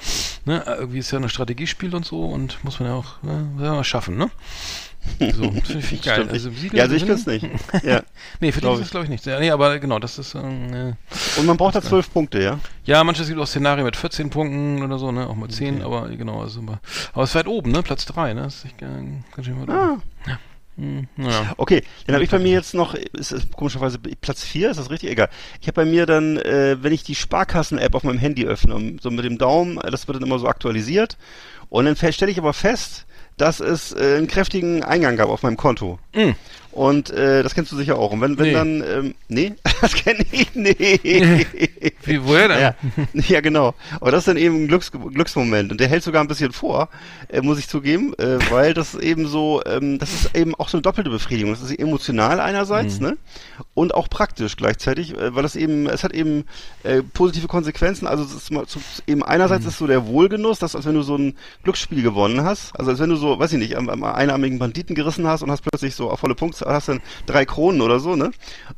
ne, 0.46 0.64
irgendwie 0.66 1.00
ist 1.00 1.12
ja 1.12 1.20
ein 1.20 1.28
Strategiespiel 1.30 1.94
und 1.94 2.06
so 2.06 2.26
und 2.26 2.47
muss 2.64 2.80
man 2.80 2.90
ja 2.90 2.96
auch 2.96 3.22
ne, 3.24 3.48
ja, 3.60 3.84
schaffen, 3.84 4.18
ne? 4.18 4.30
So, 5.20 5.52
finde 5.64 5.86
ich 5.92 6.02
geil. 6.02 6.28
Also, 6.30 6.50
ja, 6.50 6.84
also 6.84 6.96
ich 6.96 7.06
könnte 7.06 7.22
es 7.22 7.26
nicht. 7.26 7.46
Ja. 7.84 8.04
Nee, 8.40 8.52
für 8.52 8.62
dich 8.62 8.72
ist 8.72 8.82
das 8.82 8.90
glaube 8.92 9.06
ich 9.06 9.10
nicht. 9.10 9.26
Ja, 9.26 9.40
nee, 9.40 9.52
aber 9.52 9.80
genau, 9.80 10.00
das 10.00 10.18
ist, 10.20 10.36
ähm, 10.36 10.74
äh, 10.74 10.94
Und 11.40 11.46
man 11.46 11.56
braucht 11.58 11.76
da 11.76 11.82
zwölf 11.82 12.12
Punkte, 12.12 12.42
ja? 12.42 12.60
ja, 12.86 13.04
manches 13.04 13.28
gibt 13.28 13.40
auch 13.40 13.48
Szenarien 13.48 13.86
mit 13.86 13.96
14 13.96 14.30
Punkten 14.30 14.84
oder 14.84 15.00
so, 15.00 15.12
ne, 15.12 15.28
auch 15.28 15.36
mal 15.36 15.50
10, 15.50 15.82
aber 15.82 16.10
genau, 16.10 16.42
also 16.42 16.60
aber, 16.60 16.80
aber 17.14 17.24
es 17.24 17.30
ist 17.30 17.36
weit 17.36 17.48
oben, 17.48 17.72
ne, 17.72 17.84
Platz 17.84 18.06
3, 18.06 18.34
ne, 18.34 18.42
das 18.44 18.56
ist 18.56 18.66
echt, 18.66 18.82
äh, 18.82 18.86
ganz 18.86 19.46
schön 19.46 19.62
weit 19.62 19.70
Ah. 19.70 19.94
oben. 19.94 20.04
Ja. 20.28 20.40
Hm, 20.78 21.08
naja. 21.16 21.54
Okay, 21.58 21.82
dann 22.06 22.14
habe 22.14 22.24
ich 22.24 22.30
bei 22.30 22.38
mir 22.38 22.52
jetzt 22.52 22.76
noch, 22.76 22.94
ist, 22.94 23.32
ist 23.32 23.52
komischerweise 23.54 23.98
Platz 23.98 24.44
4, 24.44 24.70
ist 24.70 24.78
das 24.78 24.92
richtig? 24.92 25.10
Egal. 25.10 25.30
Ich 25.60 25.68
habe 25.68 25.74
bei 25.84 25.86
mir 25.86 26.06
dann, 26.06 26.38
äh, 26.38 26.78
wenn 26.84 26.94
ich 26.94 27.02
die 27.04 27.16
Sparkassen-App 27.16 27.96
auf 27.96 28.04
meinem 28.04 28.20
Handy 28.20 28.46
öffne, 28.46 28.98
so 29.02 29.10
mit 29.10 29.26
dem 29.26 29.40
Daumen, 29.40 29.80
das 29.90 30.08
wird 30.08 30.18
dann 30.18 30.28
immer 30.28 30.38
so 30.38 30.48
aktualisiert. 30.48 31.18
Und 31.70 31.86
dann 31.86 32.14
stelle 32.14 32.32
ich 32.32 32.38
aber 32.38 32.54
fest, 32.54 33.06
dass 33.38 33.60
es 33.60 33.94
äh, 33.94 34.16
einen 34.18 34.28
kräftigen 34.28 34.84
Eingang 34.84 35.16
gab 35.16 35.30
auf 35.30 35.44
meinem 35.44 35.58
Konto. 35.58 36.00
Mm. 36.16 36.32
Und 36.78 37.10
äh, 37.10 37.42
das 37.42 37.56
kennst 37.56 37.72
du 37.72 37.76
sicher 37.76 37.98
auch. 37.98 38.12
Und 38.12 38.22
wenn, 38.22 38.38
wenn 38.38 38.46
Nee. 38.46 38.54
dann, 38.54 38.84
ähm, 38.88 39.16
nee, 39.30 39.54
das 39.82 39.96
kenne 39.96 40.24
ich 40.32 40.54
nicht. 40.54 40.80
Wie, 42.04 42.24
woher 42.24 42.48
denn? 42.50 42.60
Ja, 42.62 42.76
ja, 43.14 43.42
genau. 43.42 43.74
Aber 44.00 44.12
das 44.12 44.20
ist 44.20 44.28
dann 44.28 44.38
eben 44.38 44.64
ein 44.64 44.68
Glücks 44.68 44.92
Glücksmoment. 44.92 45.72
Und 45.72 45.82
der 45.82 45.88
hält 45.88 46.04
sogar 46.04 46.24
ein 46.24 46.28
bisschen 46.28 46.52
vor, 46.52 46.90
äh, 47.30 47.42
muss 47.42 47.58
ich 47.58 47.68
zugeben, 47.68 48.14
äh, 48.20 48.38
weil 48.52 48.76
das 48.76 48.94
eben 48.94 49.28
so, 49.28 49.64
ähm, 49.66 49.98
das 49.98 50.14
ist 50.14 50.36
eben 50.38 50.54
auch 50.54 50.70
so 50.70 50.78
eine 50.78 50.84
doppelte 50.84 51.10
Befriedigung. 51.10 51.52
Das 51.52 51.64
ist 51.64 51.72
emotional 51.80 52.40
einerseits, 52.40 53.00
ne? 53.00 53.18
Und 53.74 53.96
auch 53.96 54.08
praktisch 54.08 54.56
gleichzeitig, 54.56 55.18
äh, 55.18 55.34
weil 55.34 55.42
das 55.42 55.56
eben, 55.56 55.88
es 55.88 56.04
hat 56.04 56.14
eben 56.14 56.46
äh, 56.84 57.02
positive 57.02 57.48
Konsequenzen. 57.48 58.06
Also 58.06 58.24
es 58.24 58.36
ist 58.36 58.52
mal 58.52 58.68
zu, 58.68 58.80
eben 59.08 59.24
einerseits 59.24 59.66
ist 59.66 59.80
so 59.80 59.88
der 59.88 60.06
Wohlgenuss, 60.06 60.60
dass 60.60 60.76
als 60.76 60.86
wenn 60.86 60.94
du 60.94 61.02
so 61.02 61.16
ein 61.18 61.36
Glücksspiel 61.64 62.04
gewonnen 62.04 62.44
hast, 62.44 62.78
also 62.78 62.92
als 62.92 63.00
wenn 63.00 63.10
du 63.10 63.16
so, 63.16 63.40
weiß 63.40 63.52
ich 63.54 63.58
nicht, 63.58 63.78
am, 63.78 63.90
am 63.90 64.04
einarmigen 64.04 64.60
Banditen 64.60 64.94
gerissen 64.96 65.26
hast 65.26 65.42
und 65.42 65.50
hast 65.50 65.62
plötzlich 65.62 65.96
so 65.96 66.12
auf 66.12 66.20
volle 66.20 66.36
Punkte, 66.36 66.67
hast 66.74 66.90
dann 66.90 67.02
drei 67.26 67.46
Kronen 67.46 67.82
oder 67.82 68.00
so, 68.00 68.16
ne? 68.16 68.32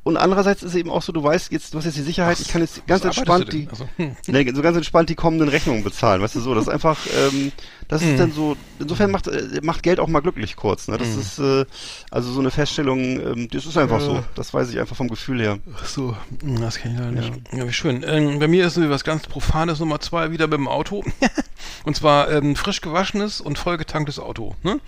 Und 0.04 0.18
andererseits 0.18 0.64
ist 0.64 0.76
eben 0.76 0.90
auch 0.90 1.02
so, 1.02 1.12
du 1.12 1.24
weißt 1.24 1.52
jetzt, 1.52 1.74
du 1.74 1.78
hast 1.78 1.86
jetzt 1.86 1.98
die 1.98 2.04
Sicherheit, 2.04 2.40
ich 2.40 2.48
kann 2.48 2.62
jetzt 2.62 2.86
ganz 2.88 3.04
Was 3.04 3.18
entspannt 3.18 3.52
die? 3.54 3.68
Also, 3.70 3.88
hm. 3.98 4.16
Nee, 4.28 4.52
so 4.54 4.62
ganz 4.62 4.78
entspannt 4.78 5.10
die 5.10 5.16
kommenden 5.16 5.50
Rechnungen 5.50 5.84
bezahlen, 5.84 6.22
weißt 6.22 6.36
du 6.36 6.40
so. 6.40 6.54
Das 6.54 6.64
ist 6.64 6.70
einfach, 6.70 6.98
ähm, 7.18 7.52
das 7.90 8.02
Mhm. 8.02 8.08
ist 8.12 8.20
dann 8.20 8.32
so, 8.32 8.56
insofern 8.80 9.12
macht, 9.12 9.28
äh, 9.28 9.60
macht 9.62 9.84
Geld 9.84 10.00
auch 10.00 10.08
mal 10.08 10.22
glücklich 10.22 10.56
kurz, 10.56 10.88
ne? 10.88 10.98
Das 10.98 11.10
Mhm. 11.16 11.20
ist, 11.22 11.40
äh, 11.40 11.66
also 12.12 12.32
so 12.32 12.40
eine 12.40 12.50
Feststellung, 12.52 13.00
ähm, 13.02 13.48
das 13.52 13.66
ist 13.66 13.78
einfach 13.78 14.00
so. 14.00 14.24
Das 14.36 14.54
weiß 14.54 14.70
ich 14.72 14.80
einfach 14.80 14.96
vom 14.96 15.10
Gefühl 15.10 15.42
her. 15.42 15.60
Ach 15.76 15.86
so, 15.86 16.16
hm, 16.42 16.62
das 16.62 16.78
kann 16.80 16.94
ich 16.94 17.00
leider 17.00 17.12
nicht. 17.12 17.34
Ja, 17.52 17.68
wie 17.68 17.74
schön. 17.74 18.04
Ähm, 18.08 18.40
bei 18.40 18.48
mir 18.48 18.66
ist 18.68 18.76
so 18.76 18.90
was 18.90 19.04
ganz 19.04 19.28
Profanes 19.28 19.80
Nummer 19.80 20.00
zwei 20.00 20.32
wieder 20.32 20.48
mit 20.48 20.58
dem 20.58 20.68
Auto. 20.70 21.04
und 21.84 21.96
zwar 21.96 22.32
ähm, 22.32 22.56
frisch 22.56 22.82
gewaschenes 22.82 23.42
und 23.42 23.58
vollgetanktes 23.60 24.20
Auto. 24.20 24.56
Ne? 24.64 24.80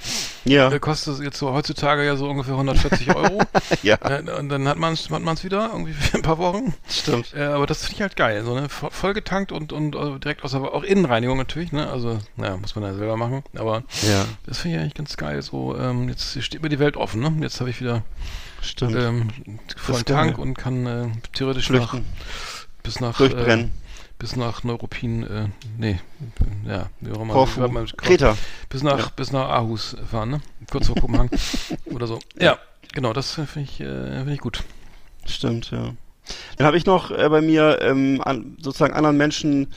Ja, 0.46 0.72
Äh, 0.72 0.80
kostet 0.80 1.20
jetzt 1.22 1.38
so 1.38 1.52
heutzutage 1.54 2.06
ja 2.06 2.16
so 2.16 2.30
ungefähr 2.30 2.54
140 2.54 3.10
Euro. 3.16 3.42
ja, 3.84 3.96
äh, 4.02 4.22
und 4.40 4.50
dann 4.50 4.68
hat 4.68 4.78
man 4.78 4.94
es 4.94 5.10
hat 5.10 5.22
man's 5.22 5.44
wieder, 5.44 5.70
irgendwie 5.72 5.94
für 5.94 6.18
ein 6.18 6.22
paar 6.22 6.38
Wochen. 6.38 6.74
stimmt. 6.90 7.34
Äh, 7.36 7.44
aber 7.46 7.66
das 7.66 7.80
finde 7.80 7.96
ich 7.96 8.02
halt 8.02 8.16
geil. 8.16 8.44
So, 8.46 8.56
ne? 8.56 8.68
Vo- 8.70 8.92
Vollgetankt 8.92 9.52
und, 9.52 9.74
und 9.74 9.96
äh, 9.96 10.20
direkt 10.20 10.44
aus, 10.44 10.54
aber 10.54 10.74
auch 10.74 10.84
Innenreinigung 10.84 11.38
natürlich. 11.38 11.72
Ne? 11.72 11.90
Also, 11.90 12.20
naja, 12.36 12.58
muss 12.58 12.76
man 12.76 12.84
ja 12.92 12.98
selber 12.98 13.18
machen. 13.18 13.44
Aber 13.58 13.84
Ja, 14.04 14.26
das 14.46 14.60
finde 14.60 14.78
ich 14.78 14.82
eigentlich 14.82 14.94
ganz 14.96 15.18
geil. 15.18 15.42
So, 15.42 15.78
ähm, 15.78 16.10
jetzt 16.10 16.42
steht 16.44 16.62
mir 16.62 16.70
die 16.70 16.80
Welt 16.80 16.98
offen. 16.98 17.22
Ne? 17.22 17.34
Jetzt 17.42 17.60
habe 17.60 17.70
ich 17.70 17.80
wieder 17.82 18.04
stimmt. 18.62 18.96
ähm, 18.96 19.30
vollen. 19.78 20.06
Tank 20.06 20.38
und 20.38 20.56
kann 20.58 20.86
äh, 20.86 21.08
theoretisch 21.34 21.70
nach, 21.70 21.96
bis 22.84 23.00
nach 23.00 23.18
durchbrennen. 23.18 23.68
Äh, 23.68 23.70
bis 24.20 24.36
nach 24.36 24.64
Neuruppin, 24.64 25.24
äh, 25.24 25.48
nee, 25.80 26.00
ja, 26.68 26.90
wie 27.00 27.12
auch 27.12 27.22
immer. 27.22 27.34
Korfu, 27.34 27.68
Kreta. 27.98 28.38
Bis 28.70 28.84
nach, 28.84 29.00
Ja. 29.00 29.12
bis 29.16 29.32
nach 29.32 29.50
Aarhus 29.50 29.98
fahren, 30.12 30.30
ne? 30.30 30.42
Kurz 30.70 30.86
vor 30.86 30.96
Kopenhagen 30.96 31.32
oder 31.86 32.06
so. 32.06 32.20
Ja, 32.40 32.60
genau, 32.94 33.14
das 33.14 33.32
finde 33.32 33.62
ich, 33.62 33.80
äh, 33.82 33.86
finde 34.20 34.34
ich 34.34 34.40
gut. 34.40 34.64
Stimmt, 35.26 35.72
ja. 35.72 35.94
Dann 36.58 36.68
habe 36.68 36.78
ich 36.78 36.86
noch 36.86 37.12
äh, 37.12 37.30
bei 37.30 37.42
mir 37.42 37.80
ähm, 37.82 38.22
an, 38.24 38.58
sozusagen 38.62 38.94
anderen 38.94 39.18
Menschen 39.18 39.68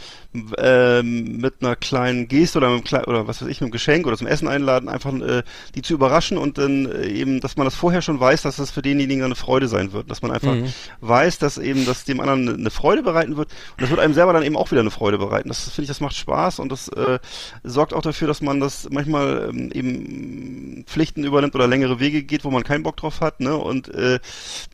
ähm, 0.59 1.37
mit 1.39 1.55
einer 1.61 1.77
kleinen 1.77 2.27
Geste 2.29 2.59
oder 2.59 2.71
mit 2.71 2.93
einem 2.93 3.05
oder 3.05 3.29
was 3.29 3.41
weiß 3.41 3.49
ich, 3.49 3.61
mit 3.61 3.67
einem 3.67 3.71
Geschenk 3.73 4.07
oder 4.07 4.17
zum 4.17 4.27
Essen 4.27 4.49
einladen, 4.49 4.89
einfach 4.89 5.13
äh, 5.15 5.43
die 5.75 5.83
zu 5.83 5.95
überraschen 5.95 6.39
und 6.39 6.59
dann 6.59 6.87
äh, 6.91 7.07
eben, 7.07 7.41
dass 7.41 7.57
man 7.57 7.65
das 7.65 7.75
vorher 7.75 8.03
schon 8.03 8.19
weiß, 8.19 8.43
dass 8.43 8.57
das 8.57 8.71
für 8.71 8.83
denjenigen 8.83 9.25
eine 9.25 9.37
Freude 9.37 9.69
sein 9.69 9.93
wird, 9.93 10.11
dass 10.11 10.23
man 10.23 10.31
einfach 10.33 10.55
Mhm. 10.55 10.73
weiß, 11.01 11.39
dass 11.39 11.57
eben 11.57 11.87
das 11.87 12.05
dem 12.05 12.21
anderen 12.21 12.49
eine 12.49 12.71
Freude 12.71 13.03
bereiten 13.03 13.37
wird 13.37 13.49
und 13.77 13.83
das 13.83 13.91
wird 13.91 14.01
einem 14.01 14.15
selber 14.15 14.33
dann 14.33 14.43
eben 14.43 14.57
auch 14.57 14.71
wieder 14.71 14.81
eine 14.81 14.91
Freude 14.91 15.19
bereiten. 15.19 15.49
Das 15.49 15.61
finde 15.71 15.83
ich, 15.83 15.89
das 15.89 16.01
macht 16.01 16.17
Spaß 16.17 16.59
und 16.59 16.71
das 16.71 16.89
äh, 16.89 17.19
sorgt 17.63 17.95
auch 17.95 18.03
dafür, 18.03 18.29
dass 18.29 18.41
man 18.43 18.61
das 18.61 18.89
manchmal 18.91 19.51
ähm, 19.51 19.71
eben 19.73 20.85
Pflichten 20.87 21.25
übernimmt 21.25 21.55
oder 21.55 21.67
längere 21.69 22.01
Wege 22.01 22.23
geht, 22.23 22.45
wo 22.45 22.51
man 22.51 22.65
keinen 22.65 22.83
Bock 22.83 22.97
drauf 22.97 23.21
hat, 23.21 23.41
ne? 23.41 23.57
Und 23.57 23.89
äh, 23.89 24.19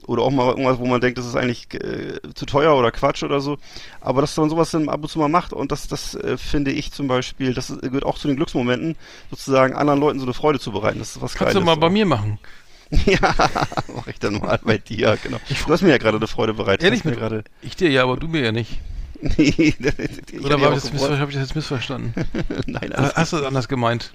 oder 0.06 0.22
auch 0.22 0.30
mal 0.30 0.48
irgendwas, 0.48 0.78
wo 0.78 0.86
man 0.86 1.00
denkt, 1.00 1.18
das 1.18 1.26
ist 1.26 1.36
eigentlich 1.36 1.59
äh, 1.74 2.20
zu 2.34 2.46
teuer 2.46 2.76
oder 2.76 2.90
Quatsch 2.90 3.22
oder 3.22 3.40
so. 3.40 3.58
Aber 4.00 4.20
dass 4.20 4.36
man 4.36 4.50
sowas 4.50 4.70
dann 4.70 4.88
ab 4.88 5.02
und 5.02 5.08
zu 5.08 5.18
mal 5.18 5.28
macht 5.28 5.52
und 5.52 5.72
das, 5.72 5.88
das 5.88 6.14
äh, 6.14 6.36
finde 6.36 6.70
ich 6.72 6.92
zum 6.92 7.08
Beispiel, 7.08 7.54
das 7.54 7.68
gehört 7.80 8.04
auch 8.04 8.18
zu 8.18 8.28
den 8.28 8.36
Glücksmomenten, 8.36 8.96
sozusagen 9.30 9.74
anderen 9.74 10.00
Leuten 10.00 10.18
so 10.18 10.24
eine 10.26 10.34
Freude 10.34 10.58
zu 10.60 10.72
bereiten. 10.72 10.98
Das 10.98 11.16
ist 11.16 11.22
was 11.22 11.34
Kannst 11.34 11.54
du 11.54 11.60
Geiles. 11.60 11.66
mal 11.66 11.76
bei 11.80 11.90
mir 11.90 12.06
machen. 12.06 12.38
Ja, 13.06 13.20
mach 13.94 14.08
ich 14.08 14.18
dann 14.18 14.38
mal 14.40 14.58
bei 14.64 14.78
dir, 14.78 15.16
genau. 15.22 15.38
Du 15.64 15.72
hast 15.72 15.82
mir 15.82 15.90
ja 15.90 15.98
gerade 15.98 16.16
eine 16.16 16.26
Freude 16.26 16.54
bereitet. 16.54 16.82
Ehrlich 16.82 17.04
mir 17.04 17.12
gerade. 17.12 17.44
Ich 17.62 17.76
dir 17.76 17.88
ja, 17.88 18.02
aber 18.02 18.16
du 18.16 18.26
mir 18.26 18.42
ja 18.42 18.50
nicht. 18.52 18.80
Nee, 19.22 19.74
Oder 20.42 20.54
hatte 20.54 20.62
war 20.62 20.70
ja 20.70 20.70
das 20.70 20.86
auch 20.86 20.92
missver 20.92 21.06
gewollt. 21.08 21.20
hab 21.20 21.28
ich 21.28 21.34
das 21.34 21.42
jetzt 21.44 21.54
missverstanden? 21.54 22.14
Nein, 22.66 22.92
alles 22.92 23.14
Hast 23.14 23.32
du 23.32 23.36
das 23.36 23.46
anders 23.46 23.68
gemeint? 23.68 24.12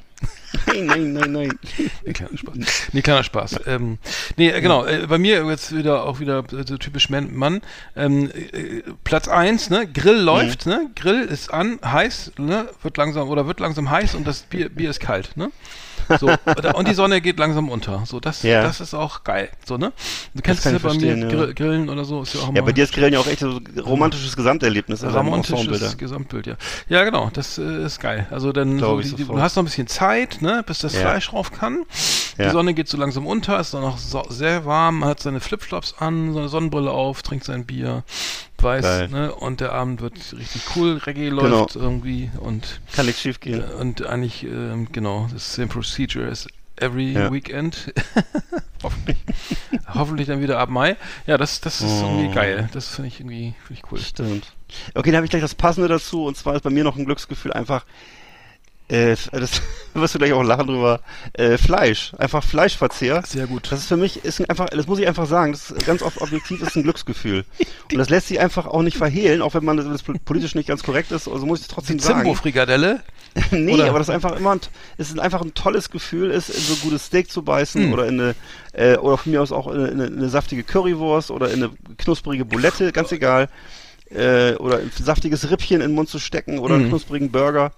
Nein, 0.67 0.85
nein, 0.85 1.13
nein, 1.13 1.31
nein. 1.31 1.59
Nee, 2.05 2.13
kleiner 2.13 2.37
Spaß. 2.37 2.55
Nee, 2.93 3.01
kleiner 3.01 3.23
Spaß. 3.23 3.59
Ähm, 3.67 3.97
nee, 4.37 4.49
äh, 4.49 4.61
genau, 4.61 4.85
äh, 4.85 5.07
bei 5.07 5.17
mir 5.17 5.45
jetzt 5.45 5.75
wieder 5.75 6.05
auch 6.05 6.19
wieder 6.19 6.39
äh, 6.51 6.65
so 6.65 6.77
typisch 6.77 7.09
Man. 7.09 7.35
Mann. 7.35 7.61
Ähm, 7.95 8.31
äh, 8.31 8.81
Platz 9.03 9.27
eins, 9.27 9.69
ne? 9.69 9.87
Grill 9.87 10.17
läuft, 10.17 10.65
ne? 10.65 10.89
Grill 10.95 11.21
ist 11.21 11.53
an, 11.53 11.79
heiß, 11.83 12.33
ne? 12.37 12.69
Wird 12.81 12.97
langsam 12.97 13.29
oder 13.29 13.47
wird 13.47 13.59
langsam 13.59 13.89
heiß 13.89 14.15
und 14.15 14.25
das 14.25 14.41
Bier, 14.43 14.69
Bier 14.69 14.89
ist 14.89 14.99
kalt, 14.99 15.35
ne? 15.35 15.51
So, 16.19 16.29
und 16.75 16.87
die 16.87 16.93
Sonne 16.93 17.21
geht 17.21 17.39
langsam 17.39 17.69
unter. 17.69 18.03
So, 18.05 18.19
das, 18.19 18.43
Ja. 18.43 18.63
das 18.63 18.81
ist 18.81 18.93
auch 18.93 19.23
geil. 19.23 19.49
So, 19.65 19.77
ne? 19.77 19.93
Du 20.33 20.41
kennst 20.41 20.65
es 20.65 20.71
ja 20.71 20.77
bei 20.79 20.93
mir, 20.93 21.17
ja. 21.17 21.27
Gr- 21.27 21.53
Grillen 21.53 21.89
oder 21.89 22.03
so, 22.05 22.23
ist 22.23 22.33
ja 22.35 22.41
auch 22.41 22.53
Ja, 22.53 22.61
bei 22.61 22.71
dir 22.73 22.83
ist 22.83 22.93
Grillen 22.93 23.13
ja 23.13 23.19
auch 23.19 23.27
echt 23.27 23.39
so 23.39 23.57
ein 23.59 23.79
romantisches 23.79 24.35
Gesamterlebnis. 24.35 25.03
Ramontisches 25.03 25.79
da. 25.79 25.93
Gesamtbild, 25.95 26.47
ja. 26.47 26.55
Ja, 26.89 27.03
genau, 27.03 27.29
das 27.31 27.57
äh, 27.57 27.85
ist 27.85 27.99
geil. 27.99 28.27
Also 28.31 28.51
dann, 28.51 28.79
so, 28.79 28.99
die, 28.99 29.13
die, 29.15 29.23
du 29.25 29.39
hast 29.39 29.55
noch 29.55 29.63
ein 29.63 29.65
bisschen 29.65 29.87
Zeit, 29.87 30.41
ne, 30.41 30.63
bis 30.65 30.79
das. 30.79 30.95
Fleisch 30.95 31.29
drauf 31.29 31.51
kann. 31.51 31.83
Die. 32.37 32.49
Sonne 32.49 32.73
geht 32.73 32.87
so 32.87 32.97
langsam 32.97 33.27
unter, 33.27 33.59
ist 33.59 33.73
dann 33.73 33.81
noch 33.81 33.97
so, 33.97 34.23
sehr 34.29 34.65
warm, 34.65 34.99
man 34.99 35.09
hat 35.09 35.19
seine 35.19 35.39
Flipflops 35.39 35.95
an, 35.99 36.33
seine 36.33 36.47
Sonnenbrille 36.49 36.89
auf, 36.91 37.21
trinkt 37.21 37.45
sein 37.45 37.65
Bier, 37.65 38.03
weiß, 38.63 38.83
Geil. 38.83 39.07
ne, 39.09 39.33
und 39.35 39.59
der 39.61 39.71
Abend 39.73 40.01
wird 40.01 40.15
richtig 40.37 40.61
cool, 40.75 40.97
Reggae 40.97 41.29
Genau. 41.29 41.41
läuft 41.43 41.75
irgendwie 41.75 42.31
und 42.39 42.79
Kann 42.93 43.05
nichts 43.05 43.21
schief 43.21 43.39
gehen. 43.39 43.63
und 43.63 44.05
eigentlich, 44.05 44.43
ähm, 44.43 44.87
genau, 44.91 45.27
the 45.31 45.37
same 45.37 45.67
procedure 45.67 46.27
as 46.29 46.47
every 46.77 47.13
Ja. 47.13 47.31
weekend. 47.31 47.93
hoffentlich. 48.83 49.17
hoffentlich 49.93 50.27
dann 50.27 50.41
wieder 50.41 50.59
ab 50.59 50.69
Mai. 50.69 50.97
Ja, 51.27 51.37
das, 51.37 51.61
das 51.61 51.81
ist 51.81 52.01
Oh. 52.03 52.07
irgendwie 52.17 52.33
geil. 52.35 52.69
Das 52.73 52.89
finde 52.95 53.07
ich 53.09 53.19
irgendwie 53.19 53.53
finde 53.65 53.81
ich 53.83 53.91
cool. 53.91 53.99
Stimmt. 53.99 54.53
Okay, 54.93 55.11
dann 55.11 55.17
habe 55.17 55.25
ich 55.25 55.29
gleich 55.31 55.41
das 55.41 55.55
Passende 55.55 55.87
dazu 55.87 56.25
und 56.25 56.35
zwar 56.37 56.55
ist 56.55 56.61
bei 56.63 56.69
mir 56.69 56.83
noch 56.83 56.97
ein 56.97 57.05
Glücksgefühl 57.05 57.53
einfach, 57.53 57.85
äh, 58.87 59.15
das 59.31 59.61
wirst 59.93 60.13
du 60.15 60.19
gleich 60.19 60.33
auch 60.33 60.43
lachen 60.43 60.67
drüber, 60.67 60.99
äh, 61.33 61.57
Fleisch. 61.57 62.13
Einfach 62.17 62.43
Fleischverzehr. 62.43 63.23
Sehr 63.25 63.47
gut. 63.47 63.71
Das 63.71 63.79
ist 63.79 63.87
für 63.87 63.97
mich, 63.97 64.23
ist 64.23 64.39
ein 64.39 64.49
einfach, 64.49 64.67
das 64.67 64.87
muss 64.87 64.99
ich 64.99 65.07
einfach 65.07 65.25
sagen, 65.25 65.53
das 65.53 65.71
ist 65.71 65.85
ganz 65.85 66.01
oft 66.03 66.21
objektiv 66.21 66.61
ist 66.61 66.75
ein 66.75 66.83
Glücksgefühl. 66.83 67.45
Und 67.91 67.97
das 67.97 68.09
lässt 68.09 68.27
sich 68.27 68.39
einfach 68.39 68.67
auch 68.67 68.81
nicht 68.83 68.97
verhehlen, 68.97 69.41
auch 69.41 69.53
wenn 69.53 69.65
man 69.65 69.77
das 69.77 70.03
politisch 70.03 70.55
nicht 70.55 70.67
ganz 70.67 70.83
korrekt 70.83 71.11
ist, 71.11 71.27
also 71.27 71.45
muss 71.45 71.59
ich 71.59 71.65
es 71.65 71.71
trotzdem 71.73 71.99
sagen. 71.99 72.19
Zimbo-Frikadelle. 72.19 73.01
nee, 73.51 73.73
Oder? 73.73 73.89
aber 73.89 73.99
das 73.99 74.07
ist 74.07 74.13
einfach 74.15 74.37
immer 74.37 74.51
ein, 74.51 74.61
es 74.97 75.09
ist 75.09 75.19
einfach 75.19 75.41
ein 75.41 75.53
tolles 75.53 75.89
Gefühl, 75.89 76.31
ist 76.31 76.49
in 76.49 76.61
so 76.61 76.73
ein 76.73 76.79
gutes 76.81 77.05
Steak 77.07 77.29
zu 77.29 77.41
beißen 77.43 77.83
Hm. 77.83 77.93
oder 77.93 78.07
in 78.07 78.21
eine, 78.21 78.35
äh, 78.71 78.95
oder 78.97 79.17
von 79.17 79.31
mir 79.31 79.41
aus 79.41 79.51
auch 79.51 79.67
in 79.67 79.73
eine, 79.79 79.87
in 79.87 79.93
eine, 79.99 80.05
in 80.07 80.17
eine 80.19 80.29
saftige 80.29 80.63
Currywurst 80.63 81.31
oder 81.31 81.51
in 81.51 81.63
eine 81.63 81.71
knusprige 81.97 82.45
Bulette, 82.45 82.91
ganz 82.93 83.11
egal. 83.11 83.49
Äh, 84.09 84.53
oder 84.55 84.77
ein 84.77 84.91
saftiges 84.97 85.49
Rippchen 85.49 85.81
in 85.81 85.89
den 85.89 85.95
Mund 85.95 86.07
zu 86.07 86.19
stecken 86.19 86.59
oder 86.59 86.75
einen 86.75 86.85
Mhm. 86.85 86.89
knusprigen 86.89 87.31
Burger. 87.31 87.73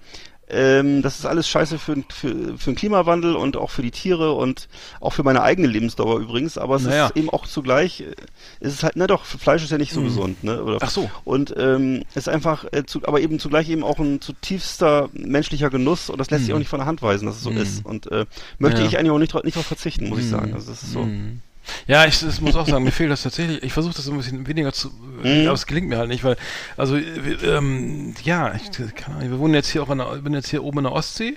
Ähm, 0.50 1.02
das 1.02 1.20
ist 1.20 1.26
alles 1.26 1.48
scheiße 1.50 1.78
für, 1.78 1.96
für, 2.10 2.58
für 2.58 2.72
den 2.72 2.76
Klimawandel 2.76 3.36
und 3.36 3.58
auch 3.58 3.70
für 3.70 3.82
die 3.82 3.92
Tiere 3.92 4.32
und 4.34 4.70
auch 5.02 5.12
für 5.12 5.24
meine 5.24 5.42
eigene 5.42 5.68
Lebensdauer 5.68 6.20
übrigens. 6.20 6.58
Aber 6.58 6.76
es 6.78 6.84
Naja. 6.84 7.08
ist 7.08 7.18
eben 7.18 7.30
auch 7.30 7.46
zugleich, 7.48 8.02
äh, 8.02 8.16
es 8.62 8.74
ist 8.74 8.84
halt, 8.84 8.94
na 8.96 9.08
doch, 9.08 9.26
Fleisch 9.26 9.64
ist 9.64 9.72
ja 9.72 9.78
nicht 9.78 9.92
so 9.92 10.02
gesund, 10.02 10.44
ne? 10.46 10.64
Oder, 10.64 10.74
Mhm. 10.76 10.80
Ach 10.82 10.90
so. 10.90 11.10
Und 11.26 11.54
ähm, 11.58 12.04
ist 12.16 12.30
einfach, 12.30 12.66
äh, 12.72 12.86
zu, 12.86 13.02
aber 13.06 13.20
eben 13.20 13.40
zugleich 13.40 13.70
eben 13.70 13.84
auch 13.84 14.00
ein 14.00 14.22
zutiefster 14.22 15.10
menschlicher 15.14 15.70
Genuss 15.70 16.10
und 16.10 16.18
das 16.18 16.30
lässt 16.30 16.46
sich 16.46 16.54
auch 16.54 16.60
nicht 16.60 16.70
von 16.70 16.80
der 16.80 16.86
Hand 16.88 17.02
weisen, 17.02 17.26
dass 17.26 17.36
es 17.38 17.44
so 17.44 17.52
Mhm. 17.52 17.58
ist. 17.58 17.86
Und 17.86 18.10
äh, 18.12 18.26
möchte 18.58 18.82
Ja. 18.82 18.88
ich 18.88 18.98
eigentlich 18.98 19.12
auch 19.12 19.20
nicht, 19.20 19.34
nicht 19.44 19.56
darauf 19.58 19.66
verzichten, 19.68 20.08
muss 20.08 20.20
ich 20.20 20.30
sagen. 20.30 20.54
Also 20.54 20.72
das 20.72 20.82
ist 20.84 20.94
so. 20.94 21.02
Mhm. 21.04 21.42
Ja, 21.88 22.06
ich 22.06 22.20
das 22.20 22.40
muss 22.42 22.56
auch 22.56 22.68
sagen, 22.68 22.84
mir 22.84 22.92
fehlt 22.92 23.12
das 23.12 23.24
tatsächlich. 23.24 23.62
Ich 23.64 23.74
versuche 23.74 23.94
das 23.96 24.06
so 24.06 24.12
ein 24.12 24.18
bisschen 24.18 24.48
weniger 24.48 24.72
zu, 24.74 24.90
Mhm. 25.24 25.46
aber 25.48 25.54
es 25.54 25.66
gelingt 25.66 25.88
mir 25.90 25.98
halt 25.98 26.10
nicht, 26.10 26.24
weil, 26.24 26.38
also, 26.78 26.96
ähm, 26.98 28.14
ja, 28.24 28.54
ich, 28.56 28.72
keine 28.96 29.18
Ahnung, 29.18 29.32
wir 29.32 29.40
wohnen 29.40 29.54
jetzt 29.54 29.70
hier 29.70 29.84
auch 29.84 29.90
in 29.90 29.98
der, 30.00 30.14
ich 30.16 30.24
bin 30.24 30.34
jetzt 30.34 30.50
hier 30.50 30.64
oben 30.64 30.80
in 30.80 30.84
der 30.86 30.94
Ostsee. 30.94 31.36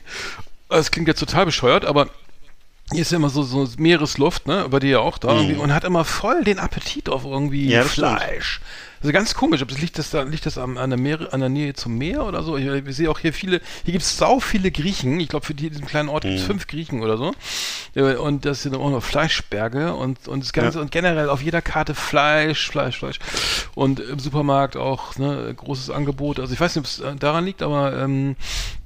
Es 0.68 0.90
klingt 0.90 1.08
jetzt 1.08 1.18
total 1.20 1.46
bescheuert, 1.46 1.84
aber 1.84 2.08
hier 2.92 3.02
ist 3.02 3.10
ja 3.12 3.16
immer 3.16 3.30
so, 3.30 3.42
so 3.42 3.68
Meeresluft, 3.78 4.46
ne, 4.46 4.66
bei 4.68 4.78
dir 4.80 4.90
ja 4.90 4.98
auch 5.00 5.18
da, 5.18 5.28
irgendwie, 5.36 5.54
und 5.56 5.72
hat 5.74 5.84
immer 5.84 6.04
voll 6.04 6.44
den 6.44 6.58
Appetit 6.58 7.08
auf 7.08 7.24
irgendwie 7.24 7.66
Mhm. 7.66 7.70
Ja, 7.70 7.82
das 7.82 7.92
stimmt. 7.92 8.08
Also 9.02 9.12
ganz 9.12 9.32
komisch, 9.34 9.62
ob 9.62 9.68
das 9.68 9.80
liegt 9.80 9.98
das 9.98 10.10
da, 10.10 10.22
liegt 10.22 10.44
das 10.44 10.58
am, 10.58 10.76
an 10.76 10.90
der 10.90 10.98
Meer, 10.98 11.32
an 11.32 11.40
der 11.40 11.48
Nähe 11.48 11.72
zum 11.72 11.96
Meer 11.96 12.24
oder 12.26 12.42
so? 12.42 12.58
Ich, 12.58 12.66
ich 12.66 12.96
sehe 12.96 13.10
auch 13.10 13.18
hier 13.18 13.32
viele, 13.32 13.60
hier 13.84 13.92
gibt 13.92 14.04
es 14.04 14.18
sau 14.18 14.40
viele 14.40 14.70
Griechen. 14.70 15.18
Ich 15.20 15.28
glaube, 15.28 15.46
für 15.46 15.54
die, 15.54 15.70
diesen 15.70 15.86
kleinen 15.86 16.10
Ort 16.10 16.24
gibt 16.24 16.34
Mhm. 16.34 16.40
es 16.40 16.46
fünf 16.46 16.66
Griechen 16.66 17.02
oder 17.02 17.16
so. 17.16 17.32
Ja, 17.94 18.18
Und 18.18 18.44
das 18.44 18.62
sind 18.62 18.76
auch 18.76 18.90
noch 18.90 19.02
Fleischberge 19.02 19.94
und, 19.94 20.28
und 20.28 20.44
das 20.44 20.52
Ganze 20.52 20.78
Ja. 20.78 20.82
und 20.82 20.90
generell 20.90 21.30
auf 21.30 21.40
jeder 21.42 21.62
Karte 21.62 21.94
Fleisch, 21.94 22.68
Fleisch, 22.68 22.98
Fleisch. 22.98 23.18
Und 23.74 24.00
im 24.00 24.18
Supermarkt 24.18 24.76
auch, 24.76 25.16
ne, 25.16 25.52
großes 25.56 25.88
Angebot. 25.88 26.38
Also 26.38 26.52
ich 26.52 26.60
weiß 26.60 26.76
nicht, 26.76 26.84
ob 26.84 26.90
es 26.90 27.00
äh, 27.00 27.16
daran 27.16 27.46
liegt, 27.46 27.62
aber 27.62 27.96
ähm, 27.96 28.36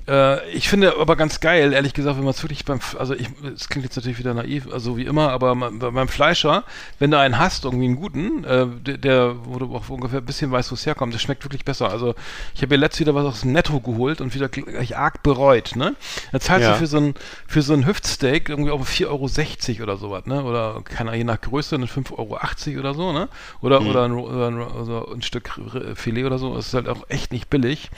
äh, 0.06 0.48
ich 0.50 0.68
finde 0.68 0.96
aber 0.98 1.16
ganz 1.16 1.40
geil, 1.40 1.72
ehrlich 1.72 1.94
gesagt, 1.94 2.16
wenn 2.16 2.24
man 2.24 2.32
es 2.34 2.42
wirklich 2.42 2.64
beim, 2.64 2.80
also 2.98 3.14
ich, 3.14 3.28
es 3.54 3.68
klingt 3.68 3.84
jetzt 3.84 3.96
natürlich 3.96 4.18
wieder 4.18 4.34
naiv, 4.34 4.68
also 4.72 4.96
wie 4.96 5.04
immer, 5.04 5.30
aber 5.30 5.54
man, 5.54 5.78
beim 5.78 6.08
Fleischer, 6.08 6.64
wenn 6.98 7.10
du 7.10 7.18
einen 7.18 7.38
hast, 7.38 7.64
irgendwie 7.64 7.86
einen 7.86 7.96
guten, 7.96 8.44
äh, 8.44 8.66
der, 8.66 8.98
der, 8.98 9.34
wo 9.44 9.58
du 9.58 9.74
auch 9.74 9.88
ungefähr 9.88 10.20
ein 10.20 10.26
bisschen 10.26 10.50
weißt, 10.50 10.70
wo 10.70 10.74
es 10.74 10.84
herkommt, 10.86 11.14
der 11.14 11.18
schmeckt 11.18 11.44
wirklich 11.44 11.64
besser. 11.64 11.90
Also 11.90 12.14
ich 12.54 12.62
habe 12.62 12.74
mir 12.74 12.80
letztes 12.80 13.00
wieder 13.00 13.14
was 13.14 13.24
aus 13.24 13.40
dem 13.42 13.52
Netto 13.52 13.80
geholt 13.80 14.20
und 14.20 14.34
wieder 14.34 14.48
gleich 14.48 14.96
arg 14.96 15.22
bereut, 15.22 15.76
ne? 15.76 15.94
Da 16.32 16.40
zahlst 16.40 16.66
Ja. 16.66 16.72
du 16.72 16.78
für 16.78 16.86
so 16.86 16.98
ein, 16.98 17.14
für 17.46 17.62
so 17.62 17.72
ein 17.72 17.86
Hüftsteak 17.86 18.48
irgendwie 18.48 18.70
auch 18.70 18.80
4,60 18.84 19.74
Euro 19.76 19.82
oder 19.84 19.96
sowas, 19.96 20.26
ne? 20.26 20.44
Oder 20.44 20.82
keine 20.84 21.10
Ahnung, 21.10 21.18
je 21.18 21.24
nach 21.24 21.40
Größe, 21.40 21.78
dann 21.78 21.86
5,80 21.88 22.12
Euro 22.18 22.80
oder 22.80 22.94
so, 22.94 23.12
ne? 23.12 23.28
Oder, 23.60 23.80
Mhm. 23.80 23.86
oder, 23.88 24.04
ein, 24.04 24.12
oder 24.12 24.46
ein, 24.48 24.58
also 24.60 25.08
ein 25.12 25.22
Stück 25.22 25.50
Filet 25.94 26.24
oder 26.24 26.38
so. 26.38 26.54
Das 26.54 26.66
ist 26.68 26.74
halt 26.74 26.88
auch 26.88 27.04
echt 27.08 27.32
nicht 27.32 27.48
billig 27.50 27.90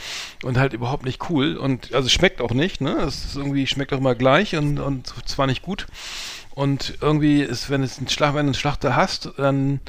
und 0.44 0.58
halt 0.58 0.72
überhaupt 0.72 1.04
nicht 1.04 1.30
cool. 1.30 1.56
Und 1.56 1.92
also 1.96 2.08
schmeckt 2.08 2.40
auch 2.40 2.52
nicht, 2.52 2.80
ne? 2.80 2.92
Es 3.02 3.24
ist 3.24 3.36
irgendwie, 3.36 3.66
schmeckt 3.66 3.92
auch 3.92 3.98
immer 3.98 4.14
gleich 4.14 4.54
und, 4.56 4.78
und 4.78 5.12
zwar 5.28 5.46
nicht 5.46 5.62
gut. 5.62 5.86
Und 6.54 6.94
irgendwie 7.02 7.42
ist, 7.42 7.68
wenn 7.68 7.82
es 7.82 7.98
einen 7.98 8.08
Schlag, 8.08 8.30
wenn 8.30 8.46
du 8.46 8.50
einen 8.50 8.54
Schlachter 8.54 8.96
hast, 8.96 9.30
dann 9.36 9.80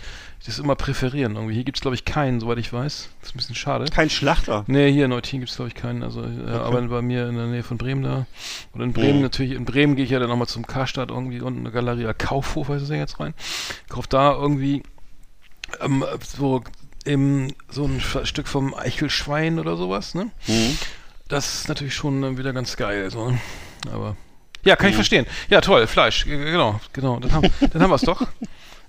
das 0.45 0.59
immer 0.59 0.75
präferieren. 0.75 1.35
Irgendwie. 1.35 1.53
Hier 1.53 1.63
gibt 1.63 1.77
es, 1.77 1.81
glaube 1.81 1.95
ich, 1.95 2.03
keinen, 2.05 2.39
soweit 2.41 2.57
ich 2.57 2.71
weiß. 2.73 3.09
Das 3.21 3.29
ist 3.29 3.35
ein 3.35 3.37
bisschen 3.37 3.55
schade. 3.55 3.85
Kein 3.85 4.09
Schlachter. 4.09 4.65
Nee, 4.67 4.91
hier 4.91 5.05
in 5.05 5.11
Neutin 5.11 5.39
gibt 5.39 5.49
es, 5.49 5.55
glaube 5.55 5.69
ich, 5.69 5.75
keinen. 5.75 6.03
Also, 6.03 6.23
äh, 6.23 6.49
aber 6.51 6.81
bei 6.81 7.01
mir 7.01 7.27
in 7.29 7.35
der 7.35 7.47
Nähe 7.47 7.63
von 7.63 7.77
Bremen 7.77 8.03
da. 8.03 8.25
Und 8.73 8.81
in 8.81 8.91
Bremen 8.93 9.17
Mhm. 9.17 9.21
natürlich, 9.23 9.53
in 9.53 9.63
Bremen 9.65 9.95
gehe 9.95 10.03
ich 10.05 10.11
ja 10.11 10.19
dann 10.19 10.29
nochmal 10.29 10.47
zum 10.47 10.67
Karstadt 10.67 11.09
irgendwie 11.09 11.39
unten 11.41 11.61
eine 11.61 11.71
Galeria 11.71 12.13
Kaufhof, 12.13 12.67
heißt 12.69 12.83
es 12.83 12.89
ja 12.89 12.95
jetzt 12.97 13.19
rein. 13.19 13.33
Kauf 13.89 14.07
da 14.07 14.33
irgendwie 14.33 14.83
ähm, 15.79 16.03
so 16.21 16.63
im, 17.05 17.53
so 17.69 17.85
ein 17.85 18.01
Stück 18.25 18.47
vom 18.49 18.73
Eichelschwein 18.73 19.59
oder 19.59 19.77
sowas, 19.77 20.15
ne? 20.15 20.31
Mhm. 20.47 20.77
Das 21.29 21.55
ist 21.55 21.67
natürlich 21.69 21.93
schon 21.95 22.23
äh, 22.23 22.37
wieder 22.37 22.53
ganz 22.53 22.77
geil, 22.77 23.09
so. 23.11 23.29
ne? 23.31 23.39
Aber. 23.93 24.15
Ja, 24.63 24.75
kann 24.75 24.87
ich 24.89 24.93
Mhm. 24.93 24.97
verstehen. 24.97 25.25
Ja, 25.49 25.61
toll, 25.61 25.87
Fleisch, 25.87 26.25
genau, 26.25 26.79
genau. 26.93 27.19
Dann 27.19 27.31
haben, 27.33 27.49
dann 27.71 27.81
haben 27.81 27.89
wir 27.89 27.95
es 27.95 28.01
doch. 28.01 28.21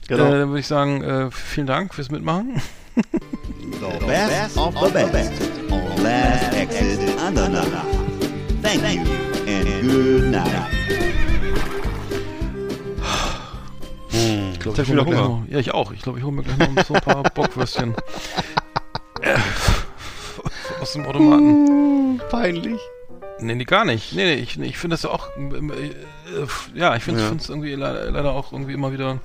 Genau. 0.08 0.24
Äh, 0.26 0.38
dann 0.38 0.48
würde 0.48 0.60
ich 0.60 0.66
sagen, 0.66 1.02
äh, 1.02 1.30
vielen 1.30 1.66
Dank 1.66 1.94
fürs 1.94 2.10
Mitmachen. 2.10 2.60
The 2.94 4.06
best 4.06 4.56
of 4.56 4.74
the 4.74 5.04
best 5.12 5.32
on 5.70 6.02
Last 6.02 6.52
Exit 6.54 7.16
Andernach. 7.20 7.84
Thank 8.62 8.82
you 8.82 9.02
and 9.46 9.82
good 9.82 10.24
night. 10.30 10.66
Ich 14.10 14.66
hab 14.66 14.78
ich 14.78 14.88
hol 14.88 14.96
wieder 14.96 15.04
mir 15.04 15.10
gleich 15.10 15.20
Hunger. 15.20 15.28
noch, 15.28 15.42
ja, 15.48 15.58
ich 15.58 15.72
auch. 15.72 15.92
Ich 15.92 16.02
glaube, 16.02 16.18
ich 16.18 16.24
hole 16.24 16.34
mir 16.34 16.42
gleich 16.42 16.58
noch 16.70 16.84
so 16.84 16.94
ein 16.94 17.00
paar 17.00 17.22
Bockwürstchen. 17.34 17.94
Aus 20.88 20.94
dem 20.94 21.04
Automaten. 21.04 22.18
Peinlich. 22.30 22.80
Nee, 23.40 23.54
nee, 23.56 23.64
gar 23.64 23.84
nicht. 23.84 24.14
Nee, 24.14 24.24
nee, 24.24 24.40
ich, 24.40 24.58
ich 24.58 24.78
finde 24.78 24.94
das 24.94 25.04
auch, 25.04 25.28
ähm, 25.36 25.70
äh, 25.70 26.78
ja, 26.78 26.96
ich 26.96 27.02
finde 27.02 27.20
Ja. 27.20 27.30
es 27.36 27.50
irgendwie 27.50 27.74
leider, 27.74 28.10
leider 28.10 28.32
auch 28.32 28.52
irgendwie 28.54 28.72
immer 28.72 28.90
wieder, 28.90 29.18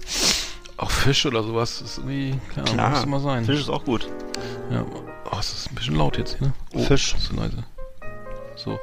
auch 0.76 0.92
Fisch 0.92 1.26
oder 1.26 1.42
sowas, 1.42 1.80
ist 1.82 2.00
irgendwie, 2.00 2.38
klar, 2.52 2.66
Klar. 2.66 2.90
muss 2.90 3.04
immer 3.06 3.20
sein. 3.22 3.46
Fisch 3.46 3.62
ist 3.62 3.70
auch 3.70 3.86
gut. 3.86 4.10
Ja, 4.72 4.84
oh, 5.32 5.38
es 5.40 5.54
ist 5.54 5.72
ein 5.72 5.76
bisschen 5.76 5.96
laut 5.96 6.18
jetzt 6.18 6.38
hier, 6.38 6.48
ne? 6.48 6.54
Oh, 6.74 6.80
Fisch. 6.84 7.16
Ist 7.16 7.28
so 7.28 7.36
leise. 7.38 7.64
So. 8.58 8.78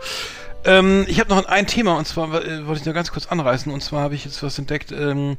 Ähm, 0.65 1.05
ich 1.07 1.21
habe 1.21 1.29
noch 1.29 1.45
ein 1.47 1.67
Thema 1.67 1.99
und 1.99 2.07
zwar 2.07 2.29
äh, 2.43 2.67
wollte 2.67 2.81
ich 2.81 2.87
nur 2.87 2.95
ganz 2.95 3.13
kurz 3.13 3.27
anreißen 3.27 3.71
und 3.71 3.83
zwar 3.83 4.01
habe 4.03 4.15
ich 4.15 4.25
jetzt 4.25 4.43
was 4.43 4.59
entdeckt. 4.59 4.91
Ähm, 4.91 5.37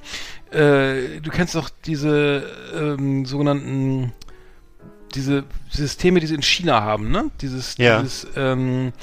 äh, 0.51 1.19
du 1.21 1.31
kennst 1.31 1.55
doch 1.55 1.69
diese 1.85 2.43
ähm, 2.75 3.25
sogenannten 3.25 4.13
diese 5.11 5.43
Systeme, 5.69 6.19
die 6.19 6.27
sie 6.27 6.35
in 6.35 6.41
China 6.41 6.81
haben, 6.81 7.11
ne? 7.11 7.29
Dieses, 7.41 7.77
Ja. 7.77 8.01
dieses 8.01 8.27
ähm, 8.35 8.93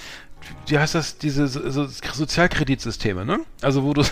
wie 0.67 0.79
heißt 0.79 0.95
das, 0.95 1.19
diese 1.19 1.49
so, 1.49 1.69
so 1.71 1.87
Sozialkreditsysteme, 1.87 3.25
ne? 3.25 3.41
Also 3.63 3.83
wo 3.85 3.95
du, 3.95 4.03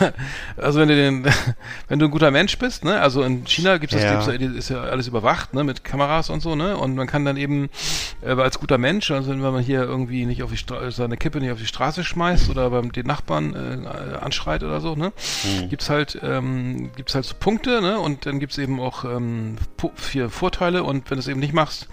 also 0.56 0.80
wenn 0.80 0.88
du 0.88 0.96
den, 0.96 1.26
wenn 1.88 1.98
du 1.98 2.06
ein 2.06 2.10
guter 2.10 2.30
Mensch 2.30 2.58
bist, 2.58 2.84
ne? 2.84 3.00
Also 3.00 3.22
in 3.22 3.46
China 3.46 3.78
gibt's 3.78 3.94
das, 3.94 4.02
Ja. 4.04 4.12
gibt's, 4.26 4.26
ja- 4.26 4.58
ist 4.58 4.68
ja 4.70 4.80
alles 4.82 5.06
überwacht, 5.06 5.54
ne? 5.54 5.64
Mit 5.64 5.84
Kameras 5.84 6.30
und 6.30 6.40
so, 6.40 6.54
ne? 6.54 6.76
Und 6.76 6.94
man 6.96 7.06
kann 7.06 7.24
dann 7.24 7.36
eben 7.36 7.68
äh, 8.22 8.30
als 8.32 8.58
guter 8.58 8.78
Mensch, 8.78 9.10
also 9.10 9.30
wenn 9.30 9.38
man 9.40 9.62
hier 9.62 9.82
irgendwie 9.82 10.26
nicht 10.26 10.42
auf 10.42 10.50
die 10.50 10.56
Stra 10.56 10.90
seine 10.90 11.16
Kippe 11.16 11.38
nicht 11.40 11.50
auf 11.52 11.58
die 11.58 11.66
Straße 11.66 12.04
schmeißt 12.04 12.48
oder 12.50 12.70
beim 12.70 12.90
den 12.92 13.06
Nachbarn 13.06 13.54
äh, 13.54 14.16
anschreit 14.18 14.62
oder 14.62 14.80
so, 14.80 14.94
ne? 14.96 15.12
Gibt's 15.68 15.90
halt, 15.90 16.18
ähm, 16.22 16.90
gibt's 16.96 17.14
halt 17.14 17.24
so 17.24 17.34
Punkte, 17.38 17.80
ne? 17.80 17.98
Und 17.98 18.26
dann 18.26 18.40
gibt's 18.40 18.58
eben 18.58 18.80
auch 18.80 19.04
ähm, 19.04 19.56
vier 19.96 20.30
Vorteile 20.30 20.82
und 20.84 21.10
wenn 21.10 21.16
du 21.16 21.20
es 21.20 21.28
eben 21.28 21.40
nicht 21.40 21.52
machst, 21.52 21.88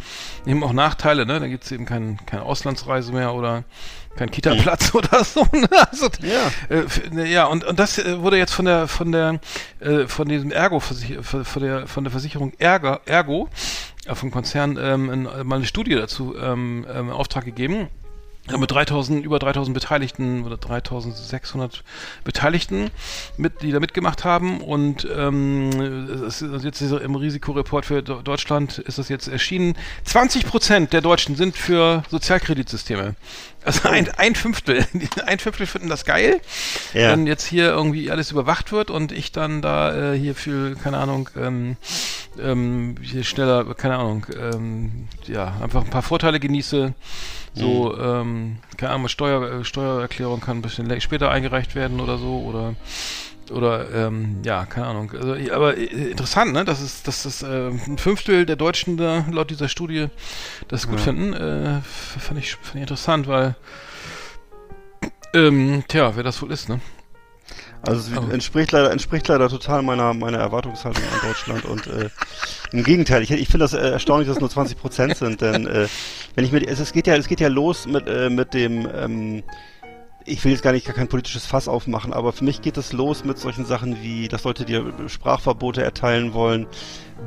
eben 0.46 0.64
auch 0.64 0.74
Nachteile, 0.74 1.26
ne? 1.26 1.40
Dann 1.40 1.50
gibt's 1.50 1.72
eben 1.72 1.86
kein, 1.86 2.18
keine 2.26 2.44
Auslandsreise 2.44 3.12
mehr 3.12 3.34
oder 3.34 3.64
kein 4.16 4.30
Kita-Platz 4.32 4.94
oder 4.96 5.24
so. 5.24 5.46
Ne? 5.54 5.68
Also, 5.92 6.08
Ja. 6.22 6.52
äh, 6.76 6.86
ne, 7.12 7.28
ja, 7.28 7.46
und, 7.46 7.64
und 7.64 7.80
das 7.80 7.98
äh, 7.98 8.22
wurde 8.22 8.38
jetzt 8.38 8.54
von 8.54 8.66
der 8.66 8.88
von 8.88 9.12
der 9.12 9.40
äh, 9.80 10.08
von 10.08 10.28
diesem 10.28 10.52
Ergo 10.52 10.80
von 10.80 10.98
der 11.62 11.88
von 11.88 12.04
der 12.04 12.12
Versicherung 12.12 12.54
Ergo, 12.58 12.98
Ergo 13.06 13.50
vom 14.14 14.32
Konzern 14.32 14.78
ähm, 14.80 15.10
in, 15.12 15.26
äh, 15.26 15.44
mal 15.44 15.58
eine 15.58 15.66
Studie 15.66 15.96
dazu 15.96 16.36
ähm, 16.38 16.86
ähm, 16.94 17.08
in 17.08 17.14
Auftrag 17.14 17.46
gegeben. 17.46 17.88
Ja, 18.50 18.58
mit 18.58 18.70
3000, 18.72 19.24
über 19.24 19.40
3000 19.40 19.74
Beteiligten 19.74 20.44
oder 20.44 20.58
3600 20.58 21.84
Beteiligten, 22.26 22.92
mit, 23.38 23.62
die 23.62 23.72
da 23.72 23.80
mitgemacht 23.80 24.26
haben. 24.26 24.60
Und 24.60 25.08
ähm, 25.16 25.70
es 26.28 26.42
ist 26.42 26.64
jetzt 26.66 26.82
im 26.82 27.16
Risikoreport 27.16 27.86
für 27.86 28.02
Deutschland 28.02 28.80
ist 28.80 28.98
das 28.98 29.08
jetzt 29.08 29.30
erschienen. 29.30 29.76
20 30.04 30.46
Prozent 30.46 30.92
der 30.92 31.00
Deutschen 31.00 31.38
sind 31.38 31.56
für 31.56 32.04
Sozialkreditsysteme. 32.10 33.16
Also 33.64 33.88
ein, 33.88 34.10
ein 34.18 34.36
Fünftel. 34.36 34.86
Ein 35.26 35.40
Fünftel 35.40 35.66
finden 35.66 35.88
das 35.88 36.04
geil, 36.04 36.42
ja. 36.94 37.12
wenn 37.12 37.28
jetzt 37.28 37.46
hier 37.46 37.68
irgendwie 37.68 38.12
alles 38.12 38.32
überwacht 38.32 38.74
wird 38.74 38.90
und 38.90 39.14
ich 39.14 39.32
dann 39.32 39.62
da 39.62 40.14
äh, 40.14 40.20
hier 40.20 40.36
für, 40.36 40.76
keine 40.76 40.98
Ahnung, 40.98 41.30
ähm, 41.38 41.78
ähm, 42.38 42.96
hier 43.02 43.24
schneller, 43.24 43.74
keine 43.74 43.96
Ahnung, 43.96 44.26
ähm, 44.38 45.08
ja, 45.28 45.56
einfach 45.62 45.86
ein 45.86 45.90
paar 45.90 46.02
Vorteile 46.02 46.42
genieße 46.42 46.94
so, 47.54 47.94
mhm. 47.96 48.02
ähm, 48.02 48.58
keine 48.78 48.94
Ahnung, 48.94 49.08
Steuer, 49.08 49.60
äh, 49.60 49.64
Steuererklärung 49.64 50.42
kann 50.42 50.58
ein 50.58 50.62
bisschen 50.62 51.02
später 51.02 51.30
eingereicht 51.30 51.76
werden 51.76 52.00
oder 52.00 52.18
so 52.18 52.40
oder 52.40 52.76
oder 53.52 53.92
ähm, 53.94 54.38
ja, 54.44 54.66
keine 54.66 54.88
Ahnung. 54.88 55.12
Also, 55.12 55.36
aber 55.54 55.78
äh, 55.78 56.12
interessant, 56.12 56.54
ne? 56.54 56.66
Das 56.66 56.82
ist, 56.82 57.08
dass 57.08 57.24
das 57.24 57.44
äh, 57.44 57.70
ein 57.70 57.98
Fünftel 57.98 58.46
der 58.46 58.56
Deutschen 58.56 58.98
da 58.98 59.26
laut 59.32 59.50
dieser 59.50 59.68
Studie 59.68 60.08
das 60.68 60.88
gut 60.88 61.00
ja. 61.00 61.04
finden. 61.04 61.34
Äh, 61.34 61.82
fand 61.84 62.40
ich, 62.40 62.56
fand 62.56 62.76
ich 62.76 62.82
interessant, 62.82 63.28
weil 63.28 63.56
ähm, 65.34 65.84
tja, 65.88 66.16
wer 66.16 66.24
das 66.24 66.42
wohl 66.42 66.52
ist, 66.52 66.70
ne? 66.70 66.80
Also 67.84 68.00
es 68.00 68.18
oh. 68.18 68.32
entspricht 68.32 68.72
leider 68.72 68.92
entspricht 68.92 69.28
leider 69.28 69.50
total 69.50 69.82
meiner 69.82 70.14
meiner 70.14 70.38
Erwartungshaltung 70.38 71.04
an 71.04 71.28
Deutschland 71.28 71.66
und 71.66 71.88
äh, 71.88 72.10
im 72.72 72.84
Gegenteil, 72.84 73.22
ich, 73.22 73.32
ich 73.32 73.50
finde 73.50 73.66
das 73.66 73.74
äh, 73.74 73.90
erstaunlich, 73.90 74.28
dass 74.28 74.38
es 74.38 74.42
nur 74.42 74.50
20 74.50 74.78
Prozent 74.78 75.18
sind, 75.18 75.42
denn 75.42 75.68
äh, 75.68 75.88
wenn 76.34 76.46
ich 76.46 76.54
mir 76.54 76.66
es, 76.66 76.80
es 76.80 76.94
geht 76.94 77.08
ja 77.08 77.16
es 77.16 77.28
geht 77.28 77.42
ja 77.42 77.50
los 77.50 77.86
mit 77.86 78.08
äh, 78.08 78.30
mit 78.30 78.54
dem 78.54 78.88
ähm, 78.96 79.44
ich 80.26 80.44
will 80.44 80.52
jetzt 80.52 80.62
gar 80.62 80.72
nicht 80.72 80.86
gar 80.86 80.96
kein 80.96 81.10
politisches 81.10 81.46
Fass 81.46 81.68
aufmachen, 81.68 82.14
aber 82.14 82.32
für 82.32 82.44
mich 82.44 82.62
geht 82.62 82.78
es 82.78 82.94
los 82.94 83.26
mit 83.26 83.38
solchen 83.38 83.66
Sachen 83.66 84.02
wie, 84.02 84.28
dass 84.28 84.44
Leute 84.44 84.66
dir 84.66 84.94
Sprachverbote 85.08 85.84
erteilen 85.84 86.34
wollen, 86.34 86.68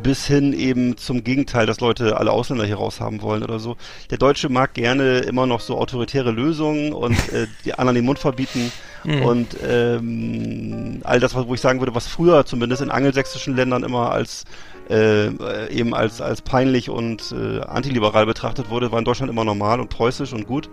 bis 0.03 0.27
hin 0.27 0.53
eben 0.53 0.97
zum 0.97 1.25
Gegenteil, 1.25 1.67
dass 1.67 1.81
Leute 1.81 2.17
alle 2.17 2.33
Ausländer 2.33 2.65
hier 2.65 2.77
raus 2.77 3.01
haben 3.01 3.23
wollen 3.23 3.43
oder 3.43 3.59
so. 3.59 3.77
Der 4.11 4.19
Deutsche 4.19 4.49
mag 4.49 4.75
gerne 4.75 5.19
immer 5.19 5.47
noch 5.47 5.61
so 5.61 5.79
autoritäre 5.79 6.31
Lösungen 6.31 6.93
und 6.93 7.17
äh, 7.33 7.47
die 7.65 7.75
anderen 7.75 7.97
den 7.97 8.05
Mund 8.05 8.19
verbieten. 8.19 8.73
Mhm. 9.07 9.23
Und 9.23 9.57
ähm, 9.67 11.01
all 11.05 11.21
das, 11.21 11.35
wo 11.35 11.55
ich 11.55 11.61
sagen 11.61 11.81
würde, 11.81 11.95
was 11.95 12.07
früher 12.07 12.45
zumindest 12.45 12.83
in 12.83 12.91
angelsächsischen 12.91 13.55
Ländern 13.55 13.85
immer 13.85 14.11
als 14.11 14.45
äh, 14.91 15.29
eben 15.69 15.95
als 15.95 16.21
als 16.21 16.43
peinlich 16.43 16.91
und 16.91 17.33
äh, 17.33 17.61
antiliberal 17.61 18.27
betrachtet 18.27 18.71
wurde, 18.71 18.93
war 18.93 18.99
in 18.99 19.05
Deutschland 19.05 19.31
immer 19.31 19.45
normal 19.45 19.81
und 19.81 19.91
preußisch 19.91 20.33
und 20.33 20.47
gut. 20.47 20.69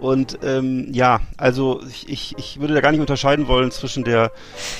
Und 0.00 0.38
ähm, 0.42 0.88
ja, 0.92 1.20
also 1.36 1.80
ich, 1.88 2.08
ich, 2.08 2.34
ich 2.38 2.60
würde 2.60 2.74
da 2.74 2.80
gar 2.80 2.90
nicht 2.90 3.00
unterscheiden 3.00 3.48
wollen 3.48 3.70
zwischen 3.70 4.04
der 4.04 4.32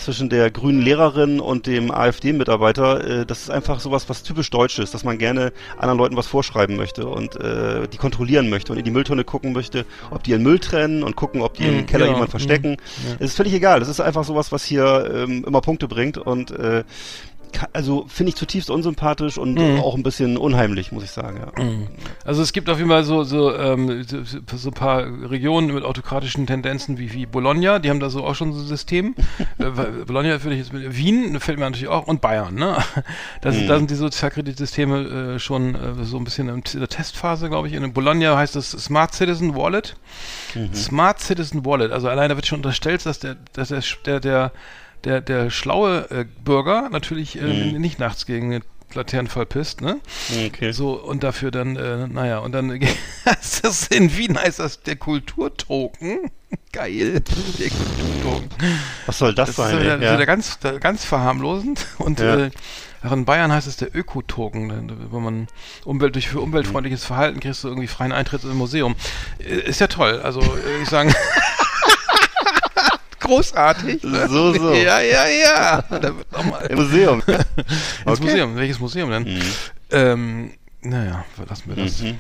zwischen 0.03 0.29
der 0.29 0.51
grünen 0.51 0.81
Lehrerin 0.81 1.41
und 1.41 1.67
dem 1.67 1.91
AfD-Mitarbeiter. 1.91 3.21
Äh, 3.21 3.27
das 3.27 3.43
ist 3.43 3.51
einfach 3.51 3.81
sowas, 3.81 4.09
was 4.09 4.23
typisch 4.23 4.51
deutsch 4.51 4.79
ist, 4.79 4.95
dass 4.95 5.05
man 5.05 5.19
gerne 5.19 5.53
anderen 5.79 5.99
Leuten 5.99 6.17
was 6.17 6.27
vorschreiben 6.27 6.77
möchte 6.77 7.07
und 7.07 7.37
äh, 7.37 7.89
die 7.89 7.97
kontrollieren 7.97 8.51
möchte 8.51 8.73
und 8.73 8.79
in 8.79 8.85
die 8.85 8.91
Mülltonne 8.91 9.25
gucken 9.25 9.53
möchte, 9.53 9.85
ob 10.11 10.23
die 10.25 10.33
ihren 10.33 10.43
Müll 10.43 10.59
trennen 10.59 11.03
und 11.03 11.17
gucken, 11.17 11.41
ob 11.41 11.55
die 11.55 11.65
mhm, 11.65 11.79
im 11.81 11.87
Keller 11.87 12.07
ja, 12.07 12.13
jemand 12.13 12.31
verstecken. 12.31 12.71
Mhm, 12.71 13.09
ja. 13.09 13.15
Es 13.21 13.31
ist 13.31 13.37
völlig 13.37 13.55
egal. 13.55 13.81
Das 13.81 13.89
ist 13.89 14.01
einfach 14.01 14.25
sowas, 14.25 14.53
was 14.53 14.65
hier 14.65 15.11
ähm, 15.15 15.45
immer 15.47 15.61
Punkte 15.61 15.89
bringt 15.89 16.19
und 16.19 16.51
äh, 16.51 16.85
also 17.73 18.07
finde 18.09 18.31
ich 18.31 18.37
zutiefst 18.37 18.71
unsympathisch 18.71 19.39
und 19.39 19.55
mhm. 19.55 19.81
auch 19.81 19.95
ein 19.95 20.03
bisschen 20.03 20.37
unheimlich, 20.37 20.93
muss 20.93 21.05
ich 21.05 21.11
sagen. 21.11 21.39
Ja. 21.39 21.63
Mhm. 21.63 21.89
Also 22.25 22.43
es 22.43 22.53
gibt 22.53 22.69
auf 22.71 22.79
jeden 22.79 22.91
Fall 22.91 23.05
so 23.05 23.25
so, 23.25 23.55
ähm, 23.55 24.05
so, 24.05 24.23
so 24.57 24.71
ein 24.71 24.75
paar 24.75 25.05
Regionen 25.31 25.73
mit 25.73 25.85
autokratischen 25.85 26.47
Tendenzen 26.47 26.99
wie, 26.99 27.13
wie 27.13 27.27
Bologna, 27.27 27.79
die 27.79 27.91
haben 27.91 28.01
da 28.01 28.11
so 28.11 28.25
auch 28.25 28.35
schon 28.35 28.53
so 28.53 28.61
ein 28.61 28.67
System. 28.67 29.15
äh, 29.59 29.65
Bologna 30.07 30.39
finde 30.39 30.57
ich 30.57 30.63
jetzt 30.63 30.73
mit 30.73 30.97
Wien, 30.97 31.39
fällt 31.41 31.59
mir 31.59 31.65
natürlich 31.65 31.89
auch, 31.89 32.07
und 32.07 32.21
Bayern, 32.21 32.55
ne? 32.55 32.77
Das, 33.41 33.57
mhm. 33.57 33.69
Da 33.69 33.77
sind 33.79 33.91
die 33.91 33.95
Sozialkreditsysteme 33.95 35.35
äh, 35.35 35.39
schon 35.39 35.75
äh, 35.75 36.05
so 36.05 36.17
ein 36.17 36.25
bisschen 36.25 36.49
in 36.49 36.63
der 36.75 36.89
Testphase, 36.89 37.49
glaube 37.49 37.69
ich. 37.69 37.75
In 37.75 37.93
Bologna 37.93 38.37
heißt 38.37 38.57
es 38.57 38.71
Smart 38.71 39.15
Citizen 39.15 39.55
Wallet. 39.55 39.97
Mhm. 40.55 40.75
Smart 40.75 41.21
Citizen 41.21 41.65
Wallet, 41.65 41.93
also 41.93 42.09
alleine 42.09 42.37
wird 42.37 42.47
schon 42.47 42.59
unterstellt, 42.59 43.05
dass 43.07 43.19
der, 43.19 43.37
dass 43.53 43.69
der, 43.69 43.83
der, 44.05 44.21
der 44.21 44.53
der, 45.05 45.21
der 45.21 45.51
schlaue 45.51 46.11
äh, 46.11 46.25
Bürger 46.45 46.89
natürlich 46.91 47.41
äh, 47.41 47.73
mhm. 47.73 47.81
nicht 47.81 47.99
nachts 47.99 48.27
gegen 48.27 48.51
den 48.51 48.63
Laternenfall 48.95 49.47
pisst, 49.47 49.81
ne? 49.81 50.01
Okay. 50.47 50.73
So, 50.73 50.93
und 50.93 51.25
dafür 51.25 51.51
dann, 51.51 51.77
äh, 51.77 52.07
naja, 52.07 52.39
und 52.39 52.53
dann 52.53 52.71
ist 53.41 53.65
das 53.65 53.89
in 53.89 54.17
Wien 54.17 54.39
heißt 54.39 54.59
das 54.59 54.83
der 54.83 54.97
Kulturtoken. 54.97 56.31
Geil. 56.73 57.21
Der 57.59 57.71
Kulturtoken. 57.71 58.51
Was 59.07 59.19
soll 59.19 59.35
das, 59.35 59.49
das 59.49 59.57
sein? 59.57 59.77
Ist 59.77 59.83
wieder, 59.83 60.01
ja. 60.01 60.15
wieder 60.15 60.27
ganz, 60.27 60.59
ganz 60.81 61.05
verharmlosend. 61.05 61.87
Und 61.99 62.21
ja. 62.21 62.47
äh, 62.47 62.51
in 63.03 63.25
Bayern 63.25 63.53
heißt 63.53 63.67
es 63.67 63.77
der 63.77 63.95
Ökotoken, 63.95 65.11
wenn 65.13 65.23
man 65.23 65.49
Umwelt 65.85 66.15
durch 66.15 66.29
für 66.29 66.41
umweltfreundliches 66.41 67.05
Verhalten 67.05 67.41
kriegst 67.41 67.65
du 67.65 67.69
irgendwie 67.69 67.89
freien 67.89 68.13
Eintritt 68.13 68.45
im 68.45 68.57
Museum. 68.57 68.95
Äh, 69.39 69.69
ist 69.69 69.81
ja 69.81 69.89
toll. 69.89 70.21
Also 70.23 70.41
äh, 70.41 70.83
ich 70.83 70.89
sagen. 70.89 71.13
großartig. 73.25 74.03
Ne? 74.03 74.29
So, 74.29 74.53
so. 74.53 74.73
Ja, 74.75 75.01
ja, 75.01 75.27
ja. 75.27 75.83
Da 75.89 76.17
wird 76.17 76.33
noch 76.33 76.45
mal. 76.45 76.67
Im 76.67 76.79
Museum. 76.79 77.23
Ins 77.27 77.41
okay. 78.05 78.23
Museum. 78.23 78.57
Welches 78.57 78.79
Museum 78.79 79.11
denn? 79.11 79.25
Mhm. 79.25 79.43
Ähm, 79.91 80.51
naja, 80.83 81.25
lassen 81.49 81.65
wir 81.67 81.85
das. 81.85 82.01
Mhm. 82.01 82.19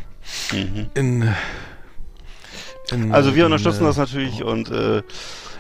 Mhm. 0.53 0.91
In, 0.95 1.35
in, 2.91 3.13
also 3.13 3.35
wir 3.35 3.45
unterstützen 3.47 3.81
in, 3.81 3.87
das 3.87 3.97
natürlich 3.97 4.43
oh. 4.43 4.51
und 4.51 4.71
äh, 4.71 5.03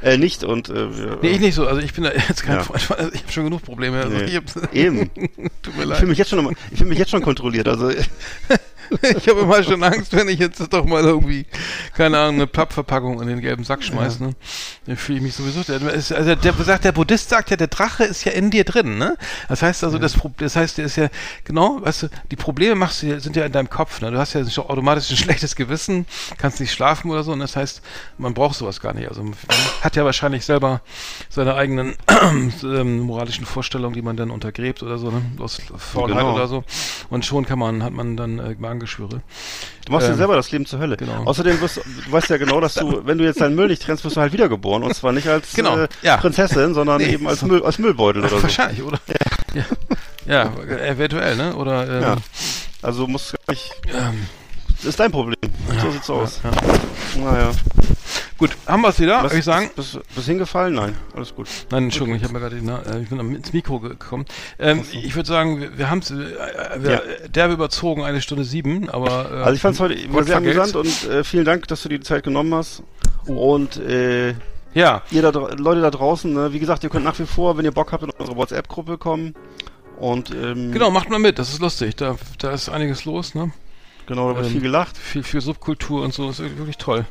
äh, 0.02 0.18
nicht 0.18 0.44
und 0.44 0.68
äh, 0.68 0.88
Nee, 1.22 1.28
ich 1.28 1.40
nicht 1.40 1.54
so. 1.54 1.66
Also 1.66 1.80
ich 1.80 1.94
bin 1.94 2.04
da 2.04 2.12
jetzt 2.28 2.42
kein 2.42 2.56
ja. 2.56 2.62
Freund. 2.62 2.90
Also 2.90 3.12
ich 3.12 3.22
habe 3.22 3.32
schon 3.32 3.44
genug 3.44 3.62
Probleme. 3.62 4.02
Also 4.02 4.16
nee. 4.16 4.40
Eben. 4.72 5.10
Tut 5.62 5.76
mir 5.76 5.84
leid. 5.84 5.92
Ich 5.92 5.98
fühle 5.98 6.10
mich 6.10 6.18
jetzt 6.18 6.30
schon 6.30 6.56
ich 6.70 6.78
fühle 6.78 6.90
mich 6.90 6.98
jetzt 6.98 7.10
schon 7.10 7.22
kontrolliert. 7.22 7.68
Also 7.68 7.90
ich 9.16 9.28
habe 9.28 9.40
immer 9.40 9.62
schon 9.62 9.82
Angst, 9.82 10.12
wenn 10.12 10.28
ich 10.28 10.38
jetzt 10.38 10.60
doch 10.72 10.84
mal 10.84 11.02
irgendwie, 11.02 11.46
keine 11.96 12.18
Ahnung, 12.18 12.36
eine 12.36 12.46
Pappverpackung 12.46 13.20
in 13.20 13.28
den 13.28 13.40
gelben 13.40 13.64
Sack 13.64 13.82
schmeiße. 13.82 14.20
Ja. 14.20 14.26
Ne? 14.28 14.34
Dann 14.86 14.96
fühle 14.96 15.18
ich 15.18 15.24
mich 15.24 15.34
sowieso. 15.34 15.60
Also 15.60 16.34
der, 16.34 16.52
sagt, 16.52 16.84
der 16.84 16.92
Buddhist 16.92 17.28
sagt 17.28 17.50
ja, 17.50 17.56
der 17.56 17.68
Drache 17.68 18.04
ist 18.04 18.24
ja 18.24 18.32
in 18.32 18.50
dir 18.50 18.64
drin, 18.64 18.98
ne? 18.98 19.16
Das 19.48 19.62
heißt 19.62 19.84
also, 19.84 19.96
ja. 19.96 20.02
das, 20.02 20.16
das 20.36 20.56
heißt, 20.56 20.78
der 20.78 20.86
ist 20.86 20.96
ja, 20.96 21.08
genau, 21.44 21.80
weißt 21.82 22.04
du, 22.04 22.08
die 22.30 22.36
Probleme 22.36 22.74
machst 22.74 23.02
du, 23.02 23.20
sind 23.20 23.36
ja 23.36 23.44
in 23.44 23.52
deinem 23.52 23.70
Kopf, 23.70 24.00
ne? 24.00 24.10
Du 24.10 24.18
hast 24.18 24.34
ja 24.34 24.42
automatisch 24.42 25.10
ein 25.10 25.16
schlechtes 25.24 25.56
Gewissen, 25.56 26.06
kannst 26.38 26.60
nicht 26.60 26.72
schlafen 26.72 27.10
oder 27.10 27.22
so, 27.22 27.32
und 27.32 27.40
das 27.40 27.56
heißt, 27.56 27.82
man 28.18 28.34
braucht 28.34 28.56
sowas 28.56 28.80
gar 28.80 28.94
nicht. 28.94 29.08
Also 29.08 29.22
man 29.22 29.34
hat 29.80 29.96
ja 29.96 30.04
wahrscheinlich 30.04 30.44
selber 30.44 30.80
seine 31.28 31.54
eigenen 31.54 31.94
ähm, 32.62 33.00
moralischen 33.00 33.46
Vorstellungen, 33.46 33.94
die 33.94 34.02
man 34.02 34.16
dann 34.16 34.30
untergräbt 34.30 34.82
oder 34.82 34.98
so, 34.98 35.10
ne? 35.10 35.22
Aus 35.38 35.60
Faulheit 35.76 36.18
genau. 36.18 36.34
oder 36.34 36.48
so. 36.48 36.64
Und 37.10 37.24
schon 37.24 37.46
kann 37.46 37.58
man, 37.58 37.82
hat 37.82 37.92
man 37.92 38.16
dann 38.16 38.38
äh, 38.38 38.54
Magengeschwüre. 38.74 39.22
Du 39.86 39.92
machst 39.92 40.06
ähm, 40.06 40.14
dir 40.14 40.18
selber 40.18 40.36
das 40.36 40.50
Leben 40.50 40.66
zur 40.66 40.78
Hölle. 40.78 40.96
Genau. 40.96 41.24
Außerdem 41.24 41.60
wirst 41.60 41.78
du 41.78 41.82
weißt 42.10 42.28
ja 42.30 42.36
genau, 42.36 42.60
dass 42.60 42.74
du, 42.74 43.02
wenn 43.06 43.18
du 43.18 43.24
jetzt 43.24 43.40
deinen 43.40 43.54
Müll 43.54 43.68
nicht 43.68 43.82
trennst, 43.82 44.04
wirst 44.04 44.16
du 44.16 44.20
halt 44.20 44.32
wiedergeboren. 44.32 44.82
Und 44.82 44.94
zwar 44.94 45.12
nicht 45.12 45.28
als 45.28 45.52
genau, 45.54 45.78
äh, 45.78 45.88
ja. 46.02 46.16
Prinzessin, 46.16 46.74
sondern 46.74 46.98
nee, 46.98 47.12
eben 47.14 47.26
als. 47.28 47.42
Müll, 47.42 47.62
als 47.62 47.78
Müllbeutel 47.78 48.22
oder 48.22 48.30
so. 48.30 48.42
Wahrscheinlich, 48.42 48.82
oder? 48.82 48.98
Ja, 49.54 49.62
ja. 50.26 50.52
ja 50.66 50.86
eventuell, 50.86 51.36
ne? 51.36 51.54
Oder, 51.54 51.88
ähm, 51.88 52.02
ja. 52.02 52.16
Also 52.82 53.06
muss 53.06 53.32
gar 53.32 53.54
nicht. 53.54 53.70
Ähm, 53.92 54.26
das 54.84 54.90
ist 54.90 55.00
dein 55.00 55.10
Problem. 55.10 55.36
so 55.80 55.90
sieht's 55.90 56.10
aus. 56.10 56.40
Naja. 57.18 57.52
Gut, 58.36 58.50
haben 58.66 58.82
wir 58.82 58.88
es 58.88 59.00
wieder, 59.00 59.22
würde 59.22 59.38
ich 59.38 59.44
sagen. 59.44 59.70
Bist, 59.74 59.98
bist 60.14 60.26
hingefallen? 60.26 60.74
Nein, 60.74 60.94
alles 61.14 61.34
gut. 61.34 61.48
Nein, 61.70 61.84
Entschuldigung, 61.84 62.18
ich 62.18 62.24
habe 62.24 62.34
mir 62.34 62.40
gerade, 62.40 62.56
äh, 62.56 63.02
ich 63.02 63.08
bin 63.08 63.18
ins 63.34 63.52
Mikro 63.52 63.80
gekommen. 63.80 64.26
Ähm, 64.58 64.82
so. 64.82 64.98
Ich 64.98 65.14
würde 65.16 65.28
sagen, 65.28 65.60
wir, 65.60 65.78
wir 65.78 65.88
haben 65.88 66.00
es, 66.00 66.10
äh, 66.10 66.16
wir, 66.78 66.90
ja. 66.90 67.00
derbe 67.28 67.54
überzogen, 67.54 68.02
eine 68.02 68.20
Stunde 68.20 68.44
sieben, 68.44 68.90
aber. 68.90 69.30
Äh, 69.30 69.34
also 69.36 69.52
ich 69.54 69.60
fand 69.60 69.74
es 69.74 69.80
heute 69.80 69.96
sehr 70.24 70.36
amüsant 70.36 70.76
und 70.76 71.08
äh, 71.08 71.24
vielen 71.24 71.44
Dank, 71.44 71.66
dass 71.68 71.82
du 71.82 71.88
dir 71.88 71.98
die 71.98 72.04
Zeit 72.04 72.24
genommen 72.24 72.52
hast. 72.52 72.82
Und 73.26 73.78
äh, 73.78 74.34
ja. 74.74 75.02
Ihr 75.10 75.22
da, 75.22 75.30
Leute 75.30 75.80
da 75.80 75.90
draußen, 75.90 76.32
ne, 76.32 76.52
wie 76.52 76.58
gesagt, 76.58 76.82
ihr 76.82 76.90
könnt 76.90 77.04
nach 77.04 77.18
wie 77.18 77.26
vor, 77.26 77.56
wenn 77.56 77.64
ihr 77.64 77.72
Bock 77.72 77.92
habt, 77.92 78.02
in 78.02 78.10
unsere 78.10 78.36
WhatsApp-Gruppe 78.36 78.98
kommen. 78.98 79.34
Und 79.96 80.34
ähm, 80.34 80.72
genau, 80.72 80.90
macht 80.90 81.08
mal 81.08 81.20
mit, 81.20 81.38
das 81.38 81.52
ist 81.52 81.60
lustig. 81.60 81.94
Da, 81.96 82.16
da 82.40 82.50
ist 82.50 82.68
einiges 82.68 83.04
los, 83.04 83.34
ne? 83.36 83.52
Genau, 84.06 84.30
da 84.30 84.36
wird 84.36 84.46
ähm, 84.46 84.52
viel 84.52 84.60
gelacht. 84.60 84.96
Viel, 84.96 85.22
viel 85.22 85.40
Subkultur 85.40 86.02
und 86.02 86.12
so, 86.12 86.26
das 86.28 86.40
ist 86.40 86.58
wirklich 86.58 86.78
toll. 86.78 87.06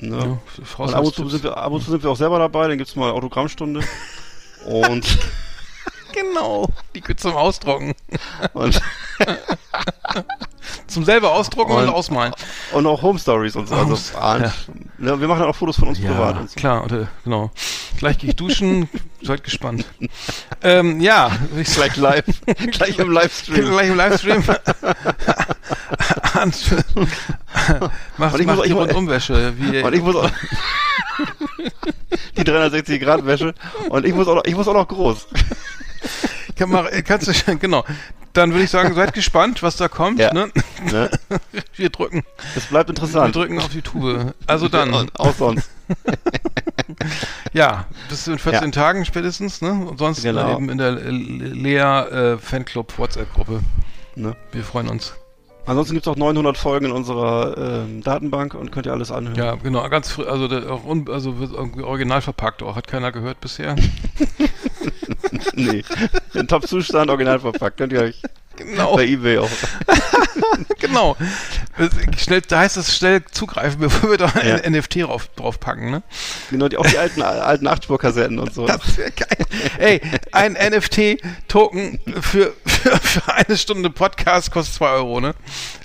Ne? 0.00 0.38
Ja, 0.78 0.84
ab 0.84 1.04
und, 1.04 1.14
zu 1.14 1.28
sind 1.28 1.44
wir, 1.44 1.56
ab 1.56 1.72
und 1.72 1.82
zu 1.82 1.90
sind 1.90 2.02
wir 2.02 2.10
auch 2.10 2.16
selber 2.16 2.38
dabei, 2.38 2.66
dann 2.66 2.78
gibt's 2.78 2.96
mal 2.96 3.10
Autogrammstunde. 3.10 3.80
und 4.64 5.18
genau, 6.12 6.68
die 6.94 7.02
zum 7.16 7.34
Ausdrucken. 7.34 7.94
Und 8.52 8.80
zum 10.86 11.04
selber 11.04 11.32
ausdrucken 11.32 11.72
und, 11.72 11.84
und, 11.84 11.90
ausmalen. 11.90 12.32
Und 12.72 12.86
auch 12.86 13.02
Home 13.02 13.18
Stories 13.18 13.56
und 13.56 13.68
so. 13.68 13.74
Also, 13.74 14.18
ah, 14.18 14.38
ja. 14.38 14.52
ne, 14.98 15.20
wir 15.20 15.28
machen 15.28 15.44
auch 15.44 15.54
Fotos 15.56 15.76
von 15.76 15.88
uns 15.88 15.98
ja, 15.98 16.12
privat. 16.12 16.38
Und 16.40 16.50
so. 16.50 16.56
Klar, 16.56 16.82
und, 16.82 16.92
äh, 16.92 17.06
genau. 17.24 17.50
Gleich 17.98 18.18
gehe 18.18 18.30
ich 18.30 18.36
duschen, 18.36 18.88
seid 19.22 19.44
gespannt. 19.44 19.84
ähm, 20.62 21.00
ja. 21.00 21.30
Gleich 21.74 21.96
live. 21.96 22.24
Gleich 22.72 22.98
im 22.98 23.10
Livestream. 23.10 23.70
Gleich 23.70 23.88
im 23.88 23.96
Livestream. 23.96 24.44
Mach, 28.16 28.32
Und 28.32 28.40
ich 28.40 28.46
mach 28.46 28.56
muss- 28.56 28.66
die 28.66 28.72
Rundumwäsche. 28.72 29.54
Wie, 29.56 29.82
Und 29.82 29.94
ich 29.94 30.02
muss 30.02 30.16
auch 30.16 30.30
die 32.36 32.44
360 32.44 33.00
Grad 33.00 33.24
Wäsche 33.26 33.54
und 33.88 34.04
ich 34.06 34.14
muss 34.14 34.26
auch 34.28 34.36
noch, 34.36 34.44
ich 34.44 34.54
muss 34.54 34.66
auch 34.68 34.74
noch 34.74 34.88
groß. 34.88 35.26
kann 36.56 36.70
man, 36.70 36.86
kannst 37.04 37.28
du 37.28 37.56
genau. 37.56 37.84
Dann 38.32 38.52
würde 38.52 38.64
ich 38.64 38.70
sagen, 38.70 38.94
seid 38.94 39.12
gespannt, 39.12 39.62
was 39.62 39.76
da 39.76 39.88
kommt. 39.88 40.18
Ja. 40.18 40.32
Ne? 40.32 40.50
Ne? 40.90 41.10
Wir 41.76 41.90
drücken, 41.90 42.22
Das 42.54 42.64
bleibt 42.64 42.88
wir 42.88 42.94
interessant. 42.94 43.36
drücken 43.36 43.58
auf 43.58 43.68
die 43.68 43.82
Tube. 43.82 44.34
Also 44.46 44.68
dann, 44.68 45.10
auch 45.18 45.34
sonst. 45.34 45.68
ja, 47.52 47.86
bis 48.08 48.26
in 48.26 48.38
14 48.38 48.64
Ja. 48.64 48.70
Tagen 48.70 49.04
spätestens, 49.04 49.60
ne? 49.60 49.72
Und 49.72 49.98
sonst 49.98 50.22
Genau. 50.22 50.56
eben 50.56 50.70
in 50.70 50.78
der 50.78 50.92
Lea 50.92 51.78
äh, 51.78 52.38
Fanclub 52.38 52.98
WhatsApp-Gruppe. 52.98 53.60
Ne? 54.16 54.34
Wir 54.52 54.64
freuen 54.64 54.88
uns. 54.88 55.12
Ansonsten 55.64 55.94
gibt 55.94 56.06
es 56.06 56.12
auch 56.12 56.16
900 56.16 56.56
Folgen 56.56 56.86
in 56.86 56.92
unserer 56.92 57.56
ähm, 57.84 58.02
Datenbank 58.02 58.54
und 58.54 58.72
könnt 58.72 58.86
ihr 58.86 58.92
alles 58.92 59.12
anhören. 59.12 59.36
Ja, 59.36 59.54
genau, 59.54 59.88
ganz 59.90 60.10
früh, 60.10 60.24
also 60.24 60.48
der, 60.48 60.64
also 61.08 61.36
original 61.82 62.20
verpackt 62.20 62.62
auch, 62.64 62.74
hat 62.74 62.88
keiner 62.88 63.12
gehört 63.12 63.40
bisher. 63.40 63.76
nee. 65.54 65.84
In 66.34 66.46
Top-Zustand, 66.48 67.10
original 67.10 67.40
verpackt. 67.40 67.76
Könnt 67.78 67.92
ihr 67.92 68.00
euch 68.02 68.20
Genau, 68.56 68.96
bei 68.96 69.06
Ebay 69.06 69.38
auch. 69.38 69.48
genau. 70.78 71.16
Schnell, 72.18 72.42
da 72.42 72.60
heißt 72.60 72.76
es 72.76 72.94
schnell 72.94 73.24
zugreifen, 73.30 73.80
bevor 73.80 74.10
wir 74.10 74.18
da 74.18 74.30
Ja. 74.44 74.56
ein 74.56 74.72
NFT 74.72 74.96
drauf, 75.02 75.28
draufpacken, 75.36 75.90
ne? 75.90 76.02
Genau, 76.50 76.68
die, 76.68 76.76
auch 76.76 76.84
die 76.86 76.98
alten, 76.98 77.22
alten 77.22 77.66
Achtspurkassetten 77.66 78.38
und 78.38 78.52
so. 78.52 78.66
Das 78.66 78.96
wäre 78.98 79.10
geil. 79.10 79.46
Ey, 79.78 80.00
ein 80.32 80.52
NFT-Token 80.52 81.98
für, 82.20 82.52
für, 82.66 82.98
für 82.98 83.32
eine 83.32 83.56
Stunde 83.56 83.88
Podcast 83.88 84.50
kostet 84.50 84.74
2 84.76 84.86
Euro, 84.90 85.20
ne? 85.20 85.34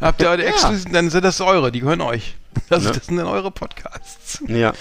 Habt 0.01 0.21
ihr 0.21 0.29
eure 0.29 0.43
Ja. 0.43 0.49
exklusiven, 0.49 0.91
dann 0.93 1.09
sind 1.09 1.23
das 1.23 1.39
eure, 1.39 1.71
die 1.71 1.79
gehören 1.79 2.01
euch. 2.01 2.35
Das, 2.69 2.83
Ne? 2.83 2.91
das 2.91 3.05
sind 3.05 3.17
dann 3.17 3.27
eure 3.27 3.51
Podcasts. 3.51 4.43
Ja, 4.47 4.73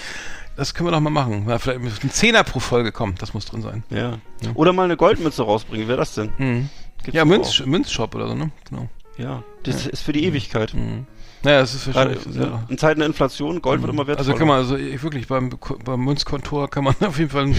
Das 0.57 0.73
können 0.73 0.87
wir 0.87 0.91
doch 0.91 0.99
mal 0.99 1.09
machen. 1.11 1.45
Ja, 1.47 1.59
vielleicht 1.59 1.81
mit 1.81 2.03
ein 2.03 2.11
Zehner 2.11 2.43
pro 2.43 2.59
Folge 2.59 2.91
kommt, 2.91 3.21
das 3.21 3.33
muss 3.33 3.45
drin 3.45 3.61
sein. 3.61 3.83
ja. 3.89 4.17
Oder 4.55 4.73
mal 4.73 4.83
eine 4.83 4.97
Goldmütze 4.97 5.43
rausbringen, 5.43 5.85
wie 5.85 5.89
wäre 5.89 5.97
das 5.99 6.13
denn? 6.15 6.31
Mhm. 6.37 6.69
Ja, 7.11 7.25
Münz. 7.25 7.59
Münzshop 7.65 8.13
oder 8.15 8.27
so, 8.27 8.35
ne? 8.35 8.51
Genau. 8.69 8.89
Ja, 9.17 9.43
das 9.63 9.85
ist 9.87 10.01
für 10.03 10.13
die 10.13 10.25
Ewigkeit. 10.25 10.73
Mhm. 10.73 11.05
Naja, 11.43 11.59
das 11.61 11.73
ist 11.75 11.87
wahrscheinlich. 11.87 12.25
ne, 12.25 12.45
ja. 12.45 12.63
in 12.67 12.77
Zeiten 12.77 12.99
der 12.99 13.07
Inflation, 13.07 13.61
Gold 13.61 13.81
wird 13.81 13.93
immer 13.93 14.07
wertvoller. 14.07 14.27
Also 14.29 14.37
kann 14.37 14.47
man, 14.47 14.57
also 14.57 14.75
ich, 14.75 15.01
wirklich 15.03 15.27
beim, 15.27 15.51
beim 15.85 15.99
Münzkontor 16.01 16.69
kann 16.69 16.83
man 16.83 16.95
auf 17.05 17.17
jeden 17.19 17.29
Fall, 17.29 17.51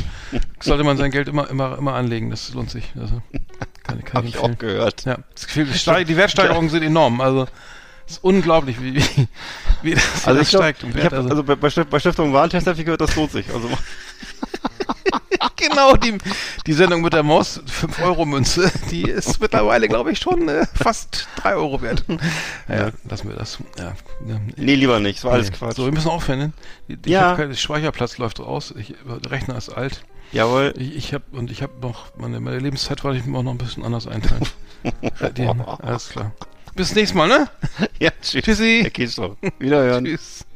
sollte 0.60 0.84
man 0.84 0.96
sein 0.96 1.10
Geld 1.10 1.28
immer, 1.28 1.48
immer, 1.48 1.78
immer 1.78 1.94
anlegen. 1.94 2.30
Das 2.30 2.52
lohnt 2.54 2.70
sich. 2.70 2.92
Also, 2.98 3.22
kann, 3.84 4.04
kann 4.04 4.14
Hab 4.14 4.24
ich 4.24 4.34
ich 4.34 4.40
auch 4.40 4.56
gehört. 4.58 5.04
Ja, 5.04 5.18
die 5.54 5.64
Steig- 5.74 6.06
die 6.06 6.16
Wertsteigerungen 6.16 6.68
sind 6.70 6.82
enorm. 6.82 7.20
Also 7.20 7.46
ist 8.08 8.24
unglaublich, 8.24 8.80
wie, 8.82 8.96
wie, 8.96 9.28
wie 9.82 9.94
das, 9.94 10.26
Also 10.26 10.40
ich 10.40 10.48
glaub, 10.50 10.62
steigt. 10.62 10.84
ich 10.84 11.04
hab, 11.04 11.12
also, 11.12 11.28
also 11.28 11.44
bei, 11.44 11.54
bei, 11.56 11.70
Stift, 11.70 11.90
bei 11.90 11.98
Stiftung 12.00 12.32
Warentest 12.32 12.66
habe 12.66 12.78
ich 12.78 12.84
gehört, 12.84 13.00
das 13.00 13.14
lohnt 13.16 13.32
sich. 13.32 13.46
Also 13.52 13.68
genau, 15.56 15.94
die, 15.96 16.16
die 16.66 16.72
Sendung 16.72 17.02
mit 17.02 17.12
der 17.12 17.22
Maus, 17.22 17.60
5-Euro-Münze, 17.66 18.70
die 18.90 19.02
ist 19.02 19.40
mittlerweile, 19.40 19.88
glaube 19.88 20.12
ich, 20.12 20.18
schon 20.18 20.48
äh, 20.48 20.66
fast 20.74 21.28
3 21.36 21.54
Euro 21.56 21.82
wert. 21.82 22.04
Naja, 22.66 22.90
lassen 23.08 23.28
wir 23.28 23.36
das. 23.36 23.58
Ja, 23.78 23.94
ja. 24.26 24.40
nee, 24.56 24.74
lieber 24.74 25.00
nicht. 25.00 25.18
Das 25.18 25.24
war 25.24 25.32
alles 25.32 25.50
Nee. 25.50 25.56
Quatsch. 25.56 25.76
So, 25.76 25.84
wir 25.84 25.92
müssen 25.92 26.08
aufhören. 26.10 26.38
Ne? 26.38 26.52
Ich 26.88 26.98
Ja. 27.06 27.30
hab 27.30 27.36
kein, 27.38 27.48
der 27.50 27.56
Speicherplatz 27.56 28.18
läuft 28.18 28.40
aus. 28.40 28.72
Ich, 28.76 28.94
der 29.22 29.30
Rechner 29.30 29.56
ist 29.56 29.68
alt. 29.70 30.02
Jawohl. 30.32 30.74
Ich, 30.76 30.96
ich 30.96 31.14
habe 31.14 31.24
und 31.32 31.50
ich 31.50 31.62
habe 31.62 31.72
noch 31.80 32.16
meine, 32.16 32.40
meine 32.40 32.58
Lebenszeit 32.58 33.02
wollte 33.04 33.18
ich 33.18 33.24
mir 33.26 33.38
auch 33.38 33.42
noch 33.42 33.52
ein 33.52 33.58
bisschen 33.58 33.84
anders 33.84 34.06
einteilen. 34.06 34.44
Die, 35.36 35.46
alles 35.82 36.10
klar. 36.10 36.32
Bis 36.78 36.94
nächstes 36.94 37.16
Mal, 37.16 37.26
ne? 37.26 37.48
Ja, 37.98 38.12
tschüss. 38.22 38.44
Tschüssi. 38.44 38.80
Herr 38.82 38.90
Kiestrow. 38.90 39.36
Wiederhören. 39.58 40.04
Tschüss. 40.04 40.46